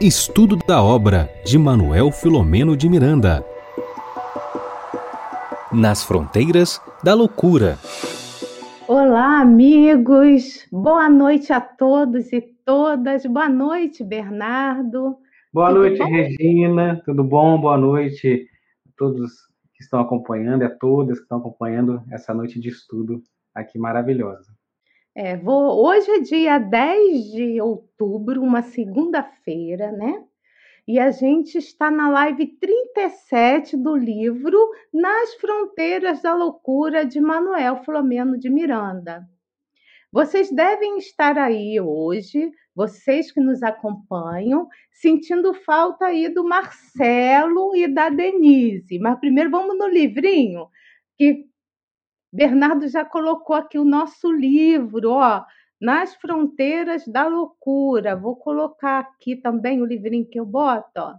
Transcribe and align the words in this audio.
Estudo 0.00 0.56
da 0.56 0.82
obra 0.82 1.30
de 1.44 1.56
Manuel 1.58 2.10
Filomeno 2.10 2.76
de 2.76 2.88
Miranda. 2.88 3.44
Nas 5.72 6.02
fronteiras 6.02 6.80
da 7.04 7.14
loucura. 7.14 7.78
Olá, 8.88 9.40
amigos. 9.40 10.66
Boa 10.72 11.08
noite 11.08 11.52
a 11.52 11.60
todos 11.60 12.32
e 12.32 12.40
todas. 12.64 13.24
Boa 13.26 13.48
noite, 13.48 14.02
Bernardo. 14.02 15.16
Boa 15.52 15.68
Tudo 15.68 15.78
noite, 15.78 15.98
bom? 15.98 16.04
Regina. 16.06 17.02
Tudo 17.04 17.24
bom? 17.24 17.60
Boa 17.60 17.78
noite 17.78 18.48
a 18.86 18.90
todos 18.96 19.32
que 19.74 19.82
estão 19.82 20.00
acompanhando 20.00 20.62
e 20.62 20.64
a 20.64 20.70
todas 20.70 21.18
que 21.18 21.22
estão 21.22 21.38
acompanhando 21.38 22.02
essa 22.10 22.34
noite 22.34 22.58
de 22.58 22.68
estudo 22.68 23.22
aqui 23.54 23.78
maravilhosa. 23.78 24.52
É, 25.14 25.36
vou, 25.36 25.84
hoje 25.86 26.10
é 26.10 26.20
dia 26.20 26.58
10 26.58 27.24
de 27.32 27.60
outubro, 27.60 28.40
uma 28.42 28.62
segunda-feira, 28.62 29.92
né? 29.92 30.24
E 30.88 30.98
a 30.98 31.10
gente 31.10 31.58
está 31.58 31.90
na 31.90 32.08
live 32.08 32.46
37 32.58 33.76
do 33.76 33.94
livro 33.94 34.58
Nas 34.92 35.34
Fronteiras 35.34 36.22
da 36.22 36.34
Loucura, 36.34 37.04
de 37.04 37.20
Manuel 37.20 37.84
Flomeno 37.84 38.38
de 38.38 38.48
Miranda. 38.48 39.28
Vocês 40.10 40.50
devem 40.50 40.96
estar 40.96 41.36
aí 41.36 41.78
hoje, 41.78 42.50
vocês 42.74 43.30
que 43.30 43.40
nos 43.40 43.62
acompanham, 43.62 44.66
sentindo 44.90 45.52
falta 45.52 46.06
aí 46.06 46.30
do 46.30 46.42
Marcelo 46.42 47.76
e 47.76 47.86
da 47.86 48.08
Denise. 48.08 48.98
Mas 48.98 49.20
primeiro 49.20 49.50
vamos 49.50 49.76
no 49.76 49.86
livrinho, 49.86 50.68
que 51.18 51.51
Bernardo 52.32 52.88
já 52.88 53.04
colocou 53.04 53.54
aqui 53.54 53.78
o 53.78 53.84
nosso 53.84 54.32
livro, 54.32 55.10
ó, 55.10 55.44
Nas 55.80 56.14
Fronteiras 56.14 57.06
da 57.06 57.26
Loucura. 57.26 58.16
Vou 58.16 58.36
colocar 58.36 59.00
aqui 59.00 59.36
também 59.36 59.82
o 59.82 59.84
livrinho 59.84 60.26
que 60.26 60.40
eu 60.40 60.46
boto, 60.46 60.88
ó. 60.96 61.14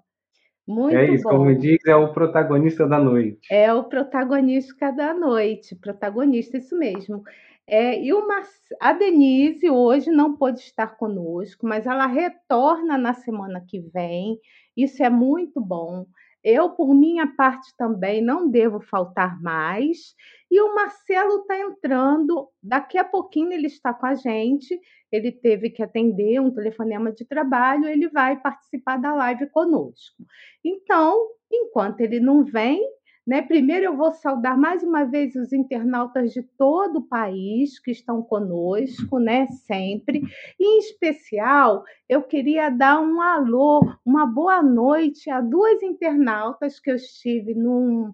Muito 0.66 0.96
é 0.96 1.14
isso, 1.14 1.24
bom. 1.24 1.38
como 1.38 1.56
diz, 1.56 1.78
é 1.86 1.96
o 1.96 2.14
protagonista 2.14 2.88
da 2.88 2.98
noite. 2.98 3.40
É 3.52 3.74
o 3.74 3.84
protagonista 3.84 4.92
da 4.92 5.14
noite, 5.14 5.76
protagonista, 5.76 6.58
isso 6.58 6.78
mesmo. 6.78 7.22
É, 7.68 8.02
e 8.02 8.14
uma, 8.14 8.42
a 8.80 8.94
Denise 8.94 9.70
hoje 9.70 10.10
não 10.10 10.36
pôde 10.36 10.60
estar 10.60 10.96
conosco, 10.98 11.68
mas 11.68 11.86
ela 11.86 12.08
retorna 12.08 12.98
na 12.98 13.14
semana 13.14 13.64
que 13.68 13.80
vem. 13.80 14.40
Isso 14.76 15.04
é 15.04 15.10
muito 15.10 15.62
bom. 15.62 16.06
Eu, 16.44 16.72
por 16.72 16.94
minha 16.94 17.26
parte, 17.36 17.74
também 17.78 18.22
não 18.22 18.50
devo 18.50 18.82
faltar 18.82 19.42
mais. 19.42 20.14
E 20.54 20.62
o 20.62 20.76
Marcelo 20.76 21.40
está 21.40 21.60
entrando, 21.60 22.48
daqui 22.62 22.96
a 23.00 23.04
pouquinho 23.04 23.52
ele 23.54 23.66
está 23.66 23.92
com 23.92 24.06
a 24.06 24.14
gente. 24.14 24.80
Ele 25.12 25.32
teve 25.32 25.72
que 25.72 25.82
atender 25.82 26.40
um 26.40 26.52
telefonema 26.52 27.12
de 27.12 27.26
trabalho, 27.26 27.88
ele 27.88 28.08
vai 28.08 28.40
participar 28.40 28.98
da 28.98 29.16
live 29.16 29.50
conosco. 29.50 30.24
Então, 30.64 31.20
enquanto 31.52 32.02
ele 32.02 32.20
não 32.20 32.46
vem, 32.46 32.80
né? 33.26 33.42
Primeiro, 33.42 33.86
eu 33.86 33.98
vou 33.98 34.12
saudar 34.12 34.56
mais 34.56 34.84
uma 34.84 35.06
vez 35.06 35.36
os 35.36 35.52
internautas 35.52 36.32
de 36.32 36.44
todo 36.44 36.98
o 36.98 37.08
país 37.08 37.80
que 37.80 37.90
estão 37.90 38.22
conosco, 38.22 39.18
né? 39.18 39.48
Sempre. 39.66 40.22
E, 40.60 40.64
em 40.64 40.78
especial, 40.78 41.84
eu 42.08 42.22
queria 42.22 42.70
dar 42.70 43.02
um 43.02 43.20
alô, 43.20 43.82
uma 44.06 44.28
boa 44.28 44.62
noite 44.62 45.32
a 45.32 45.42
duas 45.42 45.82
internautas 45.82 46.80
que 46.80 46.92
eu 46.92 46.96
estive 46.96 47.56
num 47.56 48.14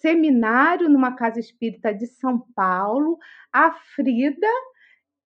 seminário 0.00 0.88
numa 0.88 1.14
casa 1.14 1.38
espírita 1.38 1.94
de 1.94 2.06
São 2.06 2.40
Paulo, 2.54 3.18
a 3.52 3.72
Frida 3.72 4.48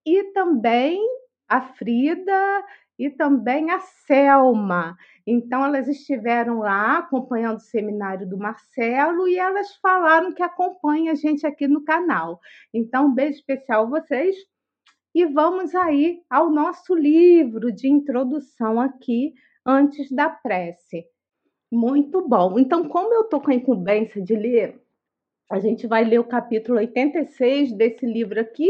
e 0.05 0.23
também 0.33 0.99
a 1.47 1.61
Frida 1.61 2.63
e 2.97 3.09
também 3.09 3.71
a 3.71 3.79
Selma. 3.79 4.95
Então, 5.27 5.65
elas 5.65 5.87
estiveram 5.87 6.59
lá 6.59 6.99
acompanhando 6.99 7.57
o 7.57 7.61
seminário 7.61 8.27
do 8.27 8.37
Marcelo 8.37 9.27
e 9.27 9.37
elas 9.37 9.75
falaram 9.77 10.33
que 10.33 10.43
acompanham 10.43 11.11
a 11.11 11.15
gente 11.15 11.45
aqui 11.45 11.67
no 11.67 11.83
canal. 11.83 12.39
Então, 12.73 13.07
um 13.07 13.13
beijo 13.13 13.37
especial 13.37 13.83
a 13.83 14.01
vocês. 14.01 14.35
E 15.13 15.25
vamos 15.25 15.73
aí 15.73 16.21
ao 16.29 16.49
nosso 16.49 16.93
livro 16.93 17.71
de 17.71 17.87
introdução 17.87 18.79
aqui, 18.79 19.33
antes 19.65 20.11
da 20.11 20.29
prece. 20.29 21.05
Muito 21.71 22.27
bom. 22.27 22.57
Então, 22.59 22.87
como 22.87 23.13
eu 23.13 23.21
estou 23.21 23.41
com 23.41 23.51
a 23.51 23.55
incumbência 23.55 24.21
de 24.21 24.35
ler, 24.35 24.81
a 25.51 25.59
gente 25.59 25.87
vai 25.87 26.03
ler 26.03 26.19
o 26.19 26.23
capítulo 26.23 26.77
86 26.79 27.73
desse 27.73 28.05
livro 28.05 28.39
aqui, 28.39 28.69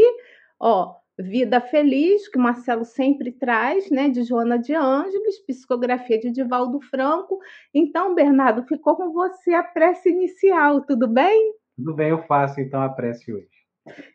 ó, 0.60 0.94
Vida 1.18 1.60
Feliz, 1.60 2.28
que 2.28 2.38
o 2.38 2.42
Marcelo 2.42 2.84
sempre 2.84 3.32
traz, 3.32 3.90
né, 3.90 4.08
de 4.10 4.22
Joana 4.22 4.58
de 4.58 4.74
Ângeles, 4.74 5.38
psicografia 5.46 6.18
de 6.18 6.30
Divaldo 6.30 6.78
Franco. 6.80 7.38
Então, 7.72 8.14
Bernardo, 8.14 8.64
ficou 8.64 8.96
com 8.96 9.12
você 9.12 9.54
a 9.54 9.62
prece 9.62 10.10
inicial, 10.10 10.82
tudo 10.82 11.08
bem? 11.08 11.54
Tudo 11.76 11.94
bem, 11.94 12.10
eu 12.10 12.22
faço 12.24 12.60
então 12.60 12.82
a 12.82 12.88
prece 12.88 13.32
hoje. 13.32 13.48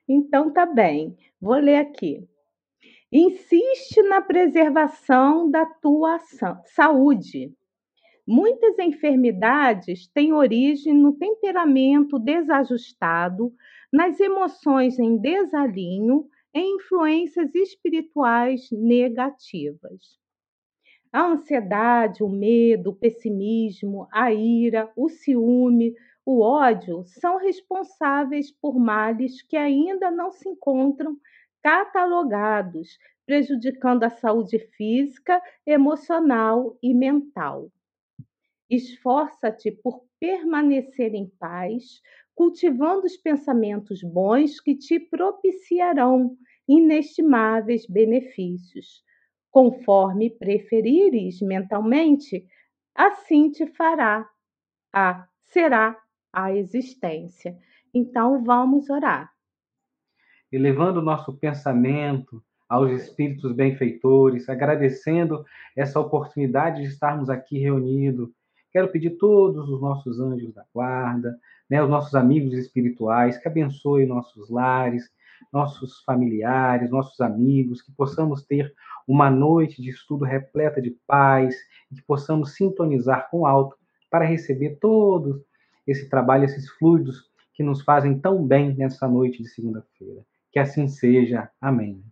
Então 0.07 0.51
tá 0.51 0.65
bem. 0.65 1.17
Vou 1.39 1.55
ler 1.55 1.77
aqui. 1.77 2.27
Insiste 3.11 4.01
na 4.03 4.21
preservação 4.21 5.49
da 5.49 5.65
tua 5.65 6.19
saúde. 6.65 7.53
Muitas 8.33 8.79
enfermidades 8.79 10.07
têm 10.07 10.31
origem 10.31 10.93
no 10.93 11.11
temperamento 11.11 12.17
desajustado, 12.17 13.53
nas 13.91 14.21
emoções 14.21 14.97
em 14.97 15.17
desalinho 15.17 16.29
em 16.53 16.77
influências 16.77 17.53
espirituais 17.53 18.71
negativas. 18.71 20.17
A 21.11 21.25
ansiedade, 21.25 22.23
o 22.23 22.29
medo, 22.29 22.91
o 22.91 22.95
pessimismo, 22.95 24.07
a 24.09 24.31
ira, 24.31 24.89
o 24.95 25.09
ciúme, 25.09 25.93
o 26.25 26.39
ódio 26.39 27.03
são 27.03 27.35
responsáveis 27.35 28.49
por 28.49 28.79
males 28.79 29.41
que 29.41 29.57
ainda 29.57 30.09
não 30.09 30.31
se 30.31 30.47
encontram 30.47 31.17
catalogados, 31.61 32.97
prejudicando 33.25 34.05
a 34.05 34.09
saúde 34.09 34.57
física, 34.77 35.41
emocional 35.67 36.77
e 36.81 36.93
mental. 36.93 37.69
Esforça-te 38.71 39.69
por 39.69 40.05
permanecer 40.17 41.13
em 41.13 41.27
paz, 41.27 42.01
cultivando 42.33 43.05
os 43.05 43.17
pensamentos 43.17 44.01
bons 44.01 44.61
que 44.61 44.75
te 44.75 44.97
propiciarão 44.97 46.37
inestimáveis 46.65 47.85
benefícios. 47.85 49.03
Conforme 49.51 50.29
preferires 50.29 51.41
mentalmente, 51.41 52.47
assim 52.95 53.51
te 53.51 53.67
fará 53.67 54.25
a 54.93 55.27
será 55.43 56.01
a 56.31 56.55
existência. 56.55 57.57
Então 57.93 58.41
vamos 58.41 58.89
orar. 58.89 59.33
Elevando 60.49 61.01
nosso 61.01 61.37
pensamento 61.37 62.41
aos 62.69 62.89
espíritos 62.91 63.51
benfeitores, 63.53 64.47
agradecendo 64.47 65.43
essa 65.75 65.99
oportunidade 65.99 66.83
de 66.83 66.87
estarmos 66.87 67.29
aqui 67.29 67.59
reunidos. 67.59 68.31
Quero 68.71 68.89
pedir 68.89 69.17
todos 69.17 69.69
os 69.69 69.81
nossos 69.81 70.19
anjos 70.19 70.53
da 70.53 70.65
guarda, 70.73 71.37
né, 71.69 71.83
os 71.83 71.89
nossos 71.89 72.15
amigos 72.15 72.53
espirituais, 72.53 73.37
que 73.37 73.47
abençoe 73.47 74.05
nossos 74.05 74.49
lares, 74.49 75.09
nossos 75.51 76.01
familiares, 76.03 76.89
nossos 76.89 77.19
amigos, 77.19 77.81
que 77.81 77.91
possamos 77.91 78.43
ter 78.45 78.73
uma 79.07 79.29
noite 79.29 79.81
de 79.81 79.89
estudo 79.89 80.23
repleta 80.23 80.81
de 80.81 80.91
paz 81.07 81.55
que 81.95 82.01
possamos 82.03 82.55
sintonizar 82.55 83.29
com 83.29 83.41
o 83.41 83.45
alto 83.45 83.75
para 84.09 84.25
receber 84.25 84.77
todo 84.79 85.43
esse 85.85 86.09
trabalho, 86.09 86.45
esses 86.45 86.69
fluidos 86.71 87.29
que 87.53 87.63
nos 87.63 87.81
fazem 87.81 88.19
tão 88.19 88.45
bem 88.45 88.75
nessa 88.75 89.07
noite 89.07 89.43
de 89.43 89.49
segunda-feira. 89.49 90.25
Que 90.51 90.59
assim 90.59 90.87
seja. 90.87 91.49
Amém. 91.59 92.03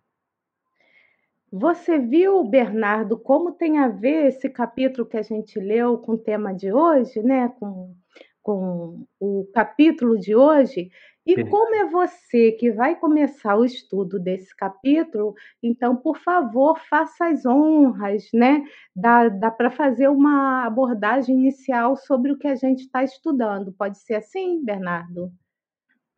Você 1.51 1.97
viu, 1.97 2.43
Bernardo, 2.43 3.17
como 3.17 3.51
tem 3.51 3.79
a 3.79 3.87
ver 3.87 4.27
esse 4.27 4.49
capítulo 4.49 5.07
que 5.07 5.17
a 5.17 5.21
gente 5.21 5.59
leu 5.59 5.97
com 5.97 6.13
o 6.13 6.17
tema 6.17 6.53
de 6.53 6.71
hoje, 6.71 7.21
né? 7.23 7.49
Com 7.59 7.95
com 8.41 9.05
o 9.19 9.45
capítulo 9.53 10.17
de 10.17 10.35
hoje. 10.35 10.89
E 11.25 11.43
como 11.45 11.75
é 11.75 11.85
você 11.85 12.53
que 12.53 12.71
vai 12.71 12.95
começar 12.95 13.55
o 13.55 13.63
estudo 13.63 14.19
desse 14.19 14.55
capítulo, 14.55 15.35
então, 15.61 15.95
por 15.95 16.17
favor, 16.17 16.79
faça 16.89 17.27
as 17.27 17.45
honras, 17.45 18.27
né? 18.33 18.63
Dá, 18.95 19.29
dá 19.29 19.51
para 19.51 19.69
fazer 19.69 20.07
uma 20.07 20.65
abordagem 20.65 21.35
inicial 21.35 21.95
sobre 21.95 22.31
o 22.31 22.37
que 22.39 22.47
a 22.47 22.55
gente 22.55 22.79
está 22.79 23.03
estudando. 23.03 23.71
Pode 23.73 23.99
ser 23.99 24.15
assim, 24.15 24.63
Bernardo? 24.65 25.31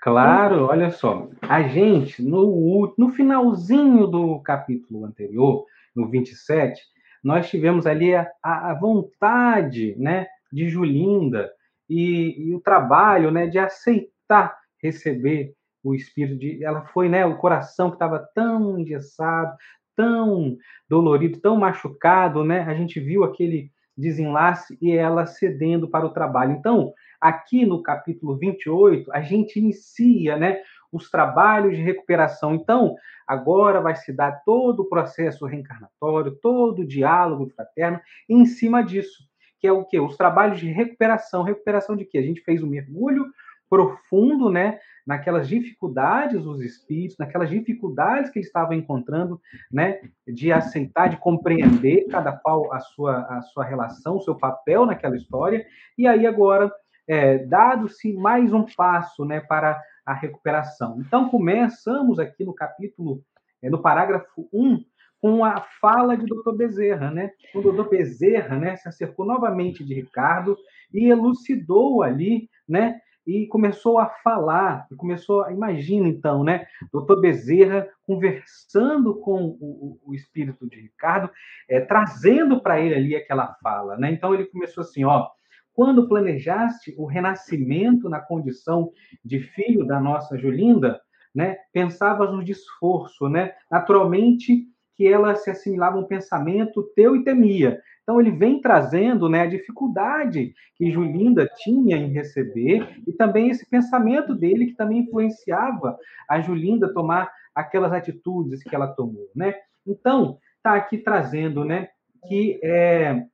Claro, 0.01 0.65
olha 0.65 0.89
só. 0.89 1.29
A 1.41 1.61
gente, 1.63 2.23
no, 2.23 2.93
no 2.97 3.09
finalzinho 3.09 4.07
do 4.07 4.39
capítulo 4.41 5.05
anterior, 5.05 5.65
no 5.95 6.09
27, 6.09 6.81
nós 7.23 7.49
tivemos 7.49 7.85
ali 7.85 8.15
a, 8.15 8.27
a 8.43 8.73
vontade 8.73 9.95
né, 9.97 10.27
de 10.51 10.67
Julinda 10.67 11.51
e, 11.89 12.49
e 12.49 12.55
o 12.55 12.59
trabalho 12.59 13.31
né, 13.31 13.47
de 13.47 13.59
aceitar 13.59 14.57
receber 14.81 15.53
o 15.83 15.93
espírito 15.93 16.39
de 16.39 16.63
ela 16.63 16.85
foi 16.85 17.09
né 17.09 17.25
o 17.25 17.37
coração 17.37 17.89
que 17.89 17.95
estava 17.95 18.19
tão 18.33 18.79
engessado 18.79 19.55
tão 19.95 20.57
dolorido, 20.89 21.39
tão 21.39 21.57
machucado, 21.57 22.43
né? 22.43 22.61
A 22.61 22.73
gente 22.73 22.99
viu 22.99 23.23
aquele 23.23 23.71
desenlace 23.95 24.77
e 24.81 24.91
ela 24.91 25.25
cedendo 25.25 25.87
para 25.87 26.05
o 26.05 26.13
trabalho. 26.13 26.53
Então, 26.53 26.93
aqui 27.21 27.65
no 27.65 27.83
capítulo 27.83 28.35
28, 28.35 29.11
a 29.13 29.21
gente 29.21 29.59
inicia, 29.59 30.35
né, 30.35 30.61
os 30.91 31.09
trabalhos 31.09 31.77
de 31.77 31.83
recuperação. 31.83 32.53
Então, 32.55 32.95
agora 33.27 33.79
vai 33.79 33.95
se 33.95 34.11
dar 34.11 34.41
todo 34.43 34.81
o 34.81 34.89
processo 34.89 35.45
reencarnatório, 35.45 36.35
todo 36.41 36.79
o 36.79 36.87
diálogo 36.87 37.49
fraterno 37.55 37.99
em 38.27 38.45
cima 38.45 38.83
disso, 38.83 39.23
que 39.59 39.67
é 39.67 39.71
o 39.71 39.85
que? 39.85 39.99
Os 39.99 40.17
trabalhos 40.17 40.59
de 40.59 40.69
recuperação. 40.69 41.43
Recuperação 41.43 41.95
de 41.95 42.03
quê? 42.03 42.17
A 42.17 42.23
gente 42.23 42.41
fez 42.41 42.61
um 42.63 42.67
mergulho 42.67 43.25
profundo, 43.69 44.49
né, 44.49 44.79
naquelas 45.07 45.47
dificuldades 45.47 46.43
dos 46.43 46.59
espíritos, 46.61 47.17
naquelas 47.17 47.49
dificuldades 47.49 48.29
que 48.29 48.39
ele 48.39 48.45
estava 48.45 48.75
encontrando, 48.75 49.39
né, 49.71 50.01
de 50.27 50.51
aceitar, 50.51 51.07
de 51.07 51.15
compreender 51.15 52.07
cada 52.09 52.33
qual 52.33 52.71
a 52.73 52.81
sua 52.81 53.21
a 53.21 53.41
sua 53.41 53.63
relação, 53.63 54.17
o 54.17 54.21
seu 54.21 54.35
papel 54.35 54.85
naquela 54.85 55.15
história. 55.15 55.65
E 55.97 56.05
aí 56.05 56.27
agora, 56.27 56.69
é, 57.11 57.39
dado-se 57.39 58.13
mais 58.13 58.53
um 58.53 58.65
passo, 58.65 59.25
né, 59.25 59.41
para 59.41 59.83
a 60.05 60.13
recuperação. 60.13 60.97
Então 61.01 61.27
começamos 61.27 62.19
aqui 62.19 62.45
no 62.45 62.53
capítulo, 62.53 63.21
é, 63.61 63.69
no 63.69 63.81
parágrafo 63.81 64.47
1, 64.53 64.81
com 65.19 65.43
a 65.43 65.59
fala 65.81 66.15
de 66.15 66.25
Dr. 66.25 66.55
Bezerra, 66.55 67.11
né? 67.11 67.31
O 67.53 67.61
Dr. 67.61 67.89
Bezerra, 67.89 68.57
né, 68.57 68.77
se 68.77 68.87
acercou 68.87 69.25
novamente 69.25 69.83
de 69.83 69.93
Ricardo 69.93 70.55
e 70.93 71.09
elucidou 71.09 72.01
ali, 72.01 72.49
né, 72.67 73.01
e 73.27 73.45
começou 73.47 73.99
a 73.99 74.05
falar, 74.23 74.87
e 74.89 74.95
começou, 74.95 75.43
a, 75.43 75.51
imagina 75.51 76.07
então, 76.07 76.45
né, 76.45 76.65
doutor 76.93 77.19
Bezerra 77.19 77.89
conversando 78.07 79.19
com 79.19 79.57
o, 79.59 79.99
o 80.05 80.15
espírito 80.15 80.65
de 80.65 80.79
Ricardo, 80.79 81.29
é, 81.69 81.81
trazendo 81.81 82.61
para 82.61 82.79
ele 82.79 82.95
ali 82.95 83.15
aquela 83.17 83.53
fala, 83.61 83.97
né? 83.97 84.09
Então 84.13 84.33
ele 84.33 84.45
começou 84.45 84.81
assim, 84.81 85.03
ó, 85.03 85.29
quando 85.73 86.07
planejaste 86.07 86.93
o 86.97 87.05
renascimento 87.05 88.09
na 88.09 88.19
condição 88.19 88.91
de 89.23 89.39
filho 89.39 89.85
da 89.85 89.99
nossa 89.99 90.37
Julinda, 90.37 90.99
né, 91.33 91.57
pensavas 91.71 92.29
no 92.31 92.41
esforço, 92.43 93.29
né? 93.29 93.53
Naturalmente 93.69 94.65
que 94.97 95.07
ela 95.07 95.33
se 95.35 95.49
assimilava 95.49 95.97
um 95.97 96.05
pensamento 96.05 96.83
teu 96.95 97.15
e 97.15 97.23
temia. 97.23 97.79
Então 98.03 98.19
ele 98.19 98.31
vem 98.31 98.59
trazendo 98.59 99.29
né, 99.29 99.41
a 99.41 99.47
dificuldade 99.47 100.53
que 100.75 100.91
Julinda 100.91 101.49
tinha 101.57 101.95
em 101.95 102.11
receber 102.11 102.99
e 103.07 103.13
também 103.13 103.49
esse 103.49 103.67
pensamento 103.69 104.35
dele 104.35 104.67
que 104.67 104.75
também 104.75 104.99
influenciava 104.99 105.97
a 106.29 106.41
Julinda 106.41 106.93
tomar 106.93 107.31
aquelas 107.55 107.93
atitudes 107.93 108.63
que 108.63 108.75
ela 108.75 108.87
tomou, 108.87 109.29
né? 109.35 109.55
Então 109.87 110.37
está 110.57 110.75
aqui 110.75 110.97
trazendo, 110.97 111.65
né, 111.65 111.87
que 112.27 112.59
é, 112.63 113.25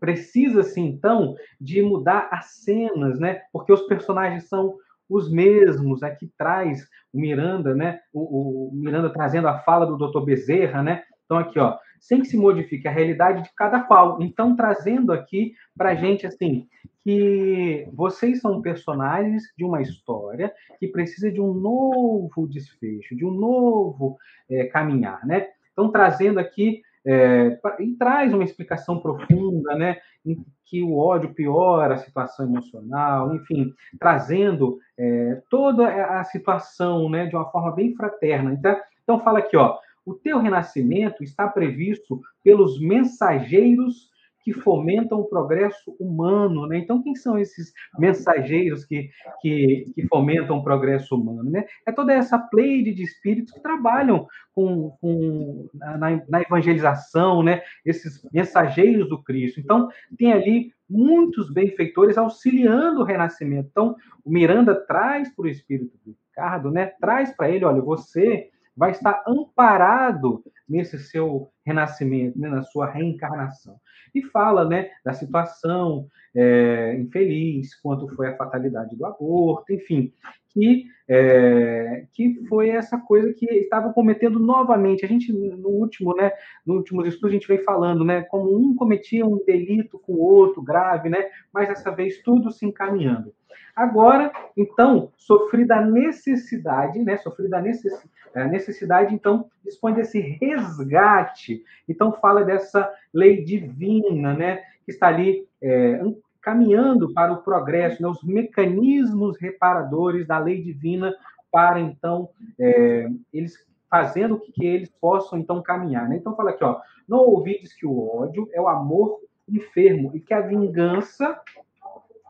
precisa-se 0.00 0.80
então 0.80 1.36
de 1.60 1.82
mudar 1.82 2.28
as 2.32 2.62
cenas, 2.62 3.20
né? 3.20 3.42
Porque 3.52 3.72
os 3.72 3.82
personagens 3.82 4.48
são 4.48 4.76
os 5.08 5.30
mesmos. 5.30 6.02
Aqui 6.02 6.32
traz 6.36 6.88
o 7.12 7.20
Miranda, 7.20 7.74
né? 7.74 8.00
O, 8.12 8.68
o 8.68 8.74
Miranda 8.74 9.10
trazendo 9.10 9.46
a 9.46 9.58
fala 9.58 9.86
do 9.86 9.96
Dr. 9.96 10.24
Bezerra, 10.24 10.82
né? 10.82 11.02
Então 11.24 11.38
aqui, 11.38 11.60
ó, 11.60 11.78
sem 12.00 12.22
que 12.22 12.26
se 12.26 12.36
modifique 12.36 12.88
a 12.88 12.90
realidade 12.90 13.42
de 13.42 13.54
cada 13.54 13.80
qual. 13.80 14.20
Então, 14.20 14.56
trazendo 14.56 15.12
aqui 15.12 15.52
para 15.76 15.94
gente, 15.94 16.26
assim, 16.26 16.66
que 17.04 17.86
vocês 17.92 18.40
são 18.40 18.60
personagens 18.60 19.44
de 19.56 19.64
uma 19.64 19.80
história 19.80 20.52
que 20.78 20.88
precisa 20.88 21.30
de 21.30 21.40
um 21.40 21.54
novo 21.54 22.48
desfecho, 22.48 23.14
de 23.14 23.24
um 23.24 23.30
novo 23.30 24.16
é, 24.50 24.64
caminhar, 24.64 25.24
né? 25.26 25.48
Então, 25.72 25.90
trazendo 25.90 26.40
aqui 26.40 26.82
é, 27.06 27.58
e 27.78 27.94
traz 27.96 28.32
uma 28.32 28.44
explicação 28.44 29.00
profunda, 29.00 29.74
né, 29.74 29.96
em 30.24 30.44
que 30.66 30.82
o 30.82 30.98
ódio 30.98 31.34
piora 31.34 31.94
a 31.94 31.98
situação 31.98 32.46
emocional, 32.46 33.34
enfim, 33.34 33.72
trazendo 33.98 34.78
é, 34.98 35.42
toda 35.48 35.88
a 36.18 36.24
situação, 36.24 37.08
né, 37.08 37.26
de 37.26 37.34
uma 37.34 37.50
forma 37.50 37.72
bem 37.72 37.94
fraterna. 37.94 38.52
Então, 38.52 38.76
então 39.02 39.20
fala 39.20 39.38
aqui, 39.38 39.56
ó, 39.56 39.78
o 40.04 40.14
teu 40.14 40.38
renascimento 40.38 41.22
está 41.22 41.48
previsto 41.48 42.20
pelos 42.42 42.80
mensageiros 42.80 44.09
que 44.42 44.52
fomentam 44.52 45.20
o 45.20 45.28
progresso 45.28 45.94
humano, 45.98 46.66
né? 46.66 46.78
Então, 46.78 47.02
quem 47.02 47.14
são 47.14 47.38
esses 47.38 47.72
mensageiros 47.98 48.84
que, 48.84 49.10
que, 49.40 49.92
que 49.94 50.06
fomentam 50.06 50.58
o 50.58 50.64
progresso 50.64 51.14
humano, 51.14 51.50
né? 51.50 51.64
É 51.86 51.92
toda 51.92 52.12
essa 52.12 52.38
pleide 52.38 52.94
de 52.94 53.02
espíritos 53.02 53.52
que 53.52 53.60
trabalham 53.60 54.26
com, 54.54 54.90
com 55.00 55.68
na, 55.74 56.22
na, 56.28 56.42
evangelização, 56.42 57.42
né? 57.42 57.62
Esses 57.84 58.26
mensageiros 58.32 59.08
do 59.08 59.22
Cristo. 59.22 59.60
Então, 59.60 59.88
tem 60.16 60.32
ali 60.32 60.72
muitos 60.88 61.52
benfeitores 61.52 62.18
auxiliando 62.18 63.00
o 63.00 63.04
renascimento. 63.04 63.68
Então, 63.70 63.94
o 64.24 64.30
Miranda 64.30 64.74
traz 64.74 65.34
para 65.34 65.44
o 65.44 65.48
espírito 65.48 65.96
do 66.04 66.16
Ricardo, 66.28 66.70
né? 66.70 66.92
Traz 67.00 67.34
para 67.36 67.50
ele, 67.50 67.64
olha, 67.64 67.80
você 67.80 68.50
vai 68.76 68.92
estar 68.92 69.22
amparado 69.26 70.42
nesse 70.68 70.98
seu 70.98 71.50
renascimento, 71.66 72.38
né, 72.38 72.48
na 72.48 72.62
sua 72.62 72.88
reencarnação. 72.90 73.76
E 74.14 74.22
fala 74.22 74.64
né, 74.64 74.90
da 75.04 75.12
situação 75.12 76.06
é, 76.34 76.96
infeliz, 76.98 77.74
quanto 77.80 78.08
foi 78.14 78.28
a 78.28 78.36
fatalidade 78.36 78.96
do 78.96 79.04
aborto, 79.04 79.72
enfim, 79.72 80.12
que, 80.48 80.84
é, 81.08 82.06
que 82.12 82.44
foi 82.48 82.70
essa 82.70 82.98
coisa 82.98 83.32
que 83.32 83.46
estava 83.46 83.92
cometendo 83.92 84.38
novamente. 84.38 85.04
A 85.04 85.08
gente, 85.08 85.32
no 85.32 85.68
último, 85.68 86.14
né, 86.14 86.32
no 86.64 86.74
último 86.74 87.04
estudo, 87.06 87.28
a 87.28 87.32
gente 87.32 87.48
vem 87.48 87.62
falando, 87.62 88.04
né, 88.04 88.22
como 88.22 88.56
um 88.56 88.74
cometia 88.74 89.26
um 89.26 89.44
delito 89.44 89.98
com 89.98 90.12
o 90.14 90.20
outro, 90.20 90.62
grave, 90.62 91.08
né, 91.08 91.28
mas 91.52 91.68
dessa 91.68 91.90
vez 91.90 92.22
tudo 92.22 92.50
se 92.50 92.64
encaminhando. 92.64 93.32
Agora, 93.74 94.32
então, 94.56 95.12
sofrida 95.16 95.76
a 95.76 95.84
necessidade, 95.84 96.98
né? 97.02 97.16
Sofrida 97.16 97.58
a 97.58 97.62
necessidade, 97.62 98.10
a 98.34 98.44
necessidade, 98.44 99.14
então, 99.14 99.50
dispõe 99.64 99.92
desse 99.92 100.20
resgate. 100.20 101.64
Então, 101.88 102.12
fala 102.12 102.44
dessa 102.44 102.90
lei 103.12 103.44
divina, 103.44 104.34
né? 104.34 104.62
Que 104.84 104.92
está 104.92 105.08
ali 105.08 105.46
é, 105.62 106.00
caminhando 106.40 107.12
para 107.12 107.32
o 107.32 107.42
progresso, 107.42 108.02
né? 108.02 108.08
os 108.08 108.22
mecanismos 108.22 109.38
reparadores 109.38 110.26
da 110.26 110.38
lei 110.38 110.62
divina 110.62 111.14
para, 111.50 111.80
então, 111.80 112.30
é, 112.58 113.08
eles 113.32 113.54
fazendo 113.90 114.38
com 114.38 114.52
que 114.52 114.64
eles 114.64 114.90
possam, 115.00 115.38
então, 115.38 115.60
caminhar. 115.60 116.08
Né? 116.08 116.16
Então, 116.16 116.36
fala 116.36 116.50
aqui, 116.50 116.62
ó, 116.62 116.80
não 117.08 117.18
ouvides 117.18 117.74
que 117.74 117.86
o 117.86 118.08
ódio 118.16 118.48
é 118.52 118.60
o 118.60 118.68
amor 118.68 119.18
enfermo 119.48 120.12
e 120.14 120.20
que 120.20 120.32
a 120.32 120.40
vingança 120.40 121.40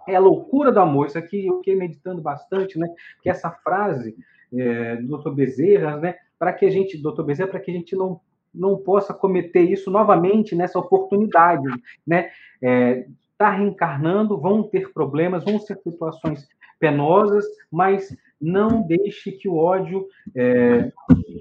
é 0.09 0.17
a 0.17 0.21
loucura 0.21 0.73
do 0.73 0.81
amor. 0.81 1.07
Isso 1.07 1.19
aqui 1.19 1.47
eu 1.47 1.59
fiquei 1.59 1.77
meditando 1.77 2.23
bastante, 2.23 2.79
né? 2.79 2.89
Que 3.23 3.29
essa 3.29 3.51
frase 3.51 4.17
é, 4.53 4.97
do. 4.97 5.33
Bezerra, 5.33 5.97
né? 5.97 6.17
Para 6.39 6.53
que 6.53 6.65
a 6.65 6.71
gente, 6.71 7.01
Dr. 7.01 7.23
Bezerra, 7.23 7.51
para 7.51 7.61
que 7.61 7.71
a 7.71 7.75
gente 7.75 7.95
não 7.95 8.21
não 8.53 8.77
possa 8.77 9.15
cometer 9.15 9.63
isso 9.63 9.91
novamente 9.91 10.57
nessa 10.57 10.79
oportunidade, 10.79 11.69
né? 12.07 12.31
É, 12.61 13.07
tá 13.39 13.51
reencarnando, 13.51 14.41
vão 14.41 14.63
ter 14.63 14.93
problemas, 14.93 15.45
vão 15.45 15.59
ser 15.59 15.79
situações 15.79 16.49
penosas, 16.79 17.45
mas 17.71 18.15
não 18.41 18.83
deixe 18.83 19.33
que 19.33 19.49
o 19.49 19.57
ódio, 19.57 20.07
é, 20.35 20.91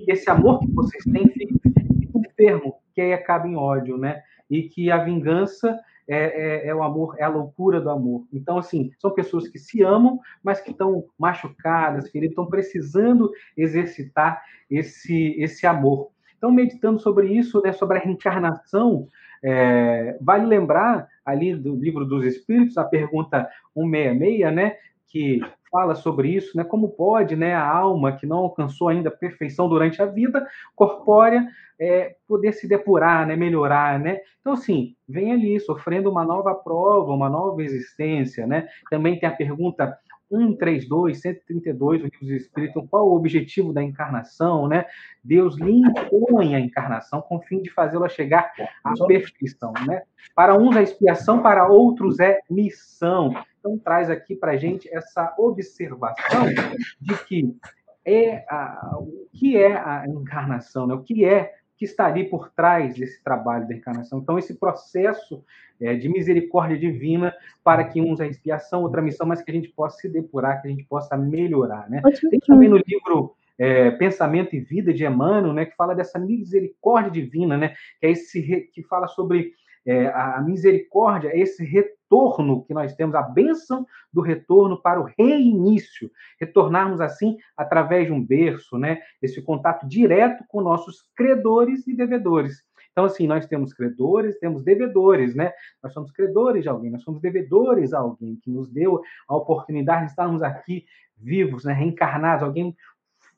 esse 0.08 0.30
amor 0.30 0.60
que 0.60 0.72
vocês 0.72 1.04
têm, 1.04 1.28
fique, 1.30 1.60
enfermo, 2.16 2.76
que 2.94 3.02
aí 3.02 3.14
acabe 3.14 3.50
em 3.50 3.56
ódio, 3.56 3.98
né? 3.98 4.22
E 4.50 4.64
que 4.64 4.92
a 4.92 5.04
vingança 5.04 5.78
é, 6.10 6.66
é, 6.66 6.68
é, 6.68 6.76
o 6.76 6.82
amor, 6.82 7.16
é 7.20 7.24
a 7.24 7.30
loucura 7.30 7.80
do 7.80 7.90
amor. 7.90 8.26
Então, 8.34 8.58
assim, 8.58 8.92
são 8.98 9.12
pessoas 9.12 9.48
que 9.48 9.60
se 9.60 9.84
amam, 9.84 10.20
mas 10.44 10.60
que 10.60 10.72
estão 10.72 11.06
machucadas, 11.20 12.10
feridas, 12.10 12.32
estão 12.32 12.48
precisando 12.48 13.32
exercitar 13.56 14.42
esse, 14.70 15.36
esse 15.40 15.68
amor. 15.68 16.10
Então, 16.36 16.52
meditando 16.52 17.00
sobre 17.00 17.28
isso, 17.28 17.62
né, 17.62 17.72
sobre 17.72 17.98
a 17.98 18.02
reencarnação, 18.02 19.08
é, 19.44 20.18
vale 20.20 20.48
lembrar 20.48 21.08
ali 21.24 21.56
do 21.56 21.76
livro 21.76 22.04
dos 22.04 22.26
Espíritos, 22.26 22.78
a 22.78 22.84
pergunta 22.84 23.48
166, 23.76 24.54
né, 24.54 24.78
que 25.06 25.42
fala 25.70 25.96
sobre 25.96 26.30
isso, 26.30 26.56
né? 26.58 26.64
Como 26.64 26.90
pode, 26.90 27.36
né, 27.36 27.54
a 27.54 27.68
alma 27.68 28.12
que 28.12 28.26
não 28.26 28.38
alcançou 28.38 28.90
ainda 28.90 29.10
a 29.10 29.16
perfeição 29.16 29.70
durante 29.70 30.02
a 30.02 30.06
vida 30.06 30.46
corpórea 30.76 31.48
é, 31.80 32.16
poder 32.28 32.54
se 32.54 32.68
depurar, 32.68 33.26
né, 33.26 33.36
melhorar, 33.36 34.00
né? 34.00 34.20
Então, 34.42 34.54
assim, 34.54 34.96
vem 35.08 35.32
ali 35.32 35.60
sofrendo 35.60 36.10
uma 36.10 36.26
nova 36.26 36.54
prova, 36.54 37.14
uma 37.14 37.30
nova 37.30 37.64
existência, 37.64 38.46
né? 38.46 38.68
Também 38.90 39.18
tem 39.20 39.30
a 39.30 39.36
pergunta 39.36 39.98
132, 40.30 41.20
132 41.22 42.02
do 42.02 42.06
Livro 42.06 42.20
dos 42.20 42.30
Espíritos, 42.30 42.88
qual 42.90 43.08
o 43.08 43.16
objetivo 43.16 43.74
da 43.74 43.84
encarnação, 43.84 44.68
né? 44.68 44.86
Deus 45.24 45.58
lhe 45.58 45.72
impõe 45.72 46.56
a 46.56 46.60
encarnação 46.60 47.22
com 47.22 47.38
o 47.38 47.42
fim 47.42 47.62
de 47.62 47.70
fazê-la 47.70 48.08
chegar 48.08 48.52
à 48.84 48.94
perfeição, 49.06 49.74
né? 49.88 50.04
Para 50.36 50.58
uns 50.58 50.76
é 50.76 50.84
expiação, 50.84 51.42
para 51.42 51.68
outros 51.68 52.20
é 52.20 52.40
missão. 52.50 53.34
Então, 53.60 53.78
traz 53.78 54.10
aqui 54.10 54.36
para 54.36 54.52
a 54.54 54.58
gente 54.58 54.88
essa 54.94 55.34
observação 55.38 56.46
de 57.02 57.18
que 57.26 57.56
é 58.06 58.46
a, 58.50 58.98
o 58.98 59.28
que 59.34 59.58
é 59.58 59.76
a 59.76 60.06
encarnação, 60.08 60.88
né? 60.88 60.94
o 60.94 61.04
que 61.04 61.26
é 61.26 61.54
que 61.80 61.86
está 61.86 62.08
ali 62.08 62.26
por 62.26 62.50
trás 62.50 62.94
desse 62.96 63.24
trabalho 63.24 63.66
da 63.66 63.74
encarnação. 63.74 64.20
Então, 64.20 64.38
esse 64.38 64.54
processo 64.60 65.42
é, 65.80 65.96
de 65.96 66.10
misericórdia 66.10 66.78
divina 66.78 67.34
para 67.64 67.86
que 67.86 68.02
uns 68.02 68.20
a 68.20 68.28
expiação, 68.28 68.84
outra 68.84 69.02
missão, 69.02 69.26
mas 69.26 69.42
que 69.42 69.50
a 69.50 69.54
gente 69.54 69.70
possa 69.70 69.98
se 69.98 70.10
depurar, 70.10 70.62
que 70.62 70.68
a 70.68 70.72
gente 70.72 70.84
possa 70.84 71.16
melhorar. 71.16 71.90
Né? 71.90 72.02
Tem 72.30 72.40
também 72.42 72.68
no 72.68 72.82
livro 72.86 73.34
é, 73.58 73.92
Pensamento 73.92 74.54
e 74.58 74.60
Vida 74.60 74.94
de 74.94 75.06
Emmanuel, 75.06 75.54
né, 75.54 75.66
que 75.66 75.76
fala 75.78 75.96
dessa 75.96 76.20
misericórdia 76.20 77.12
divina, 77.12 77.58
né, 77.58 77.76
que 78.00 78.08
é 78.08 78.12
esse 78.12 78.70
que 78.74 78.84
fala 78.84 79.08
sobre 79.08 79.54
é, 79.86 80.08
a 80.08 80.42
misericórdia, 80.46 81.30
é 81.30 81.40
esse 81.40 81.64
retorno 81.64 81.99
que 82.66 82.74
nós 82.74 82.96
temos, 82.96 83.16
a 83.16 83.22
bênção 83.22 83.86
do 84.12 84.22
retorno 84.22 84.82
para 84.82 85.00
o 85.00 85.10
reinício, 85.18 86.10
retornarmos 86.40 87.00
assim 87.00 87.38
através 87.56 88.08
de 88.08 88.12
um 88.12 88.24
berço, 88.24 88.78
né, 88.78 89.00
esse 89.22 89.42
contato 89.42 89.88
direto 89.88 90.44
com 90.48 90.62
nossos 90.62 91.04
credores 91.16 91.88
e 91.88 91.96
devedores. 91.96 92.64
Então, 92.92 93.06
assim, 93.06 93.28
nós 93.28 93.46
temos 93.46 93.72
credores, 93.74 94.40
temos 94.40 94.64
devedores, 94.64 95.36
né? 95.36 95.54
Nós 95.82 95.94
somos 95.94 96.12
credores 96.12 96.64
de 96.64 96.70
alguém, 96.70 96.92
nós 96.92 97.04
somos 97.04 97.22
devedores 97.22 97.94
a 97.94 98.00
alguém 98.00 98.36
que 98.44 98.50
nos 98.50 98.70
deu 98.70 99.02
a 99.28 99.36
oportunidade 99.36 100.06
de 100.06 100.10
estarmos 100.10 100.42
aqui 100.42 100.86
vivos, 101.16 101.64
né? 101.64 101.74
reencarnados, 101.74 102.44
alguém 102.44 102.76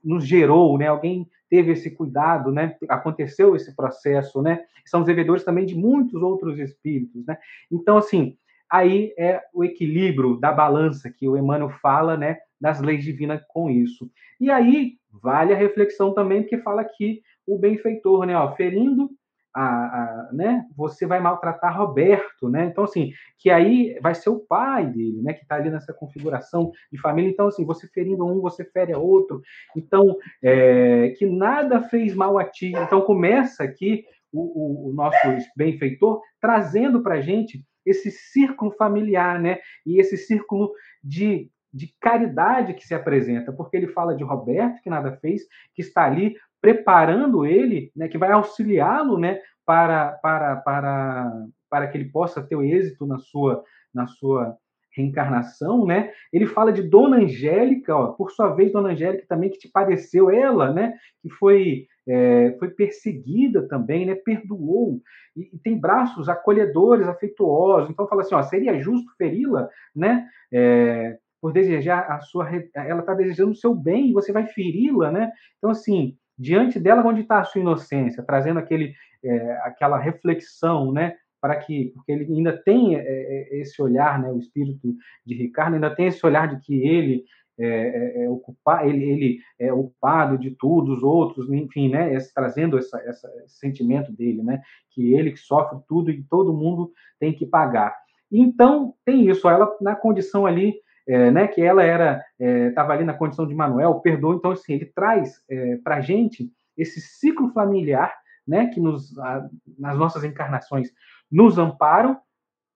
nos 0.03 0.25
gerou, 0.25 0.77
né? 0.77 0.87
Alguém 0.87 1.29
teve 1.49 1.73
esse 1.73 1.91
cuidado, 1.91 2.51
né? 2.51 2.75
Aconteceu 2.89 3.55
esse 3.55 3.75
processo, 3.75 4.41
né? 4.41 4.63
São 4.85 5.03
devedores 5.03 5.43
também 5.43 5.65
de 5.65 5.75
muitos 5.75 6.21
outros 6.23 6.57
espíritos, 6.57 7.25
né? 7.25 7.37
Então, 7.69 7.97
assim, 7.97 8.37
aí 8.71 9.13
é 9.17 9.41
o 9.53 9.63
equilíbrio 9.63 10.37
da 10.37 10.51
balança 10.51 11.09
que 11.09 11.27
o 11.27 11.37
Emmanuel 11.37 11.69
fala, 11.81 12.15
né? 12.15 12.37
Das 12.59 12.79
leis 12.79 13.03
divinas 13.03 13.43
com 13.49 13.69
isso. 13.69 14.09
E 14.39 14.49
aí 14.49 14.93
vale 15.11 15.53
a 15.53 15.57
reflexão 15.57 16.13
também, 16.13 16.41
porque 16.41 16.57
fala 16.59 16.83
que 16.85 17.21
o 17.45 17.59
benfeitor, 17.59 18.25
né? 18.25 18.37
Ó, 18.37 18.55
ferindo 18.55 19.09
a, 19.53 19.63
a, 19.63 20.29
né, 20.31 20.65
você 20.77 21.05
vai 21.05 21.19
maltratar 21.19 21.77
Roberto, 21.77 22.47
né? 22.47 22.65
Então, 22.65 22.85
assim, 22.85 23.11
que 23.37 23.49
aí 23.49 23.99
vai 24.01 24.15
ser 24.15 24.29
o 24.29 24.39
pai 24.39 24.85
dele, 24.85 25.21
né? 25.21 25.33
Que 25.33 25.43
está 25.43 25.55
ali 25.55 25.69
nessa 25.69 25.93
configuração 25.93 26.71
de 26.89 26.99
família. 26.99 27.29
Então, 27.29 27.47
assim, 27.47 27.65
você 27.65 27.87
ferindo 27.87 28.25
um, 28.25 28.39
você 28.39 28.63
fere 28.63 28.93
a 28.93 28.97
outro. 28.97 29.41
Então, 29.75 30.15
é, 30.41 31.09
que 31.17 31.25
nada 31.25 31.81
fez 31.81 32.15
mal 32.15 32.37
a 32.37 32.45
ti. 32.45 32.71
Então, 32.77 33.01
começa 33.01 33.63
aqui 33.63 34.05
o, 34.31 34.87
o, 34.87 34.89
o 34.89 34.93
nosso 34.93 35.17
benfeitor 35.57 36.21
trazendo 36.39 37.03
para 37.03 37.19
gente 37.19 37.61
esse 37.85 38.11
círculo 38.11 38.71
familiar, 38.71 39.39
né? 39.39 39.59
E 39.85 39.99
esse 39.99 40.17
círculo 40.17 40.71
de 41.03 41.49
de 41.73 41.93
caridade 42.01 42.73
que 42.73 42.85
se 42.85 42.93
apresenta, 42.93 43.51
porque 43.51 43.77
ele 43.77 43.87
fala 43.87 44.15
de 44.15 44.23
Roberto, 44.23 44.81
que 44.81 44.89
nada 44.89 45.17
fez, 45.17 45.43
que 45.73 45.81
está 45.81 46.03
ali 46.03 46.35
preparando 46.59 47.45
ele, 47.45 47.91
né, 47.95 48.07
que 48.07 48.17
vai 48.17 48.31
auxiliá-lo, 48.31 49.17
né, 49.17 49.39
para, 49.65 50.11
para, 50.21 50.57
para, 50.57 51.31
para 51.69 51.87
que 51.87 51.97
ele 51.97 52.11
possa 52.11 52.41
ter 52.41 52.55
o 52.55 52.63
êxito 52.63 53.05
na 53.05 53.17
sua, 53.17 53.63
na 53.93 54.05
sua 54.05 54.57
reencarnação, 54.93 55.85
né? 55.85 56.11
Ele 56.33 56.45
fala 56.45 56.73
de 56.73 56.83
Dona 56.83 57.17
Angélica, 57.17 57.95
ó, 57.95 58.07
por 58.07 58.29
sua 58.31 58.53
vez, 58.53 58.73
Dona 58.73 58.89
Angélica 58.89 59.25
também 59.25 59.49
que 59.49 59.57
te 59.57 59.69
padeceu, 59.69 60.29
ela, 60.29 60.73
né? 60.73 60.93
Que 61.21 61.29
foi 61.29 61.87
é, 62.07 62.55
foi 62.59 62.69
perseguida 62.69 63.67
também, 63.67 64.05
né? 64.05 64.15
Perdoou 64.15 65.01
e, 65.35 65.49
e, 65.53 65.59
tem 65.59 65.79
braços 65.79 66.27
acolhedores, 66.29 67.07
afetuosos. 67.07 67.89
Então 67.89 68.07
fala 68.07 68.21
assim, 68.21 68.35
ó, 68.35 68.41
seria 68.43 68.79
justo 68.81 69.11
feri-la, 69.17 69.69
né? 69.95 70.27
É, 70.51 71.17
por 71.41 71.51
desejar 71.51 72.11
a 72.11 72.19
sua, 72.19 72.47
ela 72.75 72.99
está 72.99 73.13
desejando 73.15 73.51
o 73.51 73.55
seu 73.55 73.73
bem 73.73 74.09
e 74.09 74.13
você 74.13 74.31
vai 74.31 74.45
feri-la, 74.47 75.11
né? 75.11 75.31
Então 75.57 75.71
assim, 75.71 76.15
diante 76.37 76.79
dela 76.79 77.05
onde 77.05 77.21
está 77.21 77.39
a 77.39 77.43
sua 77.43 77.61
inocência, 77.61 78.23
trazendo 78.23 78.59
aquele, 78.59 78.93
é, 79.23 79.51
aquela 79.63 79.97
reflexão, 79.97 80.91
né? 80.91 81.15
Para 81.39 81.55
que, 81.55 81.91
porque 81.95 82.11
ele 82.11 82.25
ainda 82.25 82.55
tem 82.63 82.95
é, 82.95 83.01
é, 83.01 83.59
esse 83.59 83.81
olhar, 83.81 84.19
né? 84.19 84.29
O 84.29 84.37
espírito 84.37 84.95
de 85.25 85.35
Ricardo 85.35 85.75
ainda 85.75 85.93
tem 85.95 86.07
esse 86.07 86.23
olhar 86.25 86.47
de 86.47 86.59
que 86.63 86.87
ele 86.87 87.23
é, 87.63 88.21
é, 88.21 88.23
é 88.23 88.29
ocupar, 88.29 88.87
ele, 88.87 89.03
ele 89.03 89.39
é 89.59 89.71
ocupado 89.71 90.37
de 90.37 90.51
tudo, 90.51 90.93
os 90.93 91.03
outros, 91.03 91.51
enfim, 91.51 91.89
né? 91.89 92.17
Trazendo 92.33 92.77
essa, 92.77 92.99
essa, 93.05 93.29
esse 93.45 93.57
sentimento 93.57 94.11
dele, 94.11 94.41
né? 94.43 94.61
Que 94.91 95.13
ele 95.13 95.31
que 95.31 95.39
sofre 95.39 95.79
tudo 95.87 96.11
e 96.11 96.23
todo 96.23 96.53
mundo 96.53 96.91
tem 97.19 97.33
que 97.33 97.45
pagar. 97.45 97.95
Então 98.31 98.93
tem 99.05 99.29
isso, 99.29 99.47
ela 99.49 99.69
na 99.81 99.95
condição 99.95 100.45
ali 100.45 100.75
é, 101.07 101.31
né, 101.31 101.47
que 101.47 101.61
ela 101.61 101.83
era 101.83 102.23
estava 102.39 102.93
é, 102.93 102.97
ali 102.97 103.05
na 103.05 103.13
condição 103.13 103.47
de 103.47 103.55
Manuel, 103.55 103.99
perdoa. 103.99 104.35
Então, 104.35 104.51
assim, 104.51 104.73
ele 104.73 104.85
traz 104.85 105.33
é, 105.49 105.77
para 105.77 105.97
a 105.97 106.01
gente 106.01 106.49
esse 106.77 107.01
ciclo 107.01 107.49
familiar, 107.49 108.13
né, 108.47 108.67
que 108.67 108.79
nos, 108.79 109.17
a, 109.19 109.47
nas 109.77 109.97
nossas 109.97 110.23
encarnações 110.23 110.89
nos 111.31 111.57
amparam 111.57 112.17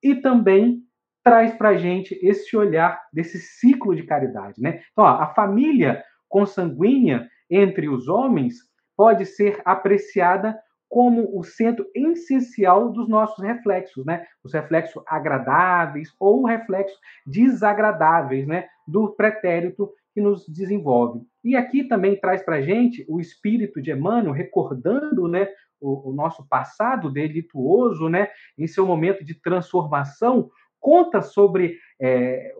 e 0.02 0.14
também 0.16 0.82
traz 1.26 1.52
para 1.54 1.70
a 1.70 1.76
gente 1.76 2.16
esse 2.22 2.56
olhar 2.56 3.02
desse 3.12 3.40
ciclo 3.40 3.96
de 3.96 4.04
caridade, 4.04 4.62
né? 4.62 4.80
Então, 4.92 5.04
ó, 5.04 5.08
a 5.08 5.34
família 5.34 6.04
consanguínea 6.28 7.28
entre 7.50 7.88
os 7.88 8.06
homens 8.06 8.58
pode 8.96 9.26
ser 9.26 9.60
apreciada 9.64 10.56
como 10.88 11.36
o 11.36 11.42
centro 11.42 11.84
essencial 11.92 12.92
dos 12.92 13.08
nossos 13.08 13.44
reflexos, 13.44 14.06
né? 14.06 14.24
Os 14.44 14.54
reflexos 14.54 15.02
agradáveis 15.04 16.14
ou 16.20 16.44
reflexos 16.44 16.96
desagradáveis, 17.26 18.46
né? 18.46 18.68
Do 18.86 19.08
pretérito 19.08 19.92
que 20.14 20.20
nos 20.20 20.46
desenvolve. 20.46 21.22
E 21.42 21.56
aqui 21.56 21.82
também 21.82 22.20
traz 22.20 22.40
para 22.44 22.62
gente 22.62 23.04
o 23.08 23.18
espírito 23.18 23.82
de 23.82 23.90
Emmanuel, 23.90 24.32
recordando, 24.32 25.26
né? 25.26 25.48
O, 25.80 26.10
o 26.10 26.14
nosso 26.14 26.46
passado 26.48 27.10
delituoso, 27.10 28.08
né? 28.08 28.28
Em 28.56 28.68
seu 28.68 28.86
momento 28.86 29.24
de 29.24 29.34
transformação, 29.34 30.50
conta 30.86 31.20
sobre 31.20 31.80
é, 32.00 32.54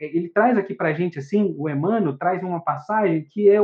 ele 0.00 0.28
traz 0.28 0.56
aqui 0.56 0.72
para 0.72 0.90
a 0.90 0.92
gente 0.92 1.18
assim, 1.18 1.52
o 1.58 1.68
Emmanuel 1.68 2.16
traz 2.16 2.40
uma 2.44 2.60
passagem 2.62 3.26
que 3.28 3.50
é 3.50 3.58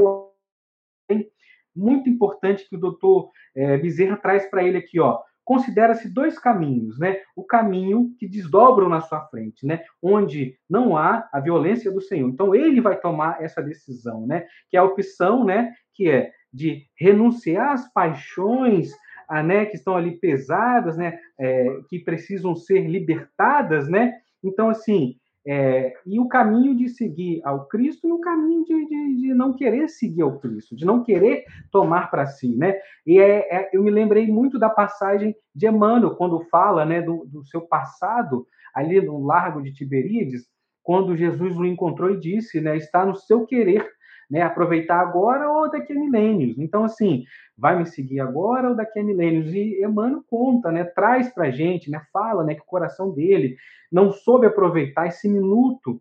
muito 1.75 2.11
importante 2.11 2.69
que 2.69 2.75
o 2.75 2.81
doutor 2.81 3.31
é, 3.55 3.79
Bezerra 3.79 4.17
traz 4.17 4.45
para 4.51 4.65
ele 4.65 4.77
aqui, 4.77 4.99
ó. 4.99 5.21
Considera-se 5.45 6.13
dois 6.13 6.37
caminhos, 6.37 6.99
né? 6.99 7.21
O 7.37 7.45
caminho 7.45 8.13
que 8.19 8.27
desdobram 8.27 8.89
na 8.89 9.01
sua 9.01 9.21
frente, 9.29 9.65
né? 9.65 9.85
Onde 10.03 10.59
não 10.69 10.97
há 10.97 11.29
a 11.33 11.39
violência 11.39 11.89
do 11.93 12.01
Senhor. 12.01 12.29
Então 12.29 12.53
ele 12.53 12.81
vai 12.81 12.99
tomar 12.99 13.41
essa 13.41 13.63
decisão, 13.63 14.27
né? 14.27 14.49
Que 14.69 14.77
é 14.77 14.81
a 14.81 14.85
opção, 14.85 15.45
né? 15.45 15.73
Que 15.95 16.11
é 16.11 16.33
de 16.53 16.89
renunciar 16.99 17.71
às 17.71 17.93
paixões, 17.93 18.91
né? 19.31 19.67
Que 19.67 19.77
estão 19.77 19.97
ali 19.97 20.13
pesadas, 20.19 20.97
né? 20.97 21.19
É, 21.39 21.81
que 21.89 21.99
precisam 21.99 22.55
ser 22.55 22.87
libertadas, 22.89 23.89
né? 23.89 24.15
Então 24.43 24.69
assim, 24.69 25.17
é, 25.49 25.95
e 26.05 26.19
o 26.19 26.27
caminho 26.27 26.77
de 26.77 26.89
seguir 26.89 27.41
ao 27.45 27.69
Cristo 27.69 28.09
e 28.09 28.13
o 28.13 28.19
caminho 28.19 28.65
de, 28.65 28.87
de, 28.87 29.17
de 29.21 29.35
não 29.35 29.53
querer 29.55 29.89
seguir 29.89 30.23
ao 30.23 30.41
Cristo, 30.41 30.75
de 30.75 30.85
não 30.85 31.05
querer 31.05 31.45
tomar 31.71 32.11
para 32.11 32.27
si, 32.27 32.57
né? 32.57 32.75
E 33.07 33.21
é, 33.21 33.55
é, 33.55 33.71
eu 33.73 33.85
me 33.85 33.91
lembrei 33.93 34.27
muito 34.27 34.59
da 34.59 34.69
passagem 34.69 35.37
de 35.55 35.69
Emmanuel, 35.69 36.17
quando 36.17 36.45
fala 36.51 36.85
né, 36.85 37.01
do, 37.01 37.25
do 37.27 37.45
seu 37.45 37.61
passado, 37.61 38.45
ali 38.75 39.01
no 39.01 39.25
Largo 39.25 39.63
de 39.63 39.73
Tiberíades, 39.73 40.49
quando 40.83 41.17
Jesus 41.17 41.57
o 41.57 41.65
encontrou 41.65 42.11
e 42.11 42.19
disse, 42.19 42.61
né, 42.61 42.77
está 42.77 43.07
no 43.07 43.15
seu 43.15 43.47
querer 43.47 43.89
né? 44.31 44.43
Aproveitar 44.43 45.01
agora 45.01 45.51
ou 45.51 45.71
daqui 45.71 45.93
a 45.93 45.97
milênios. 45.97 46.59
Então, 46.59 46.85
assim, 46.85 47.25
vai 47.57 47.79
me 47.79 47.87
seguir 47.87 48.21
agora 48.21 48.71
ou 48.71 48.77
daqui 48.77 48.99
a 48.99 49.05
milênios? 49.05 49.53
E 49.53 49.83
Emmanuel 49.83 50.25
conta, 50.29 50.71
né? 50.71 50.85
Traz 50.85 51.33
para 51.33 51.51
gente, 51.51 51.91
né? 51.91 52.01
Fala, 52.13 52.45
né? 52.45 52.55
Que 52.55 52.63
o 52.63 52.67
coração 52.67 53.13
dele 53.13 53.57
não 53.91 54.13
soube 54.13 54.47
aproveitar 54.47 55.07
esse 55.07 55.29
minuto 55.29 56.01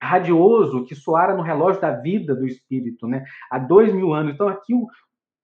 radioso 0.00 0.84
que 0.84 0.94
soara 0.94 1.34
no 1.34 1.42
relógio 1.42 1.80
da 1.80 1.90
vida 1.90 2.34
do 2.34 2.46
espírito, 2.46 3.06
né? 3.06 3.24
Há 3.50 3.58
dois 3.58 3.92
mil 3.92 4.14
anos. 4.14 4.34
Então, 4.34 4.48
aqui 4.48 4.74
o, 4.74 4.86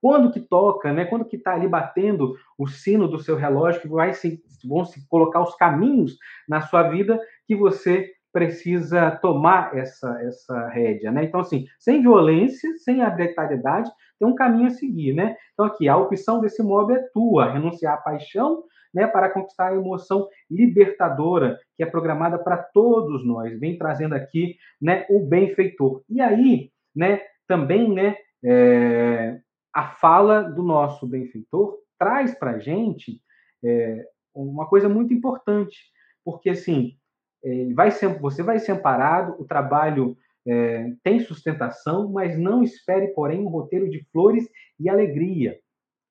quando 0.01 0.31
que 0.31 0.41
toca, 0.41 0.93
né? 0.93 1.05
Quando 1.07 1.25
que 1.25 1.37
está 1.37 1.55
ali 1.55 1.67
batendo 1.67 2.35
o 2.59 2.67
sino 2.67 3.09
do 3.09 3.19
seu 3.19 3.37
relógio, 3.37 3.81
que 3.81 3.89
vai 3.89 4.13
se, 4.13 4.43
vão 4.63 4.85
se 4.85 5.07
colocar 5.09 5.41
os 5.43 5.55
caminhos 5.57 6.19
na 6.49 6.61
sua 6.61 6.83
vida 6.91 7.19
que 7.47 7.57
você 7.57 8.14
precisa 8.35 9.13
tomar 9.13 9.77
essa, 9.79 10.21
essa 10.23 10.67
rédea, 10.67 11.13
né? 11.13 11.23
Então, 11.23 11.39
assim, 11.39 11.67
sem 11.79 12.03
violência, 12.03 12.69
sem 12.79 13.01
arbitrariedade, 13.01 13.89
tem 14.19 14.27
um 14.27 14.35
caminho 14.35 14.67
a 14.67 14.71
seguir, 14.71 15.15
né? 15.15 15.37
Então, 15.53 15.65
aqui, 15.65 15.89
a 15.89 15.97
opção 15.97 16.41
desse 16.41 16.61
modo 16.61 16.93
é 16.93 16.99
tua, 17.15 17.53
renunciar 17.53 17.95
à 17.95 17.97
paixão, 17.97 18.65
né, 18.93 19.07
para 19.07 19.29
conquistar 19.29 19.69
a 19.69 19.77
emoção 19.77 20.29
libertadora 20.51 21.59
que 21.77 21.83
é 21.83 21.87
programada 21.87 22.37
para 22.37 22.57
todos 22.57 23.25
nós, 23.25 23.59
vem 23.59 23.79
trazendo 23.79 24.15
aqui, 24.15 24.57
né, 24.83 25.07
o 25.11 25.25
benfeitor. 25.27 26.03
E 26.09 26.21
aí, 26.21 26.71
né, 26.95 27.21
também, 27.47 27.93
né, 27.93 28.17
é, 28.45 29.39
a 29.73 29.89
fala 29.89 30.43
do 30.43 30.63
nosso 30.63 31.07
benfeitor 31.07 31.77
traz 31.99 32.37
para 32.37 32.59
gente 32.59 33.21
é, 33.65 34.05
uma 34.35 34.67
coisa 34.67 34.89
muito 34.89 35.15
importante, 35.15 35.77
porque, 36.25 36.51
assim, 36.51 36.97
ele 37.45 37.75
vai 37.75 37.91
ser, 37.91 38.09
você 38.19 38.43
vai 38.43 38.59
ser 38.59 38.73
amparado, 38.73 39.37
o 39.39 39.45
trabalho 39.45 40.17
é, 40.47 40.93
tem 41.03 41.21
sustentação, 41.21 42.11
mas 42.11 42.39
não 42.39 42.63
espere, 42.63 43.09
porém, 43.09 43.41
um 43.41 43.49
roteiro 43.49 43.89
de 43.89 44.03
flores 44.11 44.49
e 44.79 44.89
alegria. 44.89 45.59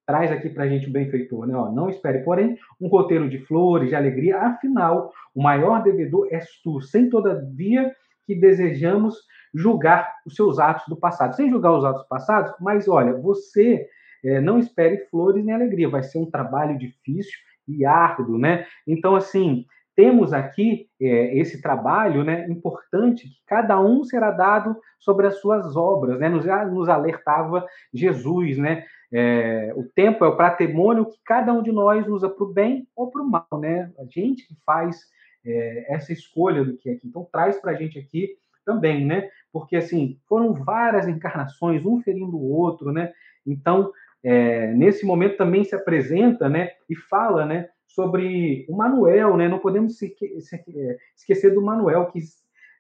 traz 0.06 0.32
aqui 0.32 0.50
para 0.50 0.66
a 0.66 0.68
gente 0.68 0.90
o 0.90 0.92
benfeitor, 0.92 1.48
né? 1.48 1.56
Ó, 1.56 1.72
não 1.72 1.90
espere, 1.90 2.20
porém, 2.20 2.58
um 2.80 2.88
roteiro 2.88 3.30
de 3.30 3.40
flores, 3.40 3.90
de 3.90 3.96
alegria, 3.96 4.38
afinal, 4.38 5.12
o 5.34 5.42
maior 5.42 5.82
devedor 5.82 6.28
és 6.30 6.46
tu, 6.62 6.82
sem 6.82 7.10
todavia 7.10 7.94
que 8.26 8.36
desejamos 8.36 9.16
julgar 9.54 10.14
os 10.26 10.36
seus 10.36 10.60
atos 10.60 10.84
do 10.88 10.96
passado, 10.96 11.36
sem 11.36 11.50
julgar 11.50 11.72
os 11.72 11.86
atos 11.86 12.04
passados, 12.08 12.54
mas 12.60 12.88
olha, 12.88 13.14
você 13.14 13.88
é, 14.24 14.42
não 14.42 14.58
espere 14.58 15.06
flores 15.10 15.44
nem 15.44 15.54
alegria, 15.54 15.90
vai 15.90 16.04
ser 16.04 16.18
um 16.18 16.30
trabalho 16.30 16.78
difícil 16.78 17.38
e 17.68 17.86
árduo, 17.86 18.38
né? 18.38 18.66
Então, 18.88 19.16
assim, 19.16 19.66
temos 19.96 20.34
aqui 20.34 20.88
é, 21.02 21.38
esse 21.38 21.62
trabalho 21.62 22.24
né, 22.24 22.48
importante 22.50 23.28
que 23.28 23.38
cada 23.46 23.80
um 23.80 24.04
será 24.04 24.32
dado 24.32 24.76
sobre 25.00 25.28
as 25.28 25.40
suas 25.40 25.76
obras. 25.76 26.20
Né? 26.20 26.30
Nos, 26.30 26.46
nos 26.72 26.90
alertava 26.90 27.66
Jesus. 27.94 28.58
Né? 28.58 28.84
É, 29.12 29.74
o 29.76 29.84
tempo 29.84 30.26
é 30.26 30.28
o 30.28 30.38
patrimônio 30.38 31.06
que 31.06 31.18
cada 31.26 31.54
um 31.54 31.62
de 31.62 31.72
nós 31.72 32.08
usa 32.08 32.30
para 32.30 32.44
o 32.44 32.54
bem 32.54 32.88
ou 32.96 33.12
para 33.12 33.22
o 33.22 33.30
mal. 33.30 33.48
Né? 33.60 33.92
A 34.00 34.06
gente 34.06 34.48
que 34.48 34.56
faz 34.66 34.98
é, 35.46 35.94
essa 35.94 36.14
escolha 36.14 36.64
do 36.64 36.78
que 36.78 36.90
é 36.90 36.94
aqui. 36.94 37.08
Então, 37.08 37.28
traz 37.32 37.60
para 37.60 37.72
a 37.72 37.76
gente 37.76 38.00
aqui 38.00 38.30
também, 38.66 39.06
né? 39.06 39.30
Porque, 39.52 39.76
assim, 39.76 40.18
foram 40.28 40.54
várias 40.54 41.08
encarnações, 41.08 41.86
um 41.86 42.02
ferindo 42.02 42.38
o 42.38 42.52
outro, 42.52 42.92
né? 42.92 43.12
Então, 43.46 43.92
é, 44.24 44.68
nesse 44.74 45.06
momento 45.06 45.38
também 45.38 45.64
se 45.66 45.76
apresenta, 45.76 46.48
né? 46.48 46.72
E 46.90 46.96
fala, 46.96 47.46
né? 47.46 47.68
Sobre 47.94 48.66
o 48.68 48.76
Manuel, 48.76 49.38
né? 49.38 49.48
Não 49.48 49.60
podemos 49.60 50.02
é, 50.02 50.98
esquecer 51.16 51.54
do 51.54 51.62
Manuel, 51.62 52.08
que 52.08 52.20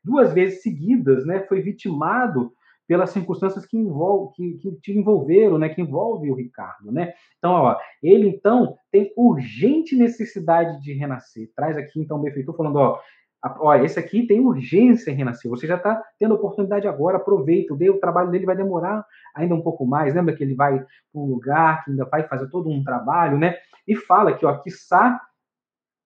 duas 0.03 0.33
vezes 0.33 0.61
seguidas, 0.61 1.25
né, 1.25 1.45
foi 1.47 1.61
vitimado 1.61 2.51
pelas 2.85 3.11
circunstâncias 3.11 3.65
que, 3.65 3.77
envolve, 3.77 4.33
que, 4.35 4.53
que 4.55 4.71
te 4.81 4.91
envolveram, 4.91 5.57
né, 5.57 5.69
que 5.69 5.81
envolve 5.81 6.29
o 6.29 6.35
Ricardo, 6.35 6.91
né? 6.91 7.13
Então, 7.37 7.51
ó, 7.53 7.77
ele 8.01 8.27
então 8.27 8.75
tem 8.91 9.13
urgente 9.15 9.95
necessidade 9.95 10.81
de 10.81 10.93
renascer. 10.93 11.49
Traz 11.55 11.77
aqui 11.77 12.01
então 12.01 12.17
o 12.17 12.21
benfeitor 12.21 12.55
falando, 12.57 12.75
ó, 12.75 12.99
Olha, 13.59 13.83
esse 13.83 13.99
aqui 13.99 14.25
tem 14.25 14.39
urgência 14.39 15.11
em 15.11 15.15
renascer. 15.15 15.49
Você 15.49 15.67
já 15.67 15.75
está 15.75 16.01
tendo 16.17 16.33
oportunidade 16.33 16.87
agora, 16.87 17.17
aproveita. 17.17 17.73
O 17.73 17.99
trabalho 17.99 18.31
dele 18.31 18.45
vai 18.45 18.55
demorar 18.55 19.05
ainda 19.35 19.53
um 19.53 19.61
pouco 19.61 19.85
mais. 19.85 20.13
Lembra 20.13 20.33
que 20.33 20.43
ele 20.43 20.55
vai 20.55 20.79
para 20.79 21.21
um 21.21 21.25
lugar 21.25 21.83
que 21.83 21.91
ainda 21.91 22.05
vai 22.05 22.23
fazer 22.27 22.49
todo 22.49 22.69
um 22.69 22.83
trabalho, 22.83 23.37
né? 23.37 23.57
E 23.85 23.95
fala 23.95 24.33
que, 24.33 24.45
ó, 24.45 24.57
quiçá, 24.59 25.19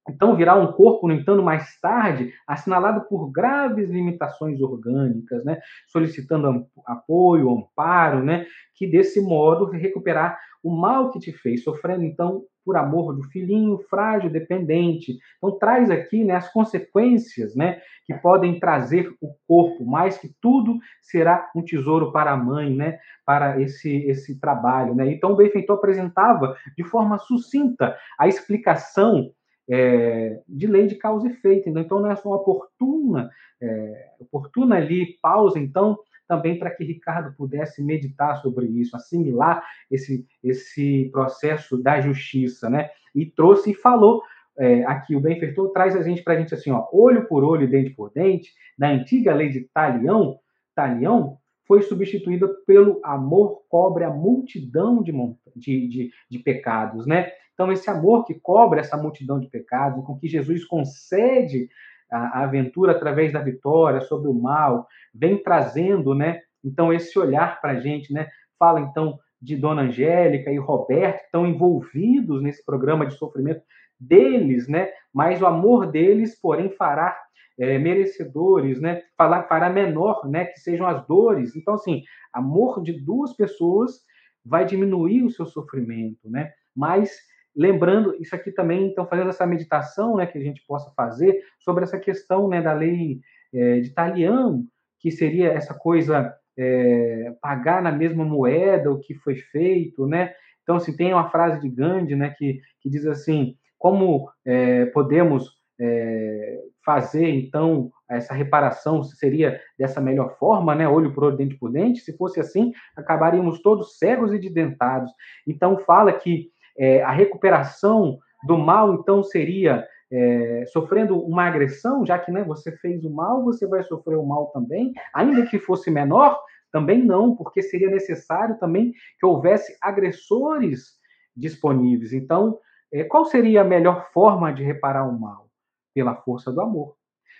então 0.09 0.35
virá 0.35 0.55
um 0.55 0.71
corpo, 0.71 1.07
no 1.07 1.13
entanto, 1.13 1.43
mais 1.43 1.79
tarde, 1.79 2.33
assinalado 2.47 3.01
por 3.07 3.29
graves 3.29 3.89
limitações 3.89 4.61
orgânicas, 4.61 5.43
né? 5.43 5.59
Solicitando 5.87 6.65
apoio, 6.85 7.51
amparo, 7.51 8.23
né? 8.23 8.47
Que 8.73 8.87
desse 8.87 9.21
modo 9.21 9.69
recuperar 9.69 10.39
o 10.63 10.75
mal 10.75 11.11
que 11.11 11.19
te 11.19 11.31
fez, 11.31 11.63
sofrendo 11.63 12.03
então 12.03 12.43
por 12.67 12.75
amor 12.75 13.15
do 13.15 13.23
filhinho 13.23 13.77
frágil, 13.89 14.29
dependente. 14.29 15.17
Então 15.37 15.57
traz 15.57 15.89
aqui 15.89 16.25
né, 16.25 16.35
as 16.35 16.51
consequências 16.51 17.55
né, 17.55 17.79
que 18.05 18.13
podem 18.15 18.59
trazer 18.59 19.09
o 19.21 19.33
corpo, 19.47 19.85
mais 19.85 20.17
que 20.17 20.29
tudo 20.41 20.77
será 21.01 21.49
um 21.55 21.63
tesouro 21.63 22.11
para 22.11 22.31
a 22.31 22.35
mãe, 22.35 22.75
né, 22.75 22.99
para 23.25 23.61
esse, 23.61 23.89
esse 24.09 24.37
trabalho. 24.37 24.93
Né? 24.93 25.13
Então 25.13 25.31
o 25.31 25.35
benfeitor 25.37 25.77
apresentava 25.77 26.57
de 26.77 26.83
forma 26.83 27.17
sucinta 27.17 27.95
a 28.19 28.27
explicação 28.27 29.31
é, 29.69 30.41
de 30.45 30.67
lei 30.67 30.87
de 30.87 30.95
causa 30.95 31.25
e 31.25 31.31
efeito. 31.31 31.69
Então 31.69 32.01
não 32.01 32.11
é 32.11 32.15
oportuna, 32.25 33.29
é, 33.61 34.09
oportuna 34.19 34.75
ali 34.75 35.17
pausa, 35.21 35.57
então 35.57 35.97
também 36.27 36.59
para 36.59 36.71
que 36.71 36.83
Ricardo 36.83 37.35
pudesse 37.35 37.83
meditar 37.83 38.37
sobre 38.41 38.67
isso, 38.67 38.95
assimilar 38.95 39.63
esse, 39.89 40.25
esse 40.43 41.09
processo 41.11 41.77
da 41.81 42.01
justiça, 42.01 42.69
né? 42.69 42.89
E 43.15 43.25
trouxe 43.25 43.71
e 43.71 43.75
falou 43.75 44.21
é, 44.57 44.83
aqui, 44.85 45.15
o 45.15 45.19
benfeitor 45.19 45.71
traz 45.71 45.95
a 45.95 46.01
gente 46.01 46.23
para 46.23 46.33
a 46.33 46.39
gente 46.39 46.53
assim, 46.53 46.71
ó, 46.71 46.87
olho 46.91 47.27
por 47.27 47.43
olho, 47.43 47.69
dente 47.69 47.91
por 47.91 48.11
dente, 48.11 48.51
na 48.77 48.89
antiga 48.89 49.33
lei 49.33 49.49
de 49.49 49.61
Talião, 49.73 50.39
Talião 50.73 51.37
foi 51.67 51.81
substituída 51.81 52.47
pelo 52.65 52.99
amor 53.03 53.63
cobre 53.69 54.03
a 54.03 54.09
multidão 54.09 55.03
de, 55.03 55.11
de, 55.55 55.87
de, 55.87 56.11
de 56.29 56.39
pecados, 56.39 57.05
né? 57.05 57.31
Então, 57.53 57.71
esse 57.71 57.89
amor 57.89 58.23
que 58.25 58.35
cobre 58.35 58.79
essa 58.79 58.95
multidão 58.95 59.39
de 59.39 59.47
pecados, 59.47 60.05
com 60.05 60.17
que 60.17 60.27
Jesus 60.27 60.63
concede 60.63 61.67
a, 62.11 62.39
a 62.39 62.43
aventura 62.43 62.91
através 62.93 63.33
da 63.33 63.39
vitória 63.39 64.01
sobre 64.01 64.29
o 64.29 64.33
mal, 64.33 64.87
vem 65.13 65.41
trazendo, 65.41 66.13
né? 66.13 66.41
Então, 66.63 66.91
esse 66.91 67.17
olhar 67.17 67.61
para 67.61 67.73
a 67.73 67.79
gente, 67.79 68.13
né? 68.13 68.27
Fala, 68.59 68.79
então, 68.79 69.17
de 69.41 69.55
Dona 69.55 69.83
Angélica 69.83 70.51
e 70.51 70.57
Roberto, 70.57 71.19
que 71.19 71.25
estão 71.25 71.45
envolvidos 71.45 72.41
nesse 72.41 72.65
programa 72.65 73.05
de 73.05 73.15
sofrimento 73.15 73.61
deles, 73.99 74.67
né? 74.67 74.89
Mas 75.13 75.41
o 75.41 75.45
amor 75.45 75.91
deles, 75.91 76.39
porém, 76.39 76.69
fará 76.71 77.17
é, 77.59 77.77
merecedores, 77.77 78.79
né? 78.79 79.01
Falar, 79.17 79.43
fará 79.43 79.69
menor, 79.69 80.27
né? 80.27 80.45
Que 80.45 80.59
sejam 80.59 80.87
as 80.87 81.05
dores. 81.07 81.55
Então, 81.55 81.75
assim, 81.75 82.03
amor 82.33 82.81
de 82.81 82.93
duas 82.93 83.35
pessoas 83.35 84.01
vai 84.45 84.65
diminuir 84.65 85.23
o 85.23 85.29
seu 85.29 85.45
sofrimento, 85.45 86.29
né? 86.29 86.51
Mas 86.75 87.17
lembrando 87.57 88.15
isso 88.21 88.35
aqui 88.35 88.51
também, 88.51 88.85
então 88.85 89.07
fazendo 89.07 89.29
essa 89.29 89.47
meditação, 89.47 90.15
né, 90.15 90.27
que 90.27 90.37
a 90.37 90.41
gente 90.41 90.63
possa 90.67 90.91
fazer 90.95 91.41
sobre 91.59 91.83
essa 91.83 91.97
questão, 91.97 92.47
né, 92.47 92.61
da 92.61 92.71
lei 92.71 93.19
é, 93.51 93.79
de 93.79 93.89
Talião, 93.89 94.63
que 94.99 95.09
seria 95.09 95.49
essa 95.49 95.73
coisa 95.73 96.33
é, 96.55 97.33
pagar 97.41 97.81
na 97.81 97.91
mesma 97.91 98.23
moeda 98.23 98.91
o 98.91 98.99
que 98.99 99.15
foi 99.15 99.35
feito, 99.35 100.05
né? 100.05 100.33
Então, 100.61 100.75
assim, 100.75 100.95
tem 100.95 101.13
uma 101.13 101.29
frase 101.29 101.59
de 101.61 101.69
Gandhi, 101.69 102.15
né, 102.15 102.33
que, 102.37 102.61
que 102.81 102.89
diz 102.89 103.05
assim, 103.05 103.55
como 103.77 104.29
é, 104.45 104.85
podemos 104.87 105.51
é, 105.79 106.61
fazer, 106.83 107.27
então, 107.29 107.91
essa 108.09 108.33
reparação 108.33 109.03
seria 109.03 109.59
dessa 109.77 109.99
melhor 109.99 110.37
forma, 110.37 110.73
né? 110.73 110.87
Olho 110.87 111.13
por 111.13 111.25
olho, 111.25 111.35
dente 111.35 111.55
por 111.55 111.71
dente. 111.71 111.99
Se 111.99 112.15
fosse 112.15 112.39
assim, 112.39 112.71
acabaríamos 112.95 113.61
todos 113.61 113.97
cegos 113.97 114.33
e 114.33 114.39
desdentados. 114.39 115.11
Então, 115.45 115.77
fala 115.79 116.13
que 116.13 116.49
é, 116.77 117.01
a 117.01 117.11
recuperação 117.11 118.19
do 118.45 118.57
mal, 118.57 118.93
então, 118.93 119.23
seria 119.23 119.87
é, 120.11 120.65
sofrendo 120.67 121.19
uma 121.19 121.43
agressão, 121.45 122.05
já 122.05 122.17
que 122.17 122.31
né, 122.31 122.43
você 122.43 122.71
fez 122.77 123.03
o 123.03 123.09
mal, 123.09 123.43
você 123.43 123.67
vai 123.67 123.83
sofrer 123.83 124.17
o 124.17 124.25
mal 124.25 124.47
também, 124.47 124.93
ainda 125.13 125.45
que 125.45 125.59
fosse 125.59 125.91
menor, 125.91 126.39
também 126.71 127.03
não, 127.03 127.35
porque 127.35 127.61
seria 127.61 127.89
necessário 127.89 128.57
também 128.59 128.93
que 129.19 129.25
houvesse 129.25 129.75
agressores 129.81 130.97
disponíveis. 131.35 132.13
Então, 132.13 132.59
é, 132.91 133.03
qual 133.03 133.25
seria 133.25 133.61
a 133.61 133.65
melhor 133.65 134.09
forma 134.11 134.51
de 134.53 134.63
reparar 134.63 135.07
o 135.07 135.19
mal? 135.19 135.49
Pela 135.93 136.15
força 136.15 136.51
do 136.51 136.61
amor. 136.61 136.95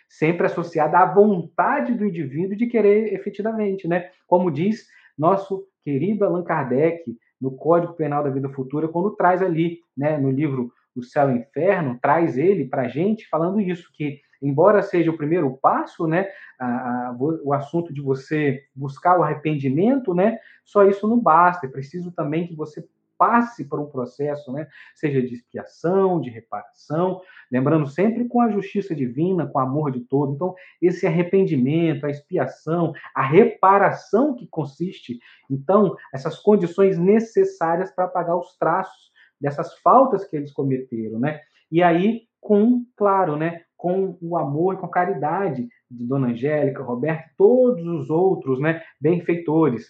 Sempre 0.10 0.48
associada 0.48 0.98
à 0.98 1.06
vontade 1.06 1.94
do 1.94 2.06
indivíduo 2.06 2.56
de 2.56 2.68
querer 2.68 3.14
efetivamente, 3.14 3.88
né? 3.88 4.10
Como 4.26 4.50
diz 4.50 4.88
nosso 5.18 5.68
querido 5.84 6.26
Allan 6.26 6.44
Kardec, 6.44 7.04
no 7.40 7.52
Código 7.52 7.94
Penal 7.94 8.24
da 8.24 8.30
Vida 8.30 8.50
Futura, 8.50 8.88
quando 8.88 9.16
traz 9.16 9.42
ali, 9.42 9.80
né, 9.96 10.18
no 10.18 10.32
livro 10.32 10.72
O 10.96 11.04
Céu 11.04 11.30
e 11.30 11.34
o 11.34 11.38
Inferno, 11.38 12.00
traz 12.02 12.38
ele 12.38 12.66
para 12.66 12.84
a 12.84 12.88
gente 12.88 13.28
falando 13.30 13.60
isso, 13.62 13.90
que 13.94 14.20
embora 14.42 14.82
seja 14.82 15.12
o 15.12 15.18
primeiro 15.18 15.58
passo, 15.62 16.08
né, 16.08 16.28
a, 16.60 16.66
a, 16.66 17.16
o 17.44 17.54
assunto 17.54 17.94
de 17.94 18.02
você 18.02 18.64
buscar 18.76 19.20
o 19.20 19.24
arrependimento, 19.24 20.14
né, 20.14 20.38
só 20.66 20.84
isso 20.84 21.08
não 21.08 21.20
basta, 21.20 21.66
é 21.66 21.70
preciso 21.70 22.12
também 22.12 22.48
que 22.48 22.56
você 22.56 22.86
passe 23.18 23.66
por 23.66 23.80
um 23.80 23.88
processo, 23.88 24.52
né, 24.52 24.68
seja 24.96 25.22
de 25.22 25.34
expiação, 25.34 26.20
de 26.22 26.30
reparação, 26.30 27.22
lembrando 27.52 27.88
sempre 27.88 28.28
com 28.28 28.42
a 28.42 28.50
justiça 28.50 28.96
divina, 28.96 29.48
com 29.48 29.60
o 29.60 29.62
amor 29.62 29.92
de 29.92 30.02
todo. 30.02 30.34
Então, 30.34 30.56
esse 30.82 31.08
arrependimento, 31.08 32.06
a 32.06 32.10
expiação, 32.10 32.94
a 33.16 33.22
reparação 33.22 34.36
que 34.36 34.48
consiste, 34.48 35.20
então, 35.50 35.96
essas 36.14 36.40
condições 36.40 36.98
necessárias 36.98 37.92
para 37.92 38.08
pagar 38.08 38.38
os 38.38 38.58
traços 38.58 39.12
dessas 39.40 39.78
faltas 39.80 40.26
que 40.26 40.36
eles 40.36 40.52
cometeram, 40.52 41.20
né? 41.20 41.40
E 41.72 41.84
aí, 41.84 42.24
com, 42.40 42.86
claro, 42.96 43.36
né, 43.36 43.62
com 43.76 44.18
o 44.22 44.38
amor 44.38 44.74
e 44.74 44.78
com 44.78 44.88
a 44.88 44.92
caridade 44.92 45.68
de 45.90 46.06
Dona 46.06 46.30
Angélica, 46.30 46.84
Roberto, 46.84 47.30
todos 47.38 47.86
os 47.86 48.10
outros, 48.10 48.60
né, 48.60 48.82
benfeitores 49.00 49.88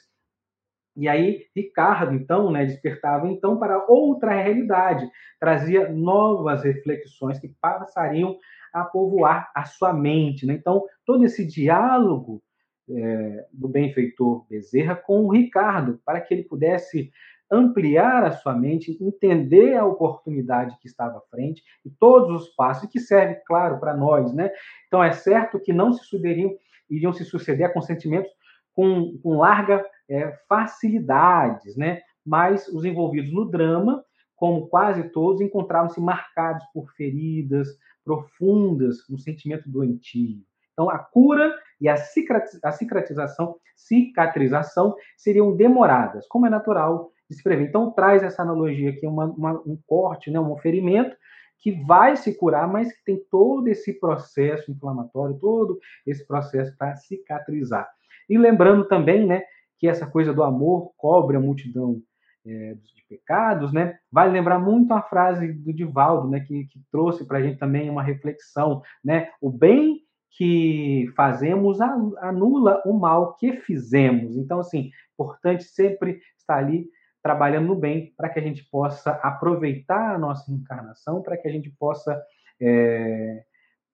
e 0.97 1.07
aí 1.07 1.45
Ricardo, 1.55 2.13
então, 2.15 2.51
né, 2.51 2.65
despertava 2.65 3.27
então 3.27 3.57
para 3.57 3.85
outra 3.87 4.33
realidade, 4.33 5.07
trazia 5.39 5.89
novas 5.89 6.63
reflexões 6.63 7.39
que 7.39 7.49
passariam 7.61 8.37
a 8.73 8.83
povoar 8.83 9.51
a 9.55 9.65
sua 9.65 9.93
mente. 9.93 10.45
Né? 10.45 10.55
Então, 10.55 10.83
todo 11.05 11.23
esse 11.23 11.45
diálogo 11.45 12.41
é, 12.89 13.45
do 13.51 13.67
benfeitor 13.67 14.45
Bezerra 14.49 14.95
com 14.95 15.25
o 15.25 15.31
Ricardo, 15.31 15.99
para 16.05 16.21
que 16.21 16.33
ele 16.33 16.43
pudesse 16.43 17.11
ampliar 17.49 18.23
a 18.25 18.31
sua 18.31 18.53
mente, 18.53 18.97
entender 19.01 19.75
a 19.75 19.85
oportunidade 19.85 20.77
que 20.81 20.87
estava 20.87 21.17
à 21.17 21.21
frente 21.29 21.63
e 21.85 21.89
todos 21.89 22.41
os 22.41 22.49
passos, 22.55 22.89
que 22.89 22.99
serve, 22.99 23.35
claro, 23.45 23.79
para 23.79 23.95
nós. 23.95 24.33
Né? 24.33 24.51
Então, 24.87 25.03
é 25.03 25.11
certo 25.11 25.59
que 25.59 25.71
não 25.71 25.93
se 25.93 26.03
sucederiam, 26.03 26.51
iriam 26.89 27.13
se 27.13 27.23
suceder 27.23 27.67
a 27.67 27.73
consentimentos 27.73 28.31
com, 28.77 29.17
com 29.23 29.37
larga 29.37 29.83
é, 30.07 30.31
facilidades, 30.47 31.75
né? 31.75 31.99
mas 32.23 32.67
os 32.67 32.85
envolvidos 32.85 33.33
no 33.33 33.49
drama, 33.49 34.05
como 34.35 34.67
quase 34.67 35.09
todos, 35.09 35.41
encontravam-se 35.41 35.99
marcados 35.99 36.63
por 36.71 36.91
feridas 36.91 37.69
profundas, 38.05 38.97
um 39.09 39.17
sentimento 39.17 39.67
doentio. 39.67 40.43
Então, 40.73 40.91
a 40.91 40.99
cura 40.99 41.51
e 41.81 41.89
a 41.89 41.97
cicatrização, 41.97 43.55
cicatrização 43.75 44.95
seriam 45.17 45.57
demoradas, 45.57 46.27
como 46.27 46.45
é 46.45 46.49
natural 46.51 47.11
de 47.27 47.35
se 47.35 47.41
prever. 47.41 47.67
Então, 47.67 47.89
traz 47.91 48.21
essa 48.21 48.43
analogia 48.43 48.91
aqui, 48.91 49.07
uma, 49.07 49.25
uma, 49.25 49.53
um 49.65 49.75
corte, 49.87 50.29
né, 50.29 50.39
um 50.39 50.55
ferimento, 50.57 51.17
que 51.57 51.71
vai 51.83 52.15
se 52.15 52.37
curar, 52.37 52.71
mas 52.71 52.93
que 52.93 53.03
tem 53.03 53.19
todo 53.31 53.67
esse 53.67 53.99
processo 53.99 54.71
inflamatório, 54.71 55.39
todo 55.39 55.79
esse 56.05 56.25
processo 56.27 56.77
para 56.77 56.95
cicatrizar. 56.95 57.89
E 58.29 58.37
lembrando 58.37 58.87
também, 58.87 59.25
né, 59.25 59.43
que 59.79 59.87
essa 59.87 60.07
coisa 60.07 60.33
do 60.33 60.43
amor 60.43 60.91
cobre 60.97 61.37
a 61.37 61.39
multidão 61.39 62.01
é, 62.45 62.75
de 62.75 63.05
pecados, 63.07 63.73
né? 63.73 63.97
Vale 64.11 64.31
lembrar 64.31 64.59
muito 64.59 64.93
a 64.93 65.01
frase 65.01 65.51
do 65.51 65.73
Divaldo, 65.73 66.29
né, 66.29 66.39
que, 66.41 66.65
que 66.65 66.81
trouxe 66.91 67.25
para 67.25 67.37
a 67.39 67.41
gente 67.41 67.57
também 67.57 67.89
uma 67.89 68.03
reflexão, 68.03 68.81
né? 69.03 69.29
O 69.41 69.49
bem 69.49 70.01
que 70.31 71.11
fazemos 71.15 71.79
anula 71.81 72.81
o 72.85 72.93
mal 72.93 73.35
que 73.35 73.53
fizemos. 73.53 74.37
Então, 74.37 74.59
assim, 74.59 74.91
importante 75.13 75.63
sempre 75.63 76.19
estar 76.37 76.57
ali 76.57 76.87
trabalhando 77.23 77.67
no 77.67 77.75
bem 77.75 78.13
para 78.15 78.29
que 78.29 78.39
a 78.39 78.41
gente 78.41 78.63
possa 78.69 79.11
aproveitar 79.23 80.15
a 80.15 80.17
nossa 80.17 80.51
encarnação, 80.51 81.21
para 81.21 81.37
que 81.37 81.47
a 81.47 81.51
gente 81.51 81.69
possa 81.71 82.21
é, 82.61 83.43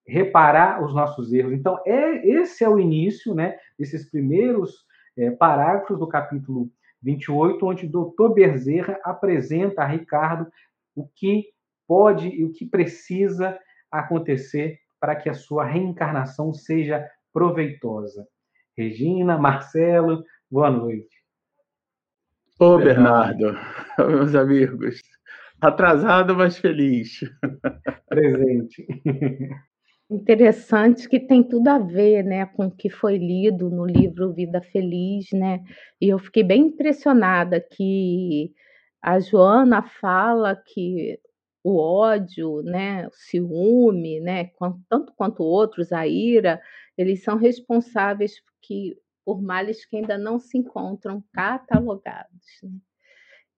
reparar 0.06 0.84
os 0.84 0.94
nossos 0.94 1.32
erros. 1.32 1.54
Então, 1.54 1.80
é 1.86 2.28
esse 2.28 2.64
é 2.64 2.70
o 2.70 2.80
início, 2.80 3.34
né, 3.34 3.58
desses 3.78 4.10
primeiros 4.10 4.86
é, 5.18 5.32
parágrafos 5.32 5.98
do 5.98 6.08
capítulo 6.08 6.70
28, 7.02 7.66
onde 7.66 7.86
o 7.86 7.90
doutor 7.90 8.34
Bezerra 8.34 9.00
apresenta 9.04 9.82
a 9.82 9.88
Ricardo 9.88 10.48
o 10.96 11.08
que 11.16 11.46
pode 11.88 12.28
e 12.28 12.44
o 12.44 12.52
que 12.52 12.66
precisa 12.66 13.58
acontecer 13.92 14.80
para 15.00 15.16
que 15.16 15.30
a 15.30 15.34
sua 15.34 15.66
reencarnação 15.66 16.54
seja 16.54 17.06
proveitosa. 17.34 18.26
Regina, 18.78 19.38
Marcelo, 19.38 20.24
boa 20.50 20.70
noite. 20.70 21.24
Ô, 22.60 22.78
Bernardo, 22.78 23.58
meus 24.00 24.34
amigos, 24.34 25.02
atrasado, 25.60 26.36
mas 26.36 26.58
feliz. 26.58 27.20
Presente. 28.08 28.88
Interessante 30.10 31.08
que 31.08 31.20
tem 31.20 31.42
tudo 31.44 31.68
a 31.70 31.80
ver, 31.80 32.24
né, 32.24 32.46
com 32.46 32.66
o 32.68 32.72
que 32.72 32.90
foi 32.90 33.18
lido 33.18 33.70
no 33.70 33.86
livro 33.86 34.34
Vida 34.34 34.62
Feliz, 34.62 35.28
né? 35.32 35.64
E 36.00 36.10
eu 36.10 36.20
fiquei 36.20 36.44
bem 36.44 36.64
impressionada 36.68 37.60
que 37.62 38.54
a 39.02 39.20
Joana 39.20 39.82
fala 39.82 40.56
que 40.56 41.20
o 41.64 41.78
ódio, 41.78 42.62
né, 42.64 43.08
o 43.08 43.12
ciúme, 43.14 44.20
né, 44.20 44.52
tanto 44.90 45.14
quanto 45.16 45.42
outros, 45.44 45.94
a 45.94 46.06
ira, 46.06 46.62
eles 46.98 47.24
são 47.24 47.38
responsáveis 47.38 48.34
que, 48.62 48.98
por 49.26 49.42
males 49.42 49.86
que 49.86 49.96
ainda 49.98 50.18
não 50.18 50.38
se 50.40 50.58
encontram 50.58 51.24
catalogados. 51.34 52.46
Né? 52.62 52.72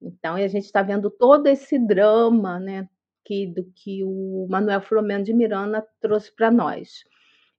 Então, 0.02 0.36
a 0.36 0.48
gente 0.48 0.66
está 0.66 0.84
vendo 0.84 1.10
todo 1.12 1.48
esse 1.48 1.80
drama 1.80 2.60
né, 2.60 2.90
que, 3.26 3.48
do 3.48 3.66
que 3.76 4.04
o 4.04 4.48
Manuel 4.50 4.82
Filomeno 4.82 5.24
de 5.24 5.34
Miranda 5.34 5.86
trouxe 6.00 6.34
para 6.34 6.52
nós. 6.52 7.04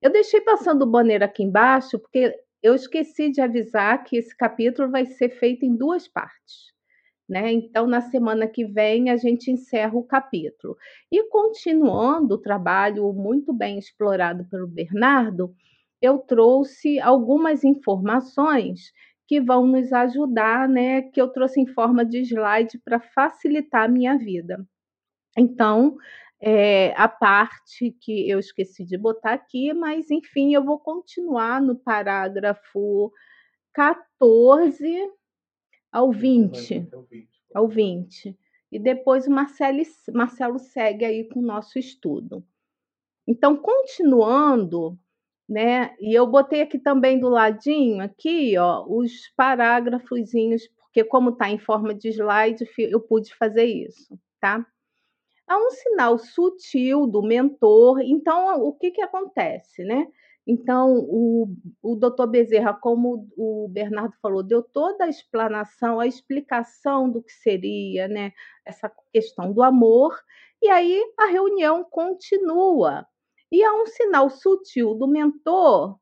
Eu 0.00 0.11
deixei 0.11 0.40
passando 0.40 0.83
o 0.83 0.90
banner 0.90 1.22
aqui 1.22 1.42
embaixo 1.42 1.98
porque 1.98 2.33
eu 2.62 2.74
esqueci 2.74 3.31
de 3.31 3.40
avisar 3.40 4.02
que 4.05 4.16
esse 4.16 4.35
capítulo 4.37 4.90
vai 4.90 5.05
ser 5.05 5.31
feito 5.31 5.64
em 5.64 5.76
duas 5.76 6.09
partes. 6.09 6.74
Né? 7.29 7.52
Então, 7.52 7.88
na 7.88 8.00
semana 8.00 8.46
que 8.46 8.64
vem, 8.64 9.11
a 9.11 9.16
gente 9.16 9.50
encerra 9.50 9.96
o 9.96 10.05
capítulo. 10.05 10.76
E 11.11 11.29
continuando 11.29 12.37
o 12.37 12.40
trabalho 12.40 13.12
muito 13.12 13.52
bem 13.52 13.79
explorado 13.79 14.44
pelo 14.48 14.68
Bernardo, 14.68 15.52
eu 16.00 16.18
trouxe 16.18 17.00
algumas 17.00 17.64
informações 17.64 18.92
que 19.26 19.40
vão 19.40 19.66
nos 19.66 19.92
ajudar, 19.92 20.68
né? 20.68 21.02
Que 21.02 21.20
eu 21.20 21.29
trouxe 21.29 21.61
em 21.61 21.66
forma 21.66 22.05
de 22.05 22.20
slide 22.20 22.79
para 22.85 23.00
facilitar 23.00 23.85
a 23.85 23.88
minha 23.88 24.16
vida. 24.16 24.64
Então, 25.37 25.96
é, 26.40 26.92
a 26.96 27.09
parte 27.09 27.96
que 28.01 28.29
eu 28.29 28.38
esqueci 28.38 28.85
de 28.85 28.96
botar 28.96 29.33
aqui, 29.33 29.72
mas 29.72 30.11
enfim, 30.11 30.55
eu 30.55 30.64
vou 30.64 30.79
continuar 30.79 31.61
no 31.61 31.77
parágrafo 31.77 33.12
14 33.72 35.11
ao 35.92 36.11
20. 36.11 36.88
Ao 37.55 37.68
20. 37.68 38.38
E 38.72 38.79
depois 38.79 39.27
o 39.27 39.31
Marcelo, 39.31 39.83
Marcelo 40.12 40.59
segue 40.59 41.05
aí 41.05 41.29
com 41.29 41.40
o 41.40 41.46
nosso 41.46 41.79
estudo. 41.79 42.44
Então, 43.27 43.57
continuando, 43.57 44.99
né? 45.49 45.94
E 46.01 46.14
eu 46.14 46.27
botei 46.27 46.62
aqui 46.62 46.79
também 46.79 47.18
do 47.18 47.29
ladinho, 47.29 48.03
aqui, 48.03 48.57
ó, 48.59 48.85
os 48.87 49.29
parágrafozinhos, 49.37 50.68
porque 50.79 51.05
como 51.05 51.31
está 51.31 51.49
em 51.51 51.59
forma 51.59 51.94
de 51.94 52.09
slide, 52.11 52.64
eu 52.79 53.01
pude 53.01 53.35
fazer 53.35 53.64
isso, 53.64 54.18
tá? 54.40 54.66
Há 55.46 55.56
um 55.56 55.70
sinal 55.70 56.18
sutil 56.18 57.06
do 57.06 57.22
mentor. 57.22 58.00
Então, 58.00 58.62
o 58.62 58.72
que, 58.72 58.90
que 58.90 59.00
acontece, 59.00 59.85
né? 59.85 60.09
Então, 60.46 60.98
o, 61.09 61.48
o 61.82 61.96
doutor 61.96 62.28
Bezerra, 62.28 62.72
como 62.72 63.28
o 63.37 63.68
Bernardo 63.68 64.14
falou, 64.22 64.44
deu 64.44 64.62
toda 64.62 65.04
a 65.04 65.09
explanação, 65.09 65.98
a 65.98 66.06
explicação 66.06 67.11
do 67.11 67.20
que 67.20 67.32
seria 67.32 68.06
né, 68.06 68.32
essa 68.64 68.90
questão 69.12 69.52
do 69.52 69.61
amor, 69.62 70.16
e 70.62 70.68
aí 70.68 71.02
a 71.18 71.26
reunião 71.26 71.82
continua. 71.82 73.04
E 73.50 73.62
há 73.64 73.72
um 73.74 73.87
sinal 73.87 74.30
sutil 74.30 74.94
do 74.94 75.09
mentor, 75.09 75.98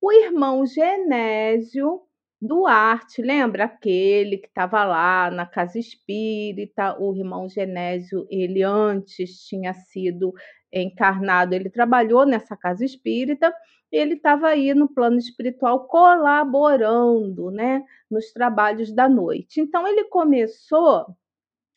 o 0.00 0.12
irmão 0.12 0.64
Genésio 0.64 2.02
Duarte, 2.44 3.22
lembra 3.22 3.66
aquele 3.66 4.36
que 4.36 4.48
estava 4.48 4.84
lá 4.84 5.30
na 5.30 5.46
casa 5.46 5.78
espírita? 5.78 6.96
O 7.00 7.14
irmão 7.14 7.48
Genésio, 7.48 8.26
ele 8.28 8.64
antes 8.64 9.46
tinha 9.46 9.72
sido 9.72 10.32
encarnado, 10.72 11.54
ele 11.54 11.70
trabalhou 11.70 12.26
nessa 12.26 12.56
casa 12.56 12.84
espírita, 12.84 13.54
ele 13.92 14.14
estava 14.14 14.48
aí 14.48 14.74
no 14.74 14.92
plano 14.92 15.18
espiritual 15.18 15.86
colaborando, 15.86 17.52
né, 17.52 17.84
nos 18.10 18.32
trabalhos 18.32 18.92
da 18.92 19.08
noite. 19.08 19.60
Então 19.60 19.86
ele 19.86 20.04
começou 20.06 21.06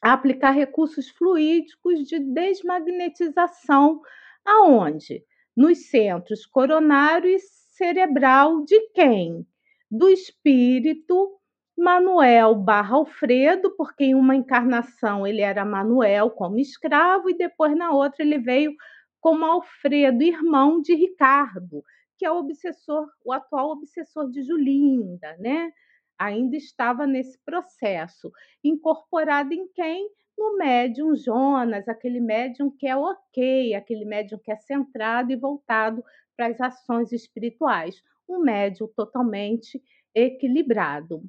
a 0.04 0.14
aplicar 0.14 0.52
recursos 0.52 1.10
fluídicos 1.10 2.08
de 2.08 2.20
desmagnetização 2.20 4.02
aonde? 4.46 5.24
Nos 5.56 5.90
centros 5.90 6.46
coronário 6.46 7.30
e 7.30 7.40
cerebral 7.40 8.66
de 8.66 8.80
quem? 8.96 9.46
Do 9.90 10.10
espírito 10.10 11.40
Manuel 11.78 12.56
barra 12.56 12.96
Alfredo, 12.96 13.76
porque 13.76 14.06
em 14.06 14.16
uma 14.16 14.36
encarnação 14.36 15.28
ele 15.28 15.42
era 15.42 15.66
Manuel 15.66 16.32
como 16.32 16.58
escravo, 16.58 17.30
e 17.30 17.38
depois 17.38 17.76
na 17.76 17.92
outra 17.92 18.24
ele 18.24 18.40
veio 18.40 18.74
como 19.20 19.46
Alfredo, 19.46 20.24
irmão 20.24 20.82
de 20.82 20.96
Ricardo, 20.96 21.84
que 22.18 22.26
é 22.26 22.32
o 22.32 22.38
obsessor, 22.38 23.08
o 23.26 23.34
atual 23.34 23.72
obsessor 23.72 24.30
de 24.30 24.42
Julinda, 24.44 25.36
né? 25.38 25.72
Ainda 26.18 26.56
estava 26.56 27.06
nesse 27.06 27.38
processo, 27.44 28.32
incorporado 28.64 29.54
em 29.54 29.68
quem? 29.74 30.10
No 30.38 30.58
médium 30.58 31.16
Jonas, 31.16 31.88
aquele 31.88 32.20
médium 32.20 32.70
que 32.70 32.88
é 32.88 32.96
ok, 32.96 33.74
aquele 33.74 34.06
médium 34.06 34.40
que 34.40 34.52
é 34.52 34.56
centrado 34.56 35.32
e 35.32 35.36
voltado 35.36 36.04
para 36.38 36.48
as 36.48 36.60
ações 36.62 37.12
espirituais, 37.12 38.02
um 38.28 38.40
médium 38.40 38.88
totalmente 38.96 39.82
equilibrado. 40.14 41.22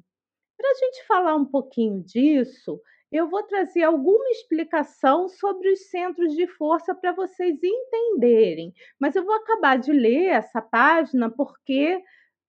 Para 0.57 0.69
a 0.71 0.73
gente 0.73 1.05
falar 1.05 1.35
um 1.35 1.45
pouquinho 1.45 2.03
disso, 2.03 2.81
eu 3.11 3.29
vou 3.29 3.43
trazer 3.43 3.83
alguma 3.83 4.29
explicação 4.29 5.29
sobre 5.29 5.71
os 5.71 5.89
centros 5.89 6.33
de 6.33 6.47
força 6.47 6.93
para 6.93 7.13
vocês 7.13 7.57
entenderem. 7.63 8.73
Mas 8.99 9.15
eu 9.15 9.23
vou 9.23 9.35
acabar 9.35 9.77
de 9.77 9.91
ler 9.93 10.25
essa 10.27 10.61
página 10.61 11.29
porque 11.29 12.01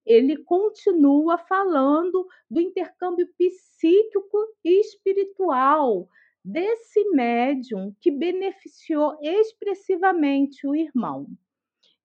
ele 0.05 0.43
continua 0.45 1.37
falando 1.39 2.27
do 2.51 2.61
intercâmbio 2.61 3.29
psíquico 3.37 4.39
e 4.65 4.81
espiritual 4.81 6.09
desse 6.43 7.05
médium 7.11 7.95
que 8.01 8.11
beneficiou 8.11 9.19
expressivamente 9.21 10.67
o 10.67 10.75
irmão. 10.75 11.27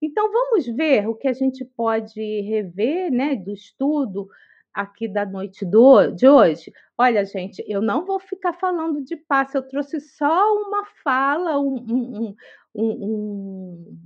Então 0.00 0.30
vamos 0.30 0.66
ver 0.66 1.08
o 1.08 1.14
que 1.14 1.28
a 1.28 1.32
gente 1.32 1.64
pode 1.64 2.20
rever, 2.42 3.10
né, 3.10 3.34
do 3.34 3.52
estudo 3.52 4.28
aqui 4.72 5.06
da 5.08 5.24
noite 5.24 5.64
do, 5.64 6.10
de 6.10 6.28
hoje. 6.28 6.72
Olha, 6.98 7.24
gente, 7.24 7.64
eu 7.66 7.80
não 7.80 8.04
vou 8.04 8.18
ficar 8.20 8.52
falando 8.52 9.02
de 9.02 9.16
passe, 9.16 9.56
eu 9.56 9.62
trouxe 9.62 10.00
só 10.00 10.52
uma 10.54 10.84
fala, 11.02 11.60
um, 11.60 11.76
um, 11.88 12.36
um, 12.74 12.84
um 12.84 13.98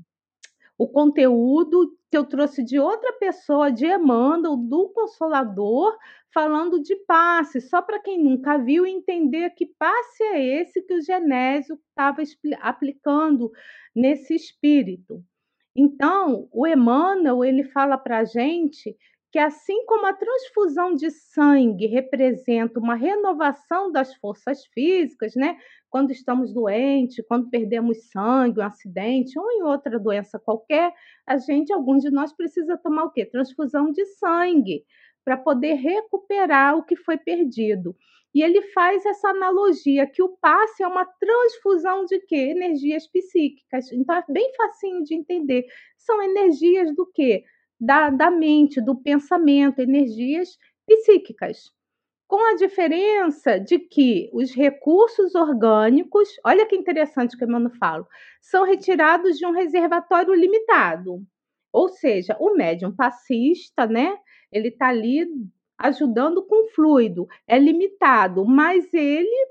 o 0.79 0.87
conteúdo 0.87 1.93
que 2.09 2.17
eu 2.17 2.25
trouxe 2.25 2.63
de 2.63 2.79
outra 2.79 3.13
pessoa, 3.15 3.71
de 3.71 3.85
Emmanuel, 3.85 4.57
do 4.57 4.89
Consolador, 4.91 5.99
falando 6.33 6.81
de 6.81 6.95
passe, 7.05 7.61
só 7.61 7.83
para 7.83 7.99
quem 7.99 8.23
nunca 8.23 8.57
viu 8.57 8.87
entender 8.87 9.51
que 9.51 9.67
passe 9.67 10.23
é 10.23 10.61
esse 10.61 10.81
que 10.83 10.95
o 10.95 11.03
Genésio 11.03 11.75
estava 11.91 12.23
aplicando 12.61 13.51
nesse 13.95 14.35
espírito. 14.35 15.23
Então, 15.81 16.49
o 16.51 16.67
Emmanuel, 16.67 17.45
ele 17.45 17.63
fala 17.63 17.97
para 17.97 18.19
a 18.19 18.25
gente 18.25 18.97
que 19.31 19.39
assim 19.39 19.87
como 19.87 20.07
a 20.07 20.13
transfusão 20.13 20.93
de 20.93 21.09
sangue 21.09 21.87
representa 21.87 22.81
uma 22.81 22.97
renovação 22.97 23.93
das 23.93 24.13
forças 24.17 24.65
físicas, 24.75 25.37
né? 25.37 25.57
Quando 25.89 26.11
estamos 26.11 26.53
doentes, 26.53 27.25
quando 27.29 27.49
perdemos 27.49 28.11
sangue, 28.11 28.59
um 28.59 28.65
acidente 28.65 29.39
ou 29.39 29.49
em 29.53 29.63
outra 29.63 30.01
doença 30.01 30.37
qualquer, 30.37 30.93
a 31.25 31.37
gente, 31.37 31.73
alguns 31.73 32.03
de 32.03 32.11
nós 32.11 32.33
precisa 32.33 32.77
tomar 32.77 33.05
o 33.05 33.13
quê? 33.13 33.25
Transfusão 33.25 33.93
de 33.93 34.05
sangue 34.05 34.83
para 35.25 35.37
poder 35.37 35.75
recuperar 35.75 36.77
o 36.77 36.83
que 36.83 36.97
foi 36.97 37.17
perdido. 37.17 37.95
E 38.35 38.43
ele 38.43 38.63
faz 38.73 39.05
essa 39.07 39.31
analogia 39.31 40.07
que 40.07 40.23
o 40.23 40.37
passe 40.37 40.83
é 40.83 40.87
uma 40.87 41.05
transfusão 41.05 42.05
de 42.05 42.21
quê? 42.21 42.53
Energias 42.55 43.07
psíquicas. 43.07 43.91
Então 43.93 44.17
é 44.17 44.25
bem 44.29 44.53
facinho 44.57 45.03
de 45.03 45.15
entender. 45.15 45.65
São 45.97 46.23
energias 46.23 46.95
do 46.95 47.07
quê? 47.07 47.45
da, 47.81 48.11
da 48.11 48.31
mente, 48.31 48.81
do 48.81 48.97
pensamento, 48.97 49.81
energias 49.81 50.59
psíquicas. 50.87 51.71
Com 52.27 52.43
a 52.51 52.57
diferença 52.57 53.59
de 53.59 53.79
que 53.79 54.29
os 54.35 54.53
recursos 54.53 55.35
orgânicos, 55.35 56.29
olha 56.45 56.67
que 56.67 56.77
interessante 56.77 57.37
que 57.37 57.45
eu 57.45 57.49
não 57.49 57.71
falo, 57.71 58.07
são 58.41 58.65
retirados 58.65 59.39
de 59.39 59.47
um 59.47 59.53
reservatório 59.53 60.35
limitado. 60.35 61.23
Ou 61.73 61.89
seja, 61.89 62.37
o 62.39 62.55
médium 62.55 62.95
passista, 62.95 63.87
né? 63.87 64.15
Ele 64.53 64.69
está 64.69 64.89
ali 64.89 65.27
ajudando 65.79 66.45
com 66.45 66.69
fluido, 66.71 67.27
é 67.47 67.59
limitado, 67.59 68.45
mas 68.45 68.93
ele 68.93 69.49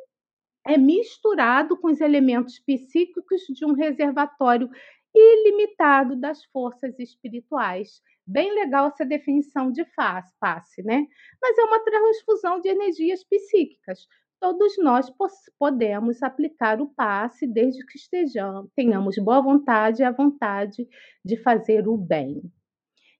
é 0.65 0.77
misturado 0.77 1.77
com 1.77 1.87
os 1.87 2.01
elementos 2.01 2.59
psíquicos 2.59 3.41
de 3.49 3.65
um 3.65 3.71
reservatório 3.71 4.69
ilimitado 5.15 6.15
das 6.15 6.43
forças 6.45 6.99
espirituais. 6.99 8.01
Bem 8.25 8.53
legal 8.53 8.87
essa 8.87 9.05
definição 9.05 9.71
de 9.71 9.85
face, 9.95 10.33
passe, 10.39 10.83
né? 10.83 11.07
Mas 11.41 11.57
é 11.57 11.63
uma 11.63 11.79
transfusão 11.79 12.59
de 12.59 12.67
energias 12.67 13.23
psíquicas. 13.23 14.05
Todos 14.39 14.77
nós 14.77 15.11
podemos 15.57 16.21
aplicar 16.21 16.79
o 16.81 16.93
passe 16.93 17.47
desde 17.47 17.83
que 17.85 17.97
estejamos, 17.97 18.69
tenhamos 18.75 19.17
boa 19.17 19.41
vontade 19.41 20.01
e 20.01 20.05
a 20.05 20.11
vontade 20.11 20.87
de 21.25 21.37
fazer 21.37 21.87
o 21.87 21.97
bem. 21.97 22.41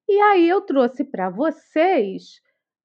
E 0.08 0.20
aí 0.22 0.48
eu 0.48 0.62
trouxe 0.62 1.04
para 1.04 1.30
vocês. 1.30 2.42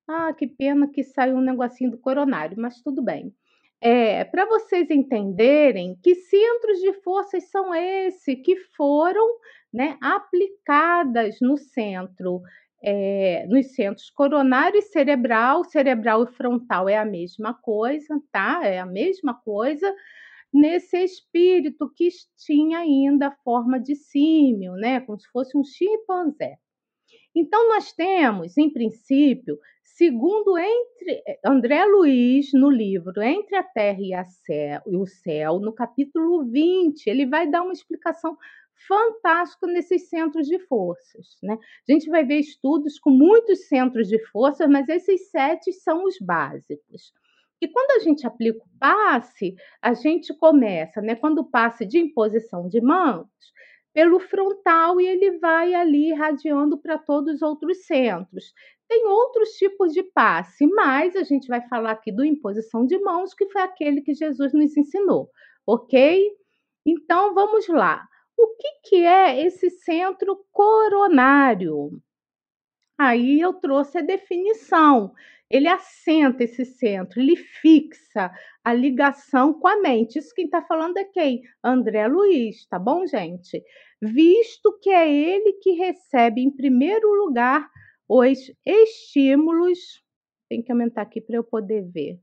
Ah, 0.09 0.33
que 0.33 0.47
pena 0.47 0.89
que 0.89 1.03
saiu 1.03 1.37
um 1.37 1.41
negocinho 1.41 1.91
do 1.91 1.99
coronário, 1.99 2.57
mas 2.59 2.81
tudo 2.83 3.03
bem. 3.03 3.33
É, 3.81 4.25
para 4.25 4.47
vocês 4.47 4.91
entenderem 4.91 5.99
que 6.03 6.15
centros 6.15 6.79
de 6.81 6.93
forças 7.03 7.51
são 7.51 7.75
esses 7.75 8.41
que 8.45 8.57
foram 8.77 9.27
né, 9.73 9.97
aplicadas 10.01 11.39
no 11.41 11.57
centro, 11.57 12.43
é, 12.83 13.47
nos 13.49 13.75
centros 13.75 14.11
coronário 14.11 14.79
e 14.79 14.83
cerebral, 14.83 15.65
cerebral 15.65 16.25
e 16.25 16.33
frontal 16.33 16.89
é 16.89 16.97
a 16.97 17.05
mesma 17.05 17.55
coisa, 17.55 18.21
tá? 18.31 18.61
É 18.65 18.79
a 18.79 18.87
mesma 18.87 19.35
coisa 19.35 19.93
nesse 20.53 20.99
espírito 20.99 21.91
que 21.97 22.09
tinha 22.37 22.79
ainda 22.79 23.29
a 23.29 23.37
forma 23.43 23.81
de 23.81 23.97
símio, 23.97 24.75
né? 24.75 25.01
Como 25.01 25.19
se 25.19 25.29
fosse 25.33 25.57
um 25.57 25.65
chimpanzé. 25.65 26.57
Então, 27.35 27.69
nós 27.69 27.93
temos, 27.93 28.59
em 28.59 28.71
princípio, 28.71 29.59
segundo 29.97 30.57
entre 30.59 31.23
André 31.45 31.85
Luiz, 31.85 32.53
no 32.53 32.71
livro 32.71 33.21
Entre 33.23 33.57
a 33.57 33.63
Terra 33.63 34.01
e, 34.01 34.97
o 34.97 35.07
Céu, 35.07 35.59
no 35.59 35.73
capítulo 35.73 36.45
20, 36.45 37.07
ele 37.07 37.27
vai 37.27 37.51
dar 37.51 37.63
uma 37.63 37.73
explicação 37.73 38.37
fantástico 38.87 39.67
nesses 39.67 40.09
centros 40.09 40.47
de 40.47 40.59
forças. 40.61 41.37
Né? 41.43 41.57
A 41.89 41.93
gente 41.93 42.09
vai 42.09 42.25
ver 42.25 42.39
estudos 42.39 42.99
com 42.99 43.11
muitos 43.11 43.69
centros 43.69 44.09
de 44.09 44.19
forças, 44.27 44.69
mas 44.69 44.89
esses 44.89 45.31
sete 45.31 45.73
são 45.73 46.05
os 46.05 46.19
básicos. 46.19 47.13
E 47.61 47.69
quando 47.69 47.93
a 47.93 48.05
gente 48.05 48.27
aplica 48.27 48.59
o 48.59 48.79
passe, 48.79 49.55
a 49.81 49.95
gente 49.95 50.35
começa, 50.35 51.01
né, 51.01 51.15
quando 51.15 51.39
o 51.39 51.49
passe 51.49 51.87
de 51.87 51.99
imposição 51.99 52.69
de 52.69 52.81
mãos, 52.81 53.29
pelo 53.93 54.19
frontal 54.19 55.01
e 55.01 55.07
ele 55.07 55.39
vai 55.39 55.75
ali 55.75 56.11
irradiando 56.11 56.79
para 56.79 56.99
todos 56.99 57.37
os 57.37 57.43
outros 57.43 57.85
centros. 57.85 58.53
Tem 58.89 59.07
outros 59.07 59.51
tipos 59.51 59.93
de 59.93 60.03
passe, 60.03 60.67
mas 60.67 61.17
a 61.17 61.23
gente 61.23 61.49
vai 61.49 61.67
falar 61.69 61.93
aqui 61.93 62.13
do 62.13 62.25
imposição 62.25 62.87
de 62.87 62.99
mãos, 62.99 63.35
que 63.35 63.47
foi 63.51 63.63
aquele 63.63 64.03
que 64.03 64.15
Jesus 64.15 64.53
nos 64.53 64.77
ensinou, 64.77 65.31
ok? 65.67 66.31
Então 66.87 67.35
vamos 67.35 67.69
lá. 67.69 68.07
O 68.37 68.49
que, 68.57 68.89
que 68.89 68.97
é 68.97 69.45
esse 69.47 69.71
centro 69.71 70.45
coronário? 70.51 71.91
Aí 73.05 73.41
eu 73.41 73.53
trouxe 73.55 73.99
a 73.99 74.01
definição. 74.01 75.13
Ele 75.51 75.67
assenta 75.67 76.45
esse 76.45 76.65
centro, 76.65 77.21
ele 77.21 77.35
fixa 77.35 78.33
a 78.63 78.73
ligação 78.73 79.53
com 79.53 79.67
a 79.67 79.81
mente. 79.81 80.21
Isso 80.21 80.33
quem 80.33 80.45
está 80.45 80.63
falando 80.63 80.97
é 80.97 81.05
quem? 81.05 81.43
André 81.65 82.07
Luiz, 82.07 82.65
tá 82.67 82.79
bom, 82.79 83.05
gente? 83.05 83.61
Visto 84.01 84.79
que 84.81 84.89
é 84.89 85.13
ele 85.13 85.55
que 85.55 85.73
recebe, 85.73 86.41
em 86.41 86.51
primeiro 86.51 87.13
lugar, 87.13 87.69
os 88.09 88.39
estímulos. 88.65 90.01
Tem 90.49 90.63
que 90.63 90.71
aumentar 90.71 91.03
aqui 91.03 91.21
para 91.21 91.37
eu 91.37 91.43
poder 91.43 91.83
ver 91.83 92.21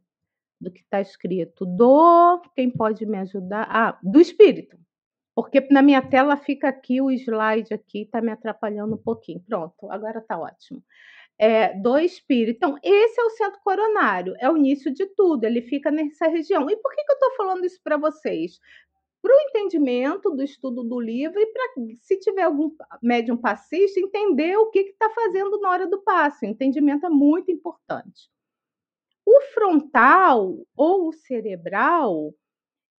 do 0.61 0.71
que 0.71 0.79
está 0.79 1.01
escrito. 1.01 1.65
Do. 1.65 2.41
Quem 2.55 2.71
pode 2.71 3.05
me 3.05 3.17
ajudar? 3.17 3.67
Ah, 3.69 3.99
do 4.01 4.21
espírito. 4.21 4.79
Porque 5.41 5.65
na 5.71 5.81
minha 5.81 6.01
tela 6.01 6.35
fica 6.35 6.67
aqui 6.67 6.99
o 6.99 7.09
slide 7.09 7.73
aqui, 7.73 8.01
está 8.01 8.21
me 8.21 8.29
atrapalhando 8.29 8.95
um 8.95 8.97
pouquinho. 8.97 9.39
Pronto, 9.47 9.89
agora 9.89 10.19
está 10.19 10.37
ótimo. 10.37 10.83
É, 11.37 11.73
do 11.79 11.97
espírito. 11.97 12.57
Então, 12.57 12.77
esse 12.83 13.21
é 13.21 13.23
o 13.23 13.29
centro 13.29 13.59
coronário, 13.63 14.35
é 14.39 14.49
o 14.51 14.57
início 14.57 14.93
de 14.93 15.05
tudo, 15.05 15.45
ele 15.45 15.61
fica 15.61 15.89
nessa 15.89 16.27
região. 16.27 16.69
E 16.69 16.75
por 16.75 16.93
que, 16.93 17.03
que 17.05 17.11
eu 17.11 17.13
estou 17.13 17.35
falando 17.37 17.65
isso 17.65 17.79
para 17.81 17.95
vocês? 17.95 18.59
Para 19.21 19.33
o 19.33 19.39
entendimento 19.47 20.29
do 20.29 20.43
estudo 20.43 20.83
do 20.83 20.99
livro 20.99 21.39
e 21.39 21.45
para, 21.47 21.73
se 22.01 22.17
tiver 22.19 22.43
algum 22.43 22.71
médium 23.01 23.37
passista, 23.37 23.97
entender 23.97 24.57
o 24.57 24.69
que 24.69 24.79
está 24.79 25.09
fazendo 25.09 25.57
na 25.61 25.69
hora 25.69 25.87
do 25.87 26.01
passe. 26.01 26.45
O 26.45 26.49
entendimento 26.49 27.05
é 27.05 27.09
muito 27.09 27.49
importante. 27.49 28.29
O 29.25 29.41
frontal 29.53 30.57
ou 30.75 31.07
o 31.07 31.13
cerebral, 31.13 32.33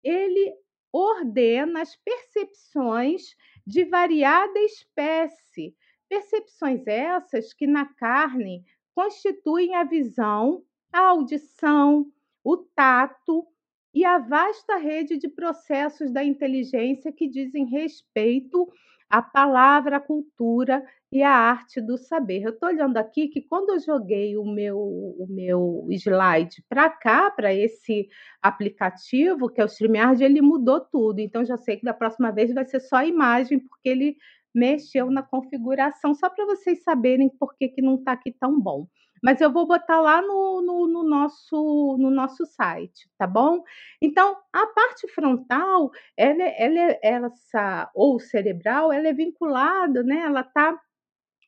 ele 0.02 0.54
ordena 0.92 1.82
as 1.82 1.96
percepções 1.96 3.36
de 3.66 3.84
variada 3.84 4.58
espécie. 4.60 5.74
Percepções 6.08 6.86
essas 6.86 7.52
que 7.52 7.66
na 7.66 7.86
carne 7.86 8.64
constituem 8.94 9.74
a 9.74 9.84
visão, 9.84 10.64
a 10.92 11.00
audição, 11.00 12.10
o 12.42 12.56
tato 12.56 13.46
e 13.94 14.04
a 14.04 14.18
vasta 14.18 14.76
rede 14.76 15.18
de 15.18 15.28
processos 15.28 16.12
da 16.12 16.24
inteligência 16.24 17.12
que 17.12 17.28
dizem 17.28 17.66
respeito 17.66 18.68
à 19.08 19.20
palavra, 19.20 19.96
à 19.96 20.00
cultura 20.00 20.84
e 21.12 21.22
à 21.22 21.30
arte 21.30 21.80
do 21.80 21.98
saber. 21.98 22.42
Eu 22.42 22.50
estou 22.50 22.68
olhando 22.68 22.96
aqui 22.96 23.28
que 23.28 23.42
quando 23.42 23.70
eu 23.70 23.80
joguei 23.80 24.36
o 24.36 24.44
meu, 24.44 24.78
o 24.78 25.26
meu 25.28 25.86
slide 25.90 26.64
para 26.68 26.88
cá, 26.88 27.30
para 27.30 27.52
esse 27.52 28.08
aplicativo, 28.40 29.48
que 29.48 29.60
é 29.60 29.64
o 29.64 29.66
StreamYard, 29.66 30.22
ele 30.22 30.40
mudou 30.40 30.80
tudo. 30.80 31.18
Então, 31.18 31.44
já 31.44 31.56
sei 31.56 31.76
que 31.76 31.84
da 31.84 31.94
próxima 31.94 32.30
vez 32.30 32.52
vai 32.54 32.64
ser 32.64 32.80
só 32.80 32.96
a 32.96 33.06
imagem, 33.06 33.58
porque 33.58 33.88
ele 33.88 34.16
mexeu 34.54 35.10
na 35.10 35.22
configuração, 35.22 36.14
só 36.14 36.28
para 36.28 36.44
vocês 36.44 36.82
saberem 36.82 37.28
por 37.28 37.56
que, 37.56 37.68
que 37.68 37.82
não 37.82 37.96
está 37.96 38.12
aqui 38.12 38.32
tão 38.32 38.60
bom. 38.60 38.86
Mas 39.22 39.40
eu 39.40 39.52
vou 39.52 39.66
botar 39.66 40.00
lá 40.00 40.22
no, 40.22 40.62
no, 40.62 40.86
no, 40.86 41.02
nosso, 41.02 41.96
no 41.98 42.10
nosso 42.10 42.46
site, 42.46 43.08
tá 43.18 43.26
bom? 43.26 43.62
Então, 44.00 44.34
a 44.52 44.66
parte 44.68 45.06
frontal, 45.08 45.90
ela, 46.16 46.42
ela, 46.56 46.98
essa, 47.02 47.90
ou 47.94 48.18
cerebral, 48.18 48.90
ela 48.92 49.08
é 49.08 49.12
vinculada, 49.12 50.02
né? 50.02 50.20
Ela 50.20 50.40
está 50.40 50.78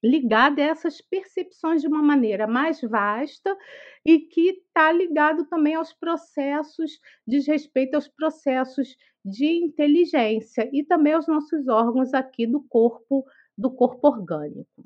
ligada 0.02 0.60
a 0.60 0.66
essas 0.66 1.00
percepções 1.00 1.80
de 1.80 1.88
uma 1.88 2.02
maneira 2.02 2.46
mais 2.46 2.80
vasta 2.80 3.56
e 4.04 4.18
que 4.18 4.50
está 4.50 4.90
ligado 4.90 5.44
também 5.46 5.74
aos 5.74 5.92
processos, 5.92 6.98
diz 7.26 7.46
respeito 7.46 7.94
aos 7.94 8.08
processos 8.08 8.96
de 9.24 9.46
inteligência 9.46 10.68
e 10.72 10.82
também 10.84 11.12
aos 11.12 11.28
nossos 11.28 11.68
órgãos 11.68 12.12
aqui 12.12 12.46
do 12.46 12.60
corpo, 12.62 13.24
do 13.56 13.70
corpo 13.70 14.08
orgânico. 14.08 14.84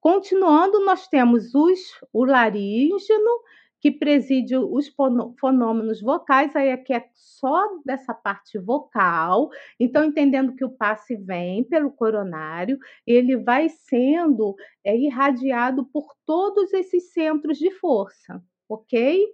Continuando, 0.00 0.84
nós 0.84 1.06
temos 1.06 1.54
os, 1.54 1.80
o 2.12 2.24
laríngeno, 2.24 3.40
que 3.82 3.90
preside 3.90 4.56
os 4.56 4.86
fonômenos 5.40 6.00
vocais, 6.00 6.54
aí 6.54 6.70
aqui 6.70 6.94
é 6.94 7.04
só 7.14 7.68
dessa 7.84 8.14
parte 8.14 8.56
vocal. 8.56 9.50
Então, 9.78 10.04
entendendo 10.04 10.54
que 10.54 10.64
o 10.64 10.70
passe 10.70 11.16
vem 11.16 11.64
pelo 11.64 11.90
coronário, 11.90 12.78
ele 13.04 13.36
vai 13.36 13.68
sendo 13.68 14.54
é, 14.84 14.96
irradiado 14.96 15.84
por 15.86 16.14
todos 16.24 16.72
esses 16.72 17.12
centros 17.12 17.58
de 17.58 17.72
força, 17.72 18.40
ok? 18.68 19.26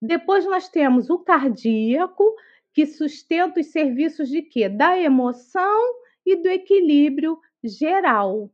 Depois 0.00 0.46
nós 0.46 0.68
temos 0.68 1.10
o 1.10 1.18
cardíaco, 1.18 2.32
que 2.72 2.86
sustenta 2.86 3.58
os 3.58 3.72
serviços 3.72 4.28
de 4.28 4.40
quê? 4.42 4.68
Da 4.68 4.96
emoção 4.96 5.82
e 6.24 6.36
do 6.36 6.48
equilíbrio 6.48 7.40
geral. 7.60 8.48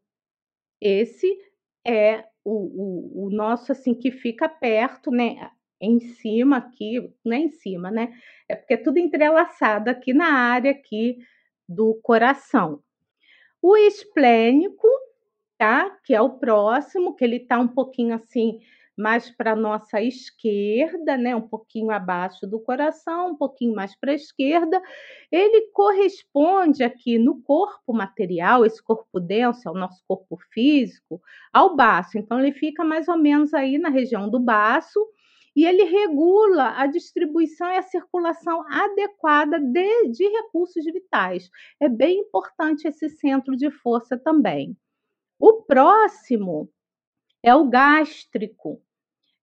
Esse 0.81 1.39
é 1.87 2.25
o, 2.51 3.23
o, 3.23 3.27
o 3.27 3.31
nosso, 3.31 3.71
assim, 3.71 3.95
que 3.95 4.11
fica 4.11 4.49
perto, 4.49 5.11
né? 5.11 5.51
Em 5.81 6.01
cima 6.01 6.57
aqui, 6.57 7.11
não 7.25 7.37
é 7.37 7.41
em 7.41 7.49
cima, 7.49 7.91
né? 7.91 8.13
É 8.49 8.57
porque 8.57 8.75
é 8.75 8.77
tudo 8.77 8.99
entrelaçado 8.99 9.89
aqui 9.89 10.13
na 10.13 10.33
área 10.33 10.73
aqui 10.73 11.19
do 11.69 11.95
coração. 12.03 12.83
O 13.63 13.77
esplênico, 13.77 14.89
tá? 15.57 15.97
Que 16.05 16.15
é 16.15 16.21
o 16.21 16.39
próximo, 16.39 17.15
que 17.15 17.25
ele 17.25 17.39
tá 17.39 17.59
um 17.59 17.69
pouquinho 17.69 18.15
assim 18.15 18.61
mais 19.01 19.31
para 19.31 19.57
nossa 19.57 20.01
esquerda, 20.03 21.17
né, 21.17 21.35
um 21.35 21.49
pouquinho 21.49 21.91
abaixo 21.91 22.47
do 22.47 22.61
coração, 22.61 23.31
um 23.31 23.37
pouquinho 23.37 23.75
mais 23.75 23.99
para 23.99 24.13
a 24.13 24.15
esquerda, 24.15 24.81
ele 25.33 25.71
corresponde 25.73 26.85
aqui 26.85 27.19
no 27.19 27.43
corpo 27.43 27.93
material, 27.93 28.65
esse 28.65 28.83
corpo 28.83 29.19
denso 29.19 29.69
é 29.69 29.71
o 29.71 29.75
nosso 29.75 30.03
corpo 30.07 30.37
físico, 30.53 31.21
ao 31.53 31.75
baço. 31.75 32.19
Então, 32.19 32.39
ele 32.39 32.53
fica 32.53 32.85
mais 32.85 33.09
ou 33.09 33.17
menos 33.17 33.55
aí 33.55 33.79
na 33.79 33.89
região 33.89 34.29
do 34.29 34.39
baço 34.39 35.01
e 35.55 35.65
ele 35.65 35.85
regula 35.85 36.75
a 36.77 36.87
distribuição 36.87 37.69
e 37.73 37.77
a 37.77 37.83
circulação 37.83 38.65
adequada 38.69 39.59
de, 39.59 40.09
de 40.09 40.29
recursos 40.29 40.85
vitais. 40.85 41.51
É 41.81 41.89
bem 41.89 42.21
importante 42.21 42.87
esse 42.87 43.09
centro 43.09 43.57
de 43.57 43.71
força 43.71 44.17
também. 44.17 44.77
O 45.39 45.63
próximo 45.63 46.71
é 47.43 47.55
o 47.55 47.69
gástrico 47.69 48.83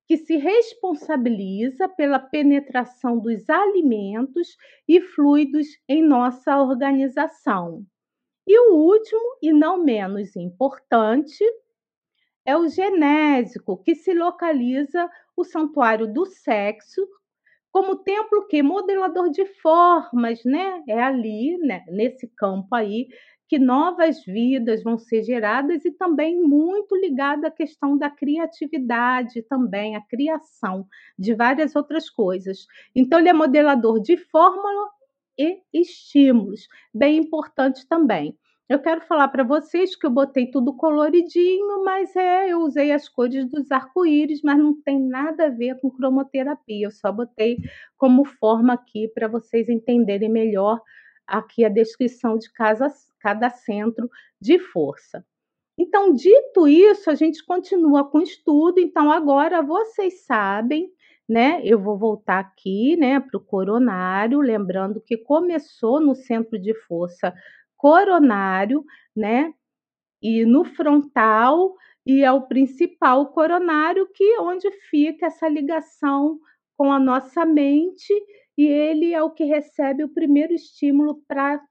que 0.08 0.18
se 0.18 0.38
responsabiliza 0.38 1.90
pela 1.90 2.20
penetração 2.20 3.20
dos 3.20 3.50
alimentos 3.50 4.56
e 4.88 5.02
fluidos 5.02 5.68
em 5.88 6.02
nossa 6.02 6.58
organização. 6.62 7.86
E 8.48 8.58
o 8.60 8.76
último, 8.76 9.38
e 9.42 9.52
não 9.54 9.84
menos 9.84 10.36
importante, 10.36 11.44
é 12.46 12.56
o 12.58 12.68
genésico, 12.68 13.84
que 13.84 13.94
se 13.94 14.14
localiza 14.14 15.10
o 15.36 15.44
santuário 15.44 16.12
do 16.12 16.26
sexo 16.26 17.08
como 17.72 17.98
templo 17.98 18.48
que 18.48 18.64
modelador 18.64 19.30
de 19.30 19.46
formas, 19.62 20.44
né? 20.46 20.84
É 20.88 21.00
ali, 21.02 21.58
né, 21.60 21.84
nesse 21.90 22.28
campo 22.30 22.74
aí 22.74 23.08
que 23.48 23.58
novas 23.58 24.24
vidas 24.26 24.84
vão 24.84 24.98
ser 24.98 25.24
geradas 25.24 25.86
e 25.86 25.92
também 25.92 26.42
muito 26.42 26.96
ligada 26.96 27.48
à 27.48 27.52
questão 27.52 27.98
da 27.98 28.10
criatividade 28.10 29.42
também, 29.44 29.96
a 29.96 30.02
criação 30.02 30.86
de 31.18 31.34
várias 31.34 31.76
outras 31.76 32.10
coisas. 32.10 32.68
Então 32.96 33.20
ele 33.20 33.30
é 33.30 33.34
modelador 33.34 34.02
de 34.02 34.18
fórmula 34.18 34.90
e 35.38 35.62
estímulos, 35.74 36.68
bem 36.94 37.18
importante 37.18 37.88
também. 37.88 38.38
Eu 38.70 38.80
quero 38.80 39.00
falar 39.00 39.30
para 39.30 39.46
vocês 39.46 39.96
que 39.96 40.06
eu 40.06 40.10
botei 40.10 40.52
tudo 40.52 40.76
coloridinho, 40.76 41.86
mas 41.86 42.14
é, 42.18 42.52
eu 42.52 42.60
usei 42.60 42.92
as 42.92 43.08
cores 43.08 43.50
dos 43.50 43.72
arco-íris, 43.72 44.42
mas 44.44 44.58
não 44.58 44.74
tem 44.82 45.00
nada 45.00 45.46
a 45.46 45.50
ver 45.50 45.80
com 45.80 45.90
cromoterapia. 45.90 46.88
Eu 46.88 46.92
só 46.92 47.10
botei 47.10 47.60
como 47.98 48.26
forma 48.26 48.74
aqui 48.74 49.08
para 49.08 49.30
vocês 49.30 49.70
entenderem 49.70 50.28
melhor 50.28 50.82
aqui 51.28 51.66
a 51.66 51.70
descrição 51.70 52.38
de 52.38 52.52
cada, 52.54 52.88
cada 53.20 53.50
centro 53.50 54.10
de 54.42 54.60
força. 54.60 55.26
Então, 55.78 56.14
dito 56.14 56.68
isso, 56.68 57.10
a 57.10 57.16
gente 57.16 57.46
continua 57.46 58.10
com 58.10 58.20
o 58.20 58.24
estudo. 58.24 58.80
Então, 58.80 59.12
agora 59.12 59.62
vocês 59.62 60.26
sabem, 60.26 60.92
né? 61.30 61.62
Eu 61.64 61.80
vou 61.80 61.98
voltar 61.98 62.40
aqui, 62.40 62.96
né, 62.98 63.20
para 63.20 63.38
o 63.38 63.44
coronário, 63.44 64.40
lembrando 64.40 65.02
que 65.02 65.18
começou 65.18 66.00
no 66.00 66.16
centro 66.16 66.58
de 66.60 66.74
força 66.74 67.34
coronário, 67.78 68.84
né? 69.16 69.54
E 70.22 70.46
no 70.46 70.66
frontal 70.66 71.76
e 72.06 72.24
é 72.24 72.32
o 72.32 72.48
principal 72.48 73.28
coronário 73.34 74.08
que 74.14 74.24
é 74.24 74.42
onde 74.42 74.72
fica 74.90 75.28
essa 75.28 75.48
ligação 75.50 76.40
com 76.78 76.92
a 76.92 77.00
nossa 77.00 77.46
mente 77.46 78.14
e 78.58 78.66
ele 78.66 79.14
é 79.14 79.22
o 79.22 79.32
que 79.32 79.44
recebe 79.44 80.04
o 80.04 80.10
primeiro 80.10 80.54
estímulo 80.54 81.22
para 81.28 81.62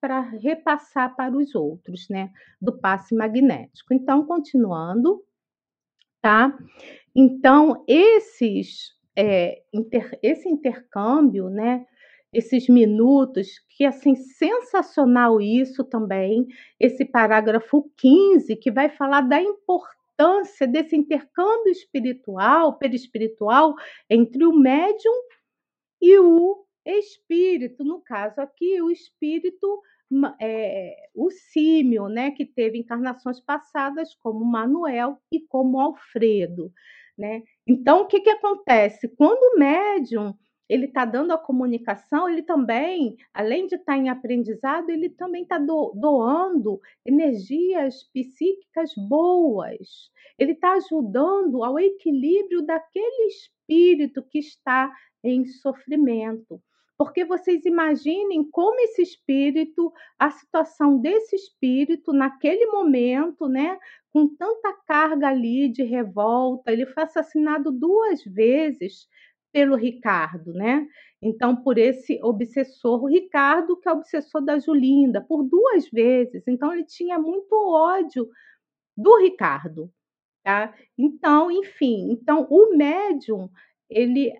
para 0.00 0.20
repassar 0.20 1.16
para 1.16 1.34
os 1.34 1.54
outros, 1.54 2.10
né, 2.10 2.30
do 2.60 2.78
passe 2.78 3.14
magnético. 3.14 3.94
Então, 3.94 4.26
continuando, 4.26 5.24
tá? 6.20 6.54
Então, 7.16 7.82
esses, 7.88 8.92
é, 9.16 9.62
inter, 9.72 10.18
esse 10.22 10.46
intercâmbio, 10.46 11.48
né, 11.48 11.86
esses 12.34 12.68
minutos, 12.68 13.48
que 13.70 13.86
assim, 13.86 14.14
sensacional 14.14 15.40
isso 15.40 15.82
também, 15.82 16.46
esse 16.78 17.06
parágrafo 17.06 17.90
15, 17.96 18.56
que 18.56 18.70
vai 18.70 18.90
falar 18.90 19.22
da 19.22 19.40
importância 19.40 20.66
desse 20.66 20.94
intercâmbio 20.94 21.72
espiritual, 21.72 22.76
perispiritual, 22.76 23.74
entre 24.10 24.44
o 24.44 24.52
médium 24.52 25.14
e 26.00 26.18
o 26.18 26.64
espírito, 26.84 27.84
no 27.84 28.00
caso 28.00 28.40
aqui, 28.40 28.80
o 28.82 28.90
espírito, 28.90 29.80
é, 30.40 30.94
o 31.14 31.30
símio, 31.30 32.08
né, 32.08 32.30
que 32.30 32.44
teve 32.44 32.78
encarnações 32.78 33.40
passadas 33.40 34.14
como 34.14 34.44
Manuel 34.44 35.18
e 35.32 35.40
como 35.40 35.80
Alfredo, 35.80 36.72
né? 37.16 37.42
Então, 37.66 38.02
o 38.02 38.06
que, 38.06 38.20
que 38.20 38.30
acontece? 38.30 39.08
Quando 39.16 39.54
o 39.54 39.58
médium 39.58 40.34
ele 40.68 40.86
está 40.86 41.04
dando 41.04 41.32
a 41.32 41.38
comunicação, 41.38 42.28
ele 42.28 42.42
também, 42.42 43.16
além 43.34 43.66
de 43.66 43.74
estar 43.74 43.92
tá 43.92 43.98
em 43.98 44.08
aprendizado, 44.08 44.88
ele 44.90 45.10
também 45.10 45.42
está 45.42 45.58
do, 45.58 45.92
doando 45.94 46.80
energias 47.04 48.02
psíquicas 48.04 48.92
boas. 48.96 50.10
Ele 50.38 50.52
está 50.52 50.72
ajudando 50.72 51.62
ao 51.62 51.78
equilíbrio 51.78 52.62
daquele 52.62 53.26
espírito 53.26 53.53
que 53.68 54.38
está 54.38 54.92
em 55.22 55.46
sofrimento. 55.46 56.60
Porque 56.96 57.24
vocês 57.24 57.64
imaginem 57.64 58.48
como 58.50 58.78
esse 58.80 59.02
espírito, 59.02 59.92
a 60.18 60.30
situação 60.30 60.98
desse 60.98 61.34
espírito 61.34 62.12
naquele 62.12 62.66
momento, 62.66 63.48
né, 63.48 63.78
com 64.12 64.28
tanta 64.28 64.72
carga 64.86 65.28
ali 65.28 65.68
de 65.68 65.82
revolta, 65.82 66.72
ele 66.72 66.86
foi 66.86 67.02
assassinado 67.02 67.72
duas 67.72 68.22
vezes 68.24 69.08
pelo 69.52 69.76
Ricardo, 69.76 70.52
né? 70.52 70.86
Então, 71.22 71.56
por 71.56 71.78
esse 71.78 72.20
obsessor, 72.22 73.02
o 73.02 73.08
Ricardo, 73.08 73.76
que 73.76 73.88
é 73.88 73.92
obsessor 73.92 74.44
da 74.44 74.58
Julinda, 74.58 75.20
por 75.20 75.42
duas 75.42 75.88
vezes. 75.90 76.42
Então, 76.46 76.72
ele 76.72 76.84
tinha 76.84 77.18
muito 77.18 77.54
ódio 77.54 78.28
do 78.96 79.16
Ricardo, 79.18 79.90
tá? 80.44 80.74
Então, 80.96 81.50
enfim, 81.50 82.12
então 82.12 82.46
o 82.50 82.76
médium, 82.76 83.50
ele 83.90 84.32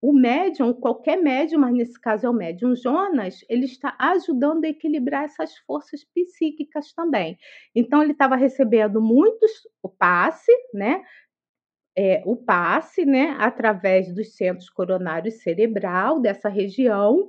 o 0.00 0.12
médium, 0.12 0.72
qualquer 0.72 1.16
médium, 1.16 1.60
mas 1.60 1.74
nesse 1.74 2.00
caso 2.00 2.26
é 2.26 2.30
o 2.30 2.32
médium 2.32 2.74
Jonas, 2.76 3.44
ele 3.48 3.64
está 3.64 3.96
ajudando 3.98 4.64
a 4.64 4.68
equilibrar 4.68 5.24
essas 5.24 5.56
forças 5.66 6.04
psíquicas 6.04 6.92
também. 6.92 7.36
Então, 7.74 8.00
ele 8.02 8.12
estava 8.12 8.36
recebendo 8.36 9.00
muitos 9.00 9.50
o 9.82 9.88
passe, 9.88 10.52
né? 10.72 11.02
É, 11.96 12.22
o 12.24 12.36
passe, 12.36 13.04
né, 13.04 13.34
através 13.40 14.14
dos 14.14 14.36
centros 14.36 14.70
coronários 14.70 15.42
cerebral 15.42 16.20
dessa 16.20 16.48
região, 16.48 17.28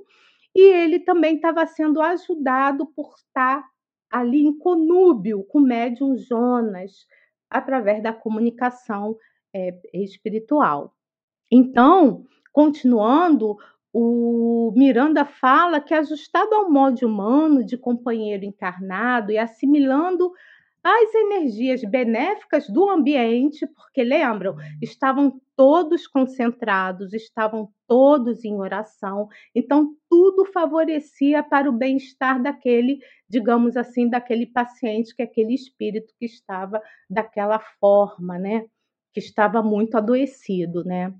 e 0.54 0.60
ele 0.60 1.00
também 1.00 1.34
estava 1.34 1.66
sendo 1.66 2.00
ajudado 2.00 2.86
por 2.86 3.12
estar 3.16 3.64
ali 4.08 4.44
em 4.44 4.56
conúbio 4.56 5.42
com 5.44 5.58
o 5.58 5.62
médium 5.62 6.16
Jonas, 6.16 7.04
através 7.50 8.02
da 8.02 8.12
comunicação 8.12 9.16
é, 9.52 9.76
espiritual. 9.92 10.94
Então, 11.50 12.24
Continuando, 12.52 13.56
o 13.92 14.72
Miranda 14.76 15.24
fala 15.24 15.80
que, 15.80 15.94
ajustado 15.94 16.54
ao 16.54 16.70
modo 16.70 17.06
humano 17.06 17.64
de 17.64 17.76
companheiro 17.76 18.44
encarnado 18.44 19.30
e 19.30 19.38
assimilando 19.38 20.32
as 20.82 21.14
energias 21.14 21.82
benéficas 21.82 22.68
do 22.68 22.88
ambiente, 22.88 23.66
porque 23.66 24.02
lembram, 24.02 24.56
estavam 24.80 25.40
todos 25.54 26.06
concentrados, 26.06 27.12
estavam 27.12 27.68
todos 27.86 28.44
em 28.44 28.54
oração, 28.54 29.28
então 29.54 29.94
tudo 30.08 30.46
favorecia 30.46 31.42
para 31.42 31.68
o 31.68 31.72
bem-estar 31.72 32.42
daquele, 32.42 32.98
digamos 33.28 33.76
assim, 33.76 34.08
daquele 34.08 34.46
paciente, 34.46 35.14
que 35.14 35.22
é 35.22 35.24
aquele 35.26 35.54
espírito 35.54 36.14
que 36.18 36.24
estava 36.24 36.80
daquela 37.10 37.58
forma, 37.78 38.38
né? 38.38 38.64
que 39.12 39.20
estava 39.20 39.62
muito 39.62 39.96
adoecido, 39.96 40.84
né? 40.84 41.12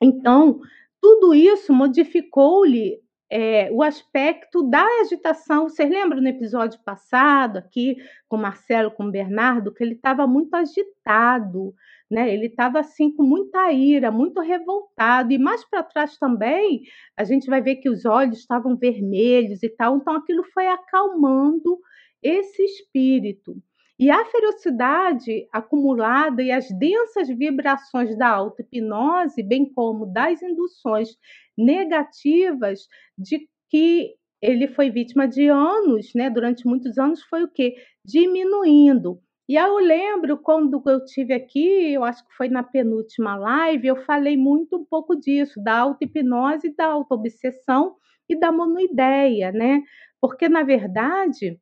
Então, 0.00 0.60
tudo 1.00 1.34
isso 1.34 1.72
modificou-lhe 1.72 3.00
é, 3.34 3.68
o 3.72 3.82
aspecto 3.82 4.62
da 4.62 4.86
agitação. 5.00 5.68
Vocês 5.68 5.90
lembram 5.90 6.20
no 6.20 6.28
episódio 6.28 6.78
passado, 6.84 7.56
aqui 7.56 7.96
com 8.28 8.36
Marcelo, 8.36 8.92
com 8.92 9.10
Bernardo, 9.10 9.74
que 9.74 9.82
ele 9.82 9.94
estava 9.94 10.24
muito 10.24 10.54
agitado, 10.54 11.74
né? 12.08 12.32
Ele 12.32 12.46
estava 12.46 12.78
assim 12.78 13.12
com 13.12 13.24
muita 13.24 13.72
ira, 13.72 14.12
muito 14.12 14.40
revoltado. 14.40 15.32
E 15.32 15.38
mais 15.38 15.68
para 15.68 15.82
trás 15.82 16.16
também, 16.16 16.82
a 17.16 17.24
gente 17.24 17.50
vai 17.50 17.60
ver 17.60 17.76
que 17.76 17.90
os 17.90 18.04
olhos 18.04 18.38
estavam 18.38 18.76
vermelhos 18.76 19.64
e 19.64 19.68
tal. 19.68 19.96
Então, 19.96 20.14
aquilo 20.14 20.44
foi 20.54 20.68
acalmando 20.68 21.80
esse 22.22 22.62
espírito. 22.62 23.56
E 23.98 24.10
a 24.10 24.24
ferocidade 24.24 25.46
acumulada 25.52 26.42
e 26.42 26.50
as 26.50 26.68
densas 26.78 27.28
vibrações 27.28 28.16
da 28.18 28.28
auto-hipnose, 28.28 29.42
bem 29.42 29.72
como 29.72 30.06
das 30.06 30.42
induções 30.42 31.10
negativas 31.56 32.88
de 33.16 33.48
que 33.70 34.14
ele 34.42 34.68
foi 34.68 34.90
vítima 34.90 35.26
de 35.28 35.46
anos, 35.48 36.12
né? 36.14 36.28
Durante 36.28 36.66
muitos 36.66 36.98
anos 36.98 37.22
foi 37.22 37.44
o 37.44 37.48
quê? 37.48 37.76
Diminuindo. 38.04 39.20
E 39.48 39.56
eu 39.56 39.76
lembro 39.76 40.38
quando 40.38 40.82
eu 40.86 41.04
tive 41.04 41.32
aqui, 41.34 41.92
eu 41.92 42.02
acho 42.02 42.26
que 42.26 42.34
foi 42.34 42.48
na 42.48 42.62
penúltima 42.62 43.36
live, 43.36 43.86
eu 43.88 43.96
falei 44.04 44.36
muito 44.36 44.76
um 44.76 44.84
pouco 44.84 45.14
disso, 45.14 45.62
da 45.62 45.78
auto-hipnose, 45.78 46.74
da 46.74 46.86
auto-obsessão 46.86 47.94
e 48.28 48.38
da 48.38 48.50
monoideia, 48.50 49.52
né? 49.52 49.82
Porque, 50.20 50.48
na 50.48 50.62
verdade, 50.62 51.60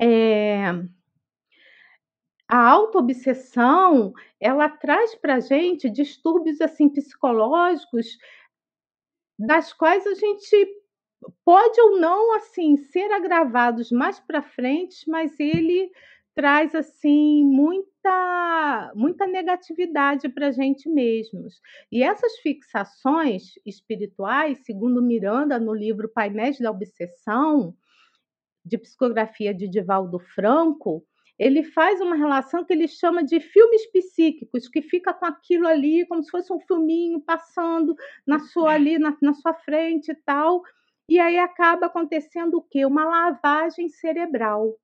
é, 0.00 0.72
a 2.52 2.68
autoobsessão, 2.68 4.12
ela 4.38 4.68
traz 4.68 5.14
para 5.14 5.36
a 5.36 5.40
gente 5.40 5.88
distúrbios 5.88 6.60
assim 6.60 6.86
psicológicos, 6.86 8.18
das 9.38 9.72
quais 9.72 10.06
a 10.06 10.12
gente 10.12 10.82
pode 11.46 11.80
ou 11.80 11.98
não 11.98 12.34
assim 12.34 12.76
ser 12.76 13.10
agravados 13.10 13.90
mais 13.90 14.20
para 14.20 14.42
frente, 14.42 15.08
mas 15.08 15.40
ele 15.40 15.90
traz 16.34 16.74
assim 16.74 17.42
muita 17.42 18.92
muita 18.94 19.26
negatividade 19.26 20.28
para 20.28 20.48
a 20.48 20.52
gente 20.52 20.90
mesmos. 20.90 21.58
E 21.90 22.02
essas 22.02 22.36
fixações 22.40 23.54
espirituais, 23.64 24.58
segundo 24.66 25.00
Miranda 25.00 25.58
no 25.58 25.72
livro 25.72 26.06
Painéis 26.06 26.58
da 26.58 26.70
Obsessão, 26.70 27.74
de 28.62 28.76
psicografia 28.76 29.54
de 29.54 29.66
Divaldo 29.66 30.18
Franco, 30.18 31.02
ele 31.42 31.64
faz 31.64 32.00
uma 32.00 32.14
relação 32.14 32.64
que 32.64 32.72
ele 32.72 32.86
chama 32.86 33.24
de 33.24 33.40
filmes 33.40 33.90
psíquicos, 33.90 34.68
que 34.68 34.80
fica 34.80 35.12
com 35.12 35.26
aquilo 35.26 35.66
ali 35.66 36.06
como 36.06 36.22
se 36.22 36.30
fosse 36.30 36.52
um 36.52 36.60
filminho 36.60 37.20
passando 37.20 37.96
na 38.24 38.38
sua 38.38 38.74
ali 38.74 38.96
na, 38.96 39.16
na 39.20 39.34
sua 39.34 39.52
frente 39.52 40.12
e 40.12 40.14
tal. 40.14 40.62
E 41.08 41.18
aí 41.18 41.38
acaba 41.38 41.86
acontecendo 41.86 42.58
o 42.58 42.62
quê? 42.62 42.86
Uma 42.86 43.04
lavagem 43.04 43.88
cerebral. 43.88 44.76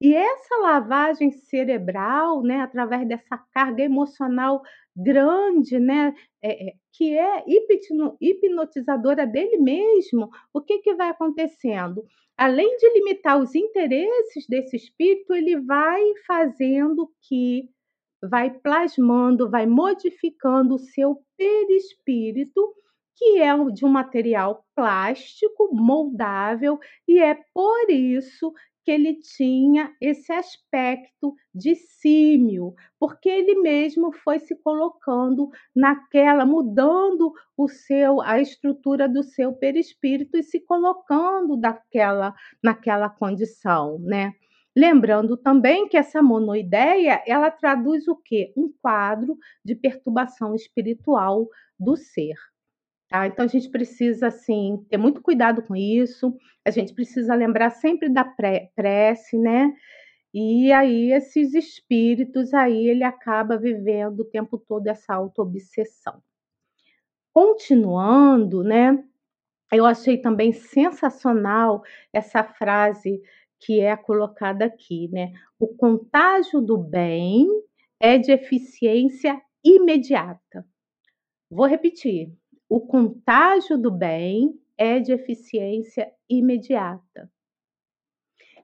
E 0.00 0.14
essa 0.14 0.56
lavagem 0.56 1.30
cerebral, 1.30 2.42
né, 2.42 2.60
através 2.60 3.06
dessa 3.08 3.38
carga 3.52 3.82
emocional 3.82 4.62
grande, 4.94 5.78
né, 5.78 6.14
é, 6.42 6.68
é 6.68 6.72
que 6.92 7.16
é 7.16 7.44
hipnotizadora 8.20 9.26
dele 9.26 9.58
mesmo, 9.58 10.30
o 10.52 10.60
que, 10.60 10.78
que 10.78 10.94
vai 10.94 11.10
acontecendo? 11.10 12.04
além 12.36 12.76
de 12.76 12.92
limitar 12.92 13.38
os 13.38 13.54
interesses 13.54 14.46
desse 14.46 14.76
espírito, 14.76 15.32
ele 15.32 15.58
vai 15.60 16.02
fazendo 16.26 17.10
que 17.22 17.68
vai 18.22 18.50
plasmando, 18.50 19.50
vai 19.50 19.66
modificando 19.66 20.74
o 20.74 20.78
seu 20.78 21.22
perispírito, 21.36 22.74
que 23.16 23.38
é 23.38 23.52
de 23.70 23.84
um 23.84 23.88
material 23.88 24.64
plástico, 24.74 25.70
moldável, 25.72 26.78
e 27.08 27.18
é 27.18 27.34
por 27.54 27.90
isso 27.90 28.52
que 28.86 28.90
ele 28.92 29.14
tinha 29.14 29.92
esse 30.00 30.32
aspecto 30.32 31.34
de 31.52 31.74
símio, 31.74 32.72
porque 33.00 33.28
ele 33.28 33.56
mesmo 33.60 34.12
foi 34.12 34.38
se 34.38 34.54
colocando 34.62 35.50
naquela, 35.74 36.46
mudando 36.46 37.32
o 37.56 37.66
seu 37.66 38.20
a 38.20 38.40
estrutura 38.40 39.08
do 39.08 39.24
seu 39.24 39.52
perispírito 39.52 40.36
e 40.38 40.42
se 40.44 40.60
colocando 40.60 41.56
daquela 41.56 42.32
naquela 42.62 43.10
condição, 43.10 43.98
né? 43.98 44.32
Lembrando 44.76 45.36
também 45.36 45.88
que 45.88 45.96
essa 45.96 46.22
monoideia, 46.22 47.20
ela 47.26 47.50
traduz 47.50 48.06
o 48.06 48.14
quê? 48.14 48.52
Um 48.56 48.72
quadro 48.80 49.36
de 49.64 49.74
perturbação 49.74 50.54
espiritual 50.54 51.48
do 51.76 51.96
ser. 51.96 52.36
Tá? 53.08 53.26
Então 53.26 53.44
a 53.44 53.48
gente 53.48 53.68
precisa 53.68 54.28
assim 54.28 54.84
ter 54.88 54.96
muito 54.96 55.22
cuidado 55.22 55.62
com 55.62 55.76
isso. 55.76 56.36
A 56.64 56.70
gente 56.70 56.92
precisa 56.92 57.34
lembrar 57.34 57.70
sempre 57.70 58.08
da 58.08 58.24
prece, 58.24 59.38
né? 59.38 59.72
E 60.34 60.72
aí 60.72 61.12
esses 61.12 61.54
espíritos 61.54 62.52
aí 62.52 62.88
ele 62.88 63.04
acaba 63.04 63.56
vivendo 63.56 64.20
o 64.20 64.24
tempo 64.24 64.58
todo 64.58 64.86
essa 64.88 65.14
autoobsessão. 65.14 66.20
Continuando, 67.32 68.64
né? 68.64 69.02
Eu 69.72 69.86
achei 69.86 70.18
também 70.18 70.52
sensacional 70.52 71.82
essa 72.12 72.42
frase 72.42 73.20
que 73.60 73.80
é 73.80 73.96
colocada 73.96 74.64
aqui, 74.64 75.08
né? 75.12 75.32
O 75.58 75.68
contágio 75.68 76.60
do 76.60 76.76
bem 76.76 77.48
é 78.00 78.18
de 78.18 78.32
eficiência 78.32 79.40
imediata. 79.64 80.66
Vou 81.50 81.66
repetir 81.66 82.32
o 82.68 82.80
contágio 82.80 83.78
do 83.78 83.90
bem 83.90 84.58
é 84.76 84.98
de 84.98 85.12
eficiência 85.12 86.12
imediata. 86.28 87.30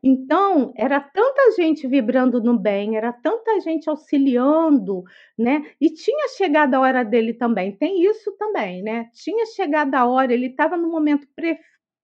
Então, 0.05 0.73
era 0.77 1.01
tanta 1.01 1.53
gente 1.53 1.87
vibrando 1.87 2.43
no 2.43 2.59
bem, 2.59 2.97
era 2.97 3.13
tanta 3.13 3.61
gente 3.61 3.89
auxiliando, 3.89 5.05
né? 5.39 5.63
E 5.81 5.91
tinha 5.91 6.27
chegado 6.37 6.75
a 6.75 6.81
hora 6.81 7.05
dele 7.05 7.33
também. 7.35 7.77
Tem 7.77 8.05
isso 8.05 8.33
também, 8.33 8.83
né? 8.83 9.09
Tinha 9.15 9.47
chegado 9.47 9.95
a 9.95 10.05
hora, 10.07 10.33
ele 10.35 10.47
estava 10.49 10.77
no 10.77 10.91
momento 10.91 11.27
pre, 11.37 11.57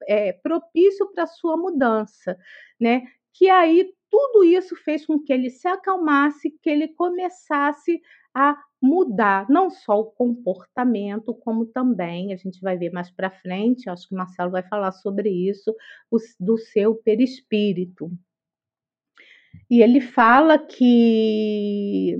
é, 0.06 0.32
propício 0.32 1.10
para 1.12 1.26
sua 1.26 1.56
mudança, 1.56 2.38
né? 2.80 3.02
Que 3.34 3.50
aí 3.50 3.92
tudo 4.10 4.44
isso 4.44 4.74
fez 4.76 5.04
com 5.06 5.18
que 5.18 5.32
ele 5.32 5.50
se 5.50 5.68
acalmasse, 5.68 6.50
que 6.62 6.70
ele 6.70 6.88
começasse 6.88 8.00
a 8.34 8.56
mudar 8.80 9.48
não 9.48 9.70
só 9.70 10.00
o 10.00 10.10
comportamento, 10.12 11.34
como 11.34 11.66
também, 11.66 12.32
a 12.32 12.36
gente 12.36 12.60
vai 12.60 12.76
ver 12.76 12.92
mais 12.92 13.10
para 13.10 13.30
frente, 13.30 13.90
acho 13.90 14.08
que 14.08 14.14
o 14.14 14.18
Marcelo 14.18 14.50
vai 14.50 14.62
falar 14.62 14.92
sobre 14.92 15.28
isso, 15.28 15.74
do 16.38 16.56
seu 16.56 16.94
perispírito. 16.94 18.10
E 19.68 19.82
ele 19.82 20.00
fala 20.00 20.58
que 20.58 22.16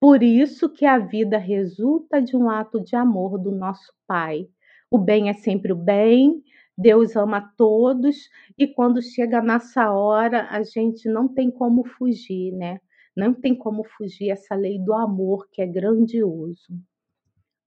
por 0.00 0.22
isso 0.22 0.68
que 0.68 0.84
a 0.84 0.98
vida 0.98 1.38
resulta 1.38 2.20
de 2.20 2.36
um 2.36 2.48
ato 2.48 2.80
de 2.80 2.94
amor 2.94 3.38
do 3.38 3.50
nosso 3.50 3.92
Pai. 4.06 4.46
O 4.90 4.98
bem 4.98 5.28
é 5.28 5.32
sempre 5.32 5.72
o 5.72 5.76
bem, 5.76 6.42
Deus 6.76 7.16
ama 7.16 7.52
todos, 7.56 8.28
e 8.58 8.66
quando 8.66 9.02
chega 9.02 9.40
nessa 9.40 9.92
hora, 9.92 10.46
a 10.50 10.62
gente 10.62 11.08
não 11.08 11.26
tem 11.26 11.50
como 11.50 11.84
fugir, 11.84 12.52
né? 12.52 12.80
Não 13.16 13.32
tem 13.32 13.54
como 13.54 13.82
fugir 13.82 14.30
essa 14.30 14.54
lei 14.54 14.78
do 14.78 14.92
amor 14.92 15.48
que 15.50 15.62
é 15.62 15.66
grandioso. 15.66 16.78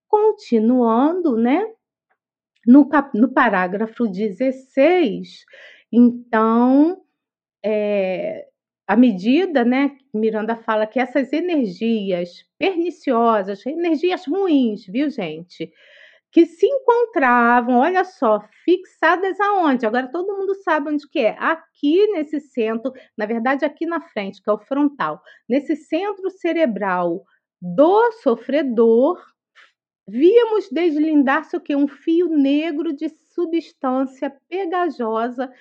Continuando, 0.08 1.38
né? 1.38 1.66
No, 2.68 2.88
cap... 2.88 3.18
no 3.18 3.32
parágrafo 3.34 4.08
16, 4.08 5.46
então, 5.92 7.02
é, 7.64 8.48
à 8.88 8.96
medida, 8.96 9.64
né, 9.64 9.98
Miranda 10.14 10.56
fala 10.56 10.86
que 10.86 11.00
essas 11.00 11.32
energias 11.34 12.46
perniciosas, 12.58 13.66
energias 13.66 14.26
ruins, 14.26 14.86
viu, 14.86 15.10
gente? 15.10 15.72
Que 16.32 16.46
se 16.46 16.66
encontravam, 16.66 17.78
olha 17.78 18.04
só, 18.04 18.40
fixadas 18.64 19.40
aonde? 19.40 19.86
Agora 19.86 20.12
todo 20.12 20.38
mundo 20.38 20.54
sabe 20.64 20.90
onde 20.92 21.08
que 21.08 21.20
é. 21.20 21.36
Aqui 21.40 22.08
nesse 22.12 22.40
centro, 22.40 22.94
na 23.18 23.26
verdade 23.26 23.66
aqui 23.66 23.86
na 23.86 24.02
frente, 24.02 24.42
que 24.42 24.50
é 24.50 24.54
o 24.54 24.60
frontal, 24.60 25.22
nesse 25.48 25.76
centro 25.76 26.30
cerebral 26.30 27.24
do 27.62 28.12
sofredor, 28.24 29.20
víamos 30.08 30.70
deslindar-se 30.70 31.56
o 31.58 31.62
que 31.62 31.76
um 31.76 31.88
fio 31.88 32.30
negro 32.30 32.94
de 32.94 33.10
substância 33.10 34.34
pegajosa 34.48 35.52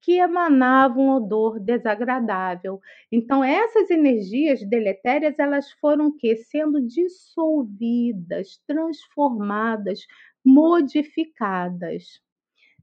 que 0.00 0.18
emanava 0.18 0.98
um 0.98 1.10
odor 1.10 1.58
desagradável. 1.60 2.80
Então 3.10 3.42
essas 3.44 3.90
energias 3.90 4.62
deletérias 4.62 5.38
elas 5.38 5.70
foram 5.72 6.10
que 6.16 6.36
sendo 6.36 6.80
dissolvidas, 6.80 8.58
transformadas, 8.66 10.06
modificadas. 10.44 12.20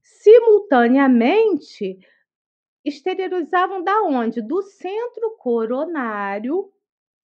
Simultaneamente, 0.02 1.98
exteriorizavam 2.84 3.84
da 3.84 4.04
onde? 4.04 4.42
Do 4.42 4.62
centro 4.62 5.36
coronário, 5.40 6.72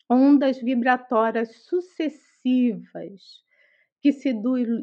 ondas 0.10 0.58
vibratórias 0.58 1.64
sucessivas 1.64 3.44
que 4.02 4.12
se 4.12 4.34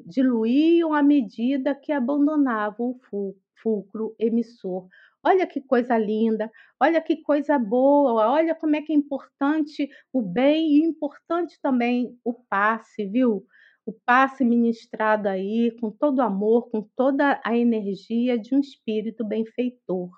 diluíam 0.07 0.95
à 0.95 1.03
medida 1.03 1.75
que 1.75 1.93
abandonavam 1.93 2.99
o 3.13 3.35
fulcro 3.61 4.15
emissor. 4.19 4.87
Olha 5.23 5.47
que 5.47 5.61
coisa 5.61 5.99
linda, 5.99 6.51
olha 6.81 7.03
que 7.03 7.17
coisa 7.23 7.59
boa, 7.59 8.31
olha 8.31 8.55
como 8.55 8.77
é 8.77 8.83
que 8.83 8.93
é 8.93 8.97
importante 8.97 9.89
o 10.13 10.23
bem 10.23 10.77
e 10.77 10.85
importante 10.85 11.59
também 11.61 12.17
o 12.25 12.33
passe, 12.33 13.05
viu? 13.05 13.45
O 13.85 13.93
passe 13.93 14.45
ministrado 14.45 15.29
aí 15.29 15.77
com 15.81 15.91
todo 15.91 16.21
amor, 16.21 16.71
com 16.71 16.83
toda 16.95 17.41
a 17.45 17.57
energia 17.57 18.39
de 18.39 18.55
um 18.55 18.61
espírito 18.61 19.27
benfeitor, 19.27 20.11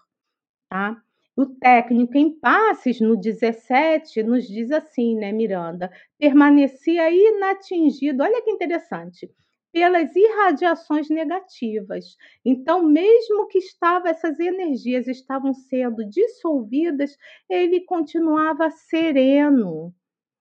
tá? 0.68 1.02
O 1.36 1.46
técnico 1.46 2.16
em 2.18 2.38
passes, 2.38 3.00
no 3.00 3.16
17, 3.16 4.22
nos 4.22 4.46
diz 4.46 4.70
assim, 4.70 5.16
né, 5.16 5.32
Miranda? 5.32 5.90
Permanecia 6.18 7.10
inatingido, 7.10 8.22
olha 8.22 8.42
que 8.42 8.50
interessante, 8.50 9.30
pelas 9.72 10.14
irradiações 10.14 11.08
negativas. 11.08 12.16
Então, 12.44 12.82
mesmo 12.82 13.46
que 13.46 13.58
estava, 13.58 14.08
essas 14.08 14.38
energias 14.40 15.06
estavam 15.06 15.54
sendo 15.54 16.04
dissolvidas, 16.04 17.16
ele 17.48 17.80
continuava 17.84 18.70
sereno. 18.70 19.94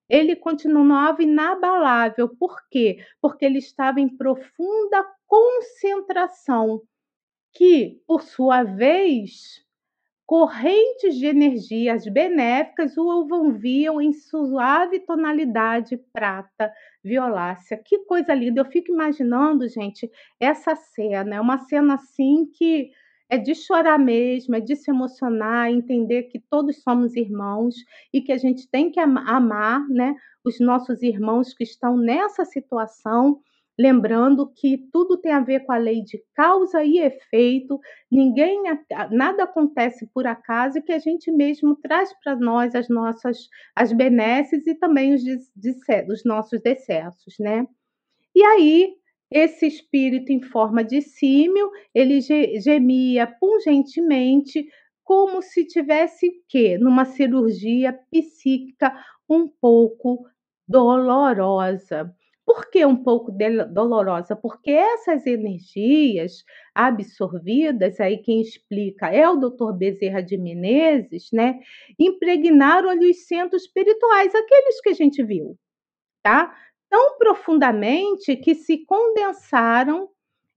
Ele 0.10 0.36
continuava 0.36 1.22
inabalável. 1.22 2.28
Por 2.30 2.58
quê? 2.70 2.98
Porque 3.22 3.46
ele 3.46 3.60
estava 3.60 4.02
em 4.02 4.10
profunda 4.10 5.06
concentração, 5.28 6.82
que, 7.54 8.02
por 8.08 8.24
sua 8.24 8.64
vez, 8.64 9.64
correntes 10.30 11.16
de 11.16 11.26
energias 11.26 12.06
benéficas 12.06 12.96
o 13.00 13.24
envolviam 13.24 14.00
em 14.00 14.14
suave 14.14 15.00
tonalidade 15.00 15.98
prata 16.14 16.72
violácea. 17.04 17.82
Que 17.84 18.06
coisa 18.06 18.36
linda! 18.36 18.62
Eu 18.62 18.66
fico 18.66 18.92
imaginando, 18.92 19.68
gente, 19.68 20.08
essa 20.40 20.76
cena. 20.76 21.38
É 21.38 21.42
uma 21.42 21.58
cena 21.58 21.96
assim 21.96 22.46
que 22.46 22.92
é 23.28 23.40
de 23.40 23.56
chorar 23.56 23.98
mesmo, 23.98 24.56
é 24.56 24.60
de 24.60 24.76
se 24.76 24.92
emocionar, 24.92 25.72
entender 25.72 26.26
que 26.26 26.38
todos 26.38 26.80
somos 26.84 27.16
irmãos 27.16 27.74
e 28.14 28.22
que 28.22 28.32
a 28.32 28.38
gente 28.38 28.70
tem 28.70 28.92
que 28.92 29.00
amar, 29.00 29.84
né, 29.90 30.14
os 30.46 30.60
nossos 30.60 31.02
irmãos 31.02 31.56
que 31.56 31.64
estão 31.64 31.98
nessa 31.98 32.46
situação 32.46 33.42
lembrando 33.80 34.52
que 34.52 34.78
tudo 34.92 35.18
tem 35.18 35.32
a 35.32 35.40
ver 35.40 35.62
com 35.62 35.72
a 35.72 35.78
lei 35.78 36.04
de 36.04 36.22
causa 36.36 36.84
e 36.84 37.00
efeito, 37.00 37.80
ninguém 38.12 38.64
nada 39.10 39.44
acontece 39.44 40.06
por 40.14 40.28
acaso 40.28 40.78
e 40.78 40.82
que 40.82 40.92
a 40.92 41.00
gente 41.00 41.32
mesmo 41.32 41.78
traz 41.78 42.14
para 42.22 42.36
nós 42.36 42.76
as 42.76 42.90
nossas 42.90 43.48
as 43.74 43.94
benesses 43.94 44.68
e 44.68 44.76
também 44.76 45.14
os, 45.14 45.24
os 45.24 46.26
nossos 46.26 46.60
decessos, 46.62 47.36
né? 47.40 47.66
E 48.36 48.44
aí 48.44 48.96
esse 49.32 49.68
espírito 49.68 50.32
em 50.32 50.42
forma 50.42 50.84
de 50.84 51.02
símio, 51.02 51.70
ele 51.94 52.20
gemia 52.60 53.28
pungentemente 53.28 54.68
como 55.04 55.42
se 55.42 55.66
tivesse 55.66 56.30
que 56.50 56.78
numa 56.78 57.06
cirurgia 57.06 57.98
psíquica 58.12 58.94
um 59.30 59.48
pouco 59.48 60.26
dolorosa. 60.68 62.14
Por 62.50 62.72
que 62.72 62.84
um 62.84 62.96
pouco 62.96 63.32
dolorosa? 63.72 64.36
Porque 64.36 64.72
essas 64.72 65.28
energias 65.28 66.44
absorvidas, 66.74 68.00
aí 68.00 68.18
quem 68.18 68.42
explica 68.42 69.06
é 69.10 69.30
o 69.30 69.36
Dr. 69.36 69.72
Bezerra 69.72 70.24
de 70.24 70.36
Menezes, 70.36 71.30
né? 71.32 71.60
Impregnaram-lhe 72.00 73.12
os 73.12 73.28
centros 73.28 73.66
espirituais, 73.66 74.34
aqueles 74.34 74.82
que 74.82 74.90
a 74.90 74.94
gente 74.94 75.24
viu, 75.24 75.60
tá? 76.24 76.58
Tão 76.90 77.20
profundamente 77.20 78.36
que 78.38 78.56
se 78.56 78.84
condensaram, 78.84 80.10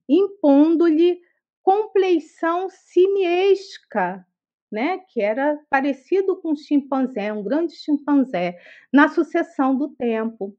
impondo-lhe 0.09 1.19
compleição 1.61 2.69
simiesca, 2.71 4.25
né, 4.71 4.97
que 5.09 5.21
era 5.21 5.59
parecido 5.69 6.41
com 6.41 6.53
um 6.53 6.55
chimpanzé, 6.55 7.31
um 7.31 7.43
grande 7.43 7.75
chimpanzé, 7.75 8.59
na 8.91 9.09
sucessão 9.09 9.77
do 9.77 9.89
tempo. 9.89 10.57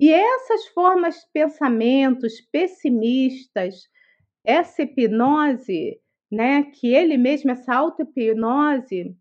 E 0.00 0.10
essas 0.10 0.66
formas 0.68 1.16
de 1.16 1.26
pensamentos 1.30 2.40
pessimistas, 2.50 3.86
essa 4.42 4.82
hipnose, 4.82 6.00
né, 6.32 6.62
que 6.62 6.94
ele 6.94 7.18
mesmo, 7.18 7.50
essa 7.50 7.74
auto-hipnose, 7.74 9.14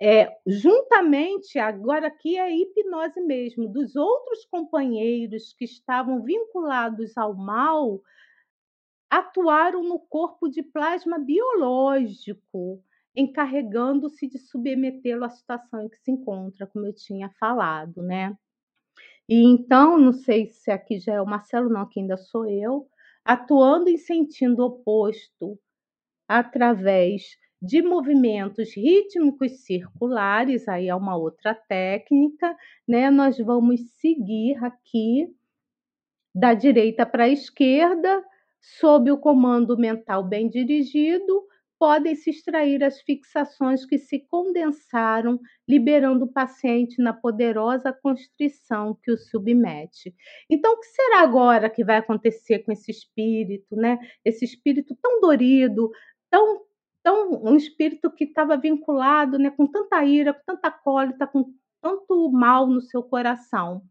é, 0.00 0.32
juntamente, 0.46 1.58
agora 1.58 2.06
aqui 2.06 2.38
é 2.38 2.54
hipnose 2.54 3.20
mesmo, 3.20 3.68
dos 3.68 3.96
outros 3.96 4.44
companheiros 4.46 5.52
que 5.54 5.64
estavam 5.64 6.22
vinculados 6.22 7.18
ao 7.18 7.34
mal, 7.34 8.00
atuaram 9.10 9.82
no 9.82 9.98
corpo 9.98 10.48
de 10.48 10.62
plasma 10.62 11.18
biológico, 11.18 12.80
encarregando-se 13.14 14.28
de 14.28 14.38
submetê-lo 14.38 15.24
à 15.24 15.30
situação 15.30 15.82
em 15.82 15.88
que 15.88 15.98
se 15.98 16.12
encontra, 16.12 16.64
como 16.64 16.86
eu 16.86 16.94
tinha 16.94 17.28
falado, 17.40 18.02
né? 18.04 18.36
E 19.28 19.36
então, 19.44 19.98
não 19.98 20.12
sei 20.12 20.46
se 20.46 20.70
aqui 20.70 20.98
já 20.98 21.14
é 21.14 21.20
o 21.20 21.26
Marcelo, 21.26 21.68
não, 21.70 21.88
que 21.88 22.00
ainda 22.00 22.16
sou 22.16 22.46
eu, 22.46 22.86
atuando 23.24 23.88
em 23.88 23.96
sentido 23.96 24.60
oposto 24.64 25.58
através 26.28 27.36
de 27.62 27.82
movimentos 27.82 28.74
rítmicos 28.76 29.64
circulares, 29.64 30.68
aí 30.68 30.88
é 30.88 30.94
uma 30.94 31.16
outra 31.16 31.54
técnica, 31.54 32.56
né? 32.88 33.10
Nós 33.10 33.38
vamos 33.38 33.80
seguir 34.00 34.56
aqui 34.64 35.28
da 36.34 36.54
direita 36.54 37.04
para 37.04 37.24
a 37.24 37.28
esquerda, 37.28 38.22
sob 38.60 39.10
o 39.10 39.18
comando 39.18 39.76
mental 39.76 40.24
bem 40.24 40.48
dirigido, 40.48 41.44
podem 41.82 42.14
se 42.14 42.30
extrair 42.30 42.84
as 42.84 43.00
fixações 43.00 43.84
que 43.84 43.98
se 43.98 44.20
condensaram, 44.28 45.40
liberando 45.68 46.26
o 46.26 46.32
paciente 46.32 47.02
na 47.02 47.12
poderosa 47.12 47.92
constrição 47.92 48.96
que 49.02 49.10
o 49.10 49.18
submete. 49.18 50.14
Então, 50.48 50.74
o 50.74 50.78
que 50.78 50.86
será 50.86 51.22
agora 51.22 51.68
que 51.68 51.82
vai 51.82 51.96
acontecer 51.96 52.60
com 52.60 52.70
esse 52.70 52.92
espírito, 52.92 53.74
né? 53.74 53.98
Esse 54.24 54.44
espírito 54.44 54.96
tão 55.02 55.20
dorido, 55.20 55.90
tão 56.30 56.60
tão 57.02 57.32
um 57.42 57.56
espírito 57.56 58.12
que 58.12 58.26
estava 58.26 58.56
vinculado, 58.56 59.36
né, 59.36 59.50
com 59.50 59.66
tanta 59.66 60.04
ira, 60.04 60.32
com 60.32 60.42
tanta 60.46 60.70
cólera, 60.70 61.26
com 61.26 61.52
tanto 61.82 62.30
mal 62.30 62.68
no 62.68 62.80
seu 62.80 63.02
coração. 63.02 63.82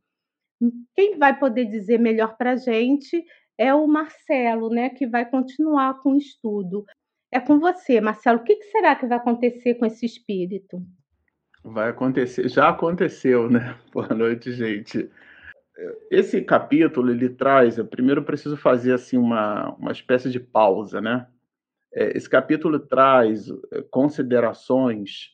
Quem 0.95 1.17
vai 1.17 1.37
poder 1.37 1.65
dizer 1.65 1.99
melhor 1.99 2.37
para 2.37 2.51
a 2.53 2.55
gente 2.55 3.21
é 3.57 3.73
o 3.73 3.85
Marcelo, 3.85 4.69
né, 4.69 4.89
que 4.91 5.05
vai 5.05 5.29
continuar 5.29 5.99
com 6.01 6.13
o 6.13 6.17
estudo. 6.17 6.85
É 7.31 7.39
com 7.39 7.59
você, 7.59 8.01
Marcelo. 8.01 8.39
O 8.39 8.43
que, 8.43 8.61
será 8.63 8.95
que 8.95 9.07
vai 9.07 9.17
acontecer 9.17 9.75
com 9.75 9.85
esse 9.85 10.05
espírito? 10.05 10.81
Vai 11.63 11.89
acontecer, 11.89 12.49
já 12.49 12.69
aconteceu, 12.69 13.49
né? 13.49 13.77
Boa 13.93 14.09
noite, 14.09 14.51
gente. 14.51 15.09
Esse 16.09 16.41
capítulo 16.41 17.09
ele 17.09 17.29
traz, 17.29 17.77
eu 17.77 17.85
primeiro 17.85 18.23
preciso 18.23 18.57
fazer 18.57 18.93
assim 18.93 19.17
uma, 19.17 19.73
uma 19.75 19.91
espécie 19.91 20.29
de 20.29 20.39
pausa, 20.39 20.99
né? 20.99 21.27
É, 21.93 22.17
esse 22.17 22.29
capítulo 22.29 22.79
traz 22.79 23.47
é, 23.49 23.81
considerações 23.89 25.29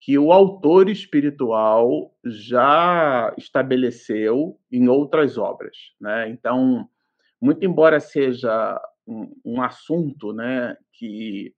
que 0.00 0.18
o 0.18 0.32
autor 0.32 0.88
espiritual 0.88 2.14
já 2.24 3.32
estabeleceu 3.36 4.58
em 4.70 4.88
outras 4.88 5.38
obras, 5.38 5.76
né? 6.00 6.28
Então, 6.28 6.88
muito 7.40 7.64
embora 7.64 8.00
seja 8.00 8.80
um, 9.06 9.34
um 9.44 9.62
assunto 9.62 10.32
né, 10.32 10.76
que 10.92 11.54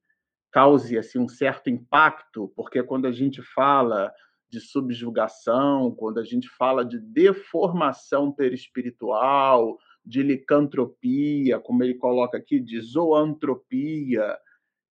cause 0.53 0.97
assim, 0.97 1.19
um 1.19 1.29
certo 1.29 1.69
impacto, 1.69 2.53
porque 2.55 2.83
quando 2.83 3.07
a 3.07 3.13
gente 3.13 3.43
fala 3.43 4.13
de 4.49 4.61
subjugação, 4.61 5.93
quando 5.95 6.21
a 6.21 6.25
gente 6.25 6.49
fala 6.49 6.85
de 6.85 6.99
deformação 7.01 8.33
perispiritual, 8.33 9.77
de 10.05 10.23
licantropia, 10.23 11.59
como 11.59 11.83
ele 11.83 11.95
coloca 11.95 12.39
aqui, 12.39 12.61
de 12.61 12.81
zoantropia, 12.81 14.39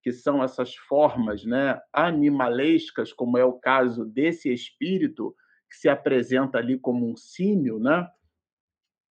que 0.03 0.11
são 0.11 0.42
essas 0.42 0.74
formas 0.74 1.44
né, 1.44 1.80
animalescas, 1.92 3.12
como 3.12 3.38
é 3.38 3.44
o 3.44 3.53
caso 3.53 4.05
desse 4.05 4.53
espírito, 4.53 5.34
que 5.70 5.76
se 5.76 5.88
apresenta 5.88 6.59
ali 6.59 6.78
como 6.78 7.09
um 7.09 7.16
símio, 7.16 7.78
né? 7.78 8.09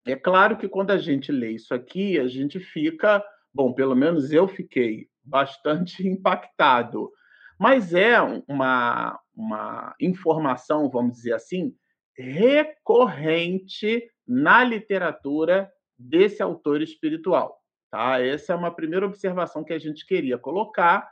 É 0.06 0.16
claro 0.16 0.58
que 0.58 0.68
quando 0.68 0.92
a 0.92 0.98
gente 0.98 1.32
lê 1.32 1.52
isso 1.52 1.74
aqui, 1.74 2.20
a 2.20 2.28
gente 2.28 2.60
fica, 2.60 3.24
bom, 3.54 3.74
pelo 3.74 3.96
menos 3.96 4.32
eu 4.32 4.48
fiquei 4.48 5.08
bastante 5.24 6.06
impactado. 6.08 7.12
Mas 7.60 7.94
é 7.94 8.20
uma, 8.48 9.20
uma 9.36 9.96
informação, 10.00 10.90
vamos 10.90 11.14
dizer 11.14 11.34
assim, 11.34 11.76
recorrente 12.18 14.10
na 14.28 14.64
literatura 14.64 15.72
desse 15.98 16.42
autor 16.42 16.82
espiritual. 16.82 17.62
Tá? 17.92 18.20
Essa 18.20 18.54
é 18.54 18.56
uma 18.56 18.74
primeira 18.74 19.06
observação 19.06 19.64
que 19.64 19.74
a 19.74 19.80
gente 19.80 20.06
queria 20.06 20.38
colocar, 20.38 21.12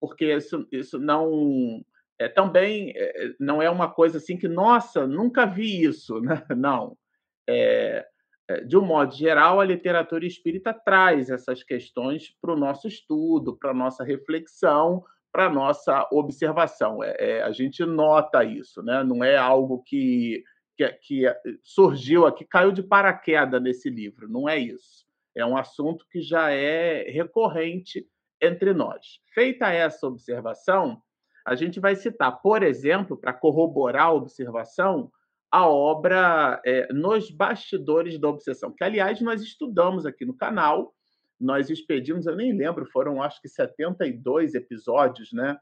porque 0.00 0.32
isso, 0.34 0.66
isso 0.72 0.98
não 0.98 1.84
é, 2.18 2.28
também 2.28 2.92
é, 2.94 3.34
não 3.40 3.60
é 3.60 3.68
uma 3.68 3.90
coisa 3.90 4.18
assim 4.18 4.36
que, 4.36 4.46
nossa, 4.46 5.06
nunca 5.06 5.46
vi 5.46 5.82
isso. 5.82 6.20
Né? 6.22 6.44
Não. 6.56 6.96
É, 7.48 8.06
é, 8.06 8.06
de 8.58 8.76
um 8.76 8.84
modo 8.84 9.14
geral, 9.14 9.60
a 9.60 9.64
literatura 9.64 10.26
espírita 10.26 10.72
traz 10.72 11.30
essas 11.30 11.62
questões 11.62 12.34
para 12.40 12.52
o 12.52 12.56
nosso 12.56 12.88
estudo, 12.88 13.56
para 13.56 13.70
a 13.70 13.74
nossa 13.74 14.04
reflexão, 14.04 15.04
para 15.32 15.46
a 15.46 15.50
nossa 15.50 16.08
observação. 16.12 17.02
É, 17.02 17.16
é, 17.18 17.42
a 17.42 17.52
gente 17.52 17.84
nota 17.84 18.42
isso, 18.44 18.82
né? 18.82 19.02
não 19.04 19.22
é 19.22 19.36
algo 19.36 19.82
que, 19.82 20.42
que, 20.76 20.88
que 21.02 21.24
surgiu 21.62 22.26
aqui, 22.26 22.44
caiu 22.44 22.72
de 22.72 22.82
paraquedas 22.82 23.62
nesse 23.62 23.88
livro, 23.88 24.28
não 24.28 24.48
é 24.48 24.58
isso. 24.58 25.06
É 25.34 25.44
um 25.46 25.56
assunto 25.56 26.06
que 26.10 26.20
já 26.20 26.50
é 26.50 27.08
recorrente 27.10 28.06
entre 28.40 28.72
nós. 28.72 29.20
Feita 29.32 29.70
essa 29.70 30.06
observação, 30.06 31.00
a 31.44 31.54
gente 31.54 31.78
vai 31.78 31.94
citar, 31.94 32.40
por 32.42 32.62
exemplo, 32.62 33.16
para 33.16 33.32
corroborar 33.32 34.06
a 34.06 34.12
observação, 34.12 35.10
a 35.50 35.66
obra 35.68 36.60
é, 36.64 36.92
Nos 36.92 37.30
Bastidores 37.30 38.18
da 38.18 38.28
Obsessão, 38.28 38.72
que, 38.72 38.84
aliás, 38.84 39.20
nós 39.20 39.42
estudamos 39.42 40.06
aqui 40.06 40.24
no 40.24 40.34
canal, 40.34 40.94
nós 41.40 41.70
expedimos, 41.70 42.26
eu 42.26 42.36
nem 42.36 42.56
lembro, 42.56 42.86
foram 42.86 43.22
acho 43.22 43.40
que 43.40 43.48
72 43.48 44.54
episódios, 44.54 45.32
né? 45.32 45.58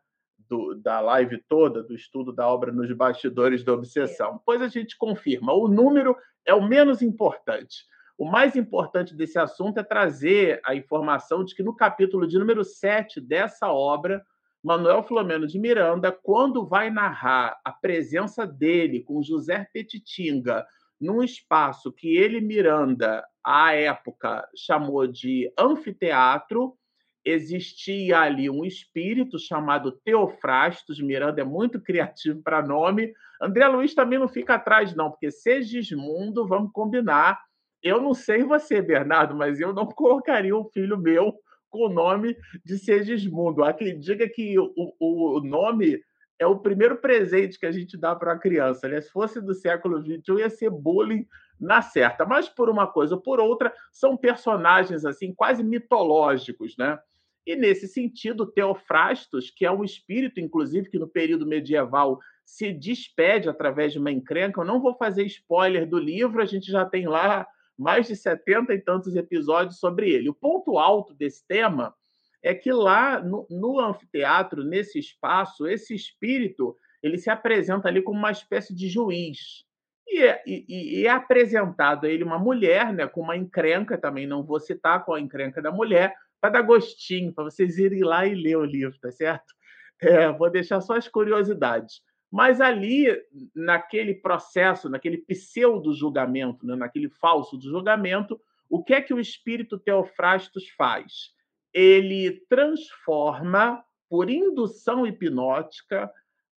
Do, 0.49 0.75
da 0.75 1.01
live 1.01 1.43
toda, 1.49 1.83
do 1.83 1.95
estudo 1.95 2.33
da 2.33 2.49
obra 2.49 2.73
Nos 2.73 2.91
Bastidores 2.93 3.65
da 3.65 3.73
Obsessão. 3.73 4.37
Depois 4.39 4.63
a 4.63 4.69
gente 4.69 4.97
confirma. 4.97 5.53
O 5.53 5.69
número 5.69 6.17
é 6.47 6.55
o 6.55 6.67
menos 6.67 7.03
importante. 7.03 7.85
O 8.17 8.25
mais 8.25 8.57
importante 8.57 9.15
desse 9.15 9.39
assunto 9.39 9.79
é 9.79 9.83
trazer 9.83 10.61
a 10.65 10.75
informação 10.75 11.45
de 11.45 11.55
que 11.55 11.63
no 11.63 11.75
capítulo 11.75 12.27
de 12.27 12.39
número 12.39 12.65
7 12.65 13.21
dessa 13.21 13.71
obra, 13.71 14.25
Manuel 14.63 15.03
Filomeno 15.05 15.47
de 15.47 15.59
Miranda, 15.59 16.11
quando 16.11 16.67
vai 16.67 16.91
narrar 16.91 17.59
a 17.65 17.73
presença 17.73 18.47
dele 18.47 19.03
com 19.03 19.23
José 19.23 19.67
Petitinga 19.73 20.67
num 21.01 21.23
espaço 21.23 21.93
que 21.93 22.17
ele, 22.17 22.41
Miranda, 22.41 23.25
à 23.45 23.73
época, 23.73 24.47
chamou 24.57 25.07
de 25.07 25.53
anfiteatro, 25.57 26.77
existia 27.25 28.21
ali 28.21 28.51
um 28.51 28.65
espírito 28.65 29.39
chamado 29.39 29.93
Teofrastos, 30.05 31.01
Miranda 31.01 31.41
é 31.41 31.45
muito 31.45 31.81
criativo 31.83 32.43
para 32.43 32.67
nome. 32.67 33.13
André 33.41 33.67
Luiz 33.69 33.95
também 33.95 34.19
não 34.19 34.29
fica 34.29 34.55
atrás, 34.55 34.95
não, 34.95 35.11
porque 35.11 35.31
Segismundo, 35.31 36.47
vamos 36.47 36.73
combinar. 36.73 37.41
Eu 37.81 38.01
não 38.01 38.13
sei 38.13 38.43
você, 38.43 38.83
Bernardo, 38.83 39.37
mas 39.37 39.61
eu 39.61 39.73
não 39.73 39.87
colocaria 39.95 40.57
um 40.57 40.65
filho 40.65 40.99
meu 40.99 41.33
com 41.69 41.87
o 41.87 41.93
nome 41.93 42.37
de 42.65 42.79
Segismundo. 42.79 43.65
Há 43.65 43.73
quem 43.73 43.99
diga 43.99 44.29
que 44.29 44.59
o, 44.59 44.95
o 44.99 45.41
nome 45.41 46.01
é 46.39 46.47
o 46.47 46.59
primeiro 46.59 46.97
presente 46.97 47.59
que 47.59 47.67
a 47.67 47.73
gente 47.73 47.97
dá 47.97 48.15
para 48.15 48.33
a 48.33 48.39
criança. 48.39 48.89
Né? 48.89 49.01
Se 49.01 49.11
fosse 49.11 49.41
do 49.41 49.55
século 49.55 50.01
XXI, 50.01 50.39
ia 50.39 50.51
ser 50.51 50.71
bullying 50.71 51.27
na 51.61 51.83
certa. 51.83 52.25
Mas 52.25 52.49
por 52.49 52.71
uma 52.71 52.87
coisa 52.87 53.17
ou 53.17 53.21
por 53.21 53.41
outra, 53.41 53.73
são 53.93 54.17
personagens 54.17 55.05
assim 55.05 55.35
quase 55.35 55.65
mitológicos, 55.65 56.77
né? 56.77 56.99
E 57.45 57.57
nesse 57.57 57.89
sentido, 57.89 58.45
Teofrastos, 58.45 59.51
que 59.51 59.65
é 59.65 59.73
um 59.73 59.83
espírito, 59.83 60.39
inclusive, 60.39 60.91
que 60.91 60.99
no 60.99 61.09
período 61.09 61.47
medieval 61.47 62.21
se 62.45 62.73
despede 62.75 63.49
através 63.49 63.91
de 63.93 63.99
uma 63.99 64.13
encrenca. 64.13 64.61
Eu 64.61 64.67
não 64.67 64.83
vou 64.83 64.95
fazer 64.95 65.25
spoiler 65.25 65.89
do 65.89 65.99
livro, 65.99 66.43
a 66.43 66.45
gente 66.45 66.71
já 66.71 66.85
tem 66.85 67.07
lá 67.07 67.47
mais 67.79 68.07
de 68.07 68.17
70 68.17 68.75
e 68.75 68.81
tantos 68.81 69.15
episódios 69.15 69.79
sobre 69.79 70.11
ele. 70.11 70.29
O 70.29 70.35
ponto 70.35 70.79
alto 70.79 71.15
desse 71.15 71.47
tema 71.47 71.95
é 72.43 72.55
que 72.55 72.73
lá 72.73 73.21
no, 73.21 73.47
no 73.49 73.79
anfiteatro, 73.79 74.65
nesse 74.65 74.99
espaço, 74.99 75.67
esse 75.67 75.95
espírito 75.95 76.77
ele 77.03 77.19
se 77.19 77.31
apresenta 77.31 77.89
ali 77.89 78.03
como 78.03 78.19
uma 78.19 78.33
espécie 78.33 78.75
de 78.75 78.89
juiz. 78.89 79.65
E 80.07 80.23
é, 80.23 80.43
e, 80.47 81.01
e 81.01 81.07
é 81.07 81.11
apresentado 81.11 82.07
a 82.07 82.09
ele 82.11 82.25
uma 82.25 82.39
mulher, 82.39 82.93
né, 82.93 83.07
com 83.07 83.21
uma 83.21 83.37
encrenca, 83.37 83.99
também 83.99 84.27
não 84.27 84.43
vou 84.43 84.59
citar 84.59 85.05
qual 85.05 85.17
a 85.17 85.21
encrenca 85.21 85.61
da 85.61 85.71
mulher, 85.71 86.15
para 86.41 86.51
dar 86.51 86.63
gostinho, 86.63 87.33
para 87.33 87.45
vocês 87.45 87.79
irem 87.79 88.03
lá 88.03 88.27
e 88.27 88.35
ler 88.35 88.57
o 88.57 88.65
livro, 88.65 88.99
tá 89.01 89.11
certo? 89.13 89.55
É, 90.01 90.31
vou 90.33 90.51
deixar 90.51 90.81
só 90.81 90.97
as 90.97 91.09
curiosidades. 91.09 92.01
Mas 92.31 92.61
ali, 92.61 93.07
naquele 93.55 94.15
processo, 94.15 94.89
naquele 94.89 95.19
pseudo-julgamento, 95.19 96.67
né, 96.67 96.77
naquele 96.77 97.09
falso 97.09 97.59
julgamento, 97.61 98.39
o 98.69 98.85
que 98.85 98.93
é 98.95 99.01
que 99.01 99.15
o 99.15 99.21
espírito 99.21 99.79
Teofrastos 99.79 100.69
faz? 100.77 101.33
Ele 101.73 102.45
transforma, 102.49 103.83
por 104.11 104.29
indução 104.29 105.07
hipnótica, 105.07 106.11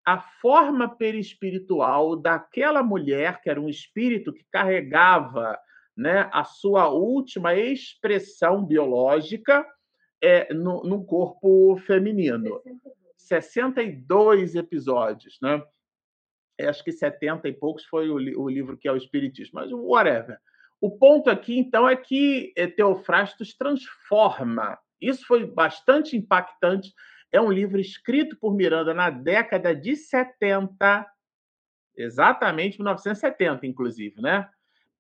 a 0.04 0.18
forma 0.18 0.88
perispiritual 0.88 2.16
daquela 2.16 2.82
mulher, 2.82 3.40
que 3.40 3.50
era 3.50 3.60
um 3.60 3.68
espírito 3.68 4.32
que 4.32 4.44
carregava 4.50 5.58
né, 5.96 6.28
a 6.32 6.42
sua 6.42 6.88
última 6.88 7.54
expressão 7.54 8.64
biológica 8.64 9.64
é, 10.20 10.52
no, 10.52 10.82
no 10.82 11.04
corpo 11.04 11.76
feminino. 11.86 12.60
62 13.30 14.56
episódios, 14.56 15.38
né? 15.40 15.62
É, 16.58 16.68
acho 16.68 16.82
que 16.82 16.90
70 16.90 17.48
e 17.48 17.52
poucos 17.52 17.84
foi 17.84 18.10
o, 18.10 18.16
o, 18.42 18.48
livro 18.48 18.76
que 18.76 18.88
é 18.88 18.92
o 18.92 18.96
Espiritismo, 18.96 19.60
mas 19.60 19.70
whatever. 19.72 20.36
O 20.80 20.98
ponto 20.98 21.30
aqui, 21.30 21.56
então, 21.56 21.88
é 21.88 21.94
que 21.94 22.52
eh, 22.56 22.66
Teofrastos 22.66 23.54
transforma. 23.54 24.78
Isso 25.00 25.24
foi 25.26 25.46
bastante 25.46 26.16
impactante. 26.16 26.92
É 27.30 27.40
um 27.40 27.52
livro 27.52 27.78
escrito 27.80 28.36
por 28.36 28.54
Miranda 28.54 28.92
na 28.92 29.10
década 29.10 29.74
de 29.74 29.94
70, 29.94 31.06
exatamente 31.96 32.78
1970, 32.78 33.66
inclusive, 33.66 34.20
né? 34.20 34.48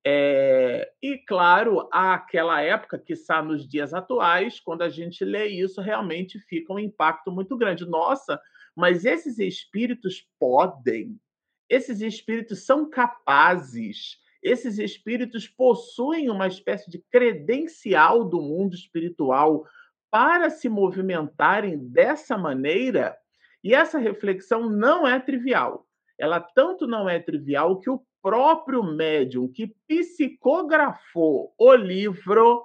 É, 0.06 0.90
e, 1.02 1.18
claro, 1.18 1.88
aquela 1.92 2.60
época, 2.62 2.98
que 2.98 3.12
está 3.12 3.42
nos 3.42 3.68
dias 3.68 3.92
atuais, 3.92 4.58
quando 4.58 4.82
a 4.82 4.88
gente 4.88 5.24
lê 5.24 5.48
isso, 5.48 5.80
realmente 5.80 6.38
fica 6.38 6.72
um 6.72 6.78
impacto 6.78 7.30
muito 7.30 7.56
grande. 7.56 7.86
Nossa, 7.86 8.40
mas 8.74 9.04
esses 9.04 9.38
espíritos 9.38 10.26
podem, 10.38 11.20
esses 11.68 12.00
espíritos 12.00 12.64
são 12.64 12.88
capazes, 12.88 14.18
esses 14.42 14.78
espíritos 14.78 15.46
possuem 15.46 16.30
uma 16.30 16.46
espécie 16.46 16.90
de 16.90 16.98
credencial 17.10 18.24
do 18.24 18.40
mundo 18.40 18.74
espiritual 18.74 19.66
para 20.10 20.48
se 20.48 20.68
movimentarem 20.68 21.78
dessa 21.78 22.38
maneira. 22.38 23.16
E 23.62 23.74
essa 23.74 23.98
reflexão 23.98 24.68
não 24.68 25.06
é 25.06 25.20
trivial. 25.20 25.86
Ela 26.18 26.40
tanto 26.40 26.86
não 26.86 27.08
é 27.08 27.18
trivial 27.18 27.78
que 27.78 27.90
o 27.90 28.02
próprio 28.22 28.82
médium 28.82 29.48
que 29.48 29.74
psicografou 29.86 31.54
o 31.58 31.74
livro 31.74 32.64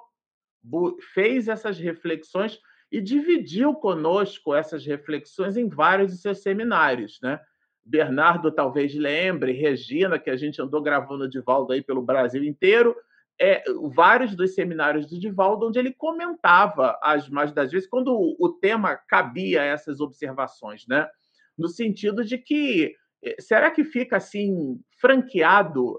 fez 1.14 1.48
essas 1.48 1.78
reflexões 1.78 2.58
e 2.90 3.00
dividiu 3.00 3.74
conosco 3.74 4.54
essas 4.54 4.84
reflexões 4.84 5.56
em 5.56 5.68
vários 5.68 6.12
de 6.12 6.18
seus 6.18 6.42
seminários, 6.42 7.18
né? 7.22 7.40
Bernardo 7.84 8.50
talvez 8.50 8.94
lembre, 8.94 9.52
Regina, 9.52 10.18
que 10.18 10.30
a 10.30 10.36
gente 10.36 10.60
andou 10.60 10.82
gravando 10.82 11.24
o 11.24 11.28
Divaldo 11.28 11.72
aí 11.72 11.82
pelo 11.82 12.02
Brasil 12.02 12.42
inteiro, 12.42 12.96
é, 13.40 13.62
vários 13.94 14.34
dos 14.34 14.54
seminários 14.54 15.06
do 15.06 15.18
Divaldo, 15.18 15.66
onde 15.66 15.78
ele 15.78 15.92
comentava 15.92 16.98
as 17.02 17.28
mais 17.28 17.52
das 17.52 17.70
vezes, 17.70 17.88
quando 17.88 18.12
o, 18.16 18.48
tema 18.60 18.96
cabia 18.96 19.62
a 19.62 19.64
essas 19.64 20.00
observações, 20.00 20.86
né? 20.88 21.08
No 21.56 21.68
sentido 21.68 22.24
de 22.24 22.38
que 22.38 22.96
será 23.40 23.70
que 23.70 23.84
fica 23.84 24.16
assim 24.16 24.80
franqueado, 25.00 25.98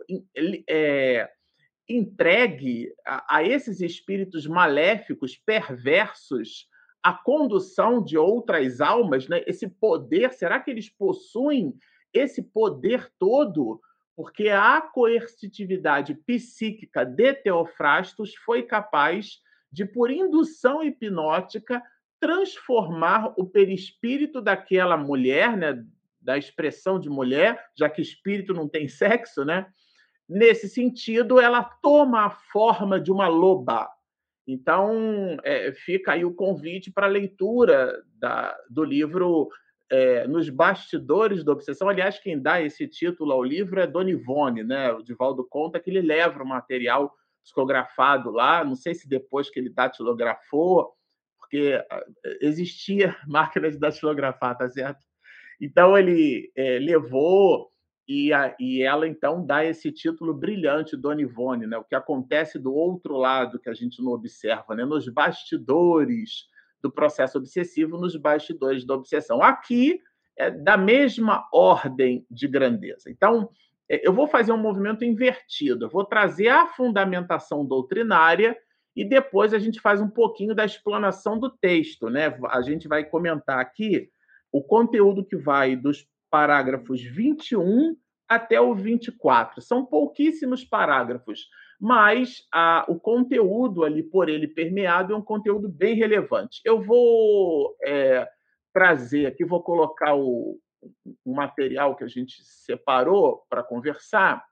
é, 0.69 1.29
entregue 1.87 2.91
a, 3.05 3.37
a 3.37 3.43
esses 3.43 3.81
espíritos 3.81 4.45
maléficos, 4.45 5.35
perversos, 5.35 6.67
a 7.01 7.13
condução 7.13 8.03
de 8.03 8.17
outras 8.17 8.81
almas, 8.81 9.27
né? 9.27 9.41
Esse 9.47 9.67
poder, 9.67 10.33
será 10.33 10.59
que 10.59 10.71
eles 10.71 10.89
possuem 10.89 11.73
esse 12.13 12.41
poder 12.41 13.09
todo? 13.17 13.79
Porque 14.15 14.49
a 14.49 14.81
coercitividade 14.81 16.15
psíquica 16.15 17.05
de 17.05 17.33
Teofrastos 17.33 18.35
foi 18.35 18.63
capaz 18.63 19.39
de, 19.71 19.85
por 19.85 20.09
indução 20.11 20.83
hipnótica, 20.83 21.81
transformar 22.19 23.33
o 23.37 23.45
perispírito 23.45 24.41
daquela 24.41 24.97
mulher, 24.97 25.55
né, 25.55 25.85
da 26.27 26.37
expressão 26.37 26.99
de 26.99 27.09
mulher, 27.09 27.57
já 27.73 27.89
que 27.89 28.01
espírito 28.01 28.53
não 28.53 28.67
tem 28.67 28.89
sexo, 28.89 29.45
né? 29.45 29.65
Nesse 30.27 30.67
sentido, 30.67 31.39
ela 31.39 31.63
toma 31.63 32.25
a 32.25 32.29
forma 32.29 32.99
de 32.99 33.09
uma 33.09 33.29
loba. 33.29 33.89
Então, 34.45 35.37
é, 35.41 35.71
fica 35.71 36.11
aí 36.11 36.25
o 36.25 36.35
convite 36.35 36.91
para 36.91 37.05
a 37.05 37.09
leitura 37.09 38.03
da, 38.19 38.53
do 38.69 38.83
livro 38.83 39.47
é, 39.89 40.27
Nos 40.27 40.49
Bastidores 40.49 41.45
da 41.45 41.53
Obsessão. 41.53 41.87
Aliás, 41.87 42.19
quem 42.19 42.37
dá 42.37 42.61
esse 42.61 42.89
título 42.89 43.31
ao 43.31 43.41
livro 43.41 43.79
é 43.79 43.87
Dona 43.87 44.09
Ivone, 44.09 44.65
né? 44.65 44.91
O 44.91 45.01
Divaldo 45.01 45.47
conta 45.47 45.79
que 45.79 45.89
ele 45.89 46.01
leva 46.01 46.43
o 46.43 46.45
material 46.45 47.15
psicografado 47.41 48.31
lá, 48.31 48.65
não 48.65 48.75
sei 48.75 48.93
se 48.93 49.07
depois 49.07 49.49
que 49.49 49.61
ele 49.61 49.69
datilografou, 49.69 50.91
porque 51.39 51.81
ah, 51.89 52.03
existia 52.41 53.15
máquina 53.25 53.71
de 53.71 53.79
datilografar, 53.79 54.57
tá 54.57 54.67
certo? 54.67 55.06
Então 55.59 55.97
ele 55.97 56.51
é, 56.55 56.79
levou 56.79 57.71
e, 58.07 58.31
a, 58.31 58.55
e, 58.59 58.81
ela 58.81 59.07
então 59.07 59.45
dá 59.45 59.65
esse 59.65 59.91
título 59.91 60.33
brilhante, 60.33 60.95
Dona 60.95 61.21
Ivone, 61.21 61.67
né? 61.67 61.77
O 61.77 61.83
que 61.83 61.95
acontece 61.95 62.57
do 62.57 62.73
outro 62.73 63.17
lado 63.17 63.59
que 63.59 63.69
a 63.69 63.73
gente 63.73 64.01
não 64.01 64.13
observa, 64.13 64.75
né? 64.75 64.85
Nos 64.85 65.09
bastidores 65.09 66.45
do 66.81 66.91
processo 66.91 67.37
obsessivo, 67.37 67.97
nos 67.97 68.15
bastidores 68.15 68.85
da 68.85 68.93
obsessão. 68.93 69.43
Aqui 69.43 69.99
é 70.37 70.49
da 70.49 70.77
mesma 70.77 71.47
ordem 71.51 72.25
de 72.29 72.47
grandeza. 72.47 73.09
Então, 73.09 73.49
é, 73.89 74.07
eu 74.07 74.13
vou 74.13 74.27
fazer 74.27 74.51
um 74.51 74.57
movimento 74.57 75.03
invertido. 75.03 75.85
Eu 75.85 75.89
vou 75.89 76.05
trazer 76.05 76.49
a 76.49 76.67
fundamentação 76.67 77.65
doutrinária 77.65 78.55
e 78.95 79.03
depois 79.03 79.53
a 79.53 79.59
gente 79.59 79.81
faz 79.81 79.99
um 79.99 80.09
pouquinho 80.09 80.55
da 80.55 80.63
explanação 80.63 81.37
do 81.37 81.49
texto, 81.49 82.09
né? 82.09 82.37
A 82.49 82.61
gente 82.61 82.87
vai 82.87 83.03
comentar 83.03 83.59
aqui 83.59 84.09
o 84.57 84.63
conteúdo 84.63 85.23
que 85.23 85.37
vai 85.37 85.75
dos 85.75 86.07
parágrafos 86.31 87.03
21 87.03 87.95
até 88.27 88.59
o 88.59 88.73
24. 88.73 89.61
São 89.61 89.85
pouquíssimos 89.85 90.65
parágrafos, 90.65 91.47
mas 91.79 92.47
a, 92.51 92.83
o 92.87 92.99
conteúdo 92.99 93.83
ali 93.83 94.01
por 94.01 94.29
ele 94.29 94.47
permeado 94.47 95.13
é 95.13 95.15
um 95.15 95.21
conteúdo 95.21 95.69
bem 95.69 95.95
relevante. 95.95 96.59
Eu 96.65 96.81
vou 96.81 97.75
é, 97.85 98.27
trazer 98.73 99.27
aqui, 99.27 99.45
vou 99.45 99.61
colocar 99.61 100.15
o, 100.15 100.59
o 101.23 101.35
material 101.35 101.95
que 101.95 102.03
a 102.03 102.07
gente 102.07 102.43
separou 102.43 103.43
para 103.47 103.61
conversar, 103.61 104.43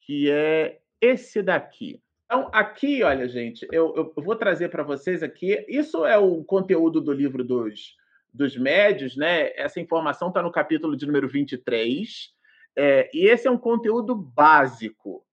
que 0.00 0.30
é 0.30 0.80
esse 1.02 1.42
daqui. 1.42 2.02
Então, 2.24 2.48
aqui, 2.50 3.02
olha, 3.02 3.28
gente, 3.28 3.68
eu, 3.70 4.12
eu 4.16 4.22
vou 4.22 4.36
trazer 4.36 4.70
para 4.70 4.82
vocês 4.82 5.22
aqui. 5.22 5.62
Isso 5.68 6.06
é 6.06 6.16
o 6.16 6.42
conteúdo 6.42 6.98
do 6.98 7.12
livro 7.12 7.44
dos, 7.44 7.94
dos 8.34 8.56
médios, 8.56 9.16
né? 9.16 9.52
Essa 9.54 9.80
informação 9.80 10.28
está 10.28 10.42
no 10.42 10.50
capítulo 10.50 10.96
de 10.96 11.06
número 11.06 11.28
23. 11.28 12.34
É, 12.76 13.08
e 13.14 13.28
esse 13.28 13.46
é 13.46 13.50
um 13.50 13.56
conteúdo 13.56 14.12
básico. 14.16 15.24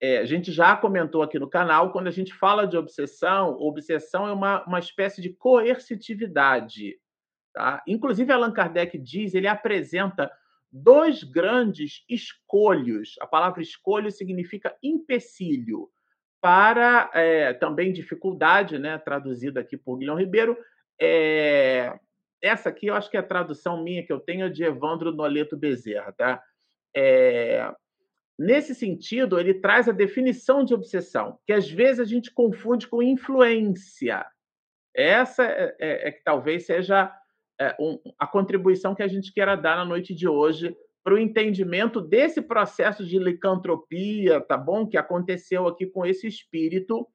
É, 0.00 0.18
a 0.18 0.24
gente 0.24 0.50
já 0.50 0.74
comentou 0.74 1.22
aqui 1.22 1.38
no 1.38 1.50
canal, 1.50 1.92
quando 1.92 2.06
a 2.06 2.12
gente 2.12 2.32
fala 2.32 2.66
de 2.66 2.76
obsessão, 2.76 3.50
obsessão 3.60 4.26
é 4.26 4.32
uma, 4.32 4.64
uma 4.64 4.78
espécie 4.78 5.20
de 5.20 5.30
coercitividade. 5.30 6.96
Tá? 7.52 7.82
Inclusive, 7.86 8.32
Allan 8.32 8.52
Kardec 8.52 8.96
diz, 8.96 9.34
ele 9.34 9.48
apresenta 9.48 10.30
dois 10.72 11.22
grandes 11.22 12.04
escolhos. 12.08 13.16
A 13.20 13.26
palavra 13.26 13.60
escolho 13.60 14.10
significa 14.10 14.74
empecilho 14.82 15.90
para 16.40 17.10
é, 17.12 17.52
também 17.52 17.92
dificuldade, 17.92 18.78
né, 18.78 18.96
traduzida 18.96 19.60
aqui 19.60 19.76
por 19.76 19.98
Guilherme 19.98 20.22
Ribeiro. 20.22 20.56
É, 21.00 21.98
essa 22.42 22.68
aqui 22.68 22.86
eu 22.86 22.94
acho 22.94 23.10
que 23.10 23.16
é 23.16 23.20
a 23.20 23.26
tradução 23.26 23.82
minha 23.82 24.04
que 24.04 24.12
eu 24.12 24.20
tenho 24.20 24.46
é 24.46 24.48
de 24.48 24.64
Evandro 24.64 25.12
Noleto 25.12 25.56
Bezerra. 25.56 26.12
Tá? 26.12 26.42
É, 26.96 27.70
nesse 28.38 28.74
sentido, 28.74 29.38
ele 29.38 29.54
traz 29.54 29.88
a 29.88 29.92
definição 29.92 30.64
de 30.64 30.74
obsessão, 30.74 31.38
que 31.46 31.52
às 31.52 31.68
vezes 31.68 32.00
a 32.00 32.04
gente 32.04 32.32
confunde 32.32 32.86
com 32.86 33.02
influência. 33.02 34.24
Essa 34.94 35.44
é, 35.44 35.76
é, 35.78 36.08
é 36.08 36.12
que 36.12 36.22
talvez 36.24 36.66
seja 36.66 37.12
um, 37.78 37.98
a 38.18 38.26
contribuição 38.26 38.94
que 38.94 39.02
a 39.02 39.08
gente 39.08 39.32
queira 39.32 39.56
dar 39.56 39.76
na 39.76 39.84
noite 39.84 40.14
de 40.14 40.28
hoje 40.28 40.76
para 41.02 41.14
o 41.14 41.18
entendimento 41.18 42.00
desse 42.00 42.42
processo 42.42 43.04
de 43.04 43.18
licantropia, 43.18 44.40
tá 44.40 44.56
bom? 44.56 44.86
Que 44.86 44.96
aconteceu 44.96 45.66
aqui 45.66 45.86
com 45.86 46.04
esse 46.04 46.26
espírito 46.26 47.06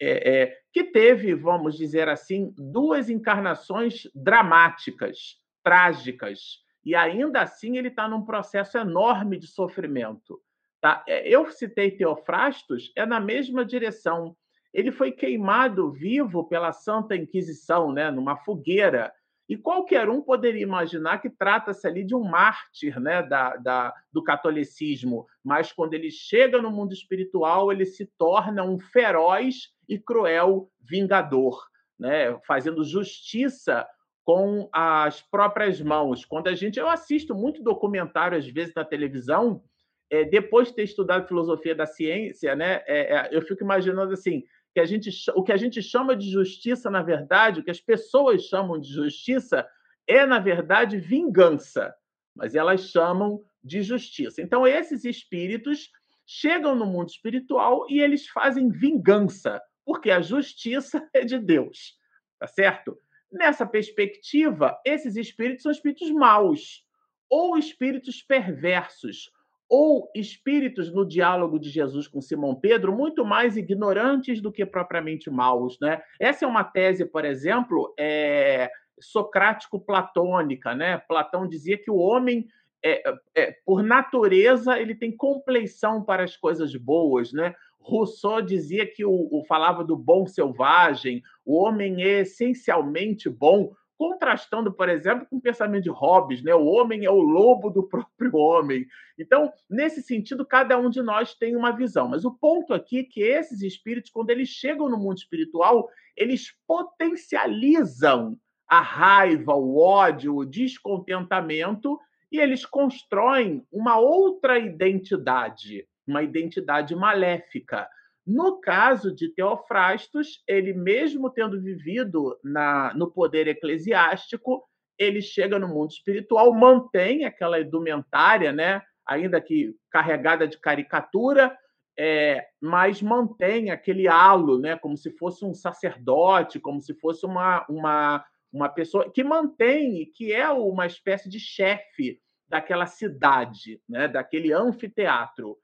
é, 0.00 0.42
é, 0.42 0.56
que 0.72 0.84
teve, 0.84 1.34
vamos 1.34 1.76
dizer 1.76 2.08
assim, 2.08 2.54
duas 2.56 3.10
encarnações 3.10 4.08
dramáticas, 4.14 5.36
trágicas, 5.62 6.62
e 6.84 6.94
ainda 6.94 7.42
assim 7.42 7.76
ele 7.76 7.88
está 7.88 8.08
num 8.08 8.24
processo 8.24 8.78
enorme 8.78 9.38
de 9.38 9.46
sofrimento. 9.46 10.40
Tá? 10.80 11.04
É, 11.06 11.28
eu 11.28 11.50
citei 11.50 11.90
Teofrastos, 11.90 12.90
é 12.96 13.04
na 13.04 13.20
mesma 13.20 13.64
direção. 13.64 14.34
Ele 14.72 14.90
foi 14.90 15.12
queimado 15.12 15.90
vivo 15.90 16.48
pela 16.48 16.72
Santa 16.72 17.14
Inquisição, 17.14 17.92
né, 17.92 18.10
numa 18.10 18.36
fogueira, 18.36 19.12
e 19.50 19.56
qualquer 19.56 20.08
um 20.08 20.22
poderia 20.22 20.62
imaginar 20.62 21.18
que 21.18 21.28
trata-se 21.28 21.84
ali 21.84 22.04
de 22.04 22.14
um 22.14 22.22
mártir 22.22 23.00
né, 23.00 23.20
da, 23.20 23.56
da, 23.56 23.92
do 24.12 24.22
catolicismo, 24.22 25.26
mas 25.42 25.72
quando 25.72 25.94
ele 25.94 26.08
chega 26.08 26.62
no 26.62 26.70
mundo 26.70 26.92
espiritual, 26.92 27.72
ele 27.72 27.84
se 27.84 28.06
torna 28.16 28.62
um 28.62 28.78
feroz 28.78 29.72
e 29.88 29.98
cruel 29.98 30.70
vingador, 30.80 31.60
né, 31.98 32.38
fazendo 32.46 32.84
justiça 32.84 33.84
com 34.22 34.68
as 34.72 35.20
próprias 35.20 35.80
mãos. 35.80 36.24
Quando 36.24 36.46
a 36.46 36.54
gente. 36.54 36.78
Eu 36.78 36.88
assisto 36.88 37.34
muito 37.34 37.60
documentário, 37.60 38.38
às 38.38 38.46
vezes, 38.46 38.72
na 38.72 38.84
televisão, 38.84 39.64
é, 40.08 40.24
depois 40.24 40.68
de 40.68 40.76
ter 40.76 40.84
estudado 40.84 41.26
filosofia 41.26 41.74
da 41.74 41.86
ciência, 41.86 42.54
né, 42.54 42.84
é, 42.86 43.16
é, 43.16 43.28
eu 43.32 43.42
fico 43.42 43.64
imaginando 43.64 44.12
assim 44.12 44.44
que 44.72 44.80
a 44.80 44.84
gente, 44.84 45.10
o 45.34 45.42
que 45.42 45.52
a 45.52 45.56
gente 45.56 45.82
chama 45.82 46.14
de 46.16 46.30
justiça, 46.30 46.90
na 46.90 47.02
verdade, 47.02 47.60
o 47.60 47.64
que 47.64 47.70
as 47.70 47.80
pessoas 47.80 48.44
chamam 48.44 48.78
de 48.78 48.88
justiça, 48.88 49.66
é, 50.06 50.24
na 50.24 50.38
verdade, 50.38 50.98
vingança, 50.98 51.94
mas 52.34 52.54
elas 52.54 52.88
chamam 52.88 53.42
de 53.62 53.82
justiça. 53.82 54.40
Então, 54.40 54.66
esses 54.66 55.04
espíritos 55.04 55.90
chegam 56.24 56.74
no 56.74 56.86
mundo 56.86 57.08
espiritual 57.08 57.86
e 57.88 58.00
eles 58.00 58.28
fazem 58.28 58.70
vingança, 58.70 59.60
porque 59.84 60.10
a 60.10 60.20
justiça 60.20 61.06
é 61.12 61.24
de 61.24 61.38
Deus, 61.38 61.98
tá 62.38 62.46
certo? 62.46 62.96
Nessa 63.30 63.66
perspectiva, 63.66 64.78
esses 64.84 65.16
espíritos 65.16 65.62
são 65.62 65.72
espíritos 65.72 66.10
maus 66.10 66.84
ou 67.28 67.56
espíritos 67.56 68.22
perversos 68.22 69.30
ou 69.70 70.10
espíritos 70.16 70.92
no 70.92 71.06
diálogo 71.06 71.56
de 71.56 71.70
Jesus 71.70 72.08
com 72.08 72.20
Simão 72.20 72.56
Pedro 72.56 72.92
muito 72.92 73.24
mais 73.24 73.56
ignorantes 73.56 74.42
do 74.42 74.50
que 74.50 74.66
propriamente 74.66 75.30
maus, 75.30 75.78
né? 75.80 76.02
Essa 76.18 76.44
é 76.44 76.48
uma 76.48 76.64
tese, 76.64 77.04
por 77.04 77.24
exemplo, 77.24 77.94
é, 77.96 78.68
socrático-platônica, 79.00 80.74
né? 80.74 80.98
Platão 80.98 81.46
dizia 81.46 81.78
que 81.78 81.88
o 81.88 81.98
homem 81.98 82.48
é, 82.84 83.02
é, 83.36 83.54
por 83.64 83.82
natureza 83.82 84.76
ele 84.76 84.94
tem 84.94 85.16
compleição 85.16 86.02
para 86.02 86.24
as 86.24 86.36
coisas 86.36 86.74
boas, 86.74 87.32
né? 87.32 87.54
Rousseau 87.78 88.42
dizia 88.42 88.86
que 88.86 89.04
o, 89.04 89.28
o 89.30 89.44
falava 89.46 89.84
do 89.84 89.96
bom 89.96 90.26
selvagem, 90.26 91.22
o 91.44 91.56
homem 91.56 92.02
é 92.02 92.20
essencialmente 92.20 93.30
bom, 93.30 93.72
contrastando, 94.00 94.72
por 94.72 94.88
exemplo, 94.88 95.26
com 95.28 95.36
o 95.36 95.40
pensamento 95.42 95.82
de 95.82 95.90
Hobbes, 95.90 96.42
né? 96.42 96.54
O 96.54 96.64
homem 96.64 97.04
é 97.04 97.10
o 97.10 97.20
lobo 97.20 97.68
do 97.68 97.82
próprio 97.86 98.34
homem. 98.34 98.86
Então, 99.18 99.52
nesse 99.68 100.00
sentido, 100.00 100.46
cada 100.46 100.78
um 100.78 100.88
de 100.88 101.02
nós 101.02 101.34
tem 101.34 101.54
uma 101.54 101.70
visão. 101.70 102.08
Mas 102.08 102.24
o 102.24 102.32
ponto 102.32 102.72
aqui 102.72 103.00
é 103.00 103.04
que 103.04 103.20
esses 103.20 103.60
espíritos, 103.60 104.10
quando 104.10 104.30
eles 104.30 104.48
chegam 104.48 104.88
no 104.88 104.96
mundo 104.96 105.18
espiritual, 105.18 105.86
eles 106.16 106.46
potencializam 106.66 108.38
a 108.66 108.80
raiva, 108.80 109.52
o 109.52 109.78
ódio, 109.78 110.34
o 110.34 110.46
descontentamento 110.46 111.98
e 112.32 112.38
eles 112.38 112.64
constroem 112.64 113.66
uma 113.70 113.98
outra 113.98 114.58
identidade, 114.58 115.86
uma 116.06 116.22
identidade 116.22 116.96
maléfica 116.96 117.86
no 118.30 118.60
caso 118.60 119.12
de 119.12 119.28
Teofrastos, 119.34 120.40
ele 120.46 120.72
mesmo 120.72 121.28
tendo 121.30 121.60
vivido 121.60 122.38
na, 122.44 122.94
no 122.94 123.10
poder 123.10 123.48
eclesiástico, 123.48 124.62
ele 124.96 125.20
chega 125.20 125.58
no 125.58 125.66
mundo 125.66 125.90
espiritual, 125.90 126.54
mantém 126.54 127.24
aquela 127.24 127.60
indumentária, 127.60 128.52
né, 128.52 128.82
ainda 129.04 129.40
que 129.40 129.74
carregada 129.90 130.46
de 130.46 130.60
caricatura, 130.60 131.58
é, 131.98 132.46
mas 132.60 133.02
mantém 133.02 133.72
aquele 133.72 134.06
halo, 134.06 134.60
né, 134.60 134.76
como 134.76 134.96
se 134.96 135.10
fosse 135.18 135.44
um 135.44 135.52
sacerdote, 135.52 136.60
como 136.60 136.80
se 136.80 136.94
fosse 136.94 137.26
uma, 137.26 137.66
uma, 137.68 138.24
uma 138.52 138.68
pessoa 138.68 139.10
que 139.10 139.24
mantém, 139.24 140.08
que 140.14 140.32
é 140.32 140.48
uma 140.50 140.86
espécie 140.86 141.28
de 141.28 141.40
chefe 141.40 142.20
daquela 142.48 142.86
cidade, 142.86 143.80
né, 143.88 144.06
daquele 144.06 144.52
anfiteatro. 144.52 145.58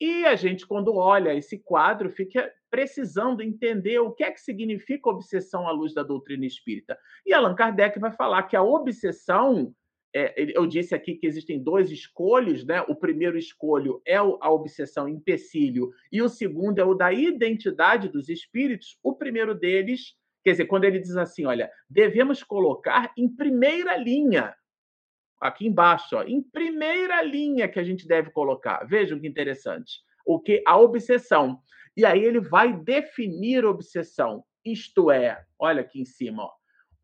E 0.00 0.24
a 0.24 0.36
gente, 0.36 0.66
quando 0.66 0.94
olha 0.94 1.34
esse 1.34 1.58
quadro, 1.58 2.10
fica 2.10 2.52
precisando 2.70 3.42
entender 3.42 3.98
o 3.98 4.12
que 4.12 4.22
é 4.22 4.30
que 4.30 4.40
significa 4.40 5.10
obsessão 5.10 5.66
à 5.66 5.72
luz 5.72 5.92
da 5.92 6.02
doutrina 6.02 6.46
espírita. 6.46 6.96
E 7.26 7.32
Allan 7.32 7.54
Kardec 7.54 7.98
vai 7.98 8.12
falar 8.12 8.44
que 8.44 8.54
a 8.54 8.62
obsessão, 8.62 9.74
é, 10.14 10.34
eu 10.56 10.66
disse 10.66 10.94
aqui 10.94 11.16
que 11.16 11.26
existem 11.26 11.60
dois 11.60 11.90
escolhos, 11.90 12.64
né? 12.64 12.82
O 12.82 12.94
primeiro 12.94 13.36
escolho 13.36 14.00
é 14.06 14.16
a 14.16 14.50
obsessão 14.50 15.08
empecilho, 15.08 15.90
e 16.12 16.22
o 16.22 16.28
segundo 16.28 16.78
é 16.78 16.84
o 16.84 16.94
da 16.94 17.12
identidade 17.12 18.08
dos 18.08 18.28
espíritos. 18.28 18.98
O 19.02 19.16
primeiro 19.16 19.54
deles, 19.54 20.14
quer 20.44 20.52
dizer, 20.52 20.66
quando 20.66 20.84
ele 20.84 21.00
diz 21.00 21.16
assim: 21.16 21.44
olha, 21.44 21.70
devemos 21.90 22.44
colocar 22.44 23.12
em 23.16 23.28
primeira 23.28 23.96
linha 23.96 24.54
aqui 25.40 25.66
embaixo, 25.66 26.16
ó, 26.16 26.22
em 26.22 26.42
primeira 26.42 27.22
linha 27.22 27.68
que 27.68 27.78
a 27.78 27.84
gente 27.84 28.06
deve 28.06 28.30
colocar. 28.30 28.84
Vejam 28.86 29.20
que 29.20 29.26
interessante. 29.26 30.00
O 30.26 30.40
que 30.40 30.62
a 30.66 30.76
obsessão. 30.78 31.58
E 31.96 32.04
aí 32.04 32.22
ele 32.22 32.40
vai 32.40 32.72
definir 32.72 33.64
obsessão. 33.64 34.44
Isto 34.64 35.10
é, 35.10 35.44
olha 35.58 35.80
aqui 35.80 36.00
em 36.00 36.04
cima, 36.04 36.44
ó, 36.44 36.50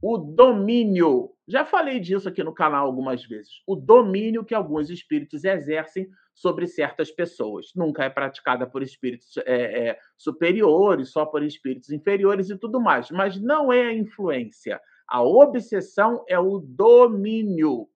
o 0.07 0.19
domínio. 0.19 1.31
Já 1.49 1.65
falei 1.65 1.99
disso 1.99 2.29
aqui 2.29 2.45
no 2.45 2.53
canal 2.53 2.85
algumas 2.85 3.25
vezes. 3.25 3.63
O 3.67 3.75
domínio 3.75 4.45
que 4.45 4.55
alguns 4.55 4.91
espíritos 4.91 5.45
exercem 5.45 6.07
sobre 6.35 6.67
certas 6.67 7.11
pessoas. 7.11 7.69
Nunca 7.75 8.05
é 8.05 8.11
praticada 8.11 8.67
por 8.67 8.83
espíritos 8.83 9.35
é, 9.47 9.89
é, 9.89 9.99
superiores, 10.19 11.11
só 11.11 11.25
por 11.25 11.43
espíritos 11.43 11.91
inferiores 11.91 12.51
e 12.51 12.59
tudo 12.59 12.81
mais. 12.81 13.11
Mas 13.11 13.41
não 13.41 13.73
é 13.73 13.87
a 13.87 13.95
influência. 13.95 14.79
A 15.09 15.23
obsessão 15.23 16.23
é 16.29 16.39
o 16.39 16.59
domínio. 16.59 17.89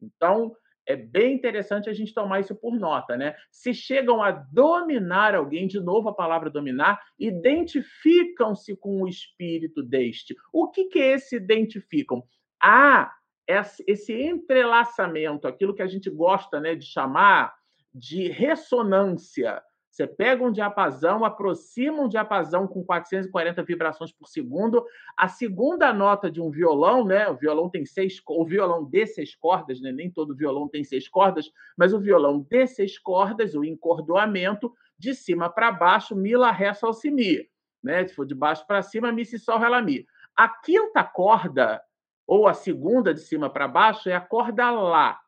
Então, 0.00 0.54
é 0.86 0.96
bem 0.96 1.34
interessante 1.34 1.88
a 1.88 1.92
gente 1.92 2.12
tomar 2.12 2.40
isso 2.40 2.54
por 2.54 2.78
nota, 2.78 3.16
né? 3.16 3.34
Se 3.50 3.72
chegam 3.72 4.22
a 4.22 4.30
dominar 4.30 5.34
alguém, 5.34 5.66
de 5.66 5.80
novo 5.80 6.08
a 6.08 6.14
palavra 6.14 6.50
dominar, 6.50 7.00
identificam-se 7.18 8.76
com 8.76 9.02
o 9.02 9.08
espírito 9.08 9.82
deste. 9.82 10.36
O 10.52 10.70
que, 10.70 10.84
que 10.84 10.98
é 10.98 11.12
esse 11.12 11.36
identificam? 11.36 12.22
Ah, 12.62 13.12
esse 13.46 14.12
entrelaçamento, 14.12 15.46
aquilo 15.46 15.74
que 15.74 15.82
a 15.82 15.86
gente 15.86 16.10
gosta 16.10 16.60
né, 16.60 16.74
de 16.74 16.84
chamar 16.84 17.54
de 17.94 18.28
ressonância. 18.28 19.62
Você 19.94 20.08
pega 20.08 20.42
um 20.42 20.50
diapasão, 20.50 21.24
aproxima 21.24 22.02
um 22.02 22.08
diapasão 22.08 22.66
com 22.66 22.82
440 22.82 23.62
vibrações 23.62 24.10
por 24.10 24.26
segundo. 24.26 24.84
A 25.16 25.28
segunda 25.28 25.92
nota 25.92 26.28
de 26.28 26.40
um 26.40 26.50
violão, 26.50 27.04
né? 27.04 27.28
O 27.28 27.36
violão 27.36 27.70
tem 27.70 27.86
seis, 27.86 28.20
o 28.26 28.44
violão 28.44 28.84
de 28.84 29.06
seis 29.06 29.36
cordas, 29.36 29.80
né? 29.80 29.92
Nem 29.92 30.10
todo 30.10 30.34
violão 30.34 30.66
tem 30.66 30.82
seis 30.82 31.08
cordas, 31.08 31.48
mas 31.76 31.94
o 31.94 32.00
violão 32.00 32.40
de 32.40 32.66
seis 32.66 32.98
cordas, 32.98 33.54
o 33.54 33.64
encordoamento, 33.64 34.74
de 34.98 35.14
cima 35.14 35.48
para 35.48 35.70
baixo, 35.70 36.16
mi, 36.16 36.34
lá, 36.34 36.50
ré, 36.50 36.74
sol, 36.74 36.92
si, 36.92 37.08
mi. 37.08 37.48
Né? 37.80 38.04
Se 38.04 38.16
for 38.16 38.26
de 38.26 38.34
baixo 38.34 38.66
para 38.66 38.82
cima, 38.82 39.12
mi, 39.12 39.24
si, 39.24 39.38
sol, 39.38 39.60
ré, 39.60 39.68
lá, 39.68 39.80
mi. 39.80 40.04
A 40.34 40.48
quinta 40.48 41.04
corda, 41.04 41.80
ou 42.26 42.48
a 42.48 42.52
segunda 42.52 43.14
de 43.14 43.20
cima 43.20 43.48
para 43.48 43.68
baixo, 43.68 44.08
é 44.08 44.14
a 44.16 44.20
corda 44.20 44.72
lá 44.72 45.20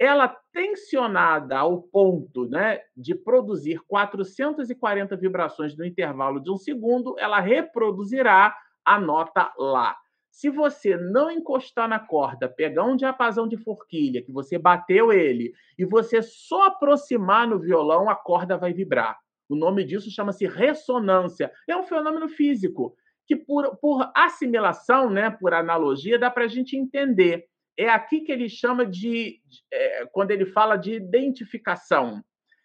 ela 0.00 0.34
tensionada 0.50 1.58
ao 1.58 1.82
ponto 1.82 2.48
né, 2.48 2.80
de 2.96 3.14
produzir 3.14 3.78
440 3.86 5.14
vibrações 5.14 5.76
no 5.76 5.84
intervalo 5.84 6.40
de 6.40 6.50
um 6.50 6.56
segundo, 6.56 7.14
ela 7.18 7.38
reproduzirá 7.38 8.56
a 8.82 8.98
nota 8.98 9.52
Lá. 9.58 9.94
Se 10.30 10.48
você 10.48 10.96
não 10.96 11.30
encostar 11.30 11.86
na 11.86 11.98
corda, 11.98 12.48
pegar 12.48 12.84
um 12.84 12.96
diapasão 12.96 13.46
de 13.46 13.58
forquilha, 13.58 14.22
que 14.22 14.32
você 14.32 14.56
bateu 14.56 15.12
ele, 15.12 15.52
e 15.76 15.84
você 15.84 16.22
só 16.22 16.68
aproximar 16.68 17.46
no 17.46 17.58
violão, 17.58 18.08
a 18.08 18.14
corda 18.14 18.56
vai 18.56 18.72
vibrar. 18.72 19.18
O 19.50 19.56
nome 19.56 19.84
disso 19.84 20.10
chama-se 20.10 20.46
ressonância. 20.46 21.52
É 21.68 21.76
um 21.76 21.82
fenômeno 21.82 22.28
físico 22.28 22.94
que, 23.26 23.36
por, 23.36 23.76
por 23.76 24.10
assimilação, 24.14 25.10
né, 25.10 25.28
por 25.30 25.52
analogia, 25.52 26.18
dá 26.18 26.30
para 26.30 26.44
a 26.44 26.48
gente 26.48 26.76
entender 26.76 27.50
é 27.76 27.88
aqui 27.88 28.20
que 28.20 28.32
ele 28.32 28.48
chama 28.48 28.84
de, 28.84 29.40
é, 29.72 30.06
quando 30.06 30.30
ele 30.30 30.46
fala 30.46 30.76
de 30.76 30.92
identificação. 30.94 32.22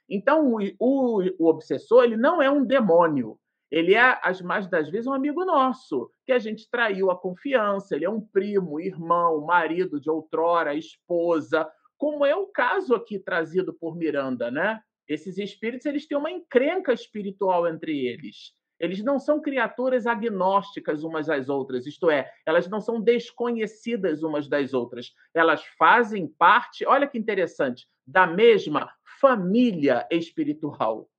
Então, 0.09 0.53
o, 0.53 0.59
o, 0.79 1.23
o, 1.39 1.47
obsessor 1.47 2.03
ele 2.03 2.17
não 2.17 2.41
é 2.41 2.49
um 2.49 2.65
demônio. 2.65 3.39
Ele 3.71 3.95
é, 3.95 4.19
as 4.23 4.41
mais 4.41 4.67
das 4.69 4.89
vezes, 4.89 5.07
um 5.07 5.13
amigo 5.13 5.43
nosso, 5.43 6.09
que 6.25 6.31
a 6.31 6.39
gente 6.39 6.69
traiu 6.69 7.09
a 7.09 7.19
confiança. 7.19 7.95
Ele 7.95 8.05
é 8.05 8.09
um 8.09 8.21
primo, 8.21 8.79
irmão, 8.79 9.41
marido 9.41 9.99
de 9.99 10.09
outrora, 10.09 10.75
esposa, 10.75 11.67
como 11.97 12.25
é 12.25 12.35
o 12.35 12.47
caso 12.47 12.93
aqui 12.93 13.17
trazido 13.17 13.73
por 13.73 13.95
Miranda, 13.95 14.51
né? 14.51 14.79
Esses 15.07 15.37
espíritos 15.37 15.85
eles 15.85 16.07
têm 16.07 16.17
uma 16.17 16.31
encrenca 16.31 16.93
espiritual 16.93 17.67
entre 17.67 18.05
eles. 18.05 18.53
Eles 18.79 19.03
não 19.03 19.19
são 19.19 19.41
criaturas 19.41 20.05
agnósticas 20.05 21.03
umas 21.03 21.29
às 21.29 21.49
outras, 21.49 21.85
isto 21.85 22.09
é, 22.09 22.29
elas 22.45 22.67
não 22.67 22.81
são 22.81 22.99
desconhecidas 22.99 24.23
umas 24.23 24.47
das 24.47 24.73
outras. 24.73 25.13
Elas 25.33 25.63
fazem 25.77 26.27
parte, 26.27 26.85
olha 26.85 27.07
que 27.07 27.17
interessante, 27.17 27.87
da 28.05 28.27
mesma 28.27 28.91
família 29.19 30.05
espiritual. 30.11 31.09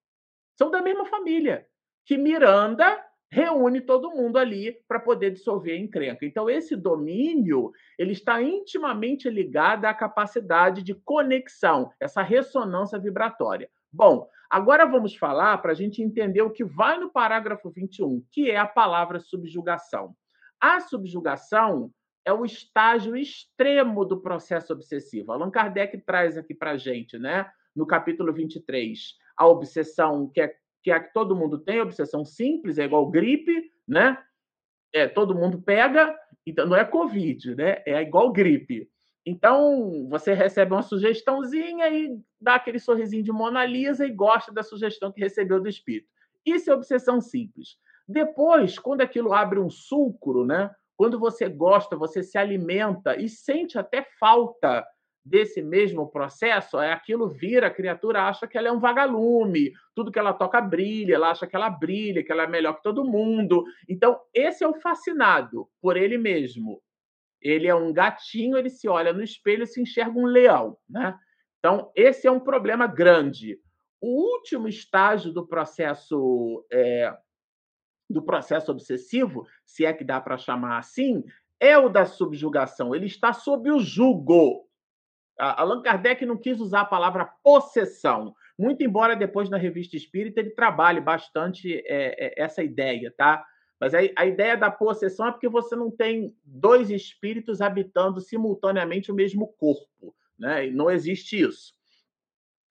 São 0.56 0.70
da 0.70 0.82
mesma 0.82 1.04
família. 1.06 1.66
Que 2.04 2.16
Miranda 2.16 3.02
reúne 3.30 3.80
todo 3.80 4.10
mundo 4.10 4.38
ali 4.38 4.72
para 4.86 5.00
poder 5.00 5.30
dissolver 5.30 5.74
a 5.74 5.80
encrenca. 5.80 6.24
Então 6.24 6.48
esse 6.48 6.76
domínio, 6.76 7.72
ele 7.98 8.12
está 8.12 8.40
intimamente 8.40 9.28
ligado 9.28 9.84
à 9.84 9.92
capacidade 9.92 10.82
de 10.82 10.94
conexão, 10.94 11.90
essa 12.00 12.22
ressonância 12.22 12.98
vibratória. 12.98 13.68
Bom, 13.96 14.28
Agora 14.48 14.86
vamos 14.86 15.16
falar 15.16 15.58
para 15.58 15.72
a 15.72 15.74
gente 15.74 16.00
entender 16.00 16.40
o 16.42 16.50
que 16.50 16.64
vai 16.64 16.98
no 16.98 17.10
parágrafo 17.10 17.68
21, 17.70 18.24
que 18.30 18.50
é 18.50 18.56
a 18.56 18.66
palavra 18.66 19.18
subjugação. 19.18 20.14
A 20.60 20.80
subjugação 20.80 21.90
é 22.24 22.32
o 22.32 22.44
estágio 22.44 23.16
extremo 23.16 24.04
do 24.04 24.20
processo 24.20 24.72
obsessivo. 24.72 25.32
Allan 25.32 25.50
Kardec 25.50 25.98
traz 25.98 26.36
aqui 26.36 26.54
para 26.54 26.72
a 26.72 26.76
gente, 26.76 27.18
né, 27.18 27.50
no 27.74 27.86
capítulo 27.86 28.32
23, 28.32 29.16
a 29.36 29.46
obsessão 29.46 30.30
que 30.32 30.40
é, 30.40 30.54
que 30.82 30.90
é 30.90 31.00
que 31.00 31.12
todo 31.12 31.36
mundo 31.36 31.58
tem, 31.58 31.80
obsessão 31.80 32.24
simples, 32.24 32.78
é 32.78 32.84
igual 32.84 33.10
gripe, 33.10 33.70
né? 33.86 34.16
É, 34.92 35.08
todo 35.08 35.34
mundo 35.34 35.60
pega, 35.60 36.16
então 36.46 36.66
não 36.66 36.76
é 36.76 36.84
Covid, 36.84 37.54
né? 37.56 37.82
É 37.84 38.00
igual 38.00 38.32
gripe. 38.32 38.88
Então, 39.26 40.06
você 40.08 40.32
recebe 40.32 40.72
uma 40.72 40.82
sugestãozinha 40.82 41.88
e 41.88 42.16
dá 42.40 42.54
aquele 42.54 42.78
sorrisinho 42.78 43.24
de 43.24 43.32
Mona 43.32 43.66
Lisa 43.66 44.06
e 44.06 44.12
gosta 44.12 44.52
da 44.52 44.62
sugestão 44.62 45.10
que 45.10 45.20
recebeu 45.20 45.60
do 45.60 45.68
espírito. 45.68 46.06
Isso 46.44 46.70
é 46.70 46.74
obsessão 46.74 47.20
simples. 47.20 47.76
Depois, 48.08 48.78
quando 48.78 49.00
aquilo 49.00 49.34
abre 49.34 49.58
um 49.58 49.68
fulcro, 49.68 50.46
né? 50.46 50.70
Quando 50.96 51.18
você 51.18 51.48
gosta, 51.48 51.96
você 51.96 52.22
se 52.22 52.38
alimenta 52.38 53.20
e 53.20 53.28
sente 53.28 53.76
até 53.76 54.06
falta 54.20 54.86
desse 55.24 55.60
mesmo 55.60 56.08
processo, 56.08 56.78
é 56.78 56.92
aquilo 56.92 57.28
vira, 57.28 57.66
a 57.66 57.74
criatura 57.74 58.28
acha 58.28 58.46
que 58.46 58.56
ela 58.56 58.68
é 58.68 58.72
um 58.72 58.78
vagalume, 58.78 59.72
tudo 59.92 60.12
que 60.12 60.20
ela 60.20 60.32
toca 60.32 60.60
brilha, 60.60 61.16
ela 61.16 61.32
acha 61.32 61.48
que 61.48 61.56
ela 61.56 61.68
brilha, 61.68 62.22
que 62.22 62.30
ela 62.30 62.44
é 62.44 62.46
melhor 62.46 62.74
que 62.74 62.82
todo 62.82 63.04
mundo. 63.04 63.64
Então, 63.88 64.20
esse 64.32 64.62
é 64.62 64.68
o 64.68 64.80
fascinado 64.80 65.68
por 65.82 65.96
ele 65.96 66.16
mesmo 66.16 66.80
ele 67.40 67.66
é 67.66 67.74
um 67.74 67.92
gatinho, 67.92 68.56
ele 68.56 68.70
se 68.70 68.88
olha 68.88 69.12
no 69.12 69.22
espelho 69.22 69.64
e 69.64 69.66
se 69.66 69.80
enxerga 69.80 70.18
um 70.18 70.26
leão, 70.26 70.76
né? 70.88 71.16
Então, 71.58 71.90
esse 71.94 72.26
é 72.26 72.30
um 72.30 72.40
problema 72.40 72.86
grande. 72.86 73.58
O 74.00 74.34
último 74.34 74.68
estágio 74.68 75.32
do 75.32 75.46
processo 75.46 76.64
é, 76.72 77.12
do 78.08 78.22
processo 78.22 78.70
obsessivo, 78.70 79.46
se 79.64 79.84
é 79.84 79.92
que 79.92 80.04
dá 80.04 80.20
para 80.20 80.38
chamar 80.38 80.78
assim, 80.78 81.24
é 81.58 81.76
o 81.76 81.88
da 81.88 82.04
subjugação. 82.04 82.94
Ele 82.94 83.06
está 83.06 83.32
sob 83.32 83.70
o 83.70 83.80
jugo. 83.80 84.66
Allan 85.38 85.82
Kardec 85.82 86.24
não 86.24 86.36
quis 86.36 86.60
usar 86.60 86.82
a 86.82 86.86
palavra 86.86 87.26
possessão, 87.42 88.34
muito 88.58 88.82
embora 88.82 89.14
depois 89.14 89.50
na 89.50 89.58
revista 89.58 89.94
Espírita 89.94 90.40
ele 90.40 90.50
trabalhe 90.50 90.98
bastante 90.98 91.74
é, 91.84 92.26
é, 92.26 92.42
essa 92.42 92.62
ideia, 92.62 93.12
tá? 93.14 93.44
Mas 93.80 93.94
a, 93.94 93.98
a 94.16 94.26
ideia 94.26 94.56
da 94.56 94.70
possessão 94.70 95.28
é 95.28 95.32
porque 95.32 95.48
você 95.48 95.76
não 95.76 95.90
tem 95.90 96.34
dois 96.44 96.90
espíritos 96.90 97.60
habitando 97.60 98.20
simultaneamente 98.20 99.12
o 99.12 99.14
mesmo 99.14 99.48
corpo. 99.58 100.14
Né? 100.38 100.70
Não 100.70 100.90
existe 100.90 101.40
isso. 101.40 101.74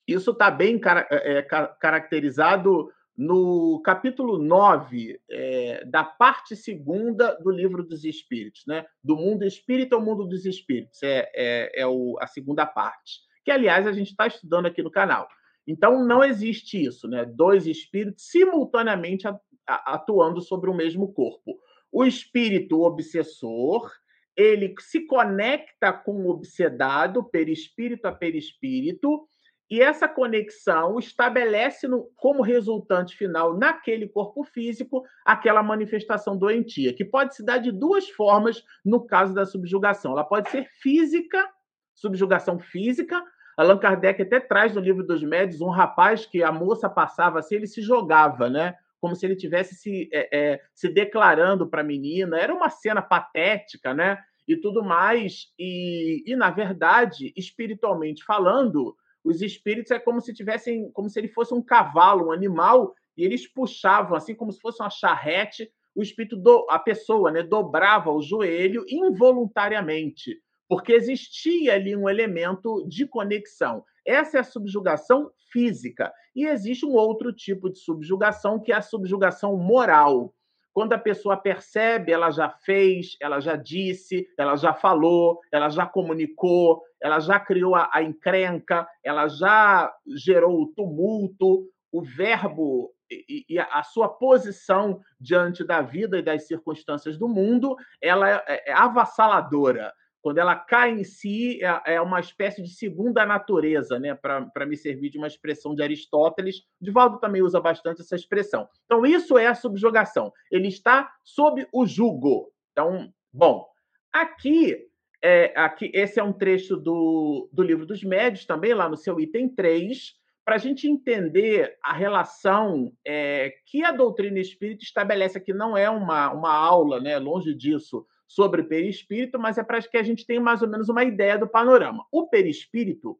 Isso 0.08 0.32
está 0.32 0.52
bem 0.52 0.80
car 0.80 1.08
é, 1.10 1.42
caracterizado 1.80 2.92
no 3.18 3.82
capítulo 3.82 4.38
9 4.38 5.20
é, 5.30 5.86
da 5.86 6.04
parte 6.04 6.56
segunda 6.56 7.34
do 7.36 7.50
livro 7.50 7.84
dos 7.84 8.04
Espíritos, 8.04 8.64
né? 8.68 8.86
do 9.04 9.16
mundo 9.16 9.46
espírita 9.46 9.96
ao 9.96 10.04
mundo 10.04 10.26
dos 10.26 10.46
espíritos, 10.46 11.02
é, 11.02 11.32
é, 11.34 11.82
é 11.82 11.88
o, 11.88 12.18
a 12.20 12.28
segunda 12.28 12.66
parte, 12.66 13.22
que, 13.44 13.52
aliás, 13.52 13.88
a 13.88 13.94
gente 13.94 14.10
está 14.10 14.28
estudando 14.28 14.66
aqui 14.66 14.84
no 14.84 14.92
canal. 14.92 15.28
Então, 15.66 16.06
não 16.06 16.24
existe 16.24 16.84
isso, 16.84 17.08
né? 17.08 17.26
dois 17.26 17.66
espíritos 17.66 18.30
simultaneamente 18.30 19.26
atuando 19.68 20.42
sobre 20.42 20.70
o 20.70 20.76
mesmo 20.76 21.12
corpo. 21.14 21.60
O 21.92 22.04
espírito 22.04 22.82
obsessor, 22.82 23.90
ele 24.36 24.74
se 24.80 25.06
conecta 25.08 25.94
com 25.94 26.24
o 26.24 26.30
obsedado, 26.30 27.24
perispírito 27.24 28.08
a 28.08 28.12
perispírito, 28.12 29.28
e 29.70 29.82
essa 29.82 30.08
conexão 30.08 31.00
estabelece 31.00 31.88
no, 31.88 32.12
como 32.16 32.44
resultante 32.44 33.18
final, 33.18 33.58
naquele 33.58 34.08
corpo 34.08 34.44
físico, 34.44 35.04
aquela 35.26 35.64
manifestação 35.64 36.38
doentia, 36.38 36.94
que 36.94 37.04
pode 37.04 37.36
se 37.36 37.44
dar 37.44 37.58
de 37.58 37.72
duas 37.72 38.08
formas 38.10 38.64
no 38.84 39.06
caso 39.06 39.34
da 39.34 39.46
subjugação. 39.46 40.12
Ela 40.12 40.24
pode 40.24 40.50
ser 40.50 40.68
física, 40.82 41.50
subjugação 41.96 42.60
física. 42.60 43.24
Allan 43.58 43.80
Kardec 43.80 44.22
até 44.22 44.40
traz 44.40 44.76
no 44.76 44.82
livro 44.82 45.04
dos 45.04 45.24
médios 45.24 45.62
um 45.62 45.70
rapaz 45.70 46.26
que 46.26 46.44
a 46.44 46.52
moça 46.52 46.88
passava 46.88 47.40
assim, 47.40 47.56
ele 47.56 47.68
se 47.68 47.82
jogava, 47.82 48.50
né? 48.50 48.76
Como 49.06 49.16
se 49.16 49.24
ele 49.24 49.36
tivesse 49.36 49.76
se, 49.76 50.10
é, 50.12 50.30
é, 50.36 50.62
se 50.74 50.90
declarando 50.90 51.68
para 51.68 51.82
a 51.82 51.84
menina. 51.84 52.40
Era 52.40 52.52
uma 52.52 52.72
cena 52.72 53.04
patética, 53.04 53.94
né? 53.94 54.18
E 54.48 54.58
tudo 54.58 54.84
mais. 54.84 55.54
E, 55.60 56.24
e, 56.26 56.36
na 56.36 56.50
verdade, 56.50 57.32
espiritualmente 57.38 58.24
falando, 58.26 58.96
os 59.24 59.44
espíritos 59.44 59.92
é 59.92 60.00
como 60.00 60.20
se 60.20 60.34
tivessem, 60.34 60.90
como 60.92 61.08
se 61.08 61.20
ele 61.20 61.28
fosse 61.28 61.54
um 61.54 61.62
cavalo, 61.62 62.30
um 62.30 62.32
animal, 62.32 62.96
e 63.16 63.24
eles 63.24 63.46
puxavam, 63.46 64.18
assim 64.18 64.34
como 64.34 64.52
se 64.52 64.60
fosse 64.60 64.82
uma 64.82 64.90
charrete, 64.90 65.72
o 65.94 66.02
espírito, 66.02 66.36
do, 66.36 66.66
a 66.68 66.80
pessoa, 66.80 67.32
né, 67.32 67.44
dobrava 67.44 68.12
o 68.12 68.24
joelho 68.24 68.84
involuntariamente, 68.90 70.42
porque 70.68 70.94
existia 70.94 71.76
ali 71.76 71.96
um 71.96 72.10
elemento 72.10 72.84
de 72.88 73.06
conexão. 73.06 73.84
Essa 74.04 74.38
é 74.38 74.40
a 74.40 74.44
subjugação 74.44 75.30
física. 75.56 76.12
E 76.36 76.46
existe 76.46 76.86
um 76.86 76.92
outro 76.92 77.32
tipo 77.32 77.70
de 77.70 77.80
subjugação, 77.80 78.60
que 78.60 78.74
é 78.74 78.76
a 78.76 78.82
subjugação 78.82 79.56
moral. 79.56 80.34
Quando 80.74 80.92
a 80.92 80.98
pessoa 80.98 81.38
percebe, 81.38 82.12
ela 82.12 82.30
já 82.30 82.50
fez, 82.50 83.16
ela 83.22 83.40
já 83.40 83.56
disse, 83.56 84.28
ela 84.38 84.58
já 84.58 84.74
falou, 84.74 85.40
ela 85.50 85.70
já 85.70 85.86
comunicou, 85.86 86.82
ela 87.02 87.22
já 87.22 87.40
criou 87.40 87.74
a, 87.74 87.90
a 87.94 88.04
encrenca, 88.04 88.86
ela 89.02 89.30
já 89.30 89.90
gerou 90.18 90.62
o 90.62 90.68
tumulto, 90.76 91.66
o 91.90 92.04
verbo 92.04 92.92
e, 93.10 93.46
e 93.48 93.58
a 93.58 93.82
sua 93.84 94.10
posição 94.10 95.00
diante 95.18 95.64
da 95.64 95.82
vida 95.82 96.18
e 96.18 96.22
das 96.22 96.46
circunstâncias 96.46 97.18
do 97.18 97.30
mundo, 97.30 97.78
ela 98.02 98.30
é, 98.30 98.72
é 98.72 98.74
avassaladora 98.74 99.94
quando 100.26 100.40
ela 100.40 100.56
cai 100.56 100.90
em 100.90 101.04
si, 101.04 101.64
é, 101.64 101.94
é 101.94 102.02
uma 102.02 102.20
espécie 102.20 102.60
de 102.60 102.70
segunda 102.70 103.24
natureza, 103.28 104.00
né? 104.00 104.16
para 104.16 104.66
me 104.66 104.76
servir 104.76 105.12
de 105.12 105.20
uma 105.20 105.28
expressão 105.28 105.76
de 105.76 105.84
Aristóteles. 105.84 106.64
Divaldo 106.82 107.20
também 107.20 107.44
usa 107.44 107.62
bastante 107.62 108.02
essa 108.02 108.16
expressão. 108.16 108.68
Então, 108.86 109.06
isso 109.06 109.38
é 109.38 109.46
a 109.46 109.54
subjugação. 109.54 110.34
Ele 110.52 110.68
está 110.68 111.14
sob 111.24 111.68
o 111.72 111.86
jugo. 111.86 112.52
Então, 112.72 113.14
bom, 113.32 113.68
aqui, 114.12 114.88
é, 115.22 115.54
aqui 115.56 115.92
esse 115.94 116.20
é 116.20 116.24
um 116.24 116.34
trecho 116.34 116.76
do, 116.76 117.48
do 117.54 117.62
livro 117.62 117.86
dos 117.86 118.04
médios, 118.04 118.48
também 118.48 118.74
lá 118.74 118.90
no 118.90 118.98
seu 118.98 119.20
item 119.20 119.48
3, 119.48 120.16
para 120.44 120.56
a 120.56 120.58
gente 120.58 120.88
entender 120.88 121.78
a 121.84 121.94
relação 121.94 122.92
é, 123.06 123.54
que 123.68 123.84
a 123.84 123.92
doutrina 123.92 124.40
espírita 124.40 124.84
estabelece 124.84 125.38
aqui. 125.38 125.54
Não 125.54 125.78
é 125.78 125.88
uma, 125.88 126.34
uma 126.34 126.52
aula, 126.52 127.00
né? 127.00 127.20
longe 127.20 127.54
disso, 127.54 128.08
sobre 128.28 128.64
perispírito, 128.64 129.40
mas 129.40 129.58
é 129.58 129.64
para 129.64 129.82
que 129.82 129.98
a 129.98 130.04
gente 130.04 130.26
tenha 130.26 130.42
mais 130.42 130.62
ou 130.62 130.68
menos 130.68 130.90
uma 130.90 131.04
ideia 131.04 131.38
do 131.38 131.48
panorama. 131.48 132.06
O 132.12 132.28
perispírito, 132.28 133.18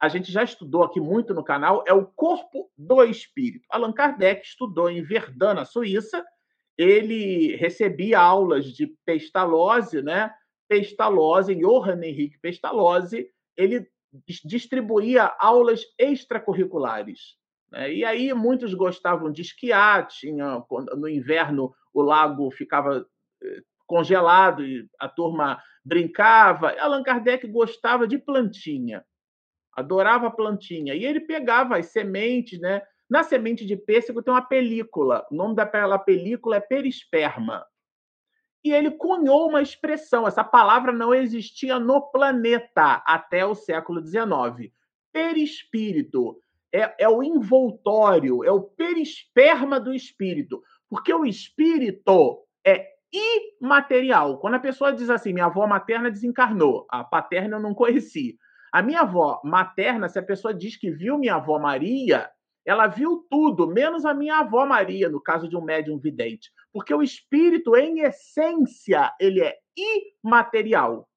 a 0.00 0.08
gente 0.08 0.30
já 0.30 0.42
estudou 0.42 0.82
aqui 0.82 1.00
muito 1.00 1.34
no 1.34 1.44
canal, 1.44 1.84
é 1.86 1.92
o 1.92 2.06
corpo 2.06 2.70
do 2.76 3.02
espírito. 3.04 3.66
Allan 3.70 3.92
Kardec 3.92 4.46
estudou 4.46 4.90
em 4.90 5.02
Verdun, 5.02 5.54
na 5.54 5.64
Suíça. 5.64 6.24
Ele 6.76 7.56
recebia 7.56 8.20
aulas 8.20 8.66
de 8.66 8.86
Pestalozzi, 9.04 10.02
né? 10.02 10.32
Pestalozzi, 10.68 11.54
Johann 11.54 12.02
Henrique 12.02 12.38
Pestalozzi, 12.38 13.30
ele 13.56 13.88
distribuía 14.44 15.34
aulas 15.38 15.82
extracurriculares. 15.98 17.36
Né? 17.70 17.92
E 17.92 18.04
aí 18.04 18.32
muitos 18.32 18.74
gostavam 18.74 19.30
de 19.30 19.42
esquiar, 19.42 20.06
tinha, 20.06 20.64
no 20.96 21.08
inverno 21.08 21.74
o 21.92 22.02
lago 22.02 22.50
ficava 22.50 23.06
eh, 23.42 23.62
congelado 23.86 24.64
e 24.64 24.88
a 24.98 25.08
turma 25.08 25.62
brincava. 25.84 26.74
Allan 26.78 27.02
Kardec 27.02 27.46
gostava 27.46 28.06
de 28.06 28.18
plantinha, 28.18 29.04
adorava 29.72 30.30
plantinha. 30.30 30.94
E 30.94 31.04
ele 31.04 31.20
pegava 31.20 31.76
as 31.76 31.86
sementes, 31.86 32.60
né? 32.60 32.82
Na 33.08 33.22
semente 33.22 33.66
de 33.66 33.76
pêssego 33.76 34.22
tem 34.22 34.32
uma 34.32 34.42
película. 34.42 35.26
O 35.30 35.34
nome 35.34 35.54
daquela 35.54 35.98
película 35.98 36.56
é 36.56 36.60
perisperma. 36.60 37.64
E 38.64 38.72
ele 38.72 38.90
cunhou 38.90 39.48
uma 39.48 39.60
expressão. 39.60 40.26
Essa 40.26 40.42
palavra 40.42 40.90
não 40.90 41.14
existia 41.14 41.78
no 41.78 42.00
planeta 42.10 43.02
até 43.06 43.44
o 43.44 43.54
século 43.54 44.04
XIX. 44.04 44.72
Perispírito 45.12 46.40
é, 46.72 47.04
é 47.04 47.08
o 47.08 47.22
envoltório, 47.22 48.42
é 48.42 48.50
o 48.50 48.62
perisperma 48.62 49.78
do 49.78 49.92
espírito. 49.92 50.62
Porque 50.88 51.12
o 51.12 51.26
espírito 51.26 52.42
é 52.66 52.93
imaterial. 53.14 54.38
Quando 54.38 54.54
a 54.54 54.60
pessoa 54.60 54.92
diz 54.92 55.08
assim, 55.08 55.32
minha 55.32 55.46
avó 55.46 55.66
materna 55.66 56.10
desencarnou, 56.10 56.86
a 56.90 57.04
paterna 57.04 57.56
eu 57.56 57.60
não 57.60 57.74
conheci. 57.74 58.36
A 58.72 58.82
minha 58.82 59.02
avó 59.02 59.40
materna, 59.44 60.08
se 60.08 60.18
a 60.18 60.22
pessoa 60.22 60.52
diz 60.52 60.76
que 60.76 60.90
viu 60.90 61.16
minha 61.16 61.36
avó 61.36 61.58
Maria, 61.58 62.28
ela 62.66 62.86
viu 62.86 63.24
tudo, 63.30 63.68
menos 63.68 64.04
a 64.04 64.14
minha 64.14 64.38
avó 64.38 64.66
Maria, 64.66 65.08
no 65.08 65.20
caso 65.20 65.48
de 65.48 65.56
um 65.56 65.62
médium 65.62 65.98
vidente. 65.98 66.50
Porque 66.72 66.92
o 66.92 67.02
espírito, 67.02 67.76
em 67.76 68.00
essência, 68.00 69.14
ele 69.20 69.42
é 69.42 69.54
imaterial. 70.24 71.08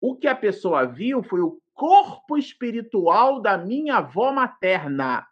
O 0.00 0.16
que 0.16 0.28
a 0.28 0.34
pessoa 0.34 0.84
viu 0.84 1.22
foi 1.22 1.40
o 1.40 1.58
corpo 1.72 2.36
espiritual 2.36 3.40
da 3.40 3.56
minha 3.56 3.96
avó 3.96 4.32
materna, 4.32 5.26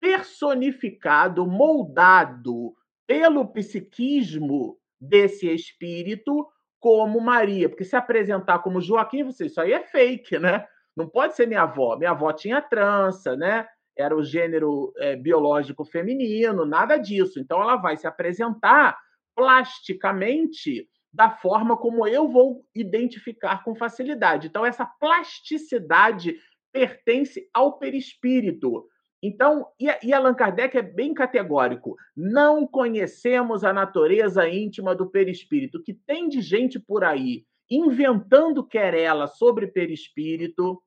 personificado, 0.00 1.46
moldado, 1.46 2.74
pelo 3.08 3.50
psiquismo 3.50 4.78
desse 5.00 5.48
espírito 5.48 6.46
como 6.78 7.20
Maria. 7.20 7.68
Porque 7.68 7.84
se 7.84 7.96
apresentar 7.96 8.58
como 8.58 8.82
Joaquim, 8.82 9.24
você, 9.24 9.46
isso 9.46 9.60
aí 9.60 9.72
é 9.72 9.82
fake, 9.82 10.38
né? 10.38 10.66
Não 10.94 11.08
pode 11.08 11.34
ser 11.34 11.46
minha 11.46 11.62
avó. 11.62 11.96
Minha 11.96 12.10
avó 12.10 12.30
tinha 12.32 12.60
trança, 12.60 13.34
né? 13.34 13.66
Era 13.96 14.14
o 14.14 14.22
gênero 14.22 14.92
é, 14.98 15.16
biológico 15.16 15.84
feminino, 15.84 16.66
nada 16.66 16.98
disso. 16.98 17.40
Então 17.40 17.60
ela 17.62 17.76
vai 17.76 17.96
se 17.96 18.06
apresentar 18.06 18.96
plasticamente 19.34 20.86
da 21.12 21.30
forma 21.30 21.76
como 21.76 22.06
eu 22.06 22.28
vou 22.28 22.62
identificar 22.74 23.64
com 23.64 23.74
facilidade. 23.74 24.48
Então 24.48 24.66
essa 24.66 24.84
plasticidade 24.84 26.36
pertence 26.72 27.48
ao 27.54 27.78
perispírito. 27.78 28.86
Então, 29.22 29.66
e, 29.80 30.12
Allan 30.12 30.34
Kardec 30.34 30.76
é 30.78 30.82
bem 30.82 31.12
categórico. 31.12 31.96
Não 32.16 32.66
conhecemos 32.66 33.64
a 33.64 33.72
natureza 33.72 34.48
íntima 34.48 34.94
do 34.94 35.10
perispírito, 35.10 35.82
que 35.82 35.92
tem 35.92 36.28
de 36.28 36.40
gente 36.40 36.78
por 36.78 37.04
aí 37.04 37.44
inventando 37.70 38.66
querela 38.66 39.26
sobre 39.26 39.66
perispírito, 39.66 40.82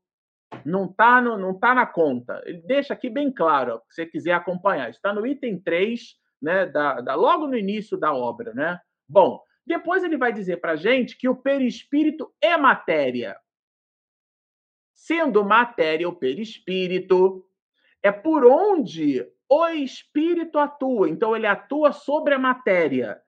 não 0.65 0.85
está 0.85 1.21
não 1.21 1.57
tá 1.57 1.73
na 1.75 1.85
conta. 1.85 2.41
Ele 2.45 2.61
deixa 2.61 2.93
aqui 2.93 3.09
bem 3.09 3.31
claro, 3.31 3.81
se 3.89 3.95
você 3.95 4.05
quiser 4.05 4.33
acompanhar. 4.33 4.89
Está 4.89 5.13
no 5.13 5.25
item 5.25 5.59
3, 5.59 6.15
né, 6.41 6.65
da, 6.65 7.01
da, 7.01 7.15
logo 7.15 7.47
no 7.47 7.57
início 7.57 7.97
da 7.97 8.13
obra. 8.13 8.53
Né? 8.53 8.79
Bom, 9.07 9.39
depois 9.65 10.03
ele 10.03 10.17
vai 10.17 10.33
dizer 10.33 10.57
para 10.59 10.75
gente 10.75 11.17
que 11.17 11.29
o 11.29 11.35
perispírito 11.35 12.33
é 12.41 12.57
matéria. 12.57 13.37
Sendo 14.93 15.45
matéria 15.45 16.09
o 16.09 16.15
perispírito, 16.15 17.45
é 18.03 18.11
por 18.11 18.45
onde 18.45 19.25
o 19.49 19.67
espírito 19.67 20.57
atua. 20.57 21.09
Então, 21.09 21.35
ele 21.35 21.47
atua 21.47 21.91
sobre 21.91 22.33
a 22.33 22.39
matéria. 22.39 23.19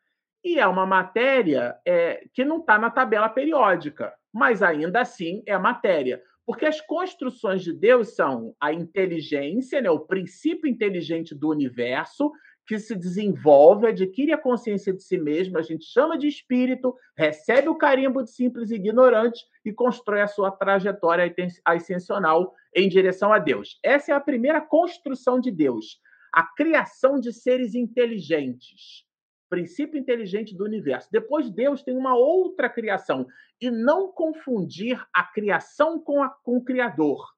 E 0.44 0.60
é 0.60 0.68
uma 0.68 0.86
matéria 0.86 1.76
é, 1.86 2.26
que 2.34 2.44
não 2.44 2.58
está 2.58 2.78
na 2.78 2.90
tabela 2.90 3.30
periódica, 3.30 4.14
mas 4.34 4.62
ainda 4.62 5.02
assim 5.02 5.42
é 5.46 5.58
matéria. 5.58 6.22
Porque 6.46 6.66
as 6.66 6.82
construções 6.82 7.64
de 7.64 7.72
Deus 7.72 8.16
são 8.16 8.54
a 8.60 8.74
inteligência, 8.74 9.82
né, 9.82 9.90
o 9.90 10.02
princípio 10.02 10.70
inteligente 10.70 11.34
do 11.34 11.50
universo, 11.50 12.32
que 12.66 12.80
se 12.80 12.96
desenvolve, 12.96 13.88
adquire 13.88 14.32
a 14.32 14.38
consciência 14.38 14.94
de 14.94 15.04
si 15.04 15.18
mesmo, 15.18 15.58
a 15.58 15.62
gente 15.62 15.86
chama 15.86 16.18
de 16.18 16.28
espírito, 16.28 16.96
recebe 17.18 17.68
o 17.68 17.76
carimbo 17.76 18.24
de 18.24 18.32
simples 18.32 18.72
ignorante 18.72 19.44
e 19.66 19.74
constrói 19.74 20.22
a 20.22 20.28
sua 20.28 20.50
trajetória 20.50 21.34
ascensional 21.66 22.54
em 22.76 22.88
direção 22.88 23.34
a 23.34 23.40
Deus. 23.40 23.80
Essa 23.84 24.14
é 24.14 24.16
a 24.16 24.22
primeira 24.22 24.62
construção 24.62 25.40
de 25.40 25.52
Deus, 25.52 26.00
a 26.32 26.44
criação 26.44 27.20
de 27.20 27.34
seres 27.34 27.76
inteligentes, 27.76 29.06
princípio 29.50 30.00
inteligente 30.00 30.56
do 30.56 30.64
universo. 30.64 31.10
Depois 31.12 31.50
Deus 31.50 31.84
tem 31.84 31.96
uma 31.96 32.16
outra 32.16 32.70
criação 32.70 33.28
e 33.62 33.70
não 33.70 34.12
confundir 34.12 35.00
a 35.14 35.24
criação 35.24 36.00
com, 36.00 36.24
a, 36.24 36.30
com 36.30 36.58
o 36.58 36.64
criador 36.64 37.34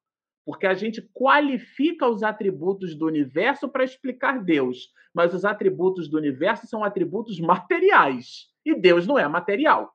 porque 0.46 0.68
a 0.68 0.76
gente 0.76 1.02
qualifica 1.14 2.08
os 2.08 2.22
atributos 2.22 2.96
do 2.96 3.08
universo 3.08 3.68
para 3.68 3.84
explicar 3.84 4.44
Deus, 4.44 4.90
mas 5.14 5.34
os 5.34 5.44
atributos 5.44 6.08
do 6.08 6.18
universo 6.18 6.68
são 6.68 6.84
atributos 6.84 7.40
materiais 7.40 8.48
e 8.64 8.76
Deus 8.76 9.08
não 9.08 9.18
é 9.18 9.28
material. 9.28 9.92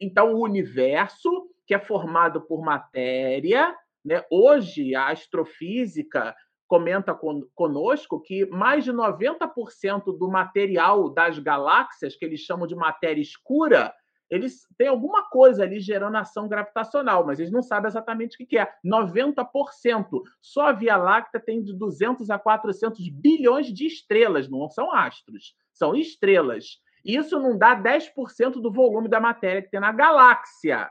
Então, 0.00 0.34
o 0.34 0.42
universo, 0.42 1.48
que 1.66 1.74
é 1.74 1.78
formado 1.78 2.40
por 2.40 2.64
matéria, 2.64 3.76
né? 4.02 4.24
hoje 4.30 4.94
a 4.94 5.08
astrofísica 5.08 6.34
comenta 6.66 7.18
conosco 7.54 8.20
que 8.20 8.46
mais 8.46 8.84
de 8.84 8.92
90% 8.92 10.16
do 10.16 10.28
material 10.30 11.10
das 11.10 11.38
galáxias, 11.38 12.16
que 12.16 12.24
eles 12.24 12.40
chamam 12.40 12.66
de 12.66 12.76
matéria 12.76 13.20
escura, 13.20 13.92
eles 14.30 14.66
têm 14.78 14.86
alguma 14.86 15.28
coisa 15.28 15.64
ali 15.64 15.80
gerando 15.80 16.16
ação 16.16 16.48
gravitacional, 16.48 17.26
mas 17.26 17.40
eles 17.40 17.50
não 17.50 17.62
sabem 17.62 17.88
exatamente 17.88 18.42
o 18.42 18.46
que 18.46 18.56
é. 18.56 18.72
90%. 18.84 20.22
Só 20.40 20.68
a 20.68 20.72
Via 20.72 20.96
Láctea 20.96 21.40
tem 21.40 21.60
de 21.62 21.74
200 21.76 22.30
a 22.30 22.38
400 22.38 23.08
bilhões 23.08 23.66
de 23.66 23.86
estrelas, 23.86 24.48
não 24.48 24.70
são 24.70 24.94
astros, 24.94 25.56
são 25.72 25.96
estrelas. 25.96 26.80
Isso 27.04 27.40
não 27.40 27.58
dá 27.58 27.74
10% 27.74 28.52
do 28.60 28.70
volume 28.70 29.08
da 29.08 29.18
matéria 29.18 29.62
que 29.62 29.70
tem 29.70 29.80
na 29.80 29.90
galáxia. 29.90 30.88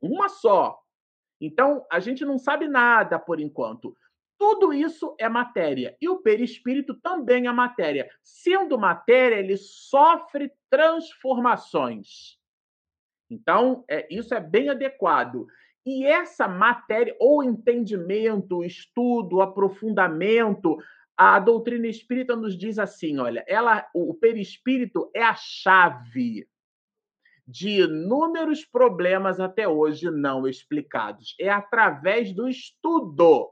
Uma 0.00 0.28
só. 0.28 0.78
Então, 1.40 1.84
a 1.90 1.98
gente 1.98 2.24
não 2.24 2.38
sabe 2.38 2.68
nada 2.68 3.18
por 3.18 3.40
enquanto. 3.40 3.96
Tudo 4.38 4.72
isso 4.72 5.16
é 5.18 5.28
matéria. 5.28 5.96
E 6.00 6.08
o 6.08 6.18
perispírito 6.18 6.94
também 6.94 7.48
é 7.48 7.52
matéria. 7.52 8.08
Sendo 8.22 8.78
matéria, 8.78 9.36
ele 9.36 9.56
sofre 9.56 10.52
transformações. 10.70 12.37
Então, 13.30 13.84
é, 13.88 14.06
isso 14.10 14.34
é 14.34 14.40
bem 14.40 14.68
adequado. 14.68 15.46
E 15.84 16.04
essa 16.06 16.46
matéria, 16.46 17.16
ou 17.18 17.42
entendimento, 17.42 18.64
estudo, 18.64 19.40
aprofundamento, 19.40 20.76
a 21.16 21.38
doutrina 21.40 21.86
espírita 21.86 22.36
nos 22.36 22.56
diz 22.56 22.78
assim: 22.78 23.18
olha, 23.18 23.44
ela, 23.46 23.88
o 23.94 24.14
perispírito 24.14 25.10
é 25.14 25.22
a 25.22 25.34
chave 25.34 26.46
de 27.46 27.80
inúmeros 27.80 28.64
problemas 28.64 29.40
até 29.40 29.66
hoje 29.66 30.10
não 30.10 30.46
explicados. 30.46 31.34
É 31.40 31.48
através 31.48 32.32
do 32.34 32.46
estudo 32.46 33.50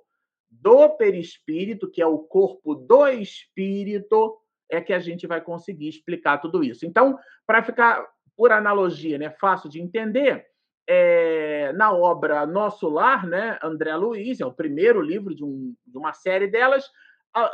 do 0.50 0.90
perispírito, 0.90 1.90
que 1.90 2.02
é 2.02 2.06
o 2.06 2.18
corpo 2.18 2.74
do 2.74 3.08
espírito, 3.08 4.36
é 4.70 4.80
que 4.80 4.92
a 4.92 4.98
gente 4.98 5.26
vai 5.26 5.40
conseguir 5.40 5.88
explicar 5.88 6.38
tudo 6.38 6.62
isso. 6.62 6.84
Então, 6.84 7.18
para 7.46 7.62
ficar 7.62 8.06
por 8.36 8.52
analogia, 8.52 9.18
né, 9.18 9.30
fácil 9.30 9.70
de 9.70 9.80
entender, 9.80 10.46
é, 10.88 11.72
na 11.72 11.92
obra 11.92 12.46
Nosso 12.46 12.88
Lar, 12.88 13.26
né, 13.26 13.58
André 13.62 13.94
Luiz, 13.96 14.40
é 14.40 14.46
o 14.46 14.52
primeiro 14.52 15.00
livro 15.00 15.34
de, 15.34 15.44
um, 15.44 15.74
de 15.86 15.98
uma 15.98 16.12
série 16.12 16.46
delas, 16.46 16.90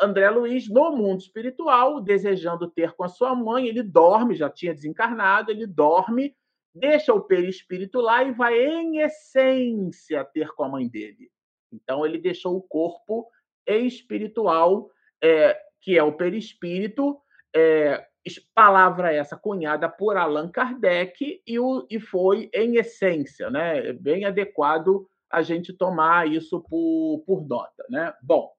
André 0.01 0.31
Luiz, 0.31 0.69
no 0.69 0.93
mundo 0.93 1.21
espiritual, 1.21 2.01
desejando 2.01 2.71
ter 2.71 2.93
com 2.93 3.03
a 3.03 3.09
sua 3.09 3.35
mãe, 3.35 3.67
ele 3.67 3.83
dorme, 3.83 4.37
já 4.37 4.49
tinha 4.49 4.73
desencarnado, 4.73 5.51
ele 5.51 5.67
dorme, 5.67 6.37
deixa 6.73 7.13
o 7.13 7.21
perispírito 7.21 8.01
lá 8.01 8.23
e 8.23 8.31
vai, 8.31 8.57
em 8.61 8.99
essência, 8.99 10.25
ter 10.25 10.53
com 10.53 10.63
a 10.63 10.69
mãe 10.69 10.89
dele. 10.89 11.31
Então, 11.73 12.07
ele 12.07 12.19
deixou 12.19 12.57
o 12.57 12.63
corpo 12.63 13.29
espiritual, 13.67 14.89
é, 15.23 15.59
que 15.81 15.99
é 15.99 16.03
o 16.03 16.17
perispírito, 16.17 17.21
é, 17.55 18.07
palavra 18.55 19.13
essa 19.13 19.37
cunhada 19.37 19.89
por 19.89 20.17
Allan 20.17 20.49
Kardec, 20.49 21.43
e, 21.47 21.59
o, 21.59 21.87
e 21.91 21.99
foi 21.99 22.51
em 22.55 22.77
essência, 22.77 23.51
né? 23.51 23.93
Bem 23.93 24.25
adequado 24.25 25.07
a 25.31 25.43
gente 25.43 25.73
tomar 25.73 26.29
isso 26.29 26.61
por, 26.61 27.23
por 27.27 27.47
nota. 27.47 27.85
Né? 27.89 28.13
Bom, 28.23 28.53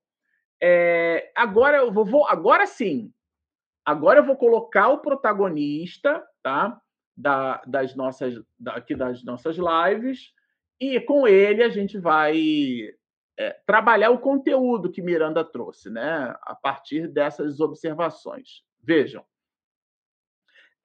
é, 0.62 1.32
agora 1.36 1.78
eu 1.78 1.92
vou, 1.92 2.28
agora 2.28 2.66
sim, 2.66 3.14
agora 3.86 4.20
eu 4.20 4.26
vou 4.26 4.36
colocar 4.36 4.90
o 4.90 5.00
protagonista, 5.00 6.26
tá? 6.42 6.80
Da, 7.16 7.62
das 7.68 7.96
nossas, 7.96 8.42
aqui 8.68 8.96
das 8.96 9.24
nossas 9.24 9.56
lives, 9.56 10.34
e 10.80 11.00
com 11.00 11.28
ele 11.28 11.62
a 11.62 11.70
gente 11.70 12.00
vai 12.00 12.90
é, 13.38 13.52
trabalhar 13.68 14.10
o 14.10 14.20
conteúdo 14.20 14.92
que 14.92 15.02
Miranda 15.02 15.44
trouxe, 15.44 15.92
né? 15.92 16.36
A 16.42 16.56
partir 16.56 17.08
dessas 17.08 17.60
observações. 17.60 18.64
Vejam, 18.82 19.24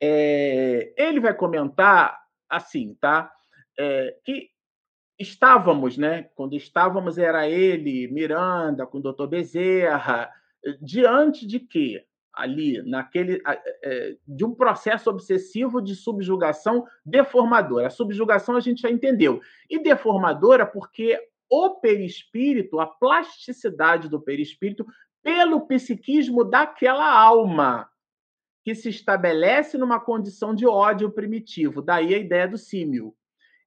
é, 0.01 0.93
ele 0.97 1.21
vai 1.21 1.35
comentar 1.35 2.21
assim, 2.49 2.97
tá? 3.01 3.33
É, 3.79 4.17
que 4.25 4.51
estávamos, 5.19 5.99
né? 5.99 6.29
Quando 6.35 6.55
estávamos 6.55 7.19
era 7.19 7.49
ele, 7.49 8.09
Miranda, 8.09 8.87
com 8.87 8.99
o 8.99 9.03
doutor 9.03 9.27
Bezerra, 9.27 10.31
diante 10.81 11.47
de 11.47 11.61
quê? 11.61 12.05
Ali, 12.33 12.81
naquele. 12.83 13.43
É, 13.83 14.17
de 14.27 14.45
um 14.45 14.55
processo 14.55 15.11
obsessivo 15.11 15.83
de 15.83 15.97
subjugação 15.97 16.87
deformadora. 17.05 17.89
A 17.89 17.91
subjugação 17.91 18.57
a 18.57 18.61
gente 18.61 18.83
já 18.83 18.91
entendeu. 18.91 19.41
E 19.69 19.83
deformadora 19.83 20.65
porque 20.65 21.21
o 21.51 21.71
perispírito, 21.81 22.79
a 22.79 22.87
plasticidade 22.87 24.09
do 24.09 24.21
perispírito, 24.21 24.87
pelo 25.23 25.67
psiquismo 25.67 26.45
daquela 26.45 27.11
alma 27.11 27.89
que 28.69 28.75
se 28.75 28.91
estabelece 28.91 29.79
numa 29.79 29.99
condição 29.99 30.55
de 30.55 30.67
ódio 30.67 31.11
primitivo. 31.11 31.81
Daí 31.81 32.15
a 32.15 32.19
ideia 32.19 32.47
do 32.47 32.59
símil. 32.59 33.17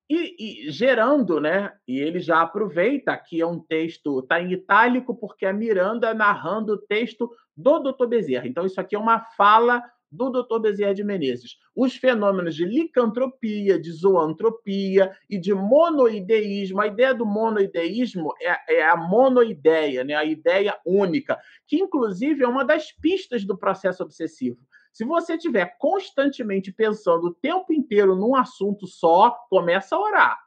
E, 0.07 0.67
e, 0.67 0.69
gerando, 0.69 1.41
né? 1.41 1.73
E 1.87 1.99
ele 1.99 2.19
já 2.19 2.41
aproveita 2.41 3.17
que 3.17 3.41
é 3.41 3.47
um 3.47 3.59
texto, 3.59 4.19
está 4.19 4.39
em 4.39 4.51
itálico, 4.51 5.15
porque 5.15 5.47
a 5.47 5.53
Miranda 5.53 6.13
narrando 6.13 6.73
o 6.73 6.77
texto 6.77 7.31
do 7.57 7.79
Dr. 7.79 8.05
Bezerra. 8.05 8.47
Então, 8.47 8.63
isso 8.63 8.79
aqui 8.79 8.95
é 8.95 8.99
uma 8.99 9.21
fala 9.35 9.81
do 10.11 10.29
Dr. 10.29 10.59
Bezerra 10.59 10.93
de 10.93 11.03
Menezes. 11.03 11.55
Os 11.75 11.95
fenômenos 11.95 12.53
de 12.53 12.63
licantropia, 12.63 13.81
de 13.81 13.91
zoantropia 13.91 15.15
e 15.27 15.39
de 15.39 15.51
monoideísmo. 15.51 16.79
A 16.79 16.85
ideia 16.85 17.15
do 17.15 17.25
monoideísmo 17.25 18.35
é, 18.39 18.75
é 18.81 18.87
a 18.87 18.95
monoideia, 18.95 20.03
né? 20.03 20.13
a 20.13 20.25
ideia 20.25 20.77
única, 20.85 21.39
que 21.65 21.77
inclusive 21.77 22.43
é 22.43 22.47
uma 22.47 22.63
das 22.63 22.91
pistas 22.91 23.43
do 23.43 23.57
processo 23.57 24.03
obsessivo. 24.03 24.59
Se 24.91 25.05
você 25.05 25.35
estiver 25.35 25.77
constantemente 25.77 26.71
pensando 26.71 27.27
o 27.27 27.33
tempo 27.33 27.71
inteiro 27.71 28.15
num 28.15 28.35
assunto 28.35 28.87
só, 28.87 29.37
começa 29.49 29.95
a 29.95 29.99
orar. 29.99 30.39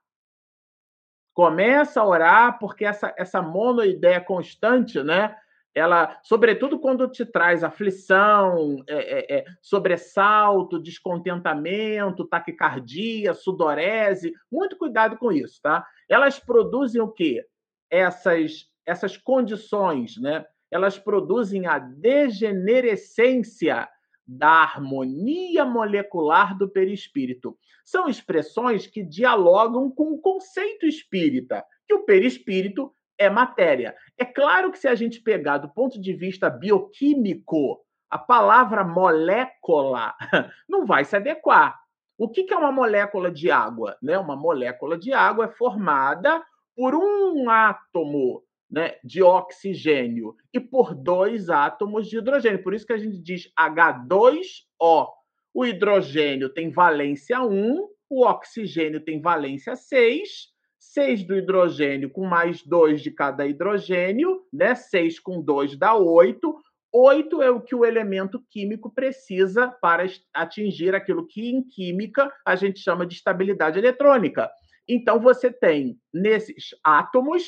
Começa 1.32 2.00
a 2.00 2.06
orar, 2.06 2.58
porque 2.58 2.84
essa, 2.84 3.14
essa 3.16 3.40
monoideia 3.42 4.20
constante, 4.20 5.02
né? 5.02 5.36
Ela, 5.74 6.20
sobretudo 6.22 6.78
quando 6.78 7.08
te 7.08 7.26
traz 7.26 7.64
aflição, 7.64 8.76
é, 8.88 8.94
é, 8.94 9.38
é, 9.38 9.44
sobressalto, 9.60 10.78
descontentamento, 10.78 12.28
taquicardia, 12.28 13.34
sudorese, 13.34 14.32
muito 14.52 14.76
cuidado 14.76 15.16
com 15.16 15.32
isso, 15.32 15.60
tá? 15.60 15.84
Elas 16.08 16.38
produzem 16.38 17.02
o 17.02 17.10
quê? 17.10 17.44
Essas, 17.90 18.70
essas 18.86 19.16
condições, 19.16 20.16
né? 20.16 20.46
Elas 20.70 20.96
produzem 20.96 21.66
a 21.66 21.80
degenerescência 21.80 23.88
da 24.26 24.62
harmonia 24.62 25.64
molecular 25.64 26.56
do 26.56 26.68
perispírito. 26.68 27.56
São 27.84 28.08
expressões 28.08 28.86
que 28.86 29.02
dialogam 29.02 29.90
com 29.90 30.12
o 30.12 30.20
conceito 30.20 30.86
espírita, 30.86 31.64
que 31.86 31.94
o 31.94 32.04
perispírito 32.04 32.94
é 33.18 33.28
matéria. 33.28 33.94
É 34.18 34.24
claro 34.24 34.70
que 34.72 34.78
se 34.78 34.88
a 34.88 34.94
gente 34.94 35.20
pegar 35.20 35.58
do 35.58 35.68
ponto 35.68 36.00
de 36.00 36.12
vista 36.12 36.48
bioquímico, 36.48 37.80
a 38.08 38.18
palavra 38.18 38.84
molécula 38.84 40.14
não 40.68 40.86
vai 40.86 41.04
se 41.04 41.16
adequar. 41.16 41.78
O 42.16 42.28
que 42.28 42.46
é 42.52 42.56
uma 42.56 42.70
molécula 42.70 43.30
de 43.30 43.50
água? 43.50 43.96
Né? 44.00 44.16
Uma 44.16 44.36
molécula 44.36 44.96
de 44.96 45.12
água 45.12 45.46
é 45.46 45.48
formada 45.48 46.42
por 46.76 46.94
um 46.94 47.50
átomo 47.50 48.43
né, 48.70 48.96
de 49.04 49.22
oxigênio 49.22 50.34
e 50.52 50.60
por 50.60 50.94
dois 50.94 51.48
átomos 51.48 52.08
de 52.08 52.18
hidrogênio. 52.18 52.62
Por 52.62 52.74
isso 52.74 52.86
que 52.86 52.92
a 52.92 52.98
gente 52.98 53.18
diz 53.18 53.50
H2O. 53.58 55.08
O 55.52 55.64
hidrogênio 55.64 56.48
tem 56.48 56.70
valência 56.70 57.40
1, 57.40 57.88
o 58.10 58.26
oxigênio 58.26 59.00
tem 59.00 59.20
valência 59.20 59.76
6. 59.76 60.52
6 60.78 61.24
do 61.24 61.36
hidrogênio 61.36 62.10
com 62.10 62.26
mais 62.26 62.62
2 62.62 63.00
de 63.00 63.10
cada 63.10 63.46
hidrogênio, 63.46 64.42
né? 64.52 64.74
6 64.74 65.18
com 65.20 65.40
2 65.40 65.76
dá 65.76 65.94
8. 65.94 66.54
8 66.92 67.42
é 67.42 67.50
o 67.50 67.60
que 67.60 67.74
o 67.74 67.84
elemento 67.84 68.40
químico 68.50 68.88
precisa 68.88 69.68
para 69.68 70.06
atingir 70.32 70.94
aquilo 70.94 71.26
que 71.26 71.50
em 71.50 71.62
química 71.62 72.32
a 72.46 72.54
gente 72.54 72.78
chama 72.78 73.04
de 73.04 73.14
estabilidade 73.14 73.78
eletrônica. 73.78 74.48
Então 74.88 75.18
você 75.18 75.50
tem 75.50 75.98
nesses 76.12 76.68
átomos 76.84 77.42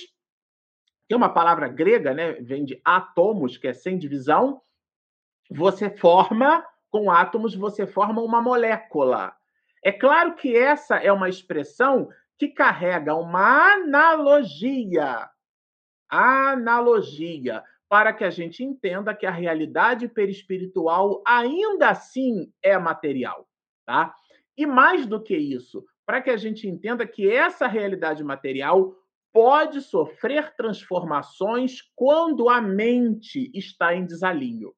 que 1.07 1.15
é 1.15 1.17
uma 1.17 1.29
palavra 1.29 1.69
grega, 1.69 2.13
né? 2.13 2.33
Vem 2.35 2.65
de 2.65 2.81
átomos, 2.85 3.57
que 3.57 3.69
é 3.69 3.73
sem 3.73 3.97
divisão. 3.97 4.61
Você 5.51 5.89
forma, 5.91 6.67
com 6.91 7.11
átomos, 7.11 7.55
você 7.55 7.87
forma 7.87 8.21
uma 8.21 8.43
molécula. 8.43 9.35
É 9.85 9.93
claro 9.93 10.35
que 10.35 10.57
essa 10.57 10.97
é 10.97 11.13
uma 11.13 11.29
expressão 11.29 12.09
que 12.37 12.49
carrega 12.49 13.15
uma 13.15 13.75
analogia. 13.75 15.31
Analogia. 16.09 17.63
Para 17.89 18.13
que 18.13 18.25
a 18.25 18.31
gente 18.31 18.65
entenda 18.65 19.15
que 19.15 19.27
a 19.27 19.31
realidade 19.31 20.09
perispiritual 20.09 21.23
ainda 21.25 21.91
assim 21.91 22.53
é 22.61 22.77
material. 22.77 23.49
Tá? 23.85 24.13
E 24.57 24.67
mais 24.67 25.07
do 25.07 25.23
que 25.23 25.37
isso, 25.37 25.85
para 26.05 26.21
que 26.21 26.31
a 26.31 26.37
gente 26.37 26.67
entenda 26.67 27.07
que 27.07 27.31
essa 27.31 27.69
realidade 27.69 28.25
material 28.25 28.97
pode 29.37 29.83
sofrer 29.83 30.57
transformações 30.57 31.83
quando 31.95 32.49
a 32.49 32.59
mente 32.59 33.51
está 33.53 33.95
em 33.95 34.07
desalinho. 34.07 34.73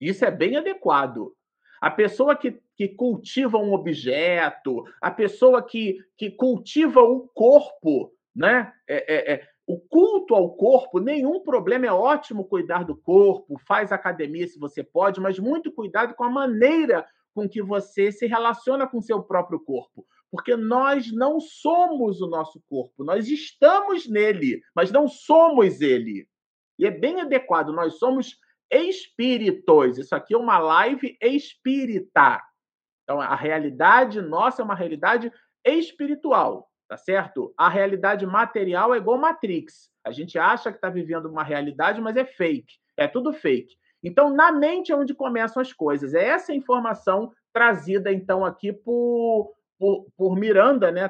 Isso 0.00 0.24
é 0.24 0.30
bem 0.30 0.56
adequado. 0.56 1.34
A 1.82 1.90
pessoa 1.90 2.34
que, 2.34 2.58
que 2.74 2.88
cultiva 2.88 3.58
um 3.58 3.74
objeto, 3.74 4.84
a 5.02 5.10
pessoa 5.10 5.62
que, 5.62 5.98
que 6.16 6.30
cultiva 6.30 7.02
o 7.02 7.28
corpo, 7.28 8.10
né? 8.34 8.72
É, 8.88 9.14
é, 9.14 9.34
é, 9.34 9.48
o 9.66 9.78
culto 9.78 10.34
ao 10.34 10.56
corpo, 10.56 10.98
nenhum 10.98 11.42
problema, 11.42 11.84
é 11.84 11.92
ótimo 11.92 12.46
cuidar 12.46 12.84
do 12.84 12.96
corpo, 12.96 13.60
faz 13.68 13.92
academia 13.92 14.46
se 14.46 14.58
você 14.58 14.82
pode, 14.82 15.20
mas 15.20 15.38
muito 15.38 15.70
cuidado 15.70 16.14
com 16.14 16.24
a 16.24 16.30
maneira 16.30 17.06
com 17.34 17.46
que 17.46 17.60
você 17.60 18.10
se 18.10 18.26
relaciona 18.26 18.86
com 18.86 19.02
seu 19.02 19.22
próprio 19.22 19.60
corpo 19.60 20.06
porque 20.30 20.56
nós 20.56 21.12
não 21.12 21.40
somos 21.40 22.20
o 22.20 22.28
nosso 22.28 22.62
corpo, 22.68 23.04
nós 23.04 23.28
estamos 23.28 24.08
nele, 24.08 24.62
mas 24.74 24.90
não 24.92 25.08
somos 25.08 25.80
ele. 25.80 26.28
E 26.78 26.86
é 26.86 26.90
bem 26.90 27.20
adequado. 27.20 27.72
Nós 27.72 27.98
somos 27.98 28.38
espíritos. 28.70 29.98
Isso 29.98 30.14
aqui 30.14 30.34
é 30.34 30.38
uma 30.38 30.58
live 30.58 31.18
espírita. 31.20 32.40
Então, 33.02 33.20
a 33.20 33.34
realidade 33.34 34.22
nossa 34.22 34.62
é 34.62 34.64
uma 34.64 34.74
realidade 34.74 35.32
espiritual, 35.62 36.70
tá 36.88 36.96
certo? 36.96 37.52
A 37.56 37.68
realidade 37.68 38.24
material 38.24 38.94
é 38.94 38.98
igual 38.98 39.18
Matrix. 39.18 39.90
A 40.06 40.10
gente 40.10 40.38
acha 40.38 40.70
que 40.70 40.78
está 40.78 40.88
vivendo 40.88 41.26
uma 41.26 41.42
realidade, 41.42 42.00
mas 42.00 42.16
é 42.16 42.24
fake. 42.24 42.78
É 42.96 43.06
tudo 43.06 43.32
fake. 43.32 43.76
Então, 44.02 44.30
na 44.30 44.50
mente 44.50 44.90
é 44.90 44.96
onde 44.96 45.12
começam 45.12 45.60
as 45.60 45.72
coisas. 45.72 46.14
É 46.14 46.24
essa 46.24 46.54
informação 46.54 47.30
trazida, 47.52 48.10
então, 48.12 48.44
aqui 48.44 48.72
por, 48.72 49.52
por, 49.80 50.06
por 50.14 50.36
Miranda, 50.36 50.92
né, 50.92 51.08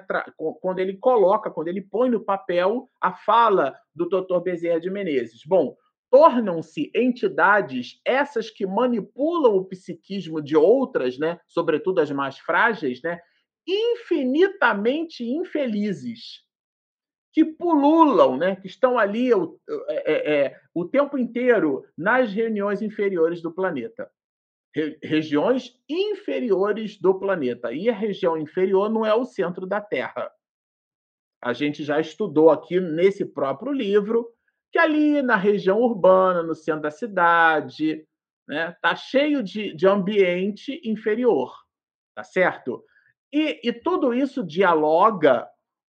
quando 0.63 0.79
ele 0.79 0.97
coloca, 0.97 1.51
quando 1.51 1.67
ele 1.67 1.83
põe 1.83 2.09
no 2.09 2.25
papel 2.25 2.89
a 3.01 3.13
fala 3.13 3.77
do 3.93 4.09
Dr. 4.09 4.39
Bezerra 4.41 4.79
de 4.79 4.89
Menezes. 4.89 5.41
Bom, 5.45 5.75
tornam-se 6.09 6.89
entidades 6.95 8.01
essas 8.05 8.49
que 8.49 8.65
manipulam 8.65 9.57
o 9.57 9.65
psiquismo 9.65 10.41
de 10.41 10.57
outras, 10.57 11.19
né, 11.19 11.41
sobretudo 11.49 12.01
as 12.01 12.13
mais 12.13 12.39
frágeis, 12.39 13.03
né, 13.03 13.21
infinitamente 13.67 15.25
infelizes, 15.25 16.45
que 17.33 17.45
pululam, 17.45 18.37
né, 18.37 18.55
que 18.55 18.69
estão 18.69 18.97
ali 19.01 19.35
o, 19.35 19.59
é, 19.89 20.13
é, 20.13 20.45
é, 20.45 20.57
o 20.73 20.85
tempo 20.85 21.19
inteiro 21.19 21.85
nas 21.99 22.33
reuniões 22.33 22.83
inferiores 22.83 23.43
do 23.43 23.53
planeta. 23.53 24.09
Re 24.75 24.99
regiões 25.03 25.77
inferiores 25.89 26.97
do 26.97 27.19
planeta. 27.19 27.73
E 27.73 27.89
a 27.89 27.95
região 27.95 28.37
inferior 28.37 28.89
não 28.89 29.05
é 29.05 29.15
o 29.15 29.25
centro 29.25 29.67
da 29.67 29.81
Terra. 29.81 30.31
A 31.43 31.53
gente 31.53 31.83
já 31.83 31.99
estudou 31.99 32.51
aqui 32.51 32.79
nesse 32.79 33.25
próprio 33.25 33.73
livro 33.73 34.33
que 34.71 34.79
ali 34.79 35.21
na 35.23 35.37
região 35.37 35.81
urbana, 35.81 36.43
no 36.43 36.55
centro 36.55 36.83
da 36.83 36.91
cidade, 36.91 38.07
né, 38.47 38.77
tá 38.81 38.95
cheio 38.95 39.43
de, 39.43 39.75
de 39.75 39.87
ambiente 39.87 40.81
inferior, 40.85 41.53
tá 42.15 42.23
certo? 42.23 42.85
E, 43.33 43.61
e 43.69 43.73
tudo 43.73 44.13
isso 44.15 44.45
dialoga 44.45 45.49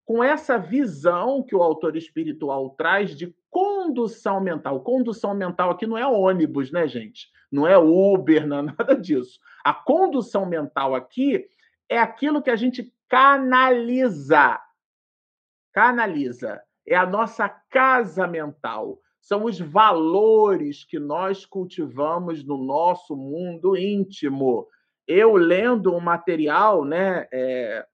com 0.10 0.24
essa 0.24 0.58
visão 0.58 1.44
que 1.44 1.56
o 1.56 1.62
autor 1.62 1.96
espiritual 1.96 2.72
traz 2.72 3.16
de 3.16 3.32
condução 3.48 4.42
mental. 4.42 4.82
Condução 4.82 5.36
mental 5.36 5.70
aqui 5.70 5.86
não 5.86 5.96
é 5.96 6.08
ônibus, 6.08 6.72
né, 6.72 6.88
gente? 6.88 7.30
Não 7.52 7.68
é 7.68 7.78
Uber, 7.78 8.42
não 8.50 8.58
é 8.58 8.62
nada 8.64 8.96
disso. 8.96 9.40
A 9.64 9.72
condução 9.72 10.48
mental 10.48 10.96
aqui 10.96 11.48
é 11.88 12.00
aquilo 12.00 12.42
que 12.42 12.50
a 12.50 12.56
gente 12.56 12.92
canaliza. 13.08 14.60
Canaliza 15.72 16.60
é 16.88 16.96
a 16.96 17.06
nossa 17.06 17.48
casa 17.48 18.26
mental, 18.26 19.00
são 19.22 19.46
os 19.46 19.60
valores 19.60 20.84
que 20.84 20.98
nós 20.98 21.46
cultivamos 21.46 22.44
no 22.44 22.58
nosso 22.58 23.16
mundo 23.16 23.78
íntimo. 23.78 24.68
Eu 25.08 25.36
lendo 25.36 25.94
um 25.94 26.00
material 26.00 26.84
né, 26.84 27.28
é, 27.32 27.86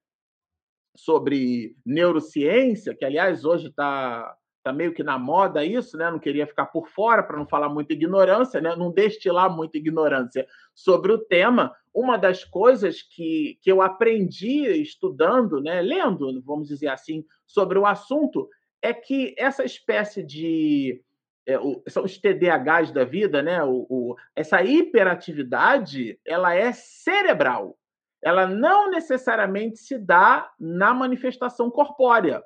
sobre 0.96 1.76
neurociência, 1.86 2.96
que 2.96 3.06
aliás 3.06 3.46
hoje 3.46 3.68
está 3.68 4.36
tá 4.66 4.74
meio 4.74 4.94
que 4.94 5.04
na 5.04 5.20
moda 5.20 5.64
isso, 5.64 5.96
né? 5.96 6.10
Não 6.10 6.18
queria 6.18 6.48
ficar 6.48 6.66
por 6.66 6.88
fora 6.88 7.22
para 7.22 7.38
não 7.38 7.48
falar 7.48 7.70
muita 7.70 7.94
ignorância, 7.94 8.60
né? 8.60 8.76
Não 8.76 8.92
destilar 8.92 9.56
muita 9.56 9.78
ignorância 9.78 10.48
sobre 10.74 11.12
o 11.12 11.20
tema. 11.20 11.72
Uma 11.94 12.18
das 12.18 12.44
coisas 12.44 13.04
que, 13.04 13.60
que 13.62 13.72
eu 13.72 13.80
aprendi 13.80 14.66
estudando, 14.82 15.62
né, 15.62 15.82
lendo, 15.82 16.42
vamos 16.44 16.68
dizer 16.68 16.88
assim, 16.88 17.24
sobre 17.46 17.78
o 17.78 17.86
assunto, 17.86 18.50
é 18.82 18.92
que 18.92 19.36
essa 19.38 19.64
espécie 19.64 20.24
de. 20.24 21.00
É, 21.48 21.60
o, 21.60 21.84
são 21.88 22.04
os 22.04 22.18
TDAHs 22.18 22.92
da 22.92 23.04
vida, 23.04 23.44
né? 23.44 23.64
O, 23.64 23.86
o, 23.88 24.16
essa 24.36 24.64
hiperatividade 24.64 26.20
ela 26.26 26.56
é 26.56 26.72
cerebral. 26.72 27.78
Ela 28.26 28.48
não 28.48 28.90
necessariamente 28.90 29.78
se 29.78 30.00
dá 30.00 30.52
na 30.60 30.96
manifestação 30.96 31.70
corpórea. 31.70 32.44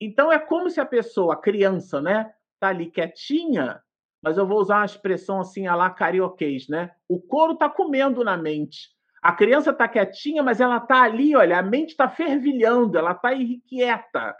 Então 0.00 0.32
é 0.32 0.38
como 0.38 0.68
se 0.68 0.80
a 0.80 0.84
pessoa, 0.84 1.34
a 1.34 1.40
criança, 1.40 2.00
né, 2.00 2.34
tá 2.58 2.68
ali 2.68 2.90
quietinha, 2.90 3.80
mas 4.20 4.36
eu 4.36 4.44
vou 4.44 4.58
usar 4.58 4.78
uma 4.78 4.84
expressão 4.84 5.40
assim 5.40 5.68
a 5.68 5.76
lá 5.76 5.90
carioquês, 5.90 6.66
né? 6.68 6.90
O 7.08 7.20
couro 7.20 7.56
tá 7.56 7.68
comendo 7.70 8.24
na 8.24 8.36
mente. 8.36 8.90
A 9.22 9.32
criança 9.32 9.72
tá 9.72 9.86
quietinha, 9.86 10.42
mas 10.42 10.60
ela 10.60 10.80
tá 10.80 11.02
ali, 11.02 11.36
olha, 11.36 11.58
a 11.58 11.62
mente 11.62 11.90
está 11.90 12.08
fervilhando, 12.08 12.98
ela 12.98 13.14
tá 13.14 13.32
irrequieta. 13.32 14.36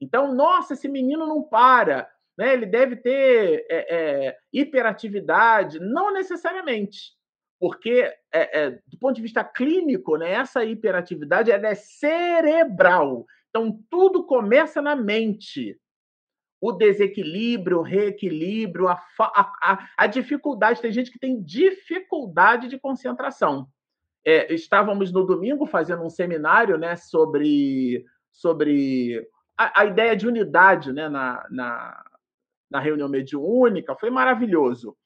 Então, 0.00 0.34
nossa, 0.34 0.72
esse 0.72 0.88
menino 0.88 1.26
não 1.26 1.42
para, 1.42 2.10
né? 2.38 2.54
ele 2.54 2.64
deve 2.64 2.96
ter 2.96 3.66
é, 3.70 3.96
é, 4.28 4.36
hiperatividade. 4.50 5.78
Não 5.78 6.10
necessariamente, 6.12 7.12
porque, 7.58 8.12
é, 8.32 8.60
é, 8.60 8.70
do 8.86 8.98
ponto 8.98 9.16
de 9.16 9.22
vista 9.22 9.42
clínico, 9.42 10.16
né, 10.16 10.32
essa 10.32 10.64
hiperatividade 10.64 11.50
é 11.50 11.74
cerebral. 11.74 13.26
Então, 13.48 13.78
tudo 13.88 14.24
começa 14.24 14.82
na 14.82 14.94
mente. 14.94 15.78
O 16.60 16.72
desequilíbrio, 16.72 17.78
o 17.78 17.82
reequilíbrio, 17.82 18.88
a, 18.88 19.00
a, 19.18 19.88
a 19.96 20.06
dificuldade. 20.06 20.80
Tem 20.80 20.92
gente 20.92 21.10
que 21.10 21.18
tem 21.18 21.42
dificuldade 21.42 22.68
de 22.68 22.78
concentração. 22.78 23.68
É, 24.24 24.52
estávamos 24.52 25.12
no 25.12 25.24
domingo 25.24 25.66
fazendo 25.66 26.02
um 26.02 26.10
seminário 26.10 26.76
né, 26.76 26.96
sobre, 26.96 28.04
sobre 28.32 29.26
a, 29.56 29.82
a 29.82 29.84
ideia 29.86 30.16
de 30.16 30.26
unidade 30.26 30.92
né, 30.92 31.08
na, 31.08 31.46
na, 31.50 32.04
na 32.70 32.80
reunião 32.80 33.08
mediúnica 33.08 33.94
foi 33.94 34.10
maravilhoso. 34.10 34.96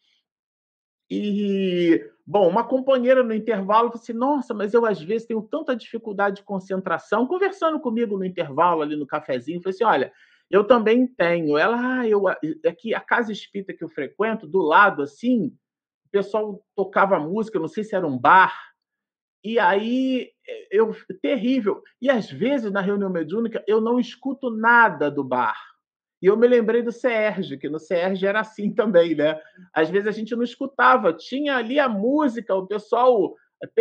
E, 1.10 2.00
bom, 2.30 2.48
uma 2.48 2.62
companheira 2.62 3.24
no 3.24 3.34
intervalo 3.34 3.88
falou 3.88 4.00
assim: 4.00 4.12
Nossa, 4.12 4.54
mas 4.54 4.72
eu 4.72 4.86
às 4.86 5.02
vezes 5.02 5.26
tenho 5.26 5.42
tanta 5.42 5.74
dificuldade 5.74 6.36
de 6.36 6.42
concentração. 6.44 7.26
Conversando 7.26 7.80
comigo 7.80 8.16
no 8.16 8.24
intervalo, 8.24 8.82
ali 8.82 8.94
no 8.94 9.06
cafezinho, 9.06 9.60
falei 9.60 9.74
assim: 9.74 9.84
Olha, 9.84 10.12
eu 10.48 10.64
também 10.64 11.06
tenho. 11.08 11.58
Ela, 11.58 12.00
ah, 12.00 12.08
eu, 12.08 12.28
aqui, 12.28 12.94
a 12.94 13.00
casa 13.00 13.32
espírita 13.32 13.74
que 13.74 13.82
eu 13.82 13.88
frequento, 13.88 14.46
do 14.46 14.60
lado, 14.60 15.02
assim, 15.02 15.46
o 16.06 16.10
pessoal 16.10 16.64
tocava 16.76 17.18
música, 17.18 17.58
não 17.58 17.68
sei 17.68 17.82
se 17.82 17.96
era 17.96 18.06
um 18.06 18.16
bar, 18.16 18.56
e 19.42 19.58
aí, 19.58 20.30
eh, 20.46 20.68
eu 20.70 20.94
terrível. 21.20 21.82
E 22.00 22.08
às 22.10 22.30
vezes, 22.30 22.70
na 22.70 22.80
reunião 22.80 23.10
mediúnica, 23.10 23.64
eu 23.66 23.80
não 23.80 23.98
escuto 23.98 24.50
nada 24.50 25.10
do 25.10 25.24
bar. 25.24 25.56
E 26.20 26.26
eu 26.26 26.36
me 26.36 26.46
lembrei 26.46 26.82
do 26.82 26.92
Serge, 26.92 27.56
que 27.56 27.68
no 27.68 27.78
Serge 27.78 28.26
era 28.26 28.40
assim 28.40 28.72
também, 28.74 29.14
né? 29.14 29.40
Às 29.72 29.88
vezes 29.88 30.08
a 30.08 30.12
gente 30.12 30.34
não 30.34 30.42
escutava, 30.42 31.12
tinha 31.12 31.56
ali 31.56 31.78
a 31.78 31.88
música, 31.88 32.54
o 32.54 32.66
pessoal. 32.66 33.34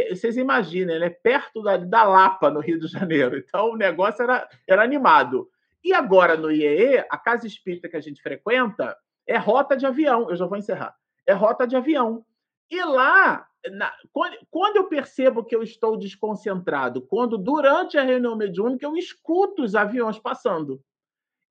Vocês 0.09 0.35
imaginem, 0.37 0.99
né? 0.99 1.09
Perto 1.09 1.61
da, 1.61 1.77
da 1.77 2.03
Lapa, 2.03 2.49
no 2.49 2.59
Rio 2.59 2.79
de 2.79 2.87
Janeiro. 2.87 3.37
Então 3.37 3.71
o 3.71 3.77
negócio 3.77 4.23
era, 4.23 4.47
era 4.67 4.83
animado. 4.83 5.49
E 5.83 5.93
agora 5.93 6.35
no 6.35 6.51
IEE, 6.51 7.05
a 7.09 7.17
casa 7.17 7.47
espírita 7.47 7.87
que 7.87 7.95
a 7.95 8.01
gente 8.01 8.21
frequenta 8.21 8.97
é 9.25 9.37
rota 9.37 9.77
de 9.77 9.85
avião. 9.85 10.29
Eu 10.29 10.35
já 10.35 10.45
vou 10.45 10.57
encerrar. 10.57 10.93
É 11.25 11.33
rota 11.33 11.65
de 11.65 11.75
avião. 11.75 12.25
E 12.69 12.83
lá 12.83 13.47
na, 13.71 13.91
quando, 14.13 14.37
quando, 14.49 14.77
eu 14.77 14.87
percebo 14.87 15.43
que 15.43 15.55
eu 15.55 15.61
estou 15.61 15.97
desconcentrado, 15.97 17.01
quando 17.01 17.37
durante 17.37 17.97
a 17.97 18.03
reunião 18.03 18.35
mediúnica 18.35 18.85
eu 18.85 18.95
escuto 18.95 19.63
os 19.63 19.75
aviões 19.75 20.17
passando. 20.17 20.81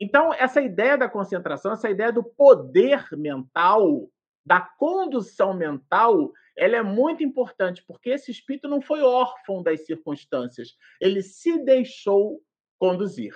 Então, 0.00 0.32
essa 0.32 0.60
ideia 0.60 0.96
da 0.96 1.08
concentração, 1.08 1.72
essa 1.72 1.90
ideia 1.90 2.12
do 2.12 2.22
poder 2.22 3.06
mental, 3.12 4.08
da 4.44 4.60
condução 4.60 5.52
mental, 5.52 6.32
ela 6.56 6.76
é 6.76 6.82
muito 6.82 7.22
importante, 7.22 7.84
porque 7.86 8.10
esse 8.10 8.30
espírito 8.30 8.68
não 8.68 8.80
foi 8.80 9.02
órfão 9.02 9.62
das 9.62 9.84
circunstâncias, 9.84 10.76
ele 11.00 11.22
se 11.22 11.64
deixou 11.64 12.40
conduzir. 12.78 13.34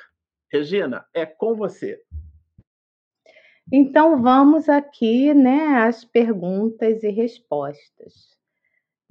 Regina, 0.53 1.07
é 1.15 1.27
com 1.27 1.55
você. 1.55 2.01
Então 3.73 4.21
vamos 4.23 4.69
aqui, 4.69 5.33
né, 5.33 5.83
às 5.83 6.05
perguntas 6.05 7.03
e 7.03 7.09
respostas 7.11 8.33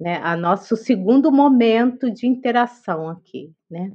né, 0.02 0.16
a 0.16 0.36
nosso 0.36 0.76
segundo 0.76 1.30
momento 1.30 2.10
de 2.10 2.26
interação 2.26 3.08
aqui, 3.08 3.54
né? 3.70 3.92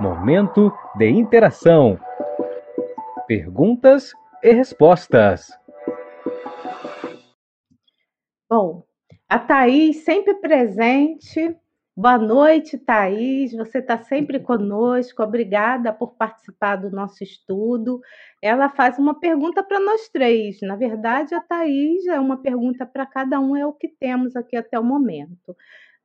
Momento 0.00 0.72
de 0.96 1.08
interação. 1.08 1.98
Perguntas 3.26 4.12
e 4.42 4.52
respostas. 4.52 5.50
Bom, 8.48 8.84
a 9.28 9.38
Thaís 9.38 10.04
sempre 10.04 10.34
presente 10.34 11.56
Boa 12.00 12.16
noite, 12.16 12.78
Thaís. 12.78 13.52
Você 13.56 13.78
está 13.78 13.98
sempre 13.98 14.38
conosco. 14.38 15.20
Obrigada 15.20 15.92
por 15.92 16.14
participar 16.14 16.76
do 16.76 16.92
nosso 16.92 17.24
estudo. 17.24 18.00
Ela 18.40 18.68
faz 18.68 19.00
uma 19.00 19.18
pergunta 19.18 19.64
para 19.64 19.80
nós 19.80 20.08
três. 20.08 20.60
Na 20.62 20.76
verdade, 20.76 21.34
a 21.34 21.40
Thaís 21.40 22.06
é 22.06 22.20
uma 22.20 22.40
pergunta 22.40 22.86
para 22.86 23.04
cada 23.04 23.40
um, 23.40 23.56
é 23.56 23.66
o 23.66 23.72
que 23.72 23.88
temos 23.88 24.36
aqui 24.36 24.56
até 24.56 24.78
o 24.78 24.84
momento. 24.84 25.56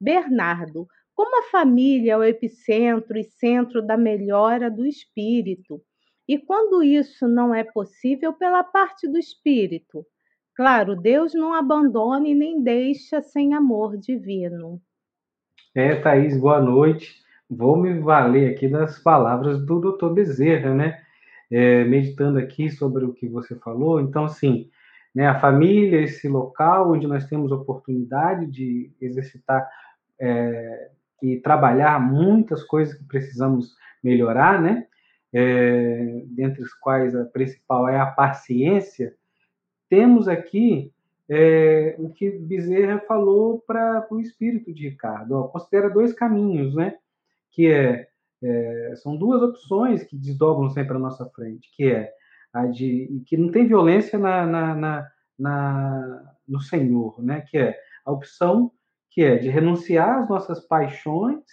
Bernardo, 0.02 0.88
como 1.16 1.40
a 1.40 1.50
família 1.50 2.14
é 2.14 2.18
o 2.18 2.24
epicentro 2.24 3.18
e 3.18 3.24
centro 3.24 3.86
da 3.86 3.98
melhora 3.98 4.70
do 4.70 4.86
espírito, 4.86 5.82
E 6.26 6.38
quando 6.38 6.82
isso 6.82 7.28
não 7.28 7.54
é 7.54 7.66
possível, 7.66 8.32
pela 8.32 8.64
parte 8.64 9.10
do 9.10 9.18
espírito. 9.18 10.06
Claro, 10.56 10.96
Deus 10.96 11.34
não 11.34 11.54
abandona 11.54 12.28
e 12.28 12.34
nem 12.34 12.64
deixa 12.64 13.22
sem 13.22 13.54
amor 13.54 13.98
divino. 13.98 14.82
É, 15.76 15.96
Thaís, 15.96 16.40
boa 16.40 16.62
noite. 16.62 17.22
Vou 17.50 17.76
me 17.76 18.00
valer 18.00 18.54
aqui 18.54 18.68
das 18.68 19.00
palavras 19.00 19.66
do 19.66 19.80
Dr. 19.80 20.14
Bezerra, 20.14 20.74
né? 20.74 21.02
É, 21.52 21.84
meditando 21.84 22.40
aqui 22.40 22.70
sobre 22.70 23.04
o 23.04 23.14
que 23.14 23.28
você 23.28 23.56
falou. 23.56 24.00
Então, 24.00 24.26
assim, 24.26 24.70
né, 25.14 25.28
a 25.28 25.40
família, 25.40 26.02
esse 26.02 26.28
local 26.28 26.92
onde 26.92 27.06
nós 27.06 27.28
temos 27.28 27.52
oportunidade 27.52 28.48
de 28.48 28.92
exercitar 29.02 29.70
é, 30.20 30.90
trabalhar 31.44 32.00
muitas 32.00 32.64
coisas 32.64 32.98
que 32.98 33.06
precisamos 33.06 33.76
melhorar, 34.04 34.62
né? 34.62 34.88
É, 35.32 36.24
dentre 36.28 36.62
as 36.62 36.74
quais 36.74 37.16
a 37.16 37.26
principal 37.26 37.90
é 37.90 38.00
a 38.00 38.06
paciência. 38.06 39.16
Temos 39.90 40.28
aqui 40.28 40.92
é, 41.30 41.96
o 41.98 42.10
que 42.10 42.30
Bezerra 42.30 43.00
falou 43.08 43.64
para 43.66 44.06
o 44.12 44.20
espírito 44.20 44.74
de 44.74 44.90
Ricardo. 44.90 45.32
Ó, 45.32 45.48
considera 45.48 45.90
dois 45.90 46.14
caminhos, 46.14 46.76
né? 46.76 46.96
Que 47.52 47.68
é, 47.68 48.08
é, 48.44 48.94
são 48.98 49.16
duas 49.16 49.42
opções 49.42 50.04
que 50.04 50.18
desdobram 50.18 50.70
sempre 50.70 50.96
à 50.96 51.00
nossa 51.00 51.26
frente, 51.30 51.72
que 51.76 51.86
é 51.86 52.12
a 52.52 52.68
de 52.68 53.24
que 53.26 53.36
não 53.36 53.50
tem 53.50 53.66
violência 53.66 54.20
na, 54.20 54.46
na, 54.46 54.76
na, 54.76 55.08
na 55.40 56.34
no 56.48 56.60
Senhor, 56.60 57.24
né? 57.24 57.42
Que 57.50 57.58
é 57.58 57.80
a 58.06 58.12
opção 58.12 58.72
que 59.14 59.24
é 59.24 59.38
de 59.38 59.48
renunciar 59.48 60.24
às 60.24 60.28
nossas 60.28 60.60
paixões, 60.60 61.44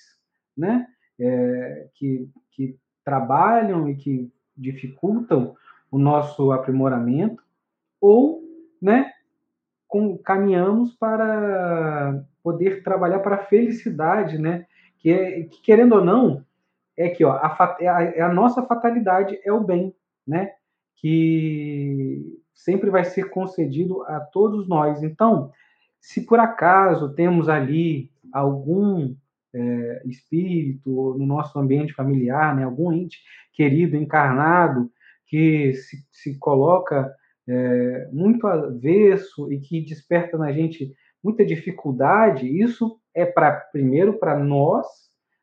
né? 0.56 0.86
É, 1.18 1.88
que, 1.94 2.26
que 2.52 2.78
trabalham 3.04 3.86
e 3.86 3.94
que 3.94 4.32
dificultam 4.56 5.54
o 5.90 5.98
nosso 5.98 6.52
aprimoramento, 6.52 7.42
ou, 8.00 8.42
né? 8.80 9.12
Com, 9.86 10.16
caminhamos 10.16 10.94
para 10.94 12.24
poder 12.42 12.82
trabalhar 12.82 13.18
para 13.18 13.36
a 13.36 13.44
felicidade, 13.44 14.38
né? 14.38 14.66
Que, 14.98 15.10
é, 15.10 15.42
que 15.42 15.60
querendo 15.60 15.96
ou 15.96 16.04
não, 16.04 16.44
é 16.96 17.10
que 17.10 17.22
ó, 17.24 17.32
a, 17.32 17.76
é 17.78 18.20
é 18.20 18.22
a 18.22 18.32
nossa 18.32 18.62
fatalidade 18.62 19.38
é 19.44 19.52
o 19.52 19.60
bem, 19.60 19.94
né? 20.26 20.54
Que 20.96 22.40
sempre 22.54 22.88
vai 22.88 23.04
ser 23.04 23.28
concedido 23.28 24.02
a 24.04 24.18
todos 24.20 24.66
nós. 24.66 25.02
Então, 25.02 25.52
se 26.00 26.24
por 26.24 26.38
acaso 26.38 27.14
temos 27.14 27.48
ali 27.48 28.10
algum 28.32 29.14
é, 29.54 30.02
espírito 30.06 31.16
no 31.18 31.26
nosso 31.26 31.58
ambiente 31.58 31.92
familiar, 31.92 32.54
né, 32.54 32.64
algum 32.64 32.92
ente 32.92 33.18
querido, 33.52 33.96
encarnado, 33.96 34.90
que 35.26 35.74
se, 35.74 35.98
se 36.10 36.38
coloca 36.38 37.12
é, 37.48 38.08
muito 38.12 38.46
avesso 38.46 39.52
e 39.52 39.58
que 39.58 39.80
desperta 39.80 40.38
na 40.38 40.52
gente 40.52 40.94
muita 41.22 41.44
dificuldade, 41.44 42.46
isso 42.46 42.98
é 43.14 43.26
para 43.26 43.52
primeiro 43.52 44.18
para 44.18 44.38
nós, 44.38 44.86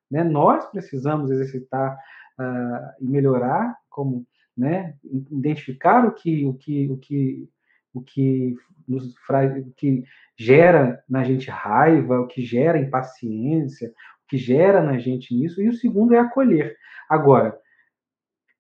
né, 0.10 0.24
nós 0.24 0.66
precisamos 0.72 1.30
exercitar 1.30 1.98
uh, 2.40 3.04
e 3.04 3.08
melhorar, 3.08 3.76
como 3.90 4.26
né, 4.56 4.96
identificar 5.04 6.06
o 6.06 6.14
que 6.14 6.46
o 6.46 6.54
que 6.54 6.90
o 6.90 6.98
que 6.98 7.50
o 7.98 8.02
que 8.02 8.56
nos 8.88 9.14
o 9.14 9.72
que 9.76 10.04
gera 10.38 11.04
na 11.10 11.24
gente 11.24 11.50
raiva, 11.50 12.20
o 12.20 12.28
que 12.28 12.42
gera 12.42 12.80
impaciência, 12.80 13.90
o 13.90 14.28
que 14.30 14.38
gera 14.38 14.82
na 14.82 14.98
gente 14.98 15.36
nisso, 15.36 15.62
e 15.62 15.68
o 15.68 15.74
segundo 15.74 16.14
é 16.14 16.20
acolher. 16.20 16.78
Agora, 17.10 17.58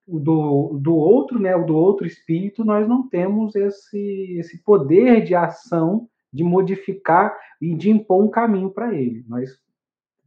do, 0.07 0.80
do 0.81 0.95
outro, 0.95 1.39
né, 1.39 1.57
do 1.57 1.76
outro 1.76 2.07
espírito, 2.07 2.64
nós 2.64 2.88
não 2.88 3.07
temos 3.07 3.55
esse, 3.55 4.38
esse 4.39 4.64
poder 4.64 5.23
de 5.23 5.35
ação 5.35 6.09
de 6.31 6.43
modificar 6.43 7.38
e 7.61 7.76
de 7.76 7.89
impor 7.89 8.23
um 8.23 8.30
caminho 8.30 8.69
para 8.69 8.93
ele. 8.93 9.26
Nós, 9.27 9.59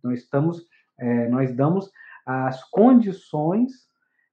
nós 0.03 0.21
estamos, 0.21 0.67
é, 0.99 1.29
nós 1.29 1.55
damos 1.55 1.91
as 2.27 2.63
condições 2.71 3.89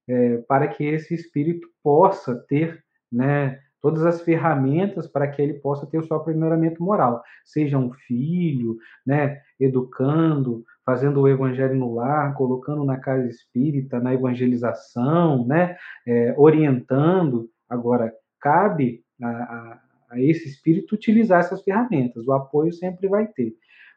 é, 0.07 0.37
para 0.39 0.67
que 0.67 0.83
esse 0.83 1.13
espírito 1.13 1.67
possa 1.83 2.35
ter, 2.47 2.83
né, 3.11 3.59
todas 3.87 4.05
as 4.05 4.21
ferramentas 4.21 5.07
para 5.07 5.29
que 5.29 5.41
ele 5.41 5.53
possa 5.53 5.87
ter 5.87 5.97
o 5.97 6.03
seu 6.03 6.17
aprimoramento 6.17 6.83
moral, 6.83 7.23
seja 7.45 7.77
um 7.77 7.93
filho, 7.93 8.75
né, 9.05 9.41
educando, 9.57 10.65
fazendo 10.85 11.21
o 11.21 11.27
evangelho 11.29 11.73
no 11.73 11.95
lar, 11.95 12.33
colocando 12.33 12.83
na 12.83 12.97
casa 12.97 13.25
espírita, 13.29 14.01
na 14.01 14.13
evangelização, 14.13 15.47
né, 15.47 15.77
é, 16.05 16.35
orientando. 16.37 17.49
Agora, 17.69 18.13
cabe 18.41 19.05
a, 19.23 19.29
a, 19.29 19.81
a 20.11 20.21
esse 20.21 20.49
espírito 20.49 20.93
utilizar 20.93 21.39
essas 21.39 21.63
ferramentas, 21.63 22.27
o 22.27 22.33
apoio 22.33 22.73
sempre 22.73 23.07
vai 23.07 23.25
ter. 23.25 23.55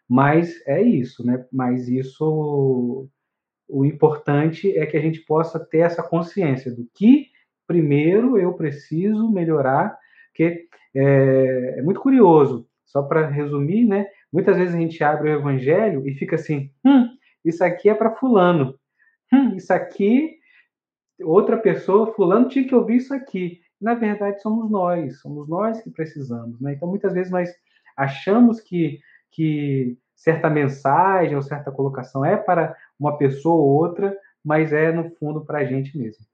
Mas 0.09 0.65
é 0.69 0.81
isso, 0.81 1.27
né? 1.27 1.45
Mas 1.53 1.89
isso, 1.89 3.09
o 3.69 3.85
importante 3.85 4.71
é 4.79 4.87
que 4.87 4.97
a 4.97 5.01
gente 5.01 5.19
possa 5.23 5.59
ter 5.59 5.79
essa 5.79 6.03
consciência 6.03 6.73
do 6.73 6.89
que 6.95 7.27
primeiro 7.71 8.37
eu 8.37 8.53
preciso 8.55 9.31
melhorar, 9.31 9.97
porque 10.27 10.67
é, 10.93 11.77
é 11.79 11.83
muito 11.83 12.01
curioso, 12.01 12.67
só 12.85 13.01
para 13.01 13.29
resumir, 13.29 13.87
né? 13.87 14.09
Muitas 14.33 14.57
vezes 14.57 14.75
a 14.75 14.79
gente 14.79 15.05
abre 15.05 15.31
o 15.31 15.35
evangelho 15.39 16.05
e 16.05 16.13
fica 16.15 16.35
assim, 16.35 16.69
hum, 16.85 17.07
isso 17.45 17.63
aqui 17.63 17.89
é 17.89 17.95
para 17.95 18.17
fulano, 18.17 18.75
hum, 19.33 19.55
isso 19.55 19.73
aqui, 19.73 20.37
outra 21.23 21.57
pessoa, 21.57 22.13
fulano 22.13 22.49
tinha 22.49 22.67
que 22.67 22.75
ouvir 22.75 22.97
isso 22.97 23.15
aqui. 23.15 23.61
Na 23.81 23.95
verdade, 23.95 24.43
somos 24.43 24.69
nós, 24.69 25.21
somos 25.21 25.49
nós 25.49 25.81
que 25.81 25.91
precisamos, 25.91 26.61
né? 26.61 26.73
Então, 26.73 26.89
muitas 26.89 27.13
vezes 27.13 27.31
nós 27.31 27.49
achamos 27.97 28.61
que, 28.61 28.99
que 29.31 29.97
certa 30.17 30.51
mensagem 30.51 31.37
ou 31.37 31.43
certa 31.43 31.71
colocação 31.71 32.25
é 32.25 32.37
para 32.37 32.75
uma 32.99 33.17
pessoa 33.17 33.55
ou 33.55 33.69
outra, 33.69 34.13
mas 34.45 34.73
é, 34.73 34.91
no 34.91 35.09
fundo, 35.11 35.45
para 35.45 35.61
a 35.61 35.65
gente 35.65 35.97
mesmo 35.97 36.30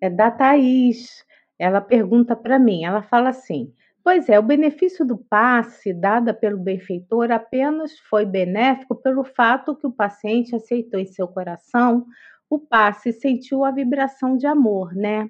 é 0.00 0.10
da 0.10 0.30
Thaís. 0.30 1.24
Ela 1.58 1.80
pergunta 1.80 2.36
para 2.36 2.58
mim, 2.58 2.84
ela 2.84 3.02
fala 3.02 3.30
assim: 3.30 3.72
Pois 4.04 4.28
é, 4.28 4.38
o 4.38 4.42
benefício 4.42 5.04
do 5.04 5.18
passe 5.18 5.92
dada 5.92 6.32
pelo 6.32 6.58
benfeitor 6.58 7.30
apenas 7.32 7.98
foi 8.08 8.24
benéfico 8.24 8.94
pelo 8.94 9.24
fato 9.24 9.74
que 9.74 9.86
o 9.86 9.92
paciente 9.92 10.54
aceitou 10.54 11.00
em 11.00 11.06
seu 11.06 11.26
coração 11.26 12.06
o 12.48 12.58
passe 12.58 13.08
e 13.08 13.12
sentiu 13.12 13.64
a 13.64 13.70
vibração 13.70 14.36
de 14.36 14.46
amor, 14.46 14.94
né? 14.94 15.28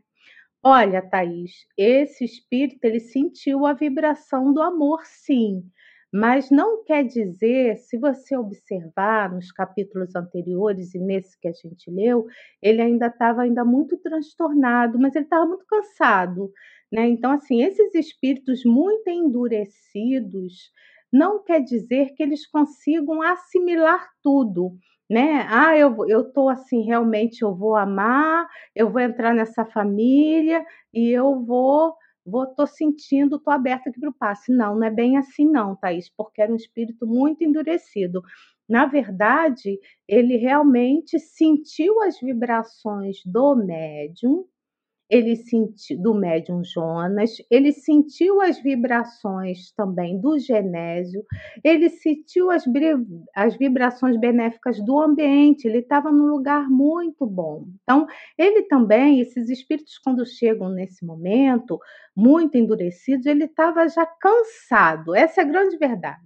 Olha, 0.63 1.01
Thaís, 1.01 1.67
esse 1.77 2.25
espírito 2.25 2.85
ele 2.85 3.01
sentiu 3.01 3.65
a 3.67 3.73
vibração 3.73 4.53
do 4.53 4.61
amor, 4.61 5.01
sim. 5.05 5.65
Mas 6.13 6.51
não 6.51 6.85
quer 6.85 7.05
dizer, 7.05 7.77
se 7.79 7.99
você 7.99 8.37
observar 8.37 9.33
nos 9.33 9.51
capítulos 9.53 10.15
anteriores 10.15 10.95
e 10.95 10.99
nesse 10.99 11.39
que 11.41 11.49
a 11.49 11.53
gente 11.53 11.91
leu, 11.91 12.27
ele 12.63 12.81
ainda 12.81 13.07
estava 13.09 13.43
ainda 13.43 13.65
muito 13.65 13.97
transtornado, 13.99 14.99
mas 14.99 15.15
ele 15.17 15.25
estava 15.25 15.47
muito 15.47 15.67
cansado, 15.67 16.51
né? 16.93 17.09
Então, 17.09 17.33
assim, 17.33 17.63
esses 17.63 17.95
espíritos 17.95 18.63
muito 18.65 19.09
endurecidos 19.11 20.71
não 21.13 21.43
quer 21.43 21.61
dizer 21.61 22.15
que 22.15 22.23
eles 22.23 22.47
consigam 22.47 23.21
assimilar 23.23 24.09
tudo, 24.23 24.77
né? 25.11 25.47
Ah, 25.49 25.77
eu 25.77 25.97
eu 26.09 26.25
tô 26.33 26.49
assim, 26.49 26.83
realmente 26.83 27.43
eu 27.43 27.55
vou 27.55 27.77
amar, 27.77 28.47
eu 28.75 28.91
vou 28.91 29.01
entrar 29.01 29.33
nessa 29.35 29.65
família 29.65 30.65
e 30.93 31.11
eu 31.11 31.45
vou 31.45 31.95
vou, 32.27 32.47
tô 32.47 32.67
sentindo, 32.67 33.39
tô 33.39 33.51
aberta 33.51 33.91
aqui 33.91 34.01
para 34.01 34.11
o 34.11 34.15
passe. 34.15 34.53
Não, 34.53 34.75
não 34.77 34.87
é 34.87 34.91
bem 34.91 35.17
assim 35.17 35.49
não, 35.51 35.77
Thaís, 35.77 36.09
porque 36.17 36.43
era 36.43 36.53
um 36.53 36.57
espírito 36.57 37.07
muito 37.07 37.45
endurecido. 37.45 38.23
Na 38.69 38.87
verdade, 38.87 39.79
ele 40.09 40.37
realmente 40.37 41.19
sentiu 41.21 42.03
as 42.03 42.19
vibrações 42.21 43.19
do 43.25 43.55
médium, 43.55 44.45
ele 45.09 45.37
sentiu 45.37 46.01
do 46.01 46.15
médium 46.15 46.63
Jonas, 46.65 47.37
ele 47.51 47.73
sentiu 47.73 48.41
as 48.41 48.61
vibrações 48.61 49.73
também 49.73 50.21
do 50.21 50.39
Genésio, 50.39 51.25
ele 51.63 51.89
sentiu 51.89 52.51
as, 52.51 52.65
as 53.35 53.57
vibrações 53.57 54.17
benéficas 54.19 54.85
do 54.85 55.01
ambiente, 55.01 55.67
ele 55.67 55.79
estava 55.79 56.11
num 56.11 56.27
lugar 56.27 56.69
muito 56.69 57.25
bom. 57.25 57.67
Então, 57.83 58.07
ele 58.37 58.63
também, 58.63 59.21
esses 59.21 59.49
espíritos, 59.49 59.99
quando 59.99 60.27
chegam 60.27 60.69
nesse 60.69 61.05
momento, 61.05 61.79
muito 62.15 62.57
endurecidos, 62.57 63.27
ele 63.27 63.45
estava 63.45 63.89
já 63.89 64.05
cansado, 64.05 65.15
essa 65.15 65.41
é 65.41 65.45
a 65.45 65.47
grande 65.47 65.77
verdade. 65.77 66.19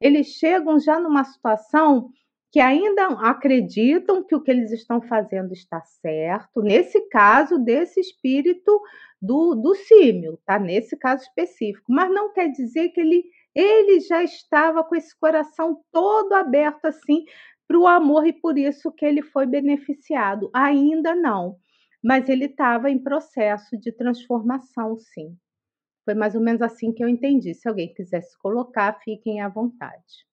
Eles 0.00 0.28
chegam 0.28 0.78
já 0.78 0.98
numa 0.98 1.24
situação 1.24 2.10
que 2.52 2.60
ainda 2.60 3.06
acreditam 3.08 4.24
que 4.24 4.34
o 4.34 4.42
que 4.42 4.50
eles 4.50 4.72
estão 4.72 5.00
fazendo 5.00 5.52
está 5.52 5.80
certo, 5.82 6.62
nesse 6.62 7.00
caso 7.08 7.58
desse 7.58 8.00
espírito 8.00 8.80
do, 9.22 9.54
do 9.54 9.74
símio, 9.74 10.38
tá? 10.44 10.58
Nesse 10.58 10.96
caso 10.96 11.22
específico, 11.22 11.92
mas 11.92 12.10
não 12.12 12.32
quer 12.32 12.48
dizer 12.50 12.88
que 12.90 13.00
ele, 13.00 13.24
ele 13.54 14.00
já 14.00 14.22
estava 14.22 14.82
com 14.84 14.96
esse 14.96 15.16
coração 15.18 15.80
todo 15.92 16.32
aberto 16.34 16.86
assim 16.86 17.24
para 17.68 17.78
o 17.78 17.86
amor 17.86 18.26
e 18.26 18.32
por 18.32 18.58
isso 18.58 18.90
que 18.92 19.04
ele 19.06 19.22
foi 19.22 19.46
beneficiado. 19.46 20.50
Ainda 20.54 21.14
não. 21.14 21.56
mas 22.02 22.28
ele 22.28 22.46
estava 22.46 22.90
em 22.90 22.98
processo 23.02 23.78
de 23.78 23.92
transformação, 23.92 24.96
sim. 24.98 25.36
Foi 26.04 26.14
mais 26.14 26.34
ou 26.34 26.40
menos 26.40 26.62
assim 26.62 26.92
que 26.92 27.04
eu 27.04 27.08
entendi. 27.08 27.54
Se 27.54 27.68
alguém 27.68 27.92
quiser 27.94 28.22
se 28.22 28.38
colocar, 28.38 28.98
fiquem 29.00 29.40
à 29.40 29.48
vontade. 29.48 30.26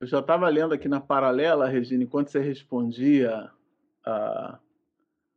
Eu 0.00 0.06
já 0.06 0.20
estava 0.20 0.48
lendo 0.48 0.72
aqui 0.72 0.88
na 0.88 0.98
paralela, 0.98 1.68
Regina, 1.68 2.02
enquanto 2.02 2.28
você 2.28 2.40
respondia, 2.40 3.50
a, 4.04 4.58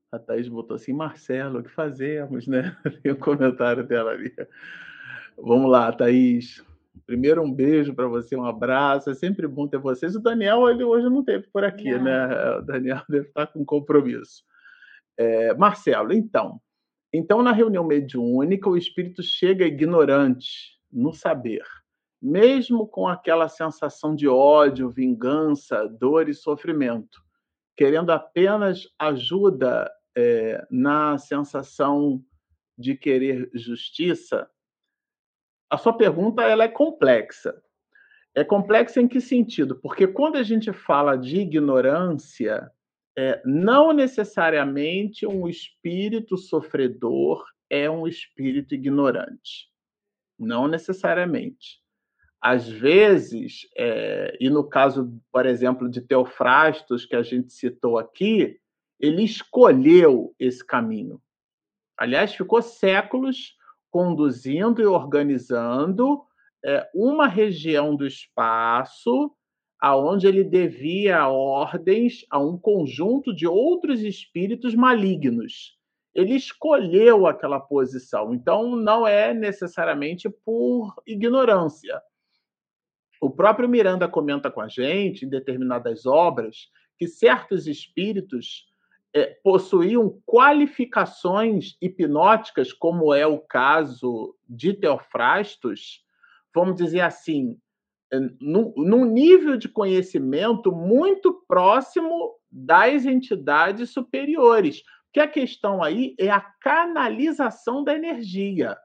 a 0.09 0.19
Thaís 0.19 0.47
botou 0.47 0.75
assim, 0.75 0.93
Marcelo, 0.93 1.59
o 1.59 1.63
que 1.63 1.69
fazemos, 1.69 2.47
né? 2.47 2.75
Tem 3.03 3.11
o 3.11 3.15
um 3.15 3.19
comentário 3.19 3.85
dela 3.85 4.11
ali. 4.11 4.33
Vamos 5.37 5.69
lá, 5.69 5.91
Thaís. 5.91 6.63
Primeiro, 7.05 7.43
um 7.43 7.51
beijo 7.51 7.93
para 7.93 8.07
você, 8.07 8.37
um 8.37 8.45
abraço. 8.45 9.09
É 9.09 9.13
sempre 9.13 9.47
bom 9.47 9.67
ter 9.67 9.79
vocês. 9.79 10.15
O 10.15 10.21
Daniel, 10.21 10.69
ele 10.69 10.85
hoje 10.85 11.09
não 11.09 11.23
teve 11.23 11.45
por 11.47 11.65
aqui, 11.65 11.91
não. 11.91 12.03
né? 12.03 12.57
O 12.57 12.61
Daniel 12.61 13.01
deve 13.09 13.27
estar 13.27 13.47
com 13.47 13.65
compromisso. 13.65 14.45
É, 15.17 15.53
Marcelo, 15.55 16.13
então. 16.13 16.61
Então, 17.11 17.43
na 17.43 17.51
reunião 17.51 17.83
mediúnica, 17.83 18.69
o 18.69 18.77
espírito 18.77 19.21
chega 19.21 19.65
ignorante 19.65 20.79
no 20.91 21.13
saber, 21.13 21.63
mesmo 22.23 22.87
com 22.87 23.07
aquela 23.07 23.49
sensação 23.49 24.15
de 24.15 24.27
ódio, 24.27 24.89
vingança, 24.89 25.87
dor 25.87 26.29
e 26.29 26.33
sofrimento, 26.33 27.21
querendo 27.75 28.11
apenas 28.11 28.87
ajuda 28.97 29.91
é, 30.15 30.65
na 30.71 31.17
sensação 31.17 32.23
de 32.77 32.95
querer 32.95 33.51
justiça 33.53 34.49
a 35.73 35.77
sua 35.77 35.97
pergunta 35.97 36.43
ela 36.43 36.65
é 36.65 36.67
complexa. 36.67 37.59
É 38.35 38.43
complexa 38.43 39.01
em 39.01 39.07
que 39.07 39.19
sentido? 39.19 39.75
Porque 39.75 40.05
quando 40.05 40.35
a 40.35 40.43
gente 40.43 40.71
fala 40.71 41.15
de 41.15 41.39
ignorância, 41.39 42.71
é, 43.17 43.41
não 43.43 43.91
necessariamente 43.91 45.25
um 45.25 45.47
espírito 45.47 46.37
sofredor 46.37 47.43
é 47.71 47.89
um 47.89 48.07
espírito 48.07 48.75
ignorante. 48.75 49.67
Não 50.37 50.67
necessariamente. 50.67 51.81
Às 52.45 52.67
vezes, 52.67 53.69
é, 53.73 54.35
e 54.37 54.49
no 54.49 54.65
caso, 54.65 55.17
por 55.31 55.45
exemplo, 55.45 55.89
de 55.89 56.01
Teofrastos, 56.01 57.05
que 57.05 57.15
a 57.15 57.23
gente 57.23 57.53
citou 57.53 57.97
aqui, 57.97 58.59
ele 58.99 59.23
escolheu 59.23 60.35
esse 60.37 60.61
caminho. 60.65 61.21
Aliás, 61.97 62.35
ficou 62.35 62.61
séculos 62.61 63.55
conduzindo 63.89 64.81
e 64.81 64.85
organizando 64.85 66.21
é, 66.65 66.85
uma 66.93 67.27
região 67.27 67.95
do 67.95 68.05
espaço 68.05 69.31
aonde 69.79 70.27
ele 70.27 70.43
devia 70.43 71.25
ordens 71.29 72.25
a 72.29 72.39
um 72.39 72.57
conjunto 72.57 73.33
de 73.33 73.47
outros 73.47 74.01
espíritos 74.01 74.75
malignos. 74.75 75.77
Ele 76.13 76.35
escolheu 76.35 77.25
aquela 77.25 77.61
posição, 77.61 78.33
então 78.33 78.75
não 78.75 79.07
é 79.07 79.33
necessariamente 79.33 80.29
por 80.29 80.93
ignorância. 81.07 82.01
O 83.23 83.29
próprio 83.29 83.69
Miranda 83.69 84.05
comenta 84.05 84.51
com 84.51 84.59
a 84.59 84.67
gente, 84.67 85.23
em 85.23 85.29
determinadas 85.29 86.05
obras, 86.05 86.69
que 86.97 87.07
certos 87.07 87.67
espíritos 87.67 88.65
é, 89.13 89.27
possuíam 89.41 90.21
qualificações 90.25 91.77
hipnóticas, 91.81 92.73
como 92.73 93.13
é 93.13 93.25
o 93.25 93.39
caso 93.39 94.35
de 94.45 94.73
Teofrastos, 94.73 96.03
vamos 96.53 96.75
dizer 96.75 96.99
assim, 96.99 97.57
é, 98.11 98.19
num 98.41 99.05
nível 99.05 99.55
de 99.55 99.69
conhecimento 99.69 100.69
muito 100.69 101.45
próximo 101.47 102.37
das 102.51 103.05
entidades 103.05 103.91
superiores. 103.91 104.83
Porque 105.05 105.21
a 105.21 105.29
questão 105.29 105.81
aí 105.81 106.13
é 106.19 106.29
a 106.29 106.41
canalização 106.41 107.85
da 107.85 107.95
energia. 107.95 108.77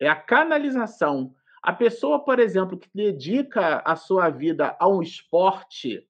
É 0.00 0.08
a 0.08 0.16
canalização. 0.16 1.36
A 1.62 1.72
pessoa, 1.72 2.24
por 2.24 2.38
exemplo, 2.38 2.78
que 2.78 2.88
dedica 2.94 3.82
a 3.84 3.96
sua 3.96 4.30
vida 4.30 4.76
a 4.78 4.88
um 4.88 5.02
esporte, 5.02 6.06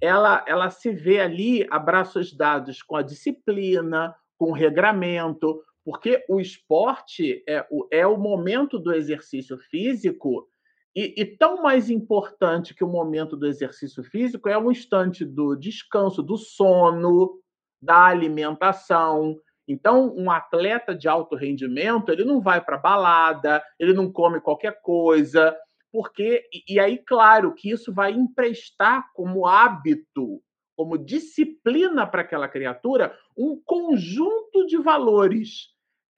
ela, 0.00 0.44
ela 0.46 0.70
se 0.70 0.90
vê 0.90 1.20
ali 1.20 1.66
a 1.70 1.78
braços 1.78 2.32
dados 2.32 2.82
com 2.82 2.96
a 2.96 3.02
disciplina, 3.02 4.14
com 4.38 4.50
o 4.50 4.54
regramento, 4.54 5.62
porque 5.84 6.24
o 6.28 6.40
esporte 6.40 7.42
é 7.46 7.66
o, 7.70 7.86
é 7.90 8.06
o 8.06 8.16
momento 8.16 8.78
do 8.78 8.92
exercício 8.92 9.58
físico 9.58 10.48
e, 10.94 11.14
e, 11.20 11.24
tão 11.24 11.62
mais 11.62 11.88
importante 11.88 12.74
que 12.74 12.82
o 12.82 12.88
momento 12.88 13.36
do 13.36 13.46
exercício 13.46 14.02
físico 14.02 14.48
é 14.48 14.58
o 14.58 14.72
instante 14.72 15.24
do 15.24 15.54
descanso, 15.54 16.22
do 16.22 16.36
sono, 16.36 17.38
da 17.80 18.06
alimentação. 18.06 19.36
Então, 19.70 20.12
um 20.16 20.28
atleta 20.32 20.92
de 20.92 21.06
alto 21.06 21.36
rendimento, 21.36 22.10
ele 22.10 22.24
não 22.24 22.40
vai 22.40 22.60
para 22.60 22.76
balada, 22.76 23.62
ele 23.78 23.92
não 23.92 24.10
come 24.10 24.40
qualquer 24.40 24.82
coisa, 24.82 25.56
porque 25.92 26.42
e 26.68 26.80
aí 26.80 26.98
claro 26.98 27.54
que 27.54 27.70
isso 27.70 27.94
vai 27.94 28.10
emprestar 28.10 29.08
como 29.14 29.46
hábito, 29.46 30.42
como 30.76 30.98
disciplina 30.98 32.04
para 32.04 32.22
aquela 32.22 32.48
criatura 32.48 33.16
um 33.36 33.62
conjunto 33.64 34.66
de 34.66 34.76
valores. 34.76 35.68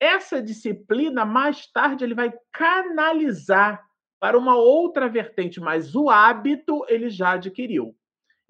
Essa 0.01 0.43
disciplina 0.43 1.27
mais 1.27 1.67
tarde 1.67 2.05
ele 2.05 2.15
vai 2.15 2.33
canalizar 2.51 3.85
para 4.19 4.39
uma 4.39 4.57
outra 4.57 5.11
vertente, 5.11 5.61
mas 5.61 5.95
o 5.95 6.09
hábito 6.09 6.87
ele 6.89 7.11
já 7.11 7.33
adquiriu. 7.33 7.95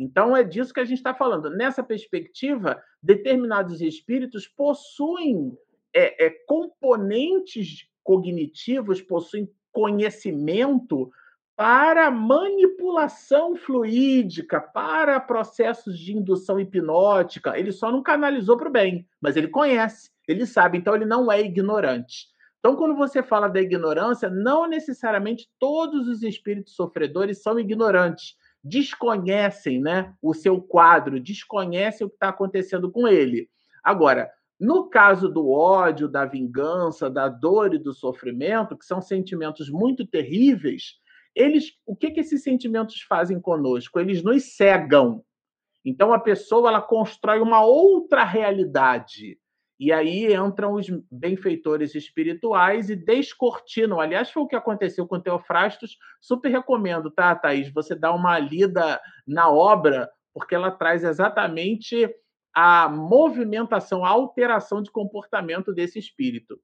Então 0.02 0.36
é 0.36 0.42
disso 0.42 0.74
que 0.74 0.80
a 0.80 0.84
gente 0.84 0.98
está 0.98 1.14
falando. 1.14 1.48
Nessa 1.50 1.82
perspectiva, 1.82 2.82
determinados 3.02 3.80
espíritos 3.80 4.46
possuem 4.48 5.56
é, 5.94 6.26
é, 6.26 6.30
componentes 6.46 7.86
cognitivos, 8.02 9.00
possuem 9.00 9.48
conhecimento 9.70 11.10
para 11.54 12.10
manipulação 12.10 13.54
fluídica, 13.54 14.60
para 14.60 15.20
processos 15.20 15.98
de 15.98 16.16
indução 16.16 16.58
hipnótica. 16.58 17.58
Ele 17.58 17.70
só 17.70 17.92
não 17.92 18.02
canalizou 18.02 18.56
para 18.56 18.68
o 18.68 18.72
bem, 18.72 19.06
mas 19.20 19.36
ele 19.36 19.48
conhece, 19.48 20.10
ele 20.26 20.46
sabe, 20.46 20.78
então 20.78 20.94
ele 20.94 21.04
não 21.04 21.30
é 21.30 21.40
ignorante. 21.40 22.32
Então, 22.58 22.76
quando 22.76 22.94
você 22.94 23.22
fala 23.22 23.48
da 23.48 23.60
ignorância, 23.60 24.30
não 24.30 24.68
necessariamente 24.68 25.50
todos 25.58 26.06
os 26.06 26.22
espíritos 26.22 26.74
sofredores 26.74 27.42
são 27.42 27.58
ignorantes. 27.58 28.36
Desconhecem 28.62 29.80
né, 29.80 30.14
o 30.22 30.32
seu 30.32 30.60
quadro, 30.60 31.20
desconhecem 31.20 32.06
o 32.06 32.10
que 32.10 32.16
está 32.16 32.28
acontecendo 32.28 32.90
com 32.90 33.08
ele. 33.08 33.48
Agora, 33.82 34.30
no 34.58 34.88
caso 34.88 35.28
do 35.28 35.50
ódio, 35.50 36.06
da 36.06 36.24
vingança, 36.24 37.10
da 37.10 37.28
dor 37.28 37.74
e 37.74 37.78
do 37.78 37.92
sofrimento, 37.92 38.78
que 38.78 38.84
são 38.84 39.00
sentimentos 39.00 39.68
muito 39.68 40.06
terríveis, 40.06 41.00
eles, 41.34 41.72
o 41.84 41.96
que, 41.96 42.10
que 42.10 42.20
esses 42.20 42.42
sentimentos 42.42 43.00
fazem 43.02 43.40
conosco? 43.40 43.98
Eles 43.98 44.22
nos 44.22 44.54
cegam. 44.54 45.24
Então 45.84 46.12
a 46.12 46.20
pessoa 46.20 46.68
ela 46.68 46.80
constrói 46.80 47.40
uma 47.40 47.64
outra 47.64 48.22
realidade. 48.22 49.38
E 49.82 49.90
aí 49.90 50.32
entram 50.32 50.74
os 50.74 50.86
benfeitores 51.10 51.96
espirituais 51.96 52.88
e 52.88 52.94
descortinam. 52.94 53.98
Aliás, 53.98 54.30
foi 54.30 54.44
o 54.44 54.46
que 54.46 54.54
aconteceu 54.54 55.08
com 55.08 55.18
Teofrastos. 55.18 55.98
Super 56.20 56.50
recomendo, 56.50 57.10
tá, 57.10 57.34
Thaís? 57.34 57.68
Você 57.72 57.96
dá 57.96 58.14
uma 58.14 58.38
lida 58.38 59.00
na 59.26 59.50
obra, 59.50 60.08
porque 60.32 60.54
ela 60.54 60.70
traz 60.70 61.02
exatamente 61.02 62.08
a 62.54 62.88
movimentação, 62.88 64.04
a 64.04 64.10
alteração 64.10 64.80
de 64.80 64.88
comportamento 64.92 65.74
desse 65.74 65.98
espírito. 65.98 66.60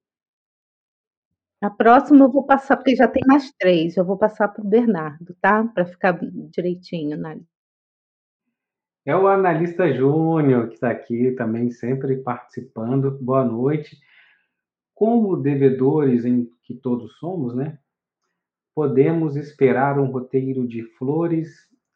A 1.60 1.68
próxima 1.68 2.24
eu 2.24 2.30
vou 2.30 2.46
passar, 2.46 2.76
porque 2.76 2.94
já 2.94 3.08
tem 3.08 3.24
mais 3.26 3.50
três, 3.58 3.96
eu 3.96 4.04
vou 4.04 4.16
passar 4.16 4.46
para 4.46 4.64
o 4.64 4.68
Bernardo, 4.68 5.36
tá? 5.40 5.64
Para 5.74 5.84
ficar 5.86 6.16
direitinho 6.52 7.18
na 7.18 7.34
É 9.08 9.16
o 9.16 9.26
analista 9.26 9.90
Júnior 9.90 10.68
que 10.68 10.74
está 10.74 10.90
aqui 10.90 11.30
também, 11.30 11.70
sempre 11.70 12.18
participando. 12.18 13.10
Boa 13.10 13.42
noite. 13.42 13.96
Como 14.94 15.34
devedores 15.34 16.26
em 16.26 16.46
que 16.62 16.74
todos 16.74 17.16
somos, 17.16 17.54
né? 17.54 17.78
Podemos 18.74 19.34
esperar 19.34 19.98
um 19.98 20.10
roteiro 20.10 20.68
de 20.68 20.82
flores 20.98 21.48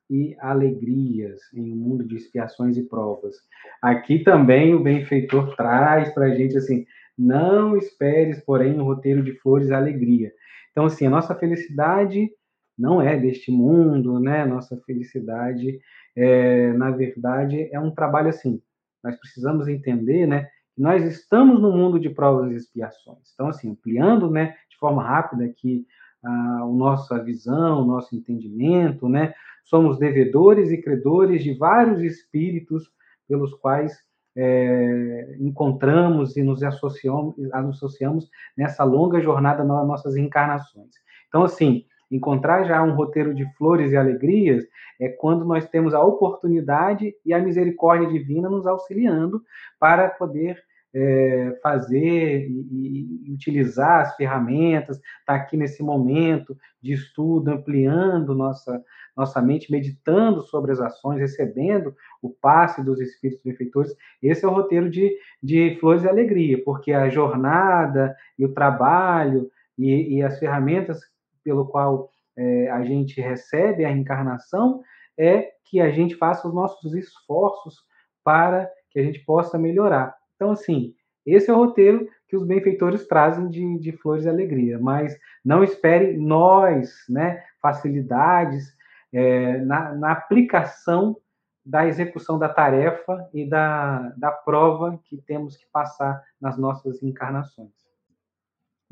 e 0.08 0.34
alegrias 0.40 1.38
em 1.52 1.70
um 1.70 1.76
mundo 1.76 2.02
de 2.02 2.16
expiações 2.16 2.78
e 2.78 2.82
provas. 2.82 3.36
Aqui 3.82 4.20
também 4.20 4.74
o 4.74 4.82
benfeitor 4.82 5.54
traz 5.54 6.14
para 6.14 6.28
a 6.28 6.34
gente 6.34 6.56
assim: 6.56 6.86
não 7.18 7.76
esperes, 7.76 8.42
porém, 8.42 8.80
um 8.80 8.84
roteiro 8.84 9.22
de 9.22 9.38
flores 9.40 9.68
e 9.68 9.74
alegria. 9.74 10.32
Então, 10.70 10.86
assim, 10.86 11.04
a 11.04 11.10
nossa 11.10 11.34
felicidade 11.34 12.30
não 12.78 13.02
é 13.02 13.18
deste 13.18 13.50
mundo, 13.50 14.18
né? 14.18 14.46
Nossa 14.46 14.80
felicidade, 14.86 15.78
é, 16.16 16.72
na 16.72 16.90
verdade, 16.90 17.68
é 17.72 17.80
um 17.80 17.90
trabalho 17.90 18.28
assim. 18.28 18.60
Nós 19.02 19.16
precisamos 19.16 19.68
entender, 19.68 20.26
né? 20.26 20.48
Que 20.74 20.80
nós 20.80 21.04
estamos 21.04 21.60
no 21.60 21.72
mundo 21.72 21.98
de 21.98 22.10
provas 22.10 22.52
e 22.52 22.56
expiações. 22.56 23.32
Então, 23.34 23.48
assim, 23.48 23.70
ampliando, 23.70 24.30
né, 24.30 24.54
de 24.70 24.76
forma 24.78 25.02
rápida 25.02 25.44
aqui 25.44 25.86
a 26.24 26.66
nossa 26.66 27.22
visão, 27.22 27.82
o 27.82 27.84
nosso 27.84 28.14
entendimento, 28.14 29.08
né? 29.08 29.34
Somos 29.64 29.98
devedores 29.98 30.70
e 30.70 30.80
credores 30.80 31.42
de 31.42 31.54
vários 31.54 32.00
espíritos 32.00 32.90
pelos 33.28 33.52
quais 33.54 33.96
é, 34.36 35.36
encontramos 35.40 36.36
e 36.36 36.42
nos 36.42 36.62
associamos, 36.62 37.34
associamos 37.52 38.30
nessa 38.56 38.84
longa 38.84 39.20
jornada 39.20 39.64
nas 39.64 39.86
nossas 39.86 40.16
encarnações. 40.16 40.94
Então, 41.28 41.42
assim, 41.42 41.84
encontrar 42.16 42.64
já 42.64 42.82
um 42.82 42.94
roteiro 42.94 43.34
de 43.34 43.44
flores 43.56 43.92
e 43.92 43.96
alegrias 43.96 44.64
é 45.00 45.08
quando 45.08 45.44
nós 45.44 45.66
temos 45.68 45.94
a 45.94 46.04
oportunidade 46.04 47.14
e 47.24 47.32
a 47.32 47.38
misericórdia 47.38 48.08
divina 48.08 48.48
nos 48.48 48.66
auxiliando 48.66 49.42
para 49.80 50.08
poder 50.10 50.62
é, 50.94 51.58
fazer 51.62 52.46
e, 52.48 53.24
e, 53.26 53.32
utilizar 53.32 54.02
as 54.02 54.14
ferramentas, 54.14 54.96
estar 54.96 55.06
tá 55.24 55.34
aqui 55.34 55.56
nesse 55.56 55.82
momento 55.82 56.56
de 56.82 56.92
estudo, 56.92 57.50
ampliando 57.50 58.34
nossa, 58.34 58.82
nossa 59.16 59.40
mente, 59.40 59.72
meditando 59.72 60.42
sobre 60.42 60.70
as 60.72 60.80
ações, 60.80 61.18
recebendo 61.18 61.94
o 62.20 62.28
passe 62.28 62.84
dos 62.84 63.00
Espíritos 63.00 63.42
benfeitores. 63.42 63.96
Esse 64.22 64.44
é 64.44 64.48
o 64.48 64.52
roteiro 64.52 64.90
de, 64.90 65.16
de 65.42 65.76
Flores 65.80 66.04
e 66.04 66.08
Alegria, 66.08 66.62
porque 66.62 66.92
a 66.92 67.08
jornada 67.08 68.14
e 68.38 68.44
o 68.44 68.52
trabalho 68.52 69.50
e, 69.78 70.18
e 70.18 70.22
as 70.22 70.38
ferramentas 70.38 71.00
pelo 71.42 71.66
qual 71.66 72.10
é, 72.36 72.70
a 72.70 72.84
gente 72.84 73.20
recebe 73.20 73.84
a 73.84 73.88
reencarnação 73.88 74.82
é 75.18 75.52
que 75.64 75.80
a 75.80 75.90
gente 75.90 76.14
faça 76.14 76.48
os 76.48 76.54
nossos 76.54 76.94
esforços 76.94 77.76
para 78.24 78.70
que 78.90 78.98
a 78.98 79.02
gente 79.02 79.20
possa 79.20 79.58
melhorar. 79.58 80.14
Então, 80.36 80.50
assim, 80.50 80.94
esse 81.24 81.50
é 81.50 81.52
o 81.52 81.56
roteiro 81.56 82.08
que 82.28 82.36
os 82.36 82.46
benfeitores 82.46 83.06
trazem 83.06 83.48
de, 83.48 83.78
de 83.78 83.92
flores 83.92 84.24
e 84.24 84.28
alegria, 84.28 84.78
mas 84.78 85.16
não 85.44 85.62
espere 85.62 86.16
nós, 86.16 86.92
né, 87.08 87.42
facilidades 87.60 88.74
é, 89.12 89.58
na, 89.58 89.94
na, 89.94 90.12
aplicação 90.12 91.16
da 91.64 91.86
execução 91.86 92.38
da 92.38 92.48
tarefa 92.48 93.28
e 93.32 93.48
da, 93.48 94.08
da 94.16 94.32
prova 94.32 94.98
que 95.04 95.16
temos 95.18 95.56
que 95.56 95.66
passar 95.70 96.22
nas 96.40 96.58
nossas 96.58 97.02
encarnações. 97.02 97.81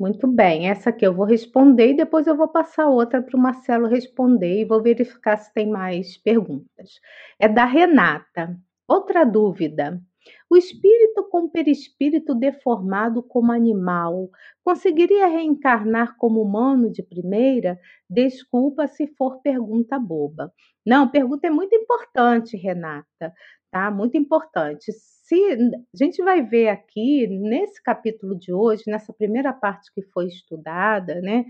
Muito 0.01 0.25
bem, 0.27 0.67
essa 0.67 0.89
aqui 0.89 1.05
eu 1.05 1.13
vou 1.13 1.25
responder 1.27 1.91
e 1.91 1.95
depois 1.95 2.25
eu 2.25 2.35
vou 2.35 2.47
passar 2.47 2.87
outra 2.87 3.21
para 3.21 3.37
o 3.37 3.39
Marcelo 3.39 3.85
responder 3.87 4.61
e 4.61 4.65
vou 4.65 4.81
verificar 4.81 5.37
se 5.37 5.53
tem 5.53 5.69
mais 5.69 6.17
perguntas. 6.17 6.99
É 7.37 7.47
da 7.47 7.65
Renata. 7.65 8.57
Outra 8.87 9.23
dúvida. 9.23 10.01
O 10.51 10.57
espírito 10.57 11.23
com 11.29 11.47
perispírito 11.47 12.35
deformado 12.35 13.23
como 13.23 13.53
animal 13.53 14.29
conseguiria 14.65 15.25
reencarnar 15.25 16.17
como 16.17 16.41
humano 16.41 16.91
de 16.91 17.01
primeira? 17.01 17.79
Desculpa 18.09 18.85
se 18.85 19.07
for 19.15 19.41
pergunta 19.41 19.97
boba. 19.97 20.51
Não, 20.85 21.07
pergunta 21.07 21.47
é 21.47 21.49
muito 21.49 21.73
importante, 21.73 22.57
Renata, 22.57 23.33
tá? 23.71 23.89
Muito 23.89 24.17
importante. 24.17 24.91
Se 24.91 25.35
a 25.53 25.97
gente 25.97 26.21
vai 26.21 26.41
ver 26.41 26.67
aqui 26.67 27.27
nesse 27.27 27.81
capítulo 27.81 28.37
de 28.37 28.51
hoje, 28.51 28.83
nessa 28.87 29.13
primeira 29.13 29.53
parte 29.53 29.89
que 29.93 30.01
foi 30.01 30.27
estudada, 30.27 31.21
né, 31.21 31.45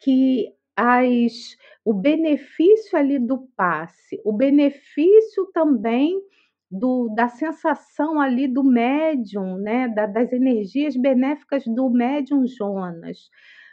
que 0.00 0.52
as, 0.76 1.56
o 1.84 1.94
benefício 1.94 2.98
ali 2.98 3.16
do 3.16 3.46
passe, 3.56 4.20
o 4.24 4.32
benefício 4.32 5.46
também 5.54 6.20
do, 6.70 7.08
da 7.14 7.28
sensação 7.28 8.20
ali 8.20 8.46
do 8.46 8.62
médium, 8.62 9.56
né, 9.56 9.88
da, 9.88 10.06
das 10.06 10.32
energias 10.32 10.96
benéficas 10.96 11.64
do 11.64 11.90
médium 11.90 12.46
Jonas, 12.46 13.28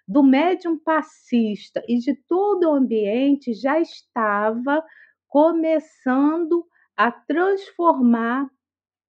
do 0.08 0.24
médium 0.24 0.80
passista 0.80 1.84
e 1.88 2.00
de 2.00 2.16
todo 2.28 2.64
o 2.64 2.74
ambiente 2.74 3.54
já 3.54 3.80
estava 3.80 4.84
começando 5.28 6.66
a 6.96 7.12
transformar 7.12 8.50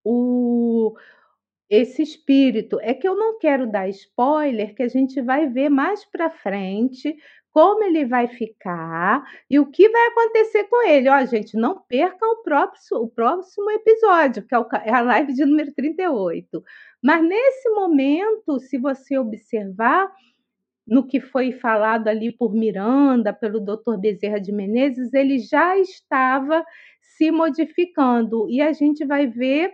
o, 0.05 0.95
esse 1.71 2.03
espírito. 2.03 2.79
É 2.81 2.93
que 2.93 3.09
eu 3.09 3.15
não 3.17 3.39
quero 3.39 3.71
dar 3.71 3.89
spoiler, 3.89 4.75
que 4.75 4.83
a 4.83 4.89
gente 4.89 5.23
vai 5.23 5.49
ver 5.49 5.69
mais 5.69 6.05
para 6.05 6.29
frente 6.29 7.17
como 7.59 7.83
ele 7.83 8.05
vai 8.05 8.29
ficar 8.29 9.25
e 9.51 9.59
o 9.59 9.67
que 9.67 9.89
vai 9.89 10.07
acontecer 10.07 10.63
com 10.69 10.87
ele. 10.87 11.09
Ó, 11.09 11.25
gente, 11.25 11.57
não 11.57 11.77
percam 11.89 12.31
o 12.31 12.43
próximo, 12.45 13.01
o 13.01 13.11
próximo 13.11 13.69
episódio, 13.73 14.47
que 14.47 14.55
é, 14.55 14.59
é 14.85 14.95
a 14.95 15.01
live 15.01 15.35
de 15.35 15.45
número 15.45 15.75
38. 15.75 16.63
Mas 17.03 17.21
nesse 17.21 17.69
momento, 17.71 18.61
se 18.61 18.79
você 18.79 19.19
observar 19.19 20.09
no 20.87 21.05
que 21.05 21.19
foi 21.21 21.51
falado 21.51 22.07
ali 22.07 22.31
por 22.31 22.55
Miranda, 22.55 23.33
pelo 23.33 23.59
Dr. 23.59 23.97
Bezerra 23.99 24.41
de 24.41 24.53
Menezes, 24.53 25.13
ele 25.13 25.41
já 25.41 25.77
estava 25.77 26.65
se 27.01 27.33
modificando 27.33 28.49
e 28.49 28.63
a 28.63 28.73
gente 28.73 29.05
vai 29.05 29.27
ver 29.27 29.73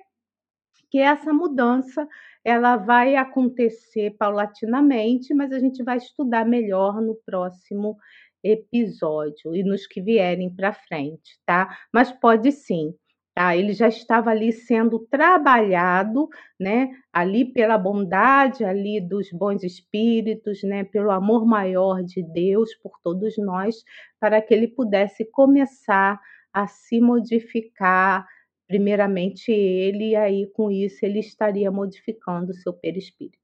que 0.91 1.01
essa 1.01 1.35
mudança 1.35 2.09
ela 2.45 2.77
vai 2.77 3.17
acontecer 3.17 4.17
paulatinamente, 4.19 5.33
mas 5.35 5.53
a 5.53 5.59
gente 5.59 5.83
vai 5.83 5.97
estudar 5.97 6.45
melhor 6.47 7.01
no 7.01 7.15
próximo 7.25 7.97
episódio 8.43 9.55
e 9.55 9.63
nos 9.65 9.87
que 9.87 10.03
vierem 10.03 10.55
para 10.55 10.73
frente, 10.73 11.39
tá? 11.47 11.77
Mas 11.93 12.13
pode 12.13 12.53
sim. 12.53 12.95
Tá, 13.37 13.57
ele 13.57 13.73
já 13.73 13.89
estava 13.89 14.31
ali 14.31 14.53
sendo 14.53 14.97
trabalhado, 15.11 16.29
né, 16.61 16.89
ali 17.13 17.45
pela 17.45 17.77
bondade 17.77 18.65
ali 18.65 19.01
dos 19.01 19.29
bons 19.33 19.65
espíritos, 19.65 20.63
né, 20.63 20.85
pelo 20.85 21.11
amor 21.11 21.45
maior 21.45 22.01
de 22.05 22.23
Deus 22.33 22.73
por 22.77 22.93
todos 23.03 23.37
nós, 23.37 23.83
para 24.21 24.41
que 24.41 24.55
ele 24.55 24.69
pudesse 24.69 25.25
começar 25.33 26.21
a 26.53 26.69
se 26.69 27.01
modificar, 27.01 28.25
primeiramente 28.67 29.51
ele, 29.51 30.11
e 30.11 30.17
aí 30.17 30.47
com 30.47 30.71
isso 30.71 31.05
ele 31.05 31.19
estaria 31.19 31.71
modificando 31.71 32.51
o 32.51 32.55
seu 32.55 32.73
perispírito. 32.73 33.39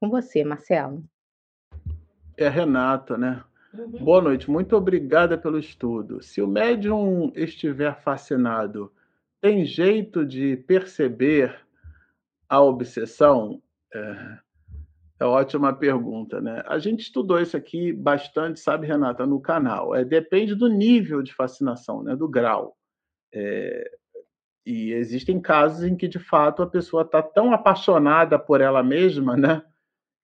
Com 0.00 0.10
você, 0.10 0.44
Marcelo. 0.44 1.04
É 2.36 2.46
a 2.46 2.50
Renata, 2.50 3.16
né? 3.16 3.42
Uhum. 3.72 4.04
Boa 4.04 4.22
noite, 4.22 4.50
muito 4.50 4.76
obrigada 4.76 5.36
pelo 5.36 5.58
estudo. 5.58 6.22
Se 6.22 6.40
o 6.40 6.46
médium 6.46 7.32
estiver 7.34 8.00
fascinado, 8.02 8.92
tem 9.40 9.64
jeito 9.64 10.24
de 10.24 10.56
perceber 10.56 11.64
a 12.48 12.60
obsessão? 12.60 13.60
É, 13.92 14.38
é 15.20 15.24
ótima 15.24 15.72
pergunta, 15.72 16.40
né? 16.40 16.62
A 16.66 16.78
gente 16.78 17.00
estudou 17.00 17.40
isso 17.40 17.56
aqui 17.56 17.92
bastante, 17.92 18.60
sabe, 18.60 18.86
Renata, 18.86 19.26
no 19.26 19.40
canal. 19.40 19.94
É, 19.94 20.04
depende 20.04 20.54
do 20.54 20.68
nível 20.68 21.22
de 21.22 21.34
fascinação, 21.34 22.02
né? 22.02 22.14
Do 22.14 22.28
grau. 22.28 22.76
É, 23.34 23.90
e 24.64 24.92
existem 24.92 25.40
casos 25.40 25.84
em 25.84 25.96
que, 25.96 26.08
de 26.08 26.18
fato, 26.18 26.62
a 26.62 26.66
pessoa 26.66 27.02
está 27.02 27.20
tão 27.22 27.52
apaixonada 27.52 28.38
por 28.38 28.60
ela 28.60 28.82
mesma, 28.82 29.36
né? 29.36 29.62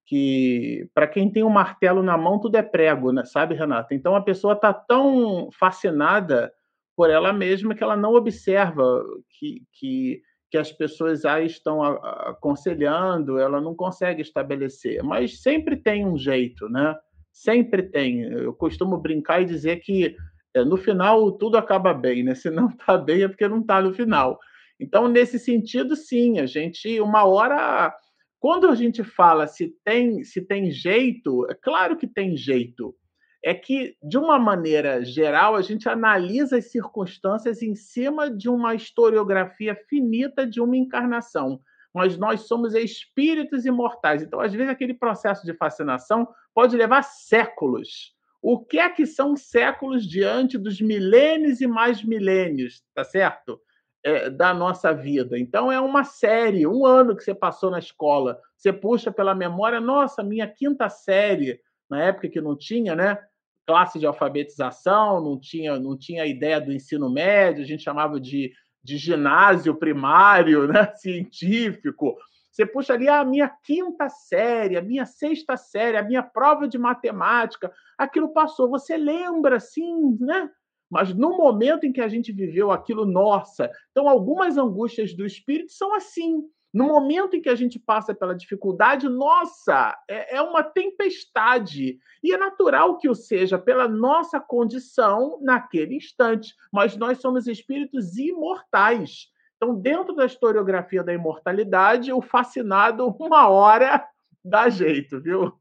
Que 0.06 0.88
para 0.94 1.06
quem 1.06 1.30
tem 1.30 1.42
um 1.42 1.50
martelo 1.50 2.02
na 2.02 2.16
mão, 2.16 2.40
tudo 2.40 2.56
é 2.56 2.62
prego, 2.62 3.12
né? 3.12 3.24
sabe, 3.24 3.54
Renata? 3.54 3.94
Então 3.94 4.14
a 4.14 4.22
pessoa 4.22 4.54
está 4.54 4.72
tão 4.72 5.50
fascinada 5.52 6.52
por 6.96 7.10
ela 7.10 7.32
mesma 7.32 7.74
que 7.74 7.82
ela 7.82 7.96
não 7.96 8.14
observa 8.14 9.04
que, 9.28 9.62
que, 9.72 10.22
que 10.50 10.58
as 10.58 10.72
pessoas 10.72 11.24
a 11.24 11.40
estão 11.40 11.82
aconselhando, 11.82 13.38
ela 13.38 13.60
não 13.60 13.74
consegue 13.74 14.22
estabelecer. 14.22 15.02
Mas 15.02 15.42
sempre 15.42 15.76
tem 15.76 16.06
um 16.06 16.16
jeito, 16.16 16.68
né? 16.68 16.96
Sempre 17.30 17.82
tem. 17.84 18.22
Eu 18.22 18.54
costumo 18.54 18.96
brincar 18.96 19.42
e 19.42 19.46
dizer 19.46 19.80
que 19.80 20.16
no 20.56 20.76
final 20.76 21.32
tudo 21.32 21.56
acaba 21.56 21.94
bem, 21.94 22.22
né? 22.22 22.34
Se 22.34 22.50
não 22.50 22.68
está 22.68 22.96
bem 22.96 23.22
é 23.22 23.28
porque 23.28 23.48
não 23.48 23.60
está 23.60 23.80
no 23.80 23.94
final. 23.94 24.38
Então, 24.80 25.08
nesse 25.08 25.38
sentido, 25.38 25.94
sim, 25.94 26.38
a 26.38 26.46
gente, 26.46 27.00
uma 27.00 27.24
hora, 27.24 27.94
quando 28.38 28.66
a 28.66 28.74
gente 28.74 29.04
fala 29.04 29.46
se 29.46 29.74
tem, 29.84 30.24
se 30.24 30.40
tem 30.40 30.70
jeito, 30.70 31.46
é 31.50 31.54
claro 31.54 31.96
que 31.96 32.06
tem 32.06 32.34
jeito. 32.34 32.94
É 33.42 33.54
que, 33.54 33.96
de 34.02 34.18
uma 34.18 34.38
maneira 34.38 35.02
geral, 35.04 35.54
a 35.54 35.62
gente 35.62 35.88
analisa 35.88 36.58
as 36.58 36.70
circunstâncias 36.70 37.62
em 37.62 37.74
cima 37.74 38.30
de 38.30 38.48
uma 38.48 38.74
historiografia 38.74 39.74
finita 39.88 40.46
de 40.46 40.60
uma 40.60 40.76
encarnação. 40.76 41.60
Mas 41.94 42.16
nós 42.18 42.42
somos 42.42 42.74
espíritos 42.74 43.64
imortais. 43.64 44.22
Então, 44.22 44.40
às 44.40 44.52
vezes, 44.52 44.68
aquele 44.68 44.94
processo 44.94 45.44
de 45.44 45.54
fascinação 45.54 46.28
pode 46.54 46.76
levar 46.76 47.02
séculos 47.02 48.14
o 48.42 48.58
que 48.58 48.78
é 48.78 48.88
que 48.88 49.06
são 49.06 49.36
séculos 49.36 50.06
diante 50.06 50.56
dos 50.56 50.80
milênios 50.80 51.60
e 51.60 51.66
mais 51.66 52.02
milênios, 52.02 52.82
tá 52.94 53.04
certo? 53.04 53.60
É, 54.02 54.30
da 54.30 54.54
nossa 54.54 54.94
vida. 54.94 55.38
Então 55.38 55.70
é 55.70 55.78
uma 55.78 56.04
série, 56.04 56.66
um 56.66 56.86
ano 56.86 57.14
que 57.14 57.22
você 57.22 57.34
passou 57.34 57.70
na 57.70 57.78
escola, 57.78 58.40
você 58.56 58.72
puxa 58.72 59.12
pela 59.12 59.34
memória, 59.34 59.78
nossa, 59.78 60.22
minha 60.22 60.48
quinta 60.48 60.88
série, 60.88 61.60
na 61.88 62.04
época 62.04 62.30
que 62.30 62.40
não 62.40 62.56
tinha, 62.56 62.94
né? 62.94 63.18
Classe 63.66 63.98
de 63.98 64.06
alfabetização, 64.06 65.22
não 65.22 65.38
tinha, 65.38 65.78
não 65.78 65.98
tinha 65.98 66.24
ideia 66.24 66.58
do 66.58 66.72
ensino 66.72 67.10
médio, 67.10 67.62
a 67.62 67.66
gente 67.66 67.82
chamava 67.82 68.18
de, 68.18 68.52
de 68.82 68.96
ginásio 68.96 69.74
primário, 69.74 70.66
né? 70.72 70.94
científico. 70.96 72.16
Você 72.50 72.66
puxa 72.66 72.94
ali 72.94 73.08
a 73.08 73.24
minha 73.24 73.48
quinta 73.48 74.08
série, 74.08 74.76
a 74.76 74.82
minha 74.82 75.06
sexta 75.06 75.56
série, 75.56 75.96
a 75.96 76.02
minha 76.02 76.22
prova 76.22 76.66
de 76.66 76.78
matemática, 76.78 77.72
aquilo 77.96 78.32
passou. 78.32 78.68
Você 78.70 78.96
lembra, 78.96 79.56
assim, 79.56 80.16
né? 80.20 80.50
Mas 80.90 81.14
no 81.14 81.36
momento 81.36 81.86
em 81.86 81.92
que 81.92 82.00
a 82.00 82.08
gente 82.08 82.32
viveu 82.32 82.72
aquilo, 82.72 83.06
nossa. 83.06 83.70
Então, 83.92 84.08
algumas 84.08 84.58
angústias 84.58 85.14
do 85.14 85.24
espírito 85.24 85.72
são 85.72 85.94
assim. 85.94 86.42
No 86.72 86.86
momento 86.86 87.34
em 87.36 87.42
que 87.42 87.48
a 87.48 87.54
gente 87.54 87.78
passa 87.78 88.14
pela 88.14 88.34
dificuldade, 88.34 89.08
nossa, 89.08 89.96
é, 90.08 90.36
é 90.36 90.42
uma 90.42 90.62
tempestade. 90.62 91.98
E 92.22 92.32
é 92.32 92.36
natural 92.36 92.96
que 92.98 93.08
o 93.08 93.14
seja 93.14 93.58
pela 93.58 93.88
nossa 93.88 94.40
condição 94.40 95.38
naquele 95.42 95.96
instante. 95.96 96.54
Mas 96.72 96.96
nós 96.96 97.20
somos 97.20 97.46
espíritos 97.46 98.16
imortais. 98.16 99.28
Então, 99.60 99.74
dentro 99.74 100.14
da 100.14 100.24
historiografia 100.24 101.04
da 101.04 101.12
imortalidade, 101.12 102.10
o 102.10 102.22
fascinado, 102.22 103.14
uma 103.20 103.46
hora 103.50 104.08
dá 104.42 104.70
jeito, 104.70 105.20
viu? 105.20 105.52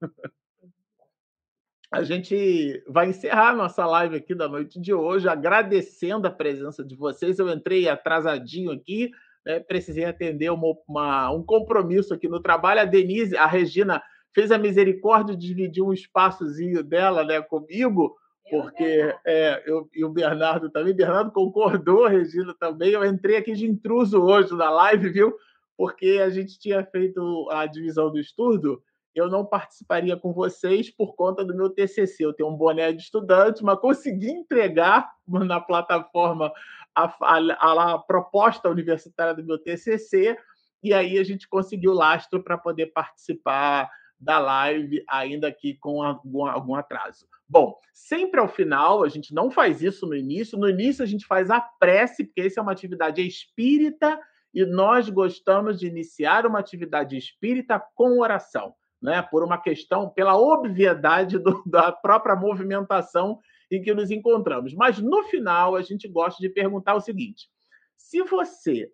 a 1.91 2.01
gente 2.01 2.81
vai 2.87 3.09
encerrar 3.09 3.53
nossa 3.53 3.85
live 3.85 4.15
aqui 4.15 4.33
da 4.33 4.47
noite 4.47 4.79
de 4.79 4.93
hoje, 4.93 5.27
agradecendo 5.27 6.27
a 6.27 6.31
presença 6.31 6.81
de 6.81 6.95
vocês. 6.95 7.39
Eu 7.39 7.49
entrei 7.49 7.89
atrasadinho 7.89 8.71
aqui, 8.71 9.11
né? 9.45 9.59
precisei 9.59 10.05
atender 10.05 10.49
uma, 10.49 10.75
uma, 10.87 11.31
um 11.31 11.43
compromisso 11.43 12.13
aqui 12.13 12.29
no 12.29 12.39
trabalho. 12.39 12.79
A 12.79 12.85
Denise, 12.85 13.35
a 13.35 13.47
Regina, 13.47 14.01
fez 14.33 14.49
a 14.49 14.57
misericórdia 14.57 15.35
de 15.35 15.47
dividir 15.47 15.83
um 15.83 15.91
espaçozinho 15.91 16.81
dela 16.83 17.25
né, 17.25 17.41
comigo, 17.41 18.15
porque 18.49 19.15
é, 19.25 19.63
eu, 19.65 19.89
e 19.93 20.03
o 20.03 20.09
Bernardo 20.09 20.69
também. 20.69 20.93
Bernardo 20.93 21.31
concordou, 21.31 22.07
Regina 22.07 22.53
também. 22.59 22.91
Eu 22.91 23.05
entrei 23.05 23.37
aqui 23.37 23.53
de 23.53 23.65
intruso 23.65 24.21
hoje 24.21 24.53
na 24.55 24.69
live, 24.69 25.09
viu? 25.09 25.35
Porque 25.77 26.19
a 26.23 26.29
gente 26.29 26.59
tinha 26.59 26.83
feito 26.83 27.49
a 27.51 27.65
divisão 27.65 28.11
do 28.11 28.19
estudo 28.19 28.81
eu 29.15 29.27
não 29.27 29.45
participaria 29.45 30.15
com 30.15 30.31
vocês 30.31 30.89
por 30.89 31.15
conta 31.15 31.43
do 31.43 31.55
meu 31.55 31.69
TCC. 31.69 32.25
Eu 32.25 32.33
tenho 32.33 32.49
um 32.49 32.55
boné 32.55 32.91
de 32.91 33.01
estudante, 33.01 33.63
mas 33.63 33.79
consegui 33.79 34.29
entregar 34.29 35.11
na 35.27 35.59
plataforma 35.59 36.51
a, 36.95 37.15
a, 37.21 37.93
a 37.93 37.99
proposta 37.99 38.69
universitária 38.69 39.33
do 39.33 39.43
meu 39.43 39.57
TCC, 39.57 40.37
e 40.81 40.93
aí 40.93 41.17
a 41.19 41.23
gente 41.23 41.47
conseguiu 41.47 41.93
lastro 41.93 42.41
para 42.41 42.57
poder 42.57 42.87
participar 42.87 43.89
da 44.19 44.39
live, 44.39 45.03
ainda 45.07 45.51
que 45.51 45.75
com 45.75 46.01
algum, 46.01 46.45
algum 46.45 46.75
atraso. 46.75 47.25
Bom, 47.49 47.75
sempre 47.93 48.39
ao 48.39 48.47
final, 48.47 49.03
a 49.03 49.09
gente 49.09 49.33
não 49.33 49.49
faz 49.49 49.81
isso 49.81 50.05
no 50.05 50.15
início. 50.15 50.57
No 50.57 50.69
início, 50.69 51.03
a 51.03 51.07
gente 51.07 51.25
faz 51.25 51.49
a 51.49 51.59
prece, 51.59 52.25
porque 52.25 52.41
essa 52.41 52.59
é 52.59 52.63
uma 52.63 52.71
atividade 52.71 53.25
espírita 53.25 54.19
e 54.53 54.65
nós 54.65 55.09
gostamos 55.09 55.79
de 55.79 55.87
iniciar 55.87 56.45
uma 56.45 56.59
atividade 56.59 57.17
espírita 57.17 57.81
com 57.95 58.19
oração 58.19 58.73
né, 59.01 59.21
por 59.21 59.43
uma 59.43 59.57
questão, 59.57 60.09
pela 60.09 60.37
obviedade 60.37 61.39
do, 61.39 61.63
da 61.65 61.91
própria 61.91 62.35
movimentação 62.35 63.39
em 63.71 63.81
que 63.81 63.93
nos 63.93 64.11
encontramos. 64.11 64.73
Mas 64.73 64.99
no 64.99 65.23
final 65.23 65.75
a 65.75 65.81
gente 65.81 66.07
gosta 66.07 66.41
de 66.41 66.49
perguntar 66.49 66.95
o 66.95 67.01
seguinte: 67.01 67.49
se 67.95 68.21
você 68.23 68.91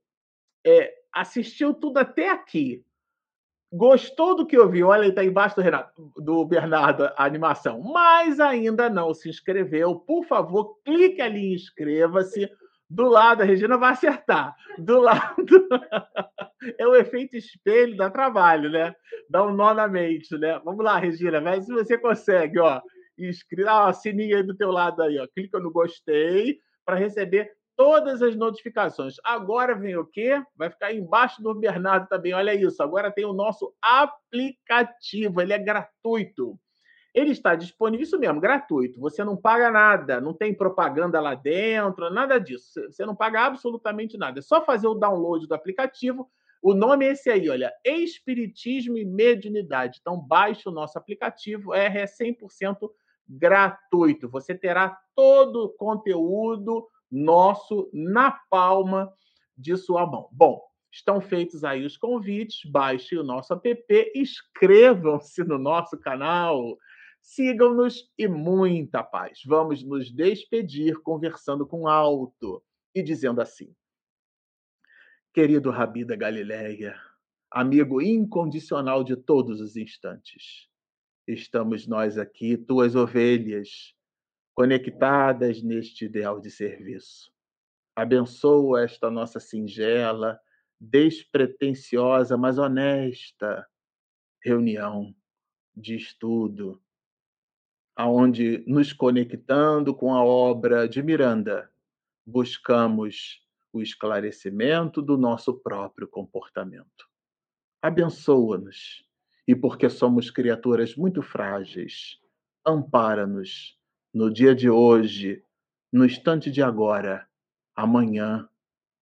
é, 0.66 0.94
assistiu 1.14 1.74
tudo 1.74 1.98
até 1.98 2.30
aqui, 2.30 2.85
gostou 3.72 4.36
do 4.36 4.46
que 4.46 4.58
ouviu, 4.58 4.88
olha, 4.88 5.08
está 5.08 5.24
embaixo 5.24 5.56
do, 5.56 5.62
Renato, 5.62 6.12
do 6.18 6.46
Bernardo 6.46 7.06
a 7.16 7.26
animação, 7.26 7.82
mas 7.82 8.40
ainda 8.40 8.90
não 8.90 9.14
se 9.14 9.30
inscreveu, 9.30 9.96
por 9.96 10.26
favor, 10.26 10.78
clique 10.84 11.22
ali 11.22 11.52
em 11.52 11.54
inscreva-se 11.54 12.50
do 12.90 13.08
lado, 13.08 13.42
a 13.42 13.46
Regina 13.46 13.78
vai 13.78 13.92
acertar. 13.94 14.56
Do 14.78 15.00
lado. 15.02 15.68
é 16.78 16.88
o 16.88 16.96
efeito 16.96 17.36
espelho, 17.36 17.98
dá 17.98 18.10
trabalho, 18.10 18.70
né? 18.70 18.96
Dá 19.30 19.44
um 19.44 19.54
nó 19.54 19.74
na 19.74 19.88
mente, 19.88 20.38
né? 20.38 20.60
Vamos 20.64 20.84
lá, 20.84 20.98
Regina, 20.98 21.42
vê 21.42 21.62
se 21.62 21.72
você 21.72 21.98
consegue, 21.98 22.60
ó. 22.60 22.82
Inscreva, 23.18 23.88
ah, 23.88 23.94
sininho 23.94 24.38
aí 24.38 24.44
do 24.44 24.56
teu 24.56 24.72
lado 24.72 25.02
aí, 25.02 25.18
ó. 25.18 25.28
Clica 25.28 25.60
no 25.60 25.72
gostei 25.72 26.60
para 26.86 26.96
receber 26.96 27.52
todas 27.76 28.22
as 28.22 28.36
notificações. 28.36 29.16
Agora 29.24 29.76
vem 29.76 29.96
o 29.98 30.06
quê? 30.06 30.42
Vai 30.56 30.70
ficar 30.70 30.94
embaixo 30.94 31.42
do 31.42 31.54
Bernardo 31.54 32.08
também. 32.08 32.34
Olha 32.34 32.54
isso. 32.54 32.82
Agora 32.82 33.12
tem 33.12 33.26
o 33.26 33.34
nosso 33.34 33.74
aplicativo. 33.82 35.42
Ele 35.42 35.54
é 35.54 35.60
gratuito. 35.60 36.60
Ele 37.14 37.32
está 37.32 37.56
disponível, 37.56 38.04
isso 38.04 38.20
mesmo, 38.20 38.42
gratuito. 38.42 39.00
Você 39.00 39.24
não 39.24 39.38
paga 39.38 39.72
nada, 39.72 40.20
não 40.20 40.34
tem 40.34 40.54
propaganda 40.54 41.22
lá 41.22 41.34
dentro, 41.34 42.10
nada 42.10 42.38
disso. 42.38 42.82
Você 42.92 43.06
não 43.06 43.16
paga 43.16 43.46
absolutamente 43.46 44.18
nada. 44.18 44.40
É 44.40 44.42
só 44.42 44.66
fazer 44.66 44.88
o 44.88 44.96
download 44.96 45.48
do 45.48 45.56
aplicativo. 45.56 46.30
O 46.62 46.74
nome 46.74 47.06
é 47.06 47.12
esse 47.12 47.30
aí, 47.30 47.50
olha, 47.50 47.72
Espiritismo 47.86 48.98
e 48.98 49.06
Mediunidade. 49.06 50.00
Então, 50.02 50.20
baixe 50.20 50.68
o 50.68 50.72
nosso 50.74 50.98
aplicativo, 50.98 51.74
é 51.74 52.06
100% 52.06 52.90
gratuito. 53.30 54.28
Você 54.30 54.54
terá 54.54 54.98
todo 55.16 55.66
o 55.66 55.70
conteúdo 55.70 56.86
nosso 57.16 57.90
na 57.94 58.32
palma 58.50 59.12
de 59.58 59.78
sua 59.78 60.06
mão. 60.06 60.28
Bom, 60.32 60.62
estão 60.92 61.22
feitos 61.22 61.64
aí 61.64 61.86
os 61.86 61.98
convites, 61.98 62.70
baixe 62.70 63.18
o 63.18 63.24
nosso 63.24 63.54
app, 63.54 64.12
inscrevam-se 64.16 65.44
no 65.44 65.58
nosso 65.58 65.98
canal, 65.98 66.78
Sigam-nos 67.26 68.08
e 68.20 68.28
muita 68.28 69.04
paz. 69.04 69.42
Vamos 69.48 69.84
nos 69.84 70.12
despedir 70.12 71.02
conversando 71.02 71.66
com 71.66 71.88
alto 71.88 72.64
e 72.94 73.02
dizendo 73.02 73.42
assim: 73.42 73.76
Querido 75.34 75.72
Rabi 75.72 76.06
da 76.06 76.16
Galileia, 76.16 76.96
amigo 77.50 78.00
incondicional 78.00 79.04
de 79.04 79.16
todos 79.18 79.60
os 79.60 79.76
instantes, 79.76 80.70
estamos 81.28 81.88
nós 81.88 82.20
aqui, 82.20 82.56
tuas 82.56 82.96
ovelhas, 82.96 83.95
conectadas 84.56 85.62
neste 85.62 86.06
ideal 86.06 86.40
de 86.40 86.50
serviço. 86.50 87.32
Abençoa 87.96 88.84
esta 88.84 89.12
nossa 89.12 89.40
singela, 89.40 90.40
despretensiosa, 90.80 92.38
mas 92.38 92.58
honesta 92.58 93.68
reunião 94.42 95.14
de 95.76 95.96
estudo 95.96 96.82
aonde 97.96 98.64
nos 98.68 98.92
conectando 98.92 99.96
com 99.96 100.14
a 100.14 100.24
obra 100.24 100.88
de 100.88 101.02
Miranda, 101.02 101.72
buscamos 102.26 103.42
o 103.72 103.82
esclarecimento 103.82 105.02
do 105.02 105.18
nosso 105.18 105.54
próprio 105.54 106.08
comportamento. 106.08 107.08
Abençoa-nos 107.82 109.06
e 109.48 109.56
porque 109.56 109.90
somos 109.90 110.30
criaturas 110.30 110.96
muito 110.96 111.22
frágeis, 111.22 112.20
ampara-nos 112.66 113.78
no 114.16 114.32
dia 114.32 114.56
de 114.56 114.70
hoje, 114.70 115.44
no 115.92 116.06
instante 116.06 116.50
de 116.50 116.64
agora, 116.64 117.28
amanhã 117.76 118.48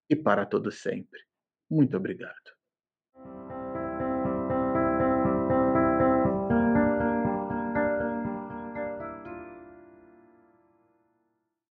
e 0.09 0.15
para 0.15 0.43
todo 0.43 0.71
sempre. 0.71 1.19
Muito 1.69 1.95
obrigado. 1.95 2.62